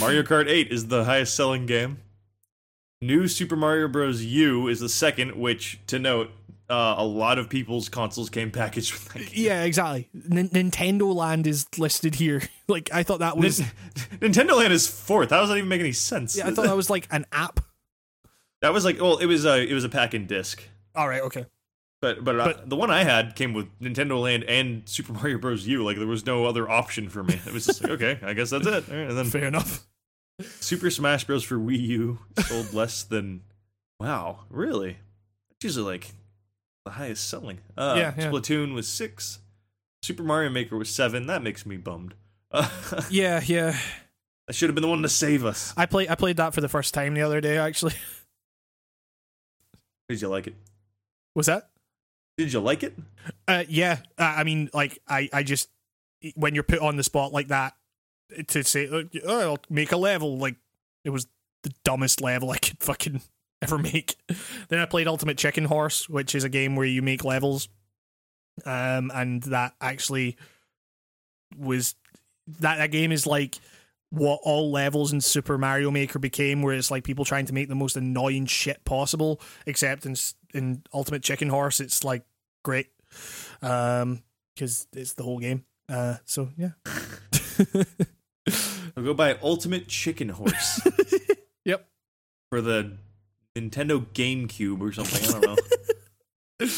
[0.00, 1.98] Mario Kart 8 is the highest selling game.
[3.00, 4.24] New Super Mario Bros.
[4.24, 6.30] U is the second, which, to note,
[6.70, 9.28] uh, a lot of people's consoles came packaged with that game.
[9.32, 10.08] Yeah, exactly.
[10.14, 12.42] N- Nintendo Land is listed here.
[12.70, 13.60] Like, I thought that was.
[13.60, 13.68] Nin-
[14.20, 15.30] Nintendo Land is fourth.
[15.30, 16.36] That doesn't even make any sense?
[16.36, 17.60] Yeah, I thought that was like an app.
[18.60, 20.62] that was like, well, it was a it was a pack and disc.
[20.94, 21.46] All right, okay.
[22.02, 25.38] But but, uh, But- the one I had came with Nintendo Land and Super Mario
[25.38, 25.66] Bros.
[25.66, 25.82] U.
[25.82, 27.40] Like there was no other option for me.
[27.46, 28.86] It was just like okay, I guess that's it.
[28.86, 29.86] Right, and then Fair enough.
[30.60, 31.42] Super Smash Bros.
[31.42, 33.44] for Wii U sold less than
[33.98, 34.98] wow, really?
[35.52, 36.10] It's usually like
[36.88, 37.58] the highest selling.
[37.76, 38.30] Uh, Yeah, yeah.
[38.30, 39.40] Splatoon was six.
[40.02, 41.26] Super Mario Maker was seven.
[41.26, 42.14] That makes me bummed.
[42.50, 42.66] Uh,
[43.10, 43.76] Yeah, yeah.
[44.46, 45.74] that should have been the one to save us.
[45.76, 47.58] I play I played that for the first time the other day.
[47.58, 47.94] Actually,
[50.08, 50.54] Did you like it?
[51.34, 51.68] was that?
[52.38, 52.96] Did you like it?
[53.46, 53.98] Uh, yeah.
[54.16, 55.68] Uh, I mean, like, I I just
[56.34, 57.74] when you're put on the spot like that
[58.48, 59.04] to say, oh,
[59.40, 60.38] I'll make a level.
[60.38, 60.56] Like,
[61.04, 61.26] it was
[61.64, 63.20] the dumbest level I could fucking
[63.62, 64.16] ever make.
[64.68, 67.68] then I played Ultimate Chicken Horse, which is a game where you make levels,
[68.64, 70.36] um, and that actually
[71.56, 71.94] was
[72.60, 73.58] that that game is like
[74.10, 77.68] what all levels in Super Mario Maker became, where it's like people trying to make
[77.68, 79.40] the most annoying shit possible.
[79.66, 80.16] Except in
[80.54, 82.24] in Ultimate Chicken Horse, it's like
[82.64, 82.88] great,
[83.62, 84.22] um,
[84.54, 85.64] because it's the whole game.
[85.88, 86.70] Uh, so yeah.
[88.96, 90.80] I'll go buy Ultimate Chicken Horse
[91.64, 91.86] yep.
[92.50, 92.96] for the
[93.56, 95.24] Nintendo GameCube or something.
[95.28, 95.56] I don't know.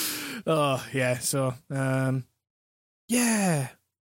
[0.47, 1.19] Oh yeah.
[1.19, 2.25] So um,
[3.09, 3.69] yeah,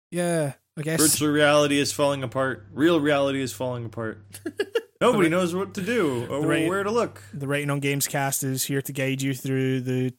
[0.09, 0.53] yeah.
[0.77, 2.65] I guess Virtual reality is falling apart.
[2.71, 4.25] Real reality is falling apart.
[5.01, 7.21] Nobody knows what to do or right- where to look.
[7.33, 10.13] the rating on Gamescast is here to guide you through the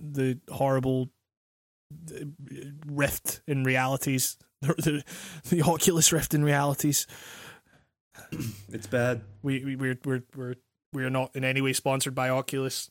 [0.00, 1.10] the horrible
[2.10, 2.24] uh,
[2.86, 5.04] rift in realities, the, the,
[5.56, 7.06] the Oculus rift in realities.
[8.72, 9.22] It's bad.
[9.42, 10.54] We we we're we're we're
[10.94, 12.90] we are not in any way sponsored by Oculus.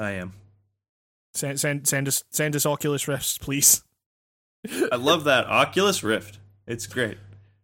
[0.00, 0.32] I am.
[1.34, 3.82] Send send send us send us Oculus rifts, please.
[4.92, 6.38] I love that Oculus Rift.
[6.66, 7.18] It's great.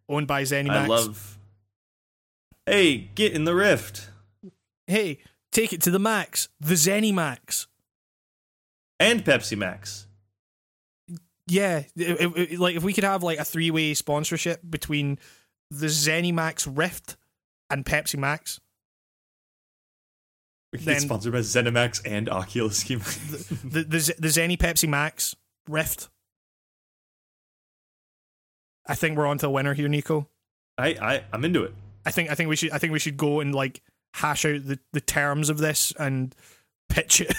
[0.07, 0.69] Owned by ZeniMax.
[0.71, 1.37] I love.
[2.65, 4.09] Hey, get in the Rift.
[4.87, 5.19] hey,
[5.51, 7.67] take it to the max, the Zenimax.
[8.99, 10.07] And Pepsi Max.
[11.47, 15.19] Yeah, it- it- like if we could have like a three way sponsorship between
[15.69, 17.17] the Zenimax Rift
[17.69, 18.59] and Pepsi Max,
[20.83, 22.83] Then- sponsored by ZeniMax and Oculus.
[22.83, 22.97] The
[23.63, 25.35] the, the Zenny Pepsi Max
[25.67, 26.09] Rift.
[28.87, 30.27] I think we're on to a winner here, Nico.
[30.77, 31.73] I, I I'm into it.
[32.05, 33.81] I think I think we should I think we should go and like
[34.13, 36.35] hash out the, the terms of this and
[36.89, 37.33] pitch it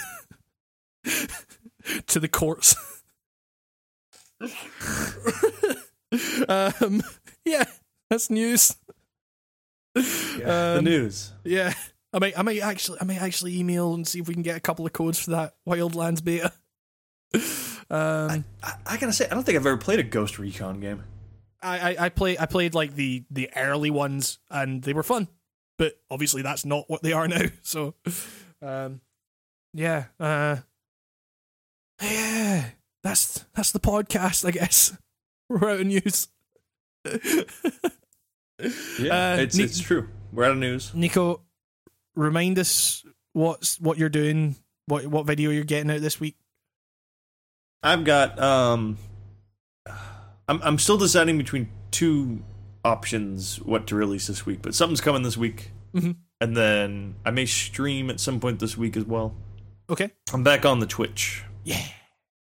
[2.07, 2.75] to the courts.
[6.47, 7.01] um,
[7.45, 7.63] yeah,
[8.09, 8.75] that's news.
[9.95, 11.31] the Um, news.
[11.43, 11.73] Yeah,
[12.13, 14.55] I might I might actually I might actually email and see if we can get
[14.57, 16.51] a couple of codes for that Wildlands beta.
[17.89, 21.05] Um, I, I gotta say, I don't think I've ever played a Ghost Recon game.
[21.61, 25.29] I, I I play I played like the the early ones and they were fun,
[25.77, 27.43] but obviously that's not what they are now.
[27.61, 27.93] So,
[28.61, 28.99] um,
[29.73, 30.57] yeah, uh,
[32.01, 32.65] yeah,
[33.03, 34.97] that's that's the podcast, I guess.
[35.49, 36.27] We're out of news.
[37.05, 37.13] Yeah,
[38.59, 40.09] Uh, it's ne- it's true.
[40.33, 40.93] We're out of news.
[40.93, 41.41] Nico,
[42.17, 44.55] remind us what's what you're doing,
[44.87, 46.35] what what video you're getting out this week.
[47.83, 48.97] I've got um,
[50.47, 52.43] I'm I'm still deciding between two
[52.83, 56.15] options what to release this week, but something's coming this week, Mhm.
[56.41, 59.35] and then I may stream at some point this week as well.
[59.89, 60.11] Okay.
[60.33, 61.43] I'm back on the Twitch.
[61.63, 61.81] Yeah.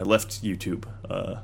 [0.00, 0.84] I left YouTube.
[1.10, 1.40] Uh,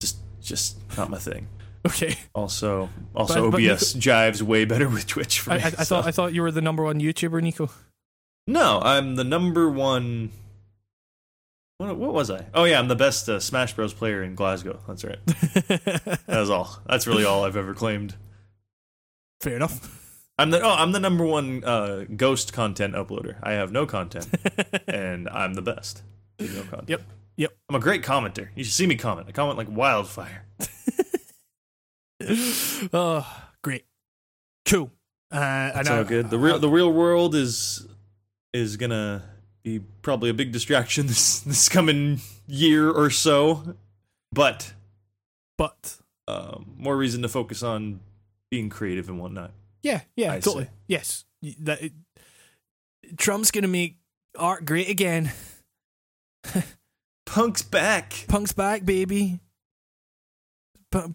[0.00, 1.48] just just not my thing.
[1.86, 2.16] Okay.
[2.34, 5.62] Also, also But- but OBS jives way better with Twitch for I, me.
[5.62, 7.70] I, I so- thought I thought you were the number one YouTuber, Nico.
[8.46, 10.30] No, I'm the number one.
[11.78, 12.44] What, what was I?
[12.52, 13.94] Oh yeah, I'm the best uh, Smash Bros.
[13.94, 14.80] player in Glasgow.
[14.86, 15.18] That's right.
[16.26, 16.78] That was all.
[16.86, 18.14] That's really all I've ever claimed.
[19.40, 19.96] Fair enough.
[20.38, 23.36] I'm the oh, I'm the number one uh, ghost content uploader.
[23.42, 24.28] I have no content,
[24.86, 26.02] and I'm the best.
[26.38, 26.88] No content.
[26.88, 27.02] Yep.
[27.36, 27.52] Yep.
[27.70, 28.48] I'm a great commenter.
[28.54, 29.28] You should see me comment.
[29.28, 30.44] I comment like wildfire.
[32.92, 33.84] oh, great,
[34.66, 34.90] cool.
[35.30, 35.38] Uh,
[35.72, 36.30] That's I- all good.
[36.30, 37.86] The real the real world is
[38.52, 39.22] is gonna
[39.62, 43.76] be probably a big distraction this this coming year or so,
[44.32, 44.72] but
[45.56, 45.96] but
[46.28, 48.00] um, more reason to focus on
[48.50, 49.52] being creative and whatnot.
[49.82, 50.64] yeah, yeah, I totally.
[50.64, 50.70] see.
[50.88, 51.24] Yes,
[51.60, 51.92] that it,
[53.16, 53.96] Trump's gonna make
[54.38, 55.30] art great again.
[57.26, 58.24] Punk's back.
[58.28, 59.38] Punk's back, baby.
[60.92, 61.10] But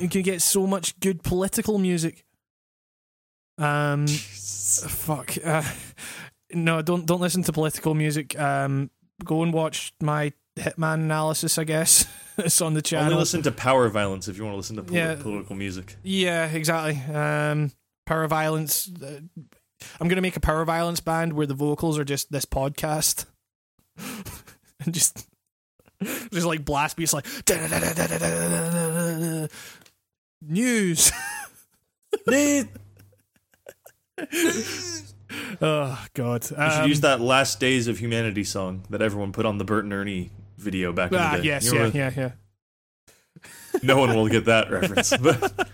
[0.00, 2.24] you can get so much good political music.
[3.58, 5.36] Um, fuck.
[5.44, 5.62] Uh,
[6.52, 8.38] no, don't don't listen to political music.
[8.38, 8.90] Um,
[9.24, 11.58] go and watch my Hitman analysis.
[11.58, 12.06] I guess
[12.38, 13.06] it's on the channel.
[13.06, 15.16] Only listen to power violence if you want to listen to poli- Yeah.
[15.16, 15.96] political music.
[16.02, 17.00] Yeah, exactly.
[17.14, 17.72] Um,
[18.06, 18.88] power violence.
[19.02, 19.20] Uh,
[20.00, 23.24] I'm gonna make a power violence band where the vocals are just this podcast,
[23.96, 25.26] and just
[26.32, 27.26] just like blast beats like
[30.42, 31.12] news.
[35.60, 36.50] oh God!
[36.50, 39.64] You Um, should use that "Last Days of Humanity" song that everyone put on the
[39.64, 41.48] Bert and Ernie video back in Ah, the day.
[41.48, 42.30] yes, You yeah, yeah, yeah.
[43.82, 45.16] No one will get that reference.
[45.16, 45.68] But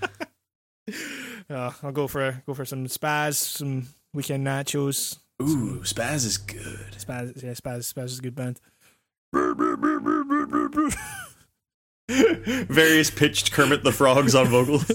[1.48, 5.18] Uh, I'll go for go for some Spazz, some weekend nachos.
[5.42, 6.92] ooh, Spazz is good.
[6.98, 8.60] Spazz, yeah, Spazz, Spazz is a good band.
[12.08, 14.86] Various pitched Kermit the Frogs on vocals.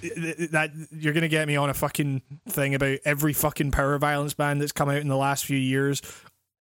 [0.00, 4.60] that you're gonna get me on a fucking thing about every fucking power violence band
[4.60, 6.02] that's come out in the last few years.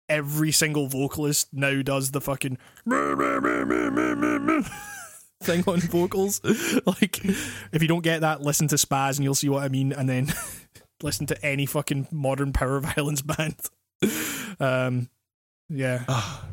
[0.08, 2.58] Every single vocalist now does the fucking
[5.42, 6.40] thing on vocals.
[6.86, 9.92] Like, if you don't get that, listen to Spazz and you'll see what I mean,
[9.92, 10.32] and then
[11.02, 13.56] listen to any fucking modern power violence band.
[14.60, 15.08] Um,
[15.72, 16.44] yeah, Oh,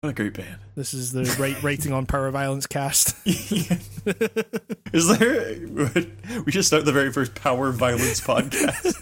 [0.00, 0.58] what a great band.
[0.74, 3.14] this is the rating on power violence cast.
[3.26, 5.56] Is there?
[6.44, 8.96] We should start the very first power violence podcast.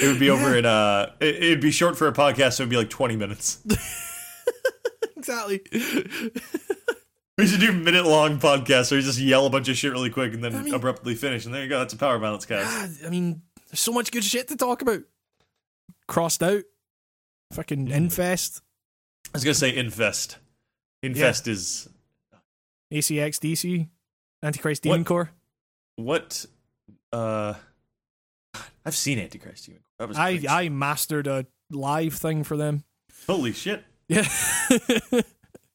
[0.00, 2.70] It would be over in uh, it, it'd be short for a podcast, so it'd
[2.70, 3.58] be like twenty minutes.
[5.16, 5.60] exactly.
[7.38, 10.10] We should do minute long podcasts where you just yell a bunch of shit really
[10.10, 11.78] quick and then I mean- abruptly finish, and there you go.
[11.78, 13.04] That's a power violence cast.
[13.04, 15.00] I mean, there's so much good shit to talk about.
[16.08, 16.62] Crossed out.
[17.52, 18.62] Fucking Infest.
[19.26, 20.38] I was gonna say infest.
[21.02, 21.88] Infest is
[22.92, 23.88] ACX DC.
[24.42, 24.92] Antichrist What?
[24.92, 25.30] Demon Core.
[25.96, 26.46] what?
[27.12, 27.54] Uh,
[28.84, 29.66] I've seen Antichrist.
[29.66, 29.82] Demon.
[30.00, 30.48] Was I, crazy.
[30.48, 32.84] I mastered a live thing for them.
[33.26, 33.84] holy shit.
[34.08, 34.22] Yeah.
[34.68, 35.24] That's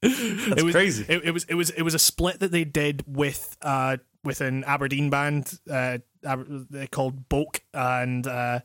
[0.03, 1.05] it was, crazy.
[1.07, 4.41] It, it was it was it was a split that they did with uh with
[4.41, 6.37] an Aberdeen band uh uh,
[6.91, 8.59] called Bulk, and uh,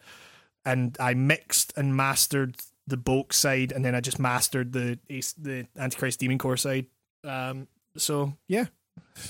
[0.65, 5.35] and I mixed and mastered the Bulk side, and then I just mastered the Ace-
[5.35, 6.87] the Antichrist Demon Core side.
[7.25, 8.67] Um, so yeah,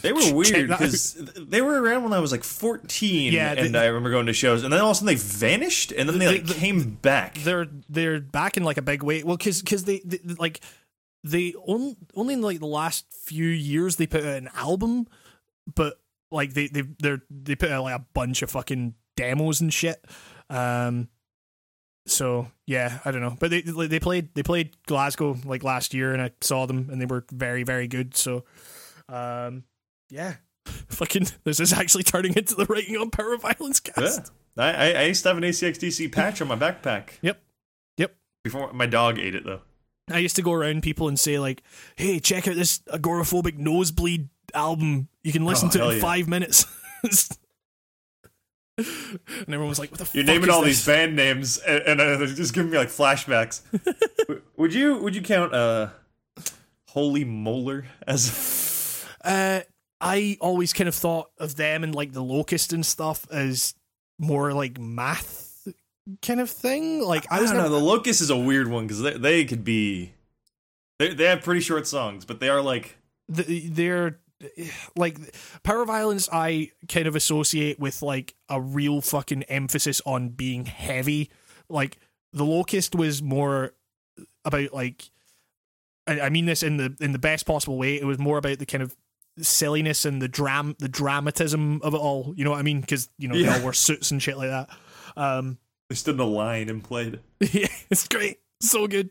[0.00, 3.78] They were weird because they were around when I was like 14, Yeah, and they-
[3.80, 6.18] I remember going to shows, and then all of a sudden they vanished, and then
[6.18, 7.34] they The- like came back.
[7.38, 9.22] they're they're back in like a big way.
[9.22, 10.60] Well, because because they, they like
[11.24, 15.06] they only only in like the last few years they put out an album,
[15.74, 16.00] but
[16.30, 20.04] like they they they they put out like a bunch of fucking demos and shit.
[20.48, 21.08] Um,
[22.06, 26.12] so yeah, I don't know, but they they played they played Glasgow like last year,
[26.12, 28.16] and I saw them, and they were very very good.
[28.16, 28.44] So,
[29.08, 29.64] um,
[30.10, 30.34] yeah.
[30.88, 34.30] Fucking, this is actually turning into the Writing on Power Violence cast.
[34.56, 34.64] Yeah.
[34.64, 37.08] I, I, I used to have an ACXDC patch on my backpack.
[37.22, 37.42] Yep.
[37.96, 38.14] Yep.
[38.44, 39.62] Before my dog ate it though.
[40.10, 41.62] I used to go around people and say like,
[41.96, 45.08] "Hey, check out this agoraphobic nosebleed album.
[45.24, 46.00] You can listen Oh, to it in yeah.
[46.00, 46.66] five minutes."
[48.78, 49.18] and
[49.48, 50.14] everyone was like, "What the fuck?
[50.14, 50.84] You're naming all this?
[50.84, 53.62] these band names, and, and uh, they're just giving me like flashbacks.
[54.56, 55.88] Would you would you count uh,
[56.88, 59.04] Holy Molar as?
[59.24, 59.60] Uh,
[60.00, 63.74] I always kind of thought of them and like the locust and stuff as
[64.18, 65.68] more like math
[66.22, 67.02] kind of thing.
[67.02, 67.68] Like I I don't know.
[67.68, 70.12] The Locust is a weird one because they they could be.
[70.98, 72.96] They they have pretty short songs, but they are like
[73.34, 74.18] th- they're
[74.96, 75.18] like
[75.62, 81.30] power violence i kind of associate with like a real fucking emphasis on being heavy
[81.68, 81.98] like
[82.32, 83.74] the locust was more
[84.44, 85.10] about like
[86.06, 88.58] I, I mean this in the in the best possible way it was more about
[88.58, 88.96] the kind of
[89.38, 93.08] silliness and the dram the dramatism of it all you know what i mean because
[93.18, 94.68] you know they all wear suits and shit like that
[95.16, 95.56] um
[95.92, 97.20] they stood in a line and played.
[97.40, 98.38] yeah, it's great.
[98.62, 99.10] So good.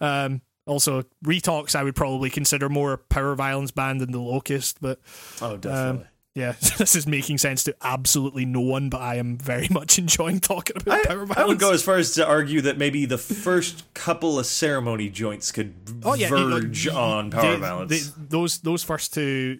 [0.00, 4.80] Um, also, Retox, I would probably consider more a power violence band than The Locust,
[4.80, 5.00] but
[5.40, 6.06] Oh, definitely.
[6.34, 10.40] yeah, this is making sense to absolutely no one, but I am very much enjoying
[10.40, 11.38] talking about I, power violence.
[11.38, 15.08] I would go as far as to argue that maybe the first couple of ceremony
[15.08, 15.74] joints could
[16.04, 17.90] Oh, yeah, you- like, verge on power they- violence.
[18.10, 19.58] they- those those first two,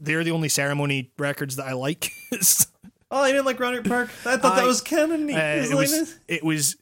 [0.00, 2.10] they're the only ceremony records that I like.
[3.12, 4.08] Oh, I didn't like Rohnert Park.
[4.24, 5.34] I thought that was kind of neat.
[5.34, 6.76] uh, It was it was.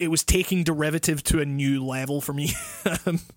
[0.00, 2.52] It was taking derivative to a new level for me.
[3.06, 3.20] Um,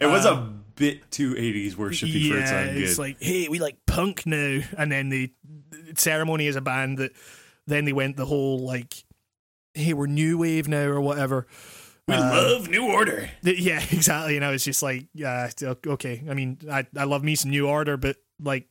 [0.00, 2.82] It was a bit too 80s worshipy for its yeah, own good.
[2.82, 5.32] it's like, hey, we like punk now, and then the
[5.94, 7.12] ceremony is a band that
[7.66, 8.92] then they went the whole like,
[9.72, 11.46] hey, we're new wave now or whatever.
[12.06, 13.30] we uh, love New Order.
[13.42, 14.36] Th- Yeah, exactly.
[14.36, 15.48] And I was just like, yeah,
[15.86, 16.22] okay.
[16.28, 18.68] I mean, I I love me some New Order, but like,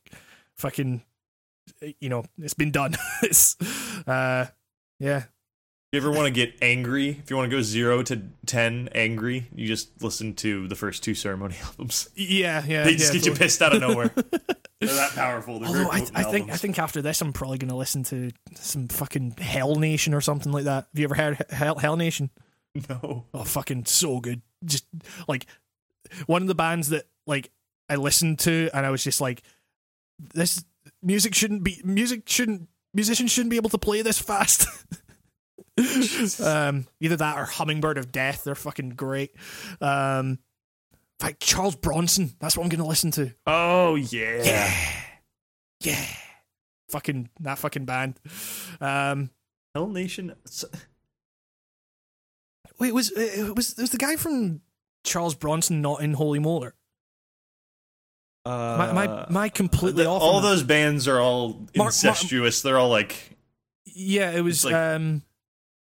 [0.58, 1.02] fucking,
[2.00, 2.96] you know, it's been done.
[3.24, 3.58] it's,
[4.06, 4.46] uh,
[5.00, 5.24] yeah,
[5.94, 9.48] you ever want to get angry, if you want to go zero to ten angry,
[9.54, 12.10] you just listen to the first two ceremony albums.
[12.16, 12.84] yeah, yeah.
[12.84, 14.12] They just yeah, get you pissed out of nowhere.
[14.80, 15.60] They're that powerful.
[15.60, 18.88] They're Although I, I think I think after this I'm probably gonna listen to some
[18.88, 20.88] fucking Hell Nation or something like that.
[20.92, 22.32] Have you ever heard Hell, Hell Nation?
[22.90, 23.26] no.
[23.32, 24.42] Oh, fucking so good.
[24.66, 24.86] Just
[25.28, 25.46] like
[26.26, 27.52] one of the bands that like
[27.88, 29.44] I listened to and I was just like,
[30.34, 30.66] this
[31.04, 34.68] music shouldn't be music shouldn't musicians shouldn't be able to play this fast.
[36.44, 38.44] Um, either that or Hummingbird of Death.
[38.44, 39.32] They're fucking great.
[39.82, 40.40] Um,
[40.92, 42.32] in fact, Charles Bronson.
[42.40, 43.34] That's what I'm gonna listen to.
[43.48, 44.44] Oh yeah.
[44.44, 44.74] Yeah,
[45.82, 46.06] yeah.
[46.90, 48.20] Fucking that fucking band.
[48.82, 49.30] Um,
[49.74, 50.36] Hell Nation.
[52.80, 54.62] wait, was it was was the guy from
[55.04, 56.76] Charles Bronson not in Holy Molar?
[58.46, 60.22] Uh, My my my completely the- off.
[60.22, 62.62] all those bands are all Mark- Mark- incestuous.
[62.62, 63.38] They're all like
[63.86, 64.66] Yeah, it was.
[64.66, 65.33] Like- um, uh,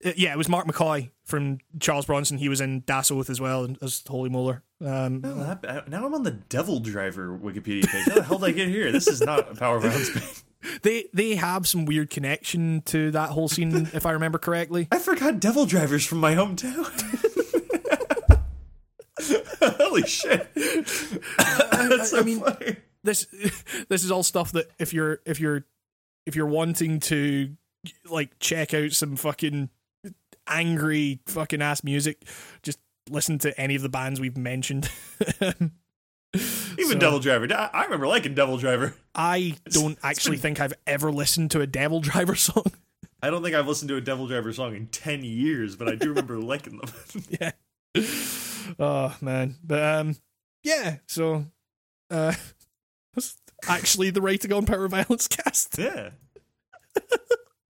[0.04, 2.38] Uh, yeah, it was Mark McCoy from Charles Bronson.
[2.38, 4.64] He was in Das Oath as well as Holy Molar.
[4.82, 8.06] Um, Oh, that- uh, now I'm on the Devil Driver Wikipedia page.
[8.08, 8.92] How the hell did I get here?
[8.92, 10.10] This is not a Power Violence
[10.62, 10.82] band.
[10.84, 14.88] they they have some weird connection to that whole scene, if I remember correctly.
[14.92, 16.86] I forgot Devil Drivers from my hometown.
[19.62, 20.48] Holy shit!
[21.40, 22.76] Uh, That's so I mean- funny.
[23.04, 23.28] This
[23.88, 25.64] this is all stuff that if you're if you're
[26.26, 27.56] if you're wanting to
[28.10, 29.70] like check out some fucking
[30.48, 32.24] angry fucking ass music,
[32.64, 34.90] just listen to any of the bands we've mentioned.
[35.44, 35.72] Even
[36.88, 37.48] So- Devil Driver.
[37.54, 38.94] I remember liking Devil Driver.
[39.14, 42.66] I don't it's actually been- think I've ever listened to a Devil Driver song.
[43.22, 45.96] I don't think I've listened to a Devil Driver song in ten years, but I
[45.96, 47.22] do remember liking them.
[47.30, 47.52] yeah.
[48.78, 50.16] Oh man, but um,
[50.64, 50.98] yeah.
[51.08, 51.46] So,
[52.12, 52.34] uh,
[53.14, 55.78] that's actually the Rating on Power Violence cast.
[55.80, 56.10] yeah.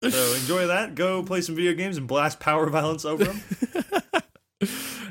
[0.01, 0.95] So enjoy that.
[0.95, 3.41] Go play some video games and blast Power Violence over them.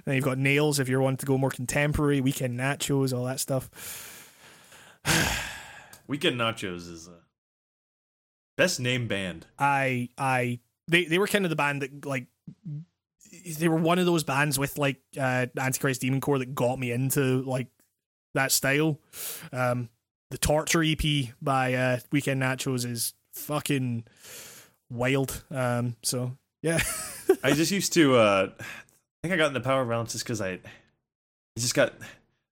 [0.05, 2.21] then you've got Nails if you're wanting to go more contemporary.
[2.21, 3.71] Weekend Nachos, all that stuff.
[6.07, 7.09] Weekend Nachos is.
[7.09, 7.13] a
[8.57, 9.47] Best name band.
[9.59, 12.27] I I they they were kind of the band that like
[13.59, 16.93] they were one of those bands with like uh Antichrist Demon Core that got me
[16.93, 17.67] into like
[18.35, 19.01] that style.
[19.53, 19.89] Um
[20.31, 24.05] the Torture EP by uh Weekend Nachos is fucking
[24.95, 25.45] wild.
[25.51, 26.81] Um so yeah.
[27.43, 28.17] I just used to.
[28.17, 30.61] uh I think I got into power violence just because I, I
[31.59, 31.95] just got.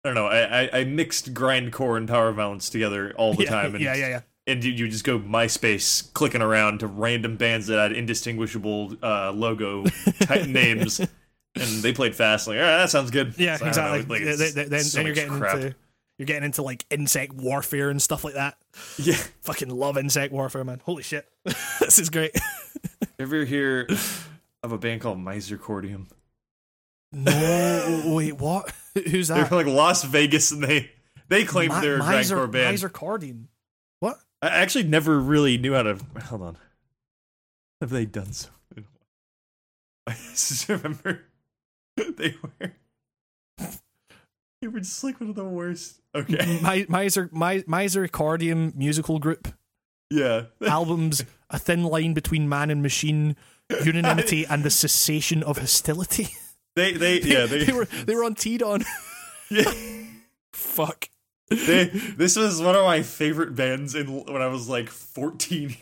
[0.05, 0.27] I don't know.
[0.27, 3.95] I, I I mixed grindcore and power violence together all the yeah, time, and yeah,
[3.95, 4.21] yeah, yeah.
[4.47, 9.31] and you, you just go MySpace clicking around to random bands that had indistinguishable uh,
[9.33, 9.85] logo
[10.21, 11.09] type names, and
[11.83, 12.49] they played fast.
[12.49, 13.35] Like, all right, that sounds good.
[13.39, 14.19] Yeah, So know, exactly.
[14.19, 15.57] like, then then, then you're getting crap.
[15.57, 15.75] into
[16.19, 18.57] you're getting into like insect warfare and stuff like that.
[18.99, 19.17] Yeah.
[19.43, 20.81] Fucking love insect warfare, man.
[20.85, 21.29] Holy shit.
[21.81, 22.33] this is great.
[23.19, 23.87] Ever hear
[24.63, 26.07] of a band called Misercordium?
[27.13, 28.73] No, wait, what?
[28.95, 29.35] Who's that?
[29.35, 30.91] They're from like Las Vegas, and they
[31.29, 32.83] they claim Mi- they're a Miser, grindcore band.
[32.83, 33.37] Miser
[34.01, 34.19] What?
[34.41, 35.99] I actually never really knew how to.
[36.25, 36.57] Hold on.
[37.81, 38.49] Have they done so?
[40.07, 41.21] I just remember
[41.97, 42.73] they were.
[44.67, 46.01] They were just like one of the worst.
[46.15, 46.61] Okay.
[46.63, 49.49] Mi- Miser, Mi- Miser Cardium musical group.
[50.09, 50.45] Yeah.
[50.67, 53.35] Albums A Thin Line Between Man and Machine,
[53.85, 56.29] Unanimity, and the Cessation of Hostility.
[56.77, 58.85] They they yeah they, they were they were on T-Don.
[59.51, 59.73] yeah.
[60.53, 61.09] Fuck.
[61.51, 61.85] They,
[62.17, 65.77] this was one of my favorite bands in when I was like 14.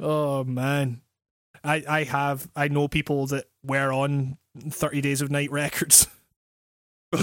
[0.00, 1.00] Oh man.
[1.64, 6.08] I I have I know people that were on 30 Days of Night records.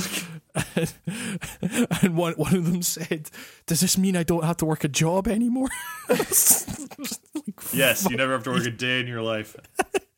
[2.02, 3.30] and one one of them said,
[3.68, 5.70] "Does this mean I don't have to work a job anymore?"
[6.10, 9.56] Like, yes, you never have to work a day in your life.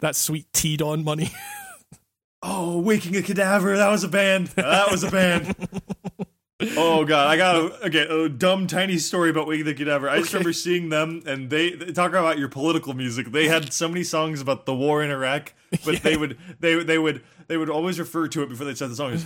[0.00, 1.32] that sweet teed on money.
[2.42, 4.48] Oh, Waking a Cadaver, that was a band.
[4.48, 5.56] That was a band.
[6.76, 10.08] Oh god, I got a, okay, a dumb tiny story about Waking the Cadaver.
[10.08, 10.38] I just Okay.
[10.38, 13.32] remember seeing them and they, they talk about your political music.
[13.32, 15.52] They had so many songs about the war in Iraq,
[15.84, 18.90] but they would they they would they would always refer to it before they said
[18.90, 19.18] the song.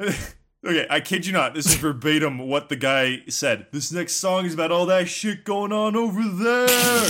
[0.66, 1.54] okay, I kid you not.
[1.54, 3.66] This is verbatim what the guy said.
[3.70, 7.08] This next song is about all that shit going on over there.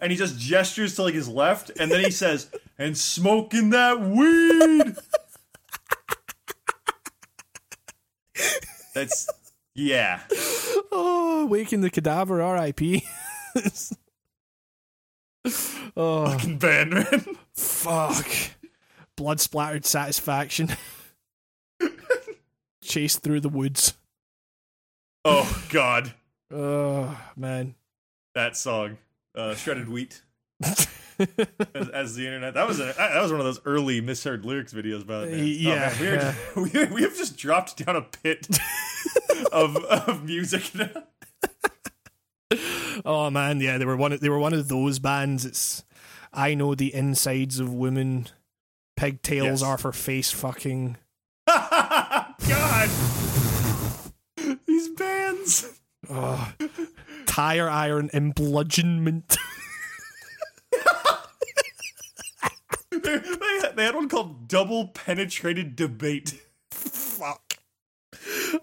[0.00, 2.48] And he just gestures to like his left, and then he says,
[2.78, 4.96] "And smoking that weed."
[8.98, 9.28] That's
[9.76, 10.20] yeah.
[10.90, 13.04] oh, waking the cadaver, R.I.P.
[15.96, 17.24] oh Fucking band, man.
[17.54, 18.26] fuck!
[19.16, 20.70] Blood splattered satisfaction.
[22.82, 23.94] Chased through the woods.
[25.24, 26.12] Oh God,
[26.52, 27.74] Oh man.
[28.34, 28.98] that song,
[29.36, 30.22] uh, "Shredded Wheat,"
[31.18, 32.54] as, as the internet.
[32.54, 35.30] That was a that was one of those early misheard lyrics videos by the oh,
[35.30, 35.46] Man.
[35.46, 36.56] Yeah, oh, man, we, are just,
[36.90, 38.46] we, we have just dropped down a pit
[39.52, 41.04] of of music now.
[43.04, 44.12] Oh man, yeah, they were one.
[44.12, 45.44] Of, they were one of those bands.
[45.44, 45.84] It's
[46.32, 48.28] I know the insides of women.
[48.96, 49.62] Pigtails Yes.
[49.62, 50.96] are for face fucking.
[51.46, 52.90] God,
[54.66, 55.80] these bands.
[56.10, 56.52] Oh,
[57.26, 59.36] tire iron and bludgeonment.
[63.02, 63.18] They,
[63.74, 67.54] they, had, one called "Double Penetrated Debate." Fuck.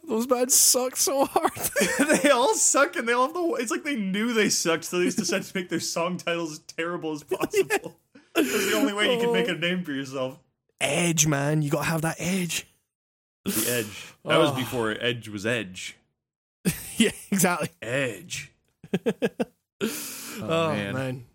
[0.07, 1.51] Those bands suck so hard.
[2.21, 3.57] they all suck and they all have the.
[3.59, 6.53] It's like they knew they sucked, so they just decided to make their song titles
[6.53, 7.97] as terrible as possible.
[8.33, 9.57] That's the only way you can make a oh.
[9.57, 10.39] name for yourself.
[10.81, 11.61] edge, man.
[11.61, 12.67] You gotta have that edge.
[13.45, 14.13] The Edge.
[14.25, 14.55] That was Oh.
[14.55, 15.95] before Edge was Edge.
[16.97, 17.69] Yeah, exactly.
[17.81, 18.53] Edge.
[19.81, 19.89] Oh,
[20.41, 20.93] oh, man.
[20.93, 21.25] man.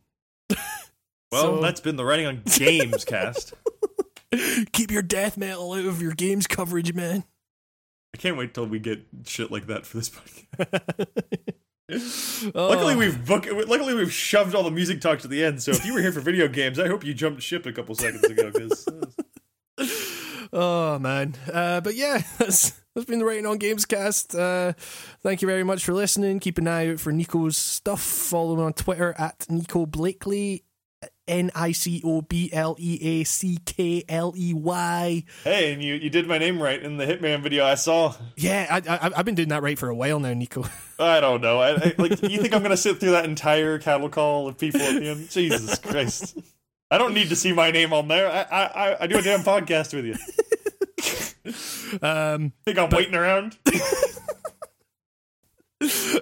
[1.33, 3.55] Well, So- that's been the writing on games cast.
[4.73, 7.25] Keep your death metal out of your games coverage, man.
[8.15, 10.11] I can't wait till we get shit like that for this
[10.61, 11.39] podcast.
[12.55, 12.69] Oh.
[12.69, 13.47] Luckily, we've book.
[13.67, 15.61] Luckily, we've shoved all the music talk to the end.
[15.63, 17.95] So if you were here for video games, I hope you jumped ship a couple
[17.97, 18.51] seconds ago.
[18.53, 18.87] Because
[20.53, 24.35] Oh man, uh, but yeah, that's that's been the Writing on Games cast.
[24.35, 24.73] Uh,
[25.23, 26.39] thank you very much for listening.
[26.41, 28.01] Keep an eye out for Nico's stuff.
[28.01, 30.63] Follow him on Twitter at Nico Bleackley,
[31.31, 35.25] N I C O B L E A C K L E Y.
[35.45, 38.15] hey, and you you did my name right in the Hitman video I saw.
[38.37, 40.65] Yeah, I, I, I've been doing that right for a while now, Nico.
[40.99, 41.61] I don't know.
[41.61, 42.21] I, I like.
[42.23, 45.31] You think I'm gonna sit through that entire cattle call of people at the end?
[45.31, 46.37] Jesus Christ!
[46.91, 48.29] I don't need to see my name on there.
[48.31, 50.17] I I I- do a damn podcast with you.
[52.03, 53.57] Um, Think I'm waiting around?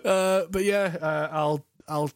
[0.05, 2.11] uh, but yeah, uh, I'll I'll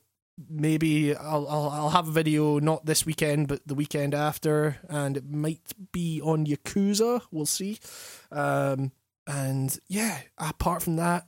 [0.48, 5.16] maybe I'll, I'll I'll have a video not this weekend but the weekend after, and
[5.16, 7.22] it might be on Yakuza.
[7.30, 7.78] We'll see.
[8.30, 8.92] Um,
[9.26, 11.26] and yeah, apart from that,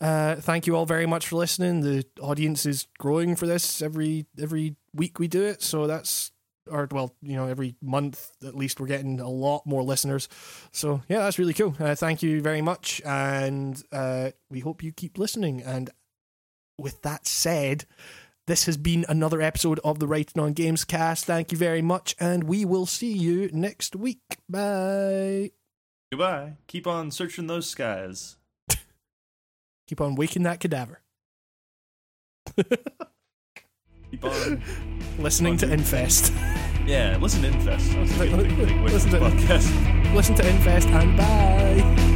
[0.00, 1.80] Uh, thank you all very much for listening.
[1.80, 6.32] The audience is growing for this every every week we do it, so that's
[6.70, 10.28] or well, you know, every month at least we're getting a lot more listeners.
[10.72, 11.74] So yeah, that's really cool.
[11.78, 15.62] Uh, thank you very much, and uh, we hope you keep listening.
[15.62, 15.90] And
[16.78, 17.84] with that said,
[18.46, 21.24] this has been another episode of the Writing on Games cast.
[21.24, 24.20] Thank you very much, and we will see you next week.
[24.48, 25.50] Bye.
[26.12, 26.54] Goodbye.
[26.66, 28.36] Keep on searching those skies.
[29.88, 31.00] Keep on waking that cadaver.
[34.10, 34.62] Keep on.
[35.18, 36.32] Listening to Infest.
[36.86, 37.92] Yeah, listen to Infest.
[37.92, 40.14] That's a good thing to Listen to- podcast.
[40.14, 42.10] Listen to Infest and bye.